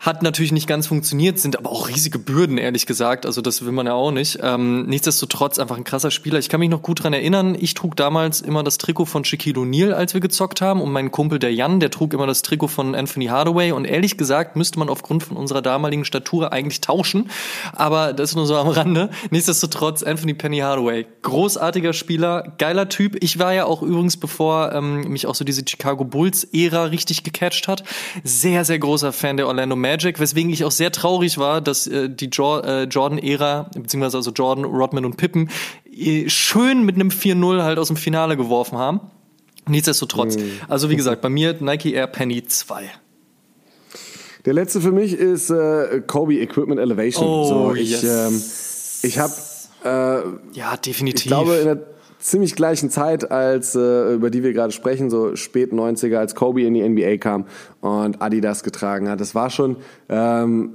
Hat 0.00 0.22
natürlich 0.22 0.50
nicht 0.50 0.66
ganz 0.66 0.86
funktioniert, 0.86 1.38
sind 1.38 1.58
aber 1.58 1.70
auch 1.70 1.88
riesige 1.88 2.18
Bürden, 2.18 2.56
ehrlich 2.56 2.86
gesagt. 2.86 3.26
Also 3.26 3.42
das 3.42 3.66
will 3.66 3.72
man 3.72 3.84
ja 3.84 3.92
auch 3.92 4.12
nicht. 4.12 4.38
Ähm, 4.42 4.86
nichtsdestotrotz 4.86 5.58
einfach 5.58 5.76
ein 5.76 5.84
krasser 5.84 6.10
Spieler. 6.10 6.38
Ich 6.38 6.48
kann 6.48 6.58
mich 6.58 6.70
noch 6.70 6.80
gut 6.80 7.04
dran 7.04 7.12
erinnern, 7.12 7.54
ich 7.54 7.74
trug 7.74 7.96
damals 7.96 8.40
immer 8.40 8.62
das 8.62 8.78
Trikot 8.78 9.04
von 9.04 9.26
Shaquille 9.26 9.60
O'Neal, 9.60 9.92
als 9.92 10.14
wir 10.14 10.22
gezockt 10.22 10.62
haben. 10.62 10.80
Und 10.80 10.90
mein 10.90 11.10
Kumpel, 11.10 11.38
der 11.38 11.52
Jan, 11.52 11.80
der 11.80 11.90
trug 11.90 12.14
immer 12.14 12.26
das 12.26 12.40
Trikot 12.40 12.68
von 12.68 12.94
Anthony 12.94 13.26
Hardaway. 13.26 13.72
Und 13.72 13.84
ehrlich 13.84 14.16
gesagt 14.16 14.56
müsste 14.56 14.78
man 14.78 14.88
aufgrund 14.88 15.22
von 15.22 15.36
unserer 15.36 15.60
damaligen 15.60 16.06
Statur 16.06 16.50
eigentlich 16.50 16.80
tauschen. 16.80 17.28
Aber 17.74 18.14
das 18.14 18.30
ist 18.30 18.36
nur 18.36 18.46
so 18.46 18.56
am 18.56 18.68
Rande. 18.68 19.10
Nichtsdestotrotz 19.30 20.02
Anthony 20.02 20.32
Penny 20.32 20.60
Hardaway. 20.60 21.04
Großartiger 21.20 21.92
Spieler, 21.92 22.54
geiler 22.56 22.88
Typ. 22.88 23.22
Ich 23.22 23.38
war 23.38 23.52
ja 23.52 23.66
auch 23.66 23.82
übrigens, 23.82 24.16
bevor 24.16 24.72
ähm, 24.72 25.02
mich 25.08 25.26
auch 25.26 25.34
so 25.34 25.44
diese 25.44 25.62
Chicago 25.68 26.06
Bulls-Ära 26.06 26.84
richtig 26.84 27.22
gecatcht 27.22 27.68
hat, 27.68 27.84
sehr, 28.24 28.64
sehr 28.64 28.78
großer 28.78 29.12
Fan 29.12 29.36
der 29.36 29.46
Orlando 29.46 29.76
Magic. 29.76 29.89
Magic, 29.90 30.20
weswegen 30.20 30.52
ich 30.52 30.64
auch 30.64 30.70
sehr 30.70 30.92
traurig 30.92 31.38
war, 31.38 31.60
dass 31.60 31.86
äh, 31.86 32.08
die 32.08 32.28
jo 32.32 32.58
äh, 32.58 32.84
Jordan-Ära, 32.84 33.70
beziehungsweise 33.74 34.18
also 34.18 34.30
Jordan, 34.30 34.64
Rodman 34.64 35.04
und 35.04 35.16
Pippen, 35.16 35.50
äh, 35.92 36.28
schön 36.28 36.84
mit 36.84 36.94
einem 36.94 37.08
4-0 37.08 37.62
halt 37.62 37.78
aus 37.78 37.88
dem 37.88 37.96
Finale 37.96 38.36
geworfen 38.36 38.78
haben. 38.78 39.00
Nichtsdestotrotz. 39.68 40.36
Mhm. 40.36 40.52
Also 40.68 40.90
wie 40.90 40.96
gesagt, 40.96 41.22
bei 41.22 41.28
mir 41.28 41.56
Nike 41.60 41.92
Air 41.92 42.06
Penny 42.06 42.44
2. 42.44 42.90
Der 44.46 44.54
letzte 44.54 44.80
für 44.80 44.92
mich 44.92 45.12
ist 45.12 45.50
äh, 45.50 46.02
Kobe 46.06 46.34
Equipment 46.40 46.80
Elevation. 46.80 47.26
Oh, 47.26 47.44
so, 47.44 47.74
ich 47.74 47.90
yes. 47.90 48.04
ähm, 48.04 48.42
ich 49.02 49.18
habe 49.18 49.34
äh, 49.84 50.56
ja 50.56 50.76
definitiv. 50.76 51.26
Ich 51.26 51.26
glaube 51.26 51.56
in 51.56 51.64
der 51.66 51.78
ziemlich 52.20 52.54
gleichen 52.54 52.90
Zeit, 52.90 53.30
als 53.30 53.74
äh, 53.74 54.14
über 54.14 54.30
die 54.30 54.42
wir 54.42 54.52
gerade 54.52 54.72
sprechen, 54.72 55.10
so 55.10 55.36
spät 55.36 55.72
90er, 55.72 56.16
als 56.16 56.34
Kobe 56.34 56.62
in 56.62 56.74
die 56.74 56.88
NBA 56.88 57.16
kam 57.16 57.46
und 57.80 58.22
Adidas 58.22 58.62
getragen 58.62 59.08
hat. 59.08 59.20
Das 59.20 59.34
war 59.34 59.50
schon 59.50 59.76
ähm, 60.08 60.74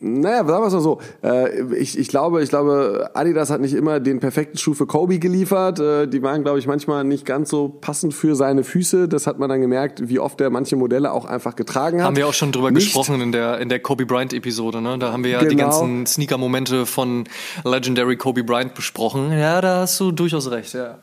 naja, 0.00 0.44
sagen 0.44 0.62
wir 0.62 0.66
es 0.66 0.72
mal 0.72 0.80
so. 0.80 1.00
Äh, 1.24 1.74
ich, 1.74 1.98
ich, 1.98 2.08
glaube, 2.08 2.42
ich 2.42 2.50
glaube, 2.50 3.10
Adidas 3.14 3.50
hat 3.50 3.60
nicht 3.60 3.74
immer 3.74 3.98
den 3.98 4.20
perfekten 4.20 4.56
Schuh 4.56 4.74
für 4.74 4.86
Kobe 4.86 5.18
geliefert. 5.18 5.80
Äh, 5.80 6.06
die 6.06 6.22
waren, 6.22 6.42
glaube 6.44 6.60
ich, 6.60 6.66
manchmal 6.66 7.02
nicht 7.02 7.26
ganz 7.26 7.50
so 7.50 7.68
passend 7.68 8.14
für 8.14 8.36
seine 8.36 8.62
Füße. 8.62 9.08
Das 9.08 9.26
hat 9.26 9.38
man 9.38 9.48
dann 9.48 9.60
gemerkt, 9.60 10.08
wie 10.08 10.20
oft 10.20 10.40
er 10.40 10.50
manche 10.50 10.76
Modelle 10.76 11.12
auch 11.12 11.24
einfach 11.24 11.56
getragen 11.56 11.98
hat. 11.98 12.06
Haben 12.06 12.16
wir 12.16 12.28
auch 12.28 12.34
schon 12.34 12.52
drüber 12.52 12.70
nicht. 12.70 12.84
gesprochen 12.84 13.20
in 13.20 13.32
der, 13.32 13.58
in 13.58 13.68
der 13.68 13.80
Kobe 13.80 14.06
Bryant-Episode. 14.06 14.80
Ne? 14.80 14.98
Da 14.98 15.12
haben 15.12 15.24
wir 15.24 15.32
ja 15.32 15.38
genau. 15.40 15.50
die 15.50 15.56
ganzen 15.56 16.06
Sneaker-Momente 16.06 16.86
von 16.86 17.24
Legendary 17.64 18.16
Kobe 18.16 18.44
Bryant 18.44 18.74
besprochen. 18.74 19.32
Ja, 19.32 19.60
da 19.60 19.80
hast 19.80 19.98
du 19.98 20.12
durchaus 20.12 20.50
recht, 20.50 20.74
ja. 20.74 20.98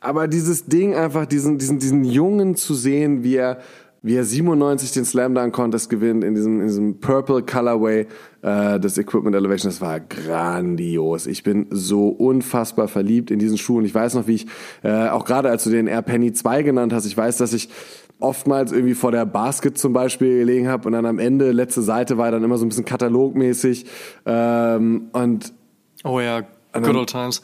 Aber 0.00 0.28
dieses 0.28 0.66
Ding 0.66 0.94
einfach, 0.94 1.26
diesen, 1.26 1.58
diesen, 1.58 1.78
diesen 1.78 2.04
Jungen 2.04 2.56
zu 2.56 2.74
sehen, 2.74 3.22
wie 3.22 3.36
er 3.36 3.58
wie 4.06 4.14
er 4.14 4.24
97 4.24 4.92
den 4.92 5.04
Slam 5.04 5.34
Dunk 5.34 5.52
Contest 5.52 5.90
gewinnt 5.90 6.22
in 6.22 6.36
diesem, 6.36 6.60
in 6.60 6.68
diesem 6.68 7.00
Purple 7.00 7.42
Colorway 7.42 8.06
äh, 8.42 8.78
des 8.78 8.98
Equipment 8.98 9.34
Elevation. 9.34 9.68
Das 9.68 9.80
war 9.80 9.98
grandios. 9.98 11.26
Ich 11.26 11.42
bin 11.42 11.66
so 11.70 12.08
unfassbar 12.08 12.86
verliebt 12.86 13.32
in 13.32 13.40
diesen 13.40 13.58
Schuh 13.58 13.78
und 13.78 13.84
ich 13.84 13.92
weiß 13.92 14.14
noch, 14.14 14.28
wie 14.28 14.36
ich, 14.36 14.46
äh, 14.84 15.08
auch 15.08 15.24
gerade 15.24 15.50
als 15.50 15.64
du 15.64 15.70
den 15.70 15.88
Air 15.88 16.02
Penny 16.02 16.32
2 16.32 16.62
genannt 16.62 16.92
hast, 16.92 17.04
ich 17.04 17.16
weiß, 17.16 17.38
dass 17.38 17.52
ich 17.52 17.68
oftmals 18.20 18.70
irgendwie 18.70 18.94
vor 18.94 19.10
der 19.10 19.26
Basket 19.26 19.76
zum 19.76 19.92
Beispiel 19.92 20.38
gelegen 20.38 20.68
habe 20.68 20.86
und 20.86 20.92
dann 20.92 21.04
am 21.04 21.18
Ende, 21.18 21.50
letzte 21.50 21.82
Seite 21.82 22.16
war 22.16 22.30
dann 22.30 22.44
immer 22.44 22.58
so 22.58 22.64
ein 22.64 22.68
bisschen 22.68 22.84
katalogmäßig 22.84 23.86
ähm, 24.24 25.08
und 25.12 25.52
Oh 26.04 26.20
ja, 26.20 26.42
good 26.72 26.94
old 26.94 27.10
times 27.10 27.42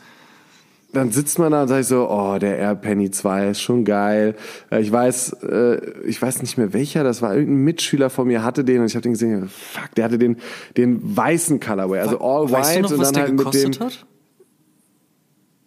dann 0.92 1.10
sitzt 1.10 1.38
man 1.38 1.52
da 1.52 1.62
und 1.62 1.68
sagt 1.68 1.86
so, 1.86 2.08
oh, 2.10 2.38
der 2.38 2.58
Air 2.58 2.74
Penny 2.74 3.10
2 3.10 3.48
ist 3.50 3.60
schon 3.60 3.84
geil. 3.84 4.34
Äh, 4.70 4.80
ich 4.82 4.92
weiß, 4.92 5.32
äh, 5.42 5.80
ich 6.04 6.20
weiß 6.20 6.42
nicht 6.42 6.58
mehr 6.58 6.72
welcher, 6.72 7.02
das 7.02 7.22
war 7.22 7.34
irgendein 7.34 7.64
Mitschüler 7.64 8.10
von 8.10 8.28
mir 8.28 8.44
hatte 8.44 8.62
den 8.64 8.80
und 8.80 8.86
ich 8.86 8.94
habe 8.94 9.02
den 9.02 9.12
gesehen, 9.12 9.48
fuck, 9.48 9.94
der 9.96 10.04
hatte 10.04 10.18
den 10.18 10.36
den 10.76 11.00
weißen 11.16 11.60
Colorway, 11.60 12.00
also 12.00 12.20
all 12.20 12.50
weißt 12.50 12.76
white 12.76 12.76
du 12.76 12.82
noch, 12.82 12.90
und 12.92 12.98
was 13.00 13.12
dann 13.12 13.22
halt 13.22 13.32
mit 13.32 13.40
dem 13.40 13.46
gekostet 13.52 13.80
hat? 13.80 14.06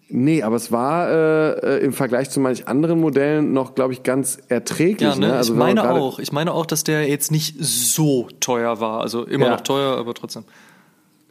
Nee, 0.07 0.43
aber 0.43 0.55
es 0.55 0.71
war 0.71 1.09
äh, 1.09 1.77
äh, 1.77 1.83
im 1.83 1.91
Vergleich 1.91 2.29
zu 2.29 2.39
manch 2.39 2.67
anderen 2.67 3.01
Modellen 3.01 3.53
noch, 3.53 3.73
glaube 3.73 3.91
ich, 3.91 4.03
ganz 4.03 4.37
erträglich. 4.49 5.01
Ja, 5.01 5.15
ne? 5.15 5.33
Also 5.33 5.53
ich 5.53 5.59
meine 5.59 5.89
auch. 5.89 6.19
Ich 6.19 6.31
meine 6.31 6.53
auch, 6.53 6.67
dass 6.67 6.83
der 6.83 7.09
jetzt 7.09 7.31
nicht 7.31 7.55
so 7.59 8.27
teuer 8.39 8.79
war. 8.79 9.01
Also 9.01 9.23
immer 9.23 9.45
Ja. 9.47 9.51
noch 9.53 9.61
teuer, 9.61 9.97
aber 9.97 10.13
trotzdem. 10.13 10.43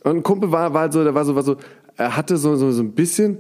Und 0.02 0.16
ein 0.16 0.22
Kumpel 0.24 0.50
war, 0.50 0.74
war 0.74 0.90
so, 0.90 1.04
der 1.04 1.14
war 1.14 1.24
so, 1.24 1.36
war 1.36 1.44
so, 1.44 1.56
er 1.96 2.16
hatte 2.16 2.36
so, 2.36 2.56
so, 2.56 2.72
so 2.72 2.82
ein 2.82 2.92
bisschen, 2.92 3.38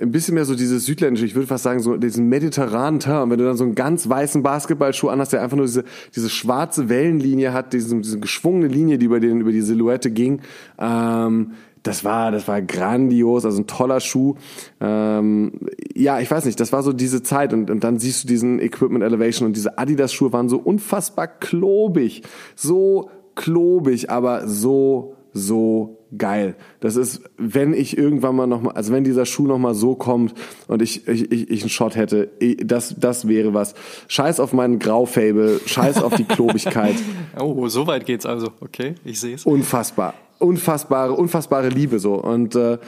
ein 0.00 0.12
bisschen 0.12 0.34
mehr 0.34 0.44
so 0.44 0.54
dieses 0.54 0.86
südländische, 0.86 1.26
ich 1.26 1.34
würde 1.34 1.48
fast 1.48 1.64
sagen, 1.64 1.80
so 1.80 1.96
diesen 1.96 2.28
mediterranen 2.28 3.00
Term. 3.00 3.30
Wenn 3.30 3.38
du 3.38 3.44
dann 3.44 3.56
so 3.56 3.64
einen 3.64 3.74
ganz 3.74 4.08
weißen 4.08 4.42
Basketballschuh 4.42 5.08
anhast, 5.08 5.32
der 5.32 5.42
einfach 5.42 5.56
nur 5.56 5.66
diese, 5.66 5.84
diese 6.14 6.30
schwarze 6.30 6.88
Wellenlinie 6.88 7.52
hat, 7.52 7.72
diese, 7.72 7.96
diese 7.96 8.20
geschwungene 8.20 8.68
Linie, 8.68 8.98
die 8.98 9.06
über 9.06 9.18
den, 9.18 9.40
über 9.40 9.50
die 9.50 9.60
Silhouette 9.60 10.10
ging, 10.10 10.40
ähm, 10.78 11.52
das 11.82 12.04
war, 12.04 12.30
das 12.30 12.46
war 12.48 12.60
grandios, 12.60 13.44
also 13.44 13.62
ein 13.62 13.66
toller 13.66 14.00
Schuh. 14.00 14.34
Ähm, 14.80 15.52
ja, 15.94 16.20
ich 16.20 16.30
weiß 16.30 16.44
nicht, 16.44 16.60
das 16.60 16.72
war 16.72 16.82
so 16.82 16.92
diese 16.92 17.22
Zeit 17.22 17.52
und, 17.52 17.70
und 17.70 17.82
dann 17.82 17.98
siehst 17.98 18.24
du 18.24 18.28
diesen 18.28 18.60
Equipment 18.60 19.04
Elevation 19.04 19.46
und 19.46 19.56
diese 19.56 19.78
Adidas 19.78 20.12
Schuhe 20.12 20.32
waren 20.32 20.48
so 20.48 20.58
unfassbar 20.58 21.26
klobig, 21.26 22.22
so 22.54 23.10
klobig, 23.34 24.10
aber 24.10 24.46
so 24.48 25.14
so 25.32 25.98
geil. 26.16 26.54
Das 26.80 26.96
ist, 26.96 27.22
wenn 27.36 27.74
ich 27.74 27.98
irgendwann 27.98 28.34
mal 28.36 28.46
noch 28.46 28.62
mal, 28.62 28.70
also 28.72 28.92
wenn 28.92 29.04
dieser 29.04 29.26
Schuh 29.26 29.46
noch 29.46 29.58
mal 29.58 29.74
so 29.74 29.94
kommt 29.94 30.34
und 30.66 30.80
ich 30.80 31.06
ich, 31.06 31.30
ich, 31.30 31.50
ich 31.50 31.60
einen 31.62 31.70
Shot 31.70 31.96
hätte, 31.96 32.30
ich- 32.38 32.56
das 32.64 32.94
das 32.98 33.28
wäre 33.28 33.52
was. 33.54 33.74
Scheiß 34.08 34.40
auf 34.40 34.52
meinen 34.52 34.78
Graufable, 34.78 35.60
scheiß 35.66 36.02
auf 36.02 36.14
die 36.14 36.24
Klobigkeit. 36.24 36.94
Oh, 37.40 37.68
so 37.68 37.86
weit 37.86 38.04
geht's 38.06 38.26
also. 38.26 38.48
Okay, 38.60 38.94
ich 39.04 39.20
sehe 39.20 39.34
es. 39.36 39.44
Unfassbar. 39.46 40.14
Unfassbare, 40.40 41.12
unfassbare 41.12 41.68
Liebe 41.68 41.98
so. 41.98 42.14
Und 42.14 42.54
äh, 42.56 42.78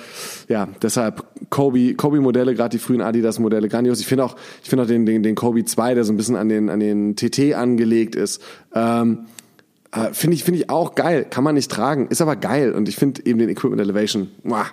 ja, 0.48 0.68
deshalb 0.82 1.24
Kobe, 1.50 1.94
Kobe-Modelle, 1.94 2.54
gerade 2.54 2.70
die 2.70 2.78
frühen 2.78 3.00
Adidas-Modelle, 3.00 3.68
grandios. 3.68 4.00
Ich 4.00 4.06
finde 4.06 4.24
auch, 4.24 4.36
ich 4.62 4.68
finde 4.70 4.84
auch 4.84 4.88
den, 4.88 5.04
den, 5.04 5.22
den 5.24 5.34
Kobe 5.34 5.64
2, 5.64 5.94
der 5.94 6.04
so 6.04 6.12
ein 6.12 6.16
bisschen 6.16 6.36
an 6.36 6.48
den, 6.48 6.68
an 6.70 6.78
den 6.80 7.16
TT 7.16 7.54
angelegt 7.54 8.14
ist. 8.14 8.40
Ähm, 8.74 9.26
äh, 9.92 10.12
finde 10.12 10.36
ich, 10.36 10.44
finde 10.44 10.60
ich 10.60 10.70
auch 10.70 10.94
geil. 10.94 11.26
Kann 11.28 11.44
man 11.44 11.54
nicht 11.54 11.70
tragen, 11.70 12.08
ist 12.08 12.20
aber 12.20 12.36
geil. 12.36 12.72
Und 12.72 12.88
ich 12.88 12.96
finde 12.96 13.24
eben 13.26 13.38
den 13.38 13.48
Equipment 13.48 13.80
Elevation, 13.80 14.30
muah, 14.42 14.66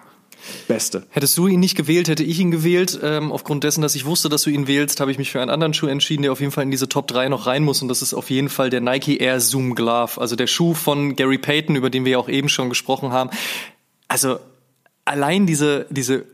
beste. 0.68 1.08
Hättest 1.10 1.38
du 1.38 1.48
ihn 1.48 1.60
nicht 1.60 1.76
gewählt, 1.76 2.08
hätte 2.08 2.24
ich 2.24 2.40
ihn 2.40 2.52
gewählt. 2.52 3.00
Ähm, 3.02 3.32
aufgrund 3.32 3.64
dessen, 3.64 3.82
dass 3.82 3.96
ich 3.96 4.06
wusste, 4.06 4.30
dass 4.30 4.44
du 4.44 4.50
ihn 4.50 4.68
wählst, 4.68 5.00
habe 5.00 5.12
ich 5.12 5.18
mich 5.18 5.32
für 5.32 5.42
einen 5.42 5.50
anderen 5.50 5.74
Schuh 5.74 5.88
entschieden, 5.88 6.22
der 6.22 6.32
auf 6.32 6.40
jeden 6.40 6.52
Fall 6.52 6.64
in 6.64 6.72
diese 6.72 6.88
Top 6.88 7.08
3 7.08 7.30
noch 7.30 7.48
rein 7.48 7.64
muss. 7.64 7.82
Und 7.82 7.88
das 7.88 8.02
ist 8.02 8.14
auf 8.14 8.30
jeden 8.30 8.50
Fall 8.50 8.70
der 8.70 8.82
Nike 8.82 9.18
Air 9.18 9.40
Zoom 9.40 9.76
Glove. 9.76 10.20
Also 10.22 10.36
der 10.36 10.48
Schuh 10.48 10.74
von 10.74 11.16
Gary 11.16 11.38
Payton, 11.38 11.76
über 11.76 11.90
den 11.90 12.06
wir 12.06 12.14
ja 12.14 12.18
auch 12.20 12.30
eben 12.30 12.50
schon 12.50 12.70
gesprochen 12.70 13.12
haben. 13.12 13.32
Also 14.08 14.40
allein 15.06 15.48
diese, 15.48 15.88
diese, 15.90 16.26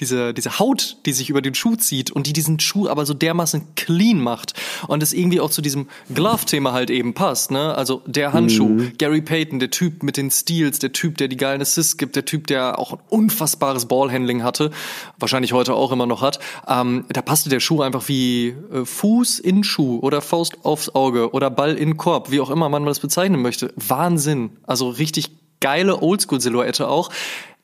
diese, 0.00 0.34
diese 0.34 0.58
Haut, 0.58 0.98
die 1.06 1.12
sich 1.12 1.30
über 1.30 1.40
den 1.40 1.54
Schuh 1.54 1.76
zieht 1.76 2.10
und 2.10 2.26
die 2.26 2.32
diesen 2.32 2.60
Schuh 2.60 2.88
aber 2.88 3.06
so 3.06 3.14
dermaßen 3.14 3.74
clean 3.76 4.20
macht 4.20 4.52
und 4.88 5.02
es 5.02 5.12
irgendwie 5.12 5.40
auch 5.40 5.50
zu 5.50 5.62
diesem 5.62 5.88
Glove-Thema 6.14 6.72
halt 6.72 6.90
eben 6.90 7.14
passt, 7.14 7.50
ne? 7.50 7.74
Also 7.74 8.02
der 8.06 8.32
Handschuh, 8.32 8.90
Gary 8.98 9.22
Payton, 9.22 9.58
der 9.58 9.70
Typ 9.70 10.02
mit 10.02 10.16
den 10.16 10.30
Steals, 10.30 10.78
der 10.78 10.92
Typ, 10.92 11.16
der 11.16 11.28
die 11.28 11.36
geilen 11.36 11.62
Assists 11.62 11.96
gibt, 11.96 12.16
der 12.16 12.24
Typ, 12.26 12.46
der 12.46 12.78
auch 12.78 12.92
ein 12.92 12.98
unfassbares 13.08 13.86
Ballhandling 13.86 14.42
hatte, 14.42 14.70
wahrscheinlich 15.18 15.52
heute 15.54 15.74
auch 15.74 15.92
immer 15.92 16.06
noch 16.06 16.20
hat, 16.20 16.40
ähm, 16.68 17.06
da 17.08 17.22
passte 17.22 17.48
der 17.48 17.60
Schuh 17.60 17.80
einfach 17.80 18.08
wie 18.08 18.48
äh, 18.48 18.84
Fuß 18.84 19.38
in 19.38 19.64
Schuh 19.64 19.98
oder 20.00 20.20
Faust 20.20 20.64
aufs 20.64 20.94
Auge 20.94 21.30
oder 21.32 21.50
Ball 21.50 21.74
in 21.74 21.96
Korb, 21.96 22.30
wie 22.30 22.40
auch 22.40 22.50
immer 22.50 22.68
man 22.68 22.84
das 22.84 23.00
bezeichnen 23.00 23.40
möchte. 23.40 23.72
Wahnsinn. 23.76 24.50
Also 24.66 24.90
richtig 24.90 25.30
geile 25.64 26.02
Oldschool-Silhouette 26.02 26.86
auch. 26.88 27.08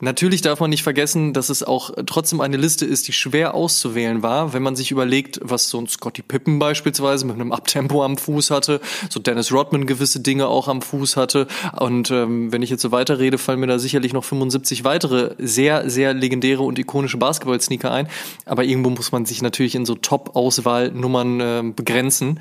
Natürlich 0.03 0.41
darf 0.41 0.61
man 0.61 0.71
nicht 0.71 0.83
vergessen, 0.83 1.35
dass 1.35 1.51
es 1.51 1.63
auch 1.63 1.91
trotzdem 2.07 2.41
eine 2.41 2.57
Liste 2.57 2.87
ist, 2.87 3.07
die 3.07 3.13
schwer 3.13 3.53
auszuwählen 3.53 4.23
war, 4.23 4.55
wenn 4.55 4.63
man 4.63 4.75
sich 4.75 4.91
überlegt, 4.91 5.39
was 5.43 5.69
so 5.69 5.79
ein 5.79 5.87
Scotty 5.87 6.23
Pippen 6.23 6.59
beispielsweise 6.59 7.27
mit 7.27 7.35
einem 7.35 7.53
Abtempo 7.53 8.03
am 8.03 8.17
Fuß 8.17 8.51
hatte, 8.51 8.81
so 9.11 9.21
Dennis 9.21 9.53
Rodman 9.53 9.85
gewisse 9.85 10.21
Dinge 10.21 10.49
auch 10.49 10.69
am 10.69 10.81
Fuß 10.81 11.19
hatte. 11.19 11.47
Und 11.79 12.11
ähm, 12.11 12.51
wenn 12.51 12.63
ich 12.63 12.71
jetzt 12.71 12.81
so 12.81 12.93
weiterrede, 12.93 13.37
fallen 13.37 13.61
mir 13.61 13.67
da 13.67 13.79
sicherlich 13.79 14.15
noch 14.15 14.25
75 14.25 14.85
weitere 14.85 15.35
sehr, 15.37 15.91
sehr 15.91 16.15
legendäre 16.15 16.63
und 16.63 16.79
ikonische 16.79 17.19
Basketball-Sneaker 17.19 17.93
ein. 17.93 18.09
Aber 18.47 18.65
irgendwo 18.65 18.89
muss 18.89 19.13
man 19.13 19.27
sich 19.27 19.43
natürlich 19.43 19.75
in 19.75 19.85
so 19.85 19.97
Top-Auswahlnummern 19.97 21.41
äh, 21.41 21.63
begrenzen. 21.77 22.41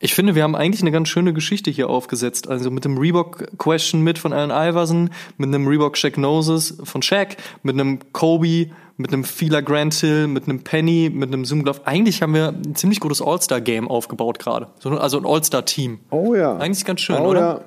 Ich 0.00 0.14
finde, 0.14 0.36
wir 0.36 0.44
haben 0.44 0.54
eigentlich 0.54 0.80
eine 0.82 0.92
ganz 0.92 1.08
schöne 1.08 1.32
Geschichte 1.32 1.70
hier 1.70 1.90
aufgesetzt. 1.90 2.48
Also 2.48 2.70
mit 2.70 2.84
dem 2.84 2.98
Reebok 2.98 3.58
Question 3.58 4.02
mit 4.02 4.18
von 4.18 4.32
Allen 4.32 4.50
Iverson, 4.50 5.10
mit 5.38 5.48
einem 5.48 5.66
Reebok 5.66 5.96
Shaq 5.96 6.18
Noses 6.18 6.78
von 6.84 7.02
Shaq, 7.02 7.36
mit 7.64 7.74
einem 7.74 7.98
Kobe, 8.12 8.70
mit 8.96 9.12
einem 9.12 9.24
Fila 9.24 9.60
Grant 9.60 9.94
Hill, 9.94 10.28
mit 10.28 10.44
einem 10.44 10.62
Penny, 10.62 11.10
mit 11.12 11.32
einem 11.32 11.44
Zoom 11.44 11.64
Glove. 11.64 11.80
Eigentlich 11.84 12.22
haben 12.22 12.34
wir 12.34 12.48
ein 12.48 12.76
ziemlich 12.76 13.00
gutes 13.00 13.20
All-Star-Game 13.20 13.88
aufgebaut 13.88 14.38
gerade. 14.38 14.68
So, 14.78 14.90
Also 14.90 15.18
ein 15.18 15.26
All-Star-Team. 15.26 15.98
Oh 16.10 16.34
ja. 16.34 16.56
Eigentlich 16.58 16.84
ganz 16.84 17.00
schön, 17.00 17.16
oh, 17.16 17.30
oder? 17.30 17.40
Ja. 17.40 17.60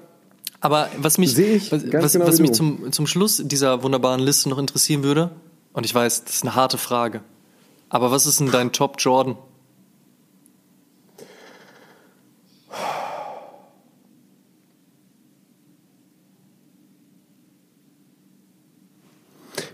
Aber 0.62 0.90
was 0.98 1.18
mich, 1.18 1.36
was, 1.72 1.84
genau 1.84 2.28
was 2.28 2.40
mich 2.40 2.54
zum, 2.54 2.92
zum 2.92 3.08
Schluss 3.08 3.42
dieser 3.44 3.84
wunderbaren 3.84 4.22
Liste 4.22 4.48
noch 4.48 4.60
interessieren 4.60 5.04
würde, 5.04 5.32
und 5.74 5.86
ich 5.86 5.96
weiß, 5.96 6.26
das 6.26 6.36
ist 6.36 6.44
eine 6.44 6.56
harte 6.56 6.78
Frage, 6.78 7.22
aber 7.90 8.12
was 8.12 8.26
ist 8.26 8.40
denn 8.40 8.52
dein 8.52 8.72
Top 8.72 8.96
Jordan? 9.00 9.38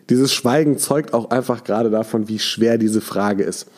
Dieses 0.10 0.34
Schweigen 0.34 0.78
zeugt 0.78 1.14
auch 1.14 1.30
einfach 1.30 1.64
gerade 1.64 1.90
davon, 1.90 2.28
wie 2.28 2.40
schwer 2.40 2.78
diese 2.78 3.02
Frage 3.02 3.44
ist. 3.44 3.68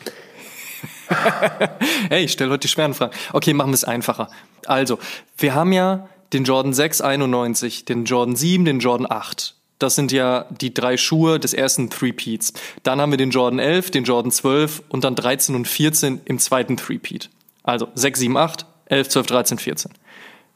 Hey, 2.08 2.24
ich 2.24 2.32
stelle 2.32 2.50
heute 2.50 2.60
die 2.60 2.68
schweren 2.68 2.94
Fragen. 2.94 3.12
Okay, 3.32 3.52
machen 3.52 3.70
wir 3.70 3.74
es 3.74 3.84
einfacher. 3.84 4.30
Also, 4.66 4.98
wir 5.36 5.54
haben 5.54 5.72
ja 5.72 6.08
den 6.32 6.44
Jordan 6.44 6.72
6 6.72 7.00
91, 7.00 7.84
den 7.84 8.04
Jordan 8.04 8.36
7, 8.36 8.64
den 8.64 8.78
Jordan 8.78 9.06
8. 9.10 9.54
Das 9.78 9.94
sind 9.94 10.12
ja 10.12 10.46
die 10.50 10.74
drei 10.74 10.96
Schuhe 10.96 11.40
des 11.40 11.54
ersten 11.54 11.90
Three-Peats. 11.90 12.52
Dann 12.82 13.00
haben 13.00 13.10
wir 13.10 13.16
den 13.16 13.30
Jordan 13.30 13.58
11, 13.58 13.90
den 13.90 14.04
Jordan 14.04 14.30
12 14.30 14.82
und 14.88 15.04
dann 15.04 15.14
13 15.14 15.54
und 15.54 15.66
14 15.66 16.20
im 16.24 16.38
zweiten 16.38 16.76
Three-Peat. 16.76 17.30
Also 17.62 17.88
6, 17.94 18.20
7, 18.20 18.36
8, 18.36 18.66
11, 18.86 19.08
12, 19.08 19.26
13, 19.26 19.58
14. 19.58 19.92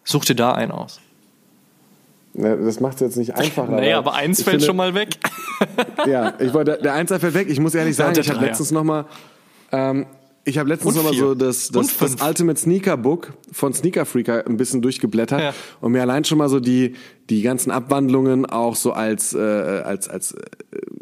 Such 0.05 0.27
dir 0.27 0.37
da 0.37 0.53
einen 0.53 0.73
aus. 0.73 1.01
Ne, 2.35 2.57
Das 2.59 2.81
macht 2.81 2.97
es 2.97 3.01
jetzt 3.01 3.17
nicht 3.17 3.35
einfacher. 3.37 3.71
Naja, 3.71 3.99
aber 3.99 4.15
eins 4.15 4.43
fällt 4.43 4.55
finde- 4.57 4.67
schon 4.67 4.77
mal 4.77 4.95
weg. 4.95 5.11
Ja, 6.07 6.35
ich 6.39 6.53
wollte, 6.53 6.79
der 6.83 6.93
Einser 6.95 7.19
fällt 7.21 7.35
weg. 7.35 7.49
Ich 7.49 7.59
muss 7.61 7.75
ehrlich 7.75 7.97
sagen, 7.97 8.19
ich 8.21 8.29
habe 8.29 8.45
letztens 8.45 8.71
noch 8.73 8.85
mal, 8.85 9.07
ähm, 9.73 10.05
ich 10.45 10.59
habe 10.59 10.69
letztens 10.69 10.91
Und 10.93 10.97
noch 10.99 11.05
mal 11.05 11.15
vier. 11.15 11.21
so 11.29 11.35
das, 11.35 11.69
das, 11.69 11.97
das. 11.97 12.17
Ultimate 12.21 12.61
Sneaker 12.61 12.97
Book 12.99 13.33
von 13.53 13.73
Sneaker 13.73 14.05
Freaker 14.05 14.45
ein 14.47 14.57
bisschen 14.59 14.83
durchgeblättert 14.83 15.41
Ja. 15.41 15.55
und 15.81 15.93
mir 15.93 16.03
allein 16.03 16.25
schon 16.25 16.37
mal 16.39 16.49
so 16.51 16.61
die 16.61 16.95
die 17.31 17.43
ganzen 17.43 17.71
Abwandlungen 17.71 18.47
auch 18.47 18.77
so 18.77 18.93
als 18.93 19.35
äh, 19.35 19.39
als 19.39 20.09
als 20.09 20.33
äh, 20.33 20.41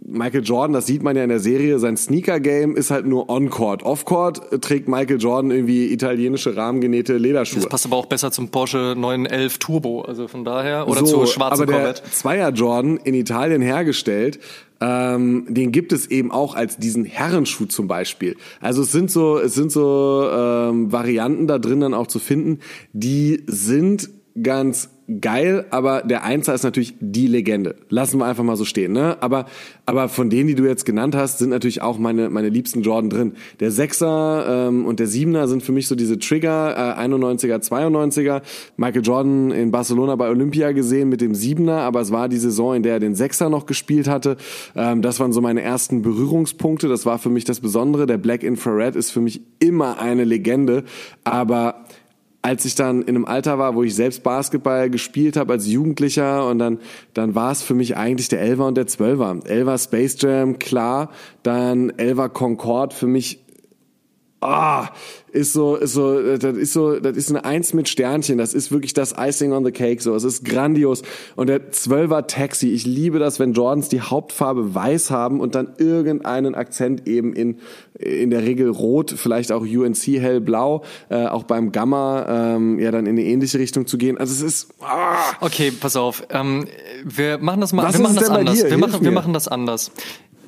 Michael 0.07 0.45
Jordan, 0.45 0.75
das 0.75 0.87
sieht 0.87 1.03
man 1.03 1.17
ja 1.17 1.23
in 1.23 1.31
der 1.31 1.41
Serie, 1.41 1.79
sein 1.79 1.97
Sneaker 1.97 2.39
Game 2.39 2.77
ist 2.77 2.91
halt 2.91 3.07
nur 3.07 3.31
on 3.31 3.51
Court. 3.51 3.83
Off 3.83 4.05
Court 4.05 4.53
äh, 4.53 4.59
trägt 4.59 4.87
Michael 4.87 5.21
Jordan 5.21 5.51
irgendwie 5.51 5.93
italienische 5.93 6.57
rahmengenähte 6.57 7.17
Lederschuhe. 7.17 7.61
Das 7.61 7.69
passt 7.69 7.87
aber 7.87 7.97
auch 7.97 8.07
besser 8.07 8.31
zum 8.31 8.51
Porsche 8.51 8.95
911 8.97 9.59
Turbo, 9.59 10.03
also 10.03 10.29
von 10.29 10.45
daher. 10.45 10.87
Oder 10.87 11.01
so, 11.01 11.07
zur 11.07 11.27
schwarzen 11.27 11.63
aber 11.63 11.73
der 11.73 11.81
Corvette. 11.81 12.03
Zweier 12.11 12.51
Jordan 12.51 12.99
in 12.99 13.15
Italien 13.15 13.63
hergestellt, 13.63 14.39
ähm, 14.81 15.47
den 15.49 15.73
gibt 15.73 15.93
es 15.93 16.07
eben 16.07 16.31
auch 16.31 16.55
als 16.55 16.77
diesen 16.77 17.05
Herrenschuh 17.05 17.67
zum 17.67 17.89
Beispiel. 17.89 18.37
Also 18.61 18.83
es 18.83 18.93
sind 18.93 19.11
so, 19.11 19.39
es 19.39 19.55
sind 19.55 19.73
so 19.73 20.29
ähm, 20.31 20.93
Varianten 20.93 21.47
da 21.47 21.59
drin 21.59 21.81
dann 21.81 21.95
auch 21.95 22.07
zu 22.07 22.19
finden, 22.19 22.59
die 22.93 23.43
sind 23.47 24.11
ganz 24.41 24.91
geil, 25.21 25.67
aber 25.71 26.03
der 26.03 26.25
Einser 26.25 26.55
ist 26.55 26.63
natürlich 26.63 26.95
die 27.01 27.27
Legende. 27.27 27.75
Lassen 27.89 28.19
wir 28.19 28.27
einfach 28.27 28.45
mal 28.45 28.57
so 28.57 28.65
stehen, 28.65 28.93
ne? 28.93 29.17
Aber, 29.21 29.47
aber 29.85 30.09
von 30.09 30.31
denen, 30.31 30.49
die 30.49 30.55
du 30.55 30.65
jetzt 30.65 30.85
genannt 30.85 31.15
hast, 31.15 31.39
sind 31.39 31.51
natürlich 31.51 31.83
auch 31.83 31.99
meine, 31.99 32.31
meine 32.31 32.49
liebsten 32.49 32.83
Jordan 32.83 33.11
drin. 33.11 33.33
Der 33.61 33.71
Sechser 33.71 34.69
ähm, 34.69 34.87
und 34.87 35.01
der 35.01 35.07
Siebener 35.07 35.49
sind 35.49 35.63
für 35.63 35.73
mich 35.73 35.89
so 35.89 35.95
diese 35.95 36.19
Trigger, 36.19 36.97
äh, 36.99 37.03
91er, 37.03 37.59
92er. 37.63 38.43
Michael 38.77 39.03
Jordan 39.03 39.51
in 39.51 39.71
Barcelona 39.71 40.17
bei 40.17 40.29
Olympia 40.29 40.73
gesehen 40.73 41.09
mit 41.09 41.21
dem 41.21 41.35
Siebener, 41.35 41.81
aber 41.81 42.01
es 42.01 42.13
war 42.13 42.29
die 42.29 42.39
Saison, 42.39 42.75
in 42.75 42.83
der 42.83 42.95
er 42.95 43.01
den 43.01 43.15
Sechser 43.15 43.51
noch 43.51 43.67
gespielt 43.67 44.09
hatte. 44.09 44.37
Ähm, 44.77 45.03
das 45.03 45.21
waren 45.21 45.33
so 45.33 45.41
meine 45.41 45.63
ersten 45.63 46.03
Berührungspunkte. 46.03 46.89
Das 46.89 47.07
war 47.07 47.19
für 47.19 47.31
mich 47.31 47.45
das 47.45 47.61
Besondere. 47.61 48.07
Der 48.07 48.19
Black 48.19 48.43
Infrared 48.43 48.97
ist 48.97 49.11
für 49.11 49.21
mich 49.21 49.43
immer 49.59 50.01
eine 50.01 50.25
Legende, 50.25 50.85
aber 51.25 51.85
als 52.43 52.65
ich 52.65 52.75
dann 52.75 53.03
in 53.03 53.11
einem 53.11 53.25
Alter 53.25 53.59
war, 53.59 53.77
wo 53.77 53.85
ich 53.85 53.95
selbst 53.95 54.25
Basketball 54.25 54.91
gespielt 54.91 55.37
habe 55.37 55.53
als 55.53 55.69
Jugendlicher 55.69 56.49
und 56.49 56.59
dann, 56.59 56.79
dann 57.15 57.37
war 57.37 57.53
es 57.53 57.63
für 57.63 57.75
mich 57.75 57.97
eigentlich 57.97 58.29
der 58.29 58.41
Elver 58.41 58.67
und 58.67 58.77
der 58.77 58.89
Zwölfer. 58.89 59.39
Elver 59.45 59.79
Space 59.79 60.17
Jam, 60.21 60.59
klar, 60.59 61.11
dann 61.45 61.91
Elver 61.91 62.29
Concorde 62.29 62.95
für 62.95 63.07
mich 63.07 63.42
ah, 64.43 64.91
ist 65.33 65.53
so, 65.53 65.77
ist 65.77 65.95
so, 65.95 66.37
das 66.37 66.57
ist 66.57 66.73
so, 66.73 66.99
das 67.01 67.17
ist 67.17 67.31
eine 67.31 67.45
Eins 67.45 67.73
mit 67.73 67.89
Sternchen. 67.89 68.39
Das 68.39 68.53
ist 68.53 68.71
wirklich 68.71 68.93
das 68.93 69.15
Icing 69.17 69.53
on 69.53 69.65
the 69.65 69.73
Cake. 69.73 70.03
So, 70.03 70.15
es 70.15 70.25
ist 70.25 70.45
grandios. 70.45 71.03
Und 71.37 71.49
der 71.49 71.71
Zwölfer 71.71 72.27
Taxi. 72.27 72.71
Ich 72.71 72.85
liebe 72.85 73.19
das, 73.19 73.39
wenn 73.39 73.55
Jordans 73.55 73.89
die 73.89 74.01
Hauptfarbe 74.01 74.75
weiß 74.75 75.11
haben 75.11 75.41
und 75.41 75.55
dann 75.55 75.75
irgendeinen 75.79 76.55
Akzent 76.55 77.07
eben 77.07 77.33
in 77.33 77.59
in 78.03 78.31
der 78.31 78.43
Regel 78.43 78.69
rot, 78.69 79.15
vielleicht 79.17 79.53
auch 79.53 79.63
UNC 79.63 80.07
hellblau, 80.07 80.83
äh, 81.09 81.27
auch 81.27 81.45
beim 81.45 81.73
Gamma 81.73 82.55
ähm, 82.57 82.79
ja 82.79 82.91
dann 82.91 83.07
in 83.07 83.13
eine 83.13 83.23
ähnliche 83.23 83.59
Richtung 83.59 83.87
zu 83.87 83.97
gehen. 83.97 84.19
Also 84.19 84.33
es 84.33 84.43
ist. 84.43 84.75
Ah. 84.81 85.17
Okay, 85.41 85.71
pass 85.71 85.97
auf. 85.97 86.25
Ähm, 86.31 86.67
wir 87.05 87.39
machen 87.39 87.61
das 87.61 87.73
mal. 87.73 87.85
Was 87.85 87.95
wir 87.95 88.03
machen 88.03 88.17
das 88.17 88.29
anders. 88.29 88.65
Wir 88.65 88.79
machen, 88.79 89.05
wir 89.05 89.13
machen 89.13 89.33
das 89.33 89.49
anders. 89.49 89.93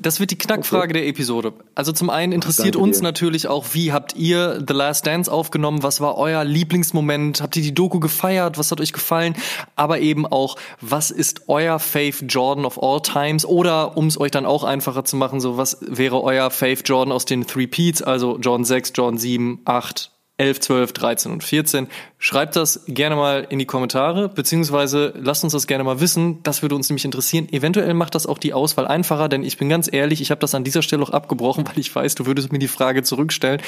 Das 0.00 0.20
wird 0.20 0.30
die 0.30 0.38
Knackfrage 0.38 0.90
okay. 0.90 0.92
der 0.94 1.06
Episode. 1.06 1.52
Also 1.74 1.92
zum 1.92 2.10
einen 2.10 2.32
interessiert 2.32 2.76
uns 2.76 2.98
dir. 2.98 3.04
natürlich 3.04 3.48
auch, 3.48 3.66
wie 3.72 3.92
habt 3.92 4.16
ihr 4.16 4.62
The 4.66 4.74
Last 4.74 5.06
Dance 5.06 5.30
aufgenommen? 5.30 5.82
Was 5.82 6.00
war 6.00 6.16
euer 6.18 6.44
Lieblingsmoment? 6.44 7.40
Habt 7.40 7.56
ihr 7.56 7.62
die 7.62 7.74
Doku 7.74 8.00
gefeiert? 8.00 8.58
Was 8.58 8.70
hat 8.70 8.80
euch 8.80 8.92
gefallen? 8.92 9.34
Aber 9.76 10.00
eben 10.00 10.26
auch, 10.26 10.56
was 10.80 11.10
ist 11.10 11.48
euer 11.48 11.78
Faith 11.78 12.24
Jordan 12.28 12.64
of 12.64 12.82
all 12.82 13.00
times? 13.00 13.46
Oder 13.46 13.96
um 13.96 14.06
es 14.06 14.20
euch 14.20 14.30
dann 14.30 14.46
auch 14.46 14.64
einfacher 14.64 15.04
zu 15.04 15.16
machen, 15.16 15.40
so 15.40 15.56
was 15.56 15.78
wäre 15.80 16.22
euer 16.22 16.50
Faith 16.50 16.82
Jordan 16.84 17.12
aus 17.12 17.24
den 17.24 17.46
Three 17.46 17.66
Peats? 17.66 18.02
Also 18.02 18.38
Jordan 18.38 18.64
6, 18.64 18.92
Jordan 18.94 19.18
7, 19.18 19.60
8, 19.64 20.10
11, 20.36 20.60
12, 20.60 20.92
13 20.92 21.32
und 21.32 21.44
14. 21.44 21.86
Schreibt 22.18 22.56
das 22.56 22.84
gerne 22.88 23.14
mal 23.14 23.46
in 23.48 23.60
die 23.60 23.66
Kommentare, 23.66 24.28
beziehungsweise 24.28 25.14
lasst 25.16 25.44
uns 25.44 25.52
das 25.52 25.68
gerne 25.68 25.84
mal 25.84 26.00
wissen. 26.00 26.42
Das 26.42 26.60
würde 26.60 26.74
uns 26.74 26.88
nämlich 26.88 27.04
interessieren. 27.04 27.48
Eventuell 27.52 27.94
macht 27.94 28.16
das 28.16 28.26
auch 28.26 28.38
die 28.38 28.52
Auswahl 28.52 28.88
einfacher, 28.88 29.28
denn 29.28 29.44
ich 29.44 29.58
bin 29.58 29.68
ganz 29.68 29.92
ehrlich, 29.92 30.20
ich 30.20 30.32
habe 30.32 30.40
das 30.40 30.56
an 30.56 30.64
dieser 30.64 30.82
Stelle 30.82 31.04
auch 31.04 31.10
abgebrochen, 31.10 31.64
weil 31.68 31.78
ich 31.78 31.94
weiß, 31.94 32.16
du 32.16 32.26
würdest 32.26 32.50
mir 32.50 32.58
die 32.58 32.66
Frage 32.66 33.04
zurückstellen 33.04 33.62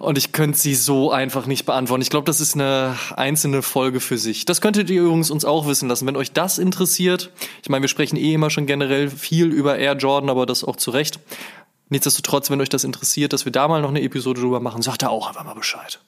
und 0.00 0.18
ich 0.18 0.32
könnte 0.32 0.58
sie 0.58 0.74
so 0.74 1.12
einfach 1.12 1.46
nicht 1.46 1.66
beantworten. 1.66 2.02
Ich 2.02 2.10
glaube, 2.10 2.24
das 2.24 2.40
ist 2.40 2.54
eine 2.54 2.96
einzelne 3.14 3.62
Folge 3.62 4.00
für 4.00 4.18
sich. 4.18 4.44
Das 4.44 4.60
könntet 4.60 4.90
ihr 4.90 5.02
übrigens 5.02 5.30
uns 5.30 5.44
auch 5.44 5.68
wissen 5.68 5.88
lassen, 5.88 6.06
wenn 6.08 6.16
euch 6.16 6.32
das 6.32 6.58
interessiert. 6.58 7.30
Ich 7.62 7.68
meine, 7.68 7.82
wir 7.82 7.88
sprechen 7.88 8.16
eh 8.16 8.34
immer 8.34 8.50
schon 8.50 8.66
generell 8.66 9.08
viel 9.08 9.52
über 9.52 9.78
Air 9.78 9.96
Jordan, 9.96 10.30
aber 10.30 10.46
das 10.46 10.64
auch 10.64 10.76
zu 10.76 10.90
Recht. 10.90 11.20
Nichtsdestotrotz, 11.92 12.50
wenn 12.50 12.58
euch 12.62 12.70
das 12.70 12.84
interessiert, 12.84 13.34
dass 13.34 13.44
wir 13.44 13.52
da 13.52 13.68
mal 13.68 13.82
noch 13.82 13.90
eine 13.90 14.00
Episode 14.00 14.40
drüber 14.40 14.60
machen, 14.60 14.80
sagt 14.80 15.02
da 15.02 15.08
auch 15.08 15.28
einfach 15.28 15.44
mal 15.44 15.52
Bescheid. 15.52 16.00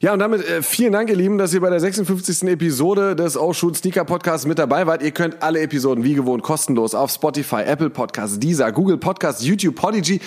Ja, 0.00 0.14
und 0.14 0.18
damit 0.18 0.46
äh, 0.46 0.62
vielen 0.62 0.92
Dank, 0.92 1.10
ihr 1.10 1.16
Lieben, 1.16 1.36
dass 1.36 1.52
ihr 1.52 1.60
bei 1.60 1.68
der 1.68 1.80
56. 1.80 2.44
Episode 2.44 3.14
des 3.14 3.36
Ocean 3.36 3.74
Sneaker 3.74 4.06
Podcasts 4.06 4.46
mit 4.46 4.58
dabei 4.58 4.86
wart. 4.86 5.02
Ihr 5.02 5.10
könnt 5.10 5.42
alle 5.42 5.60
Episoden 5.60 6.04
wie 6.04 6.14
gewohnt 6.14 6.42
kostenlos 6.42 6.94
auf 6.94 7.10
Spotify, 7.10 7.62
Apple 7.66 7.90
Podcasts, 7.90 8.38
Deezer, 8.38 8.72
Google 8.72 8.96
Podcasts, 8.96 9.44
YouTube, 9.44 9.74
Podigy 9.74 10.20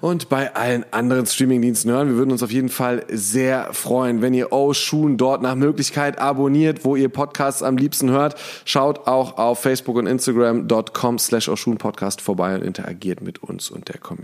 und 0.00 0.30
bei 0.30 0.54
allen 0.54 0.86
anderen 0.92 1.26
Streamingdiensten 1.26 1.90
hören. 1.90 2.08
Wir 2.08 2.16
würden 2.16 2.32
uns 2.32 2.42
auf 2.42 2.52
jeden 2.52 2.70
Fall 2.70 3.04
sehr 3.10 3.74
freuen, 3.74 4.22
wenn 4.22 4.32
ihr 4.32 4.50
Ocean 4.50 5.18
dort 5.18 5.42
nach 5.42 5.56
Möglichkeit 5.56 6.18
abonniert, 6.18 6.86
wo 6.86 6.96
ihr 6.96 7.10
Podcasts 7.10 7.62
am 7.62 7.76
liebsten 7.76 8.10
hört. 8.10 8.36
Schaut 8.64 9.06
auch 9.06 9.36
auf 9.36 9.60
Facebook 9.60 9.96
und 9.96 10.06
Instagram.com 10.06 11.18
slash 11.18 11.50
Oshun 11.50 11.76
Podcast 11.76 12.22
vorbei 12.22 12.54
und 12.54 12.62
interagiert 12.62 13.20
mit 13.20 13.42
uns 13.42 13.70
und 13.70 13.88
der 13.88 13.98
Community. 13.98 14.21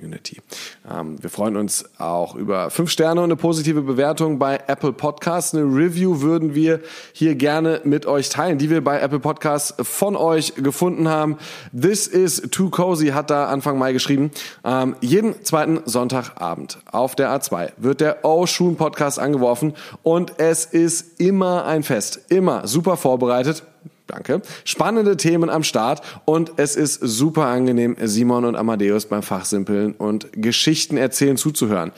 Ähm, 0.91 1.23
wir 1.23 1.31
freuen 1.31 1.57
uns 1.57 1.85
auch 1.99 2.35
über 2.35 2.71
fünf 2.71 2.91
Sterne 2.91 3.21
und 3.21 3.25
eine 3.25 3.37
positive 3.37 3.83
Bewertung 3.83 4.39
bei 4.39 4.61
Apple 4.67 4.93
Podcasts. 4.93 5.55
Eine 5.55 5.65
Review 5.65 6.21
würden 6.21 6.55
wir 6.55 6.81
hier 7.13 7.35
gerne 7.35 7.81
mit 7.85 8.07
euch 8.07 8.29
teilen, 8.29 8.59
die 8.59 8.71
wir 8.71 8.83
bei 8.83 9.01
Apple 9.01 9.21
Podcasts 9.21 9.75
von 9.81 10.17
euch 10.17 10.55
gefunden 10.55 11.09
haben. 11.09 11.39
This 11.79 12.07
is 12.07 12.43
too 12.51 12.71
cozy 12.71 13.09
hat 13.09 13.31
da 13.31 13.47
Anfang 13.47 13.79
Mai 13.79 13.93
geschrieben. 13.93 14.31
Ähm, 14.65 14.97
jeden 15.01 15.45
zweiten 15.45 15.81
Sonntagabend 15.85 16.79
auf 16.91 17.15
der 17.15 17.31
A2 17.31 17.73
wird 17.77 18.01
der 18.01 18.25
Oshun 18.25 18.77
Podcast 18.77 19.19
angeworfen 19.19 19.75
und 20.03 20.39
es 20.39 20.65
ist 20.65 21.21
immer 21.21 21.65
ein 21.65 21.83
Fest. 21.83 22.21
Immer 22.29 22.67
super 22.67 22.97
vorbereitet. 22.97 23.65
Danke. 24.09 24.43
Spannende 24.65 25.17
Themen 25.17 25.51
am 25.51 25.63
Start 25.63 26.03
und 26.25 26.53
es 26.57 26.77
ist 26.77 26.95
super 27.01 27.47
angenehm, 27.47 27.97
Simon 28.03 28.45
und 28.45 28.57
Amadeus 28.57 29.07
beim 29.07 29.23
Fachsimpeln 29.23 29.93
und 29.93 30.29
Geschichten 30.33 30.97
erzählen 30.97 31.37
zuzuhören. 31.37 31.93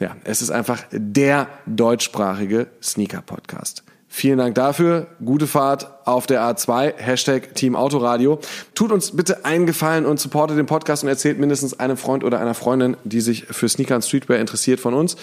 Ja, 0.00 0.16
es 0.24 0.42
ist 0.42 0.50
einfach 0.50 0.82
der 0.90 1.46
deutschsprachige 1.66 2.66
Sneaker-Podcast. 2.82 3.84
Vielen 4.08 4.38
Dank 4.38 4.54
dafür. 4.54 5.06
Gute 5.24 5.46
Fahrt 5.46 5.88
auf 6.06 6.26
der 6.26 6.42
A2. 6.42 6.94
Hashtag 6.96 7.54
Team 7.54 7.76
Autoradio. 7.76 8.40
Tut 8.74 8.92
uns 8.92 9.12
bitte 9.12 9.44
einen 9.44 9.64
Gefallen 9.64 10.04
und 10.04 10.20
supportet 10.20 10.58
den 10.58 10.66
Podcast 10.66 11.02
und 11.02 11.08
erzählt 11.08 11.38
mindestens 11.38 11.78
einem 11.80 11.96
Freund 11.96 12.24
oder 12.24 12.38
einer 12.40 12.54
Freundin, 12.54 12.96
die 13.04 13.20
sich 13.20 13.44
für 13.44 13.68
Sneaker 13.68 13.94
und 13.94 14.02
Streetwear 14.02 14.38
interessiert 14.38 14.80
von 14.80 14.92
uns. 14.92 15.16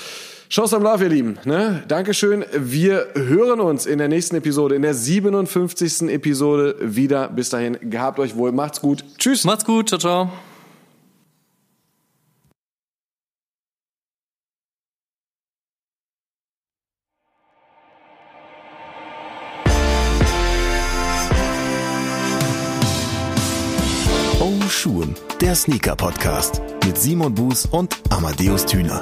Shows 0.52 0.74
am 0.74 0.82
Love, 0.82 1.04
ihr 1.04 1.10
Lieben. 1.12 1.38
Ne? 1.46 1.84
Dankeschön. 1.88 2.44
Wir 2.52 3.10
hören 3.14 3.60
uns 3.60 3.86
in 3.86 4.00
der 4.00 4.08
nächsten 4.08 4.36
Episode, 4.36 4.74
in 4.74 4.82
der 4.82 4.96
57. 4.96 6.10
Episode 6.10 6.76
wieder. 6.82 7.30
Bis 7.30 7.52
dahin, 7.52 7.78
gehabt 7.82 8.18
euch 8.18 8.36
wohl. 8.36 8.52
Macht's 8.52 8.82
gut. 8.82 9.06
Tschüss. 9.20 9.44
Macht's 9.44 9.64
gut. 9.64 9.90
Ciao, 9.90 10.00
ciao. 10.00 10.32
Schuhen, 24.70 25.14
der 25.42 25.56
Sneaker-Podcast 25.56 26.62
mit 26.86 26.98
Simon 26.98 27.36
Buß 27.36 27.66
und 27.66 28.00
Amadeus 28.12 28.66
Thüner. 28.66 29.02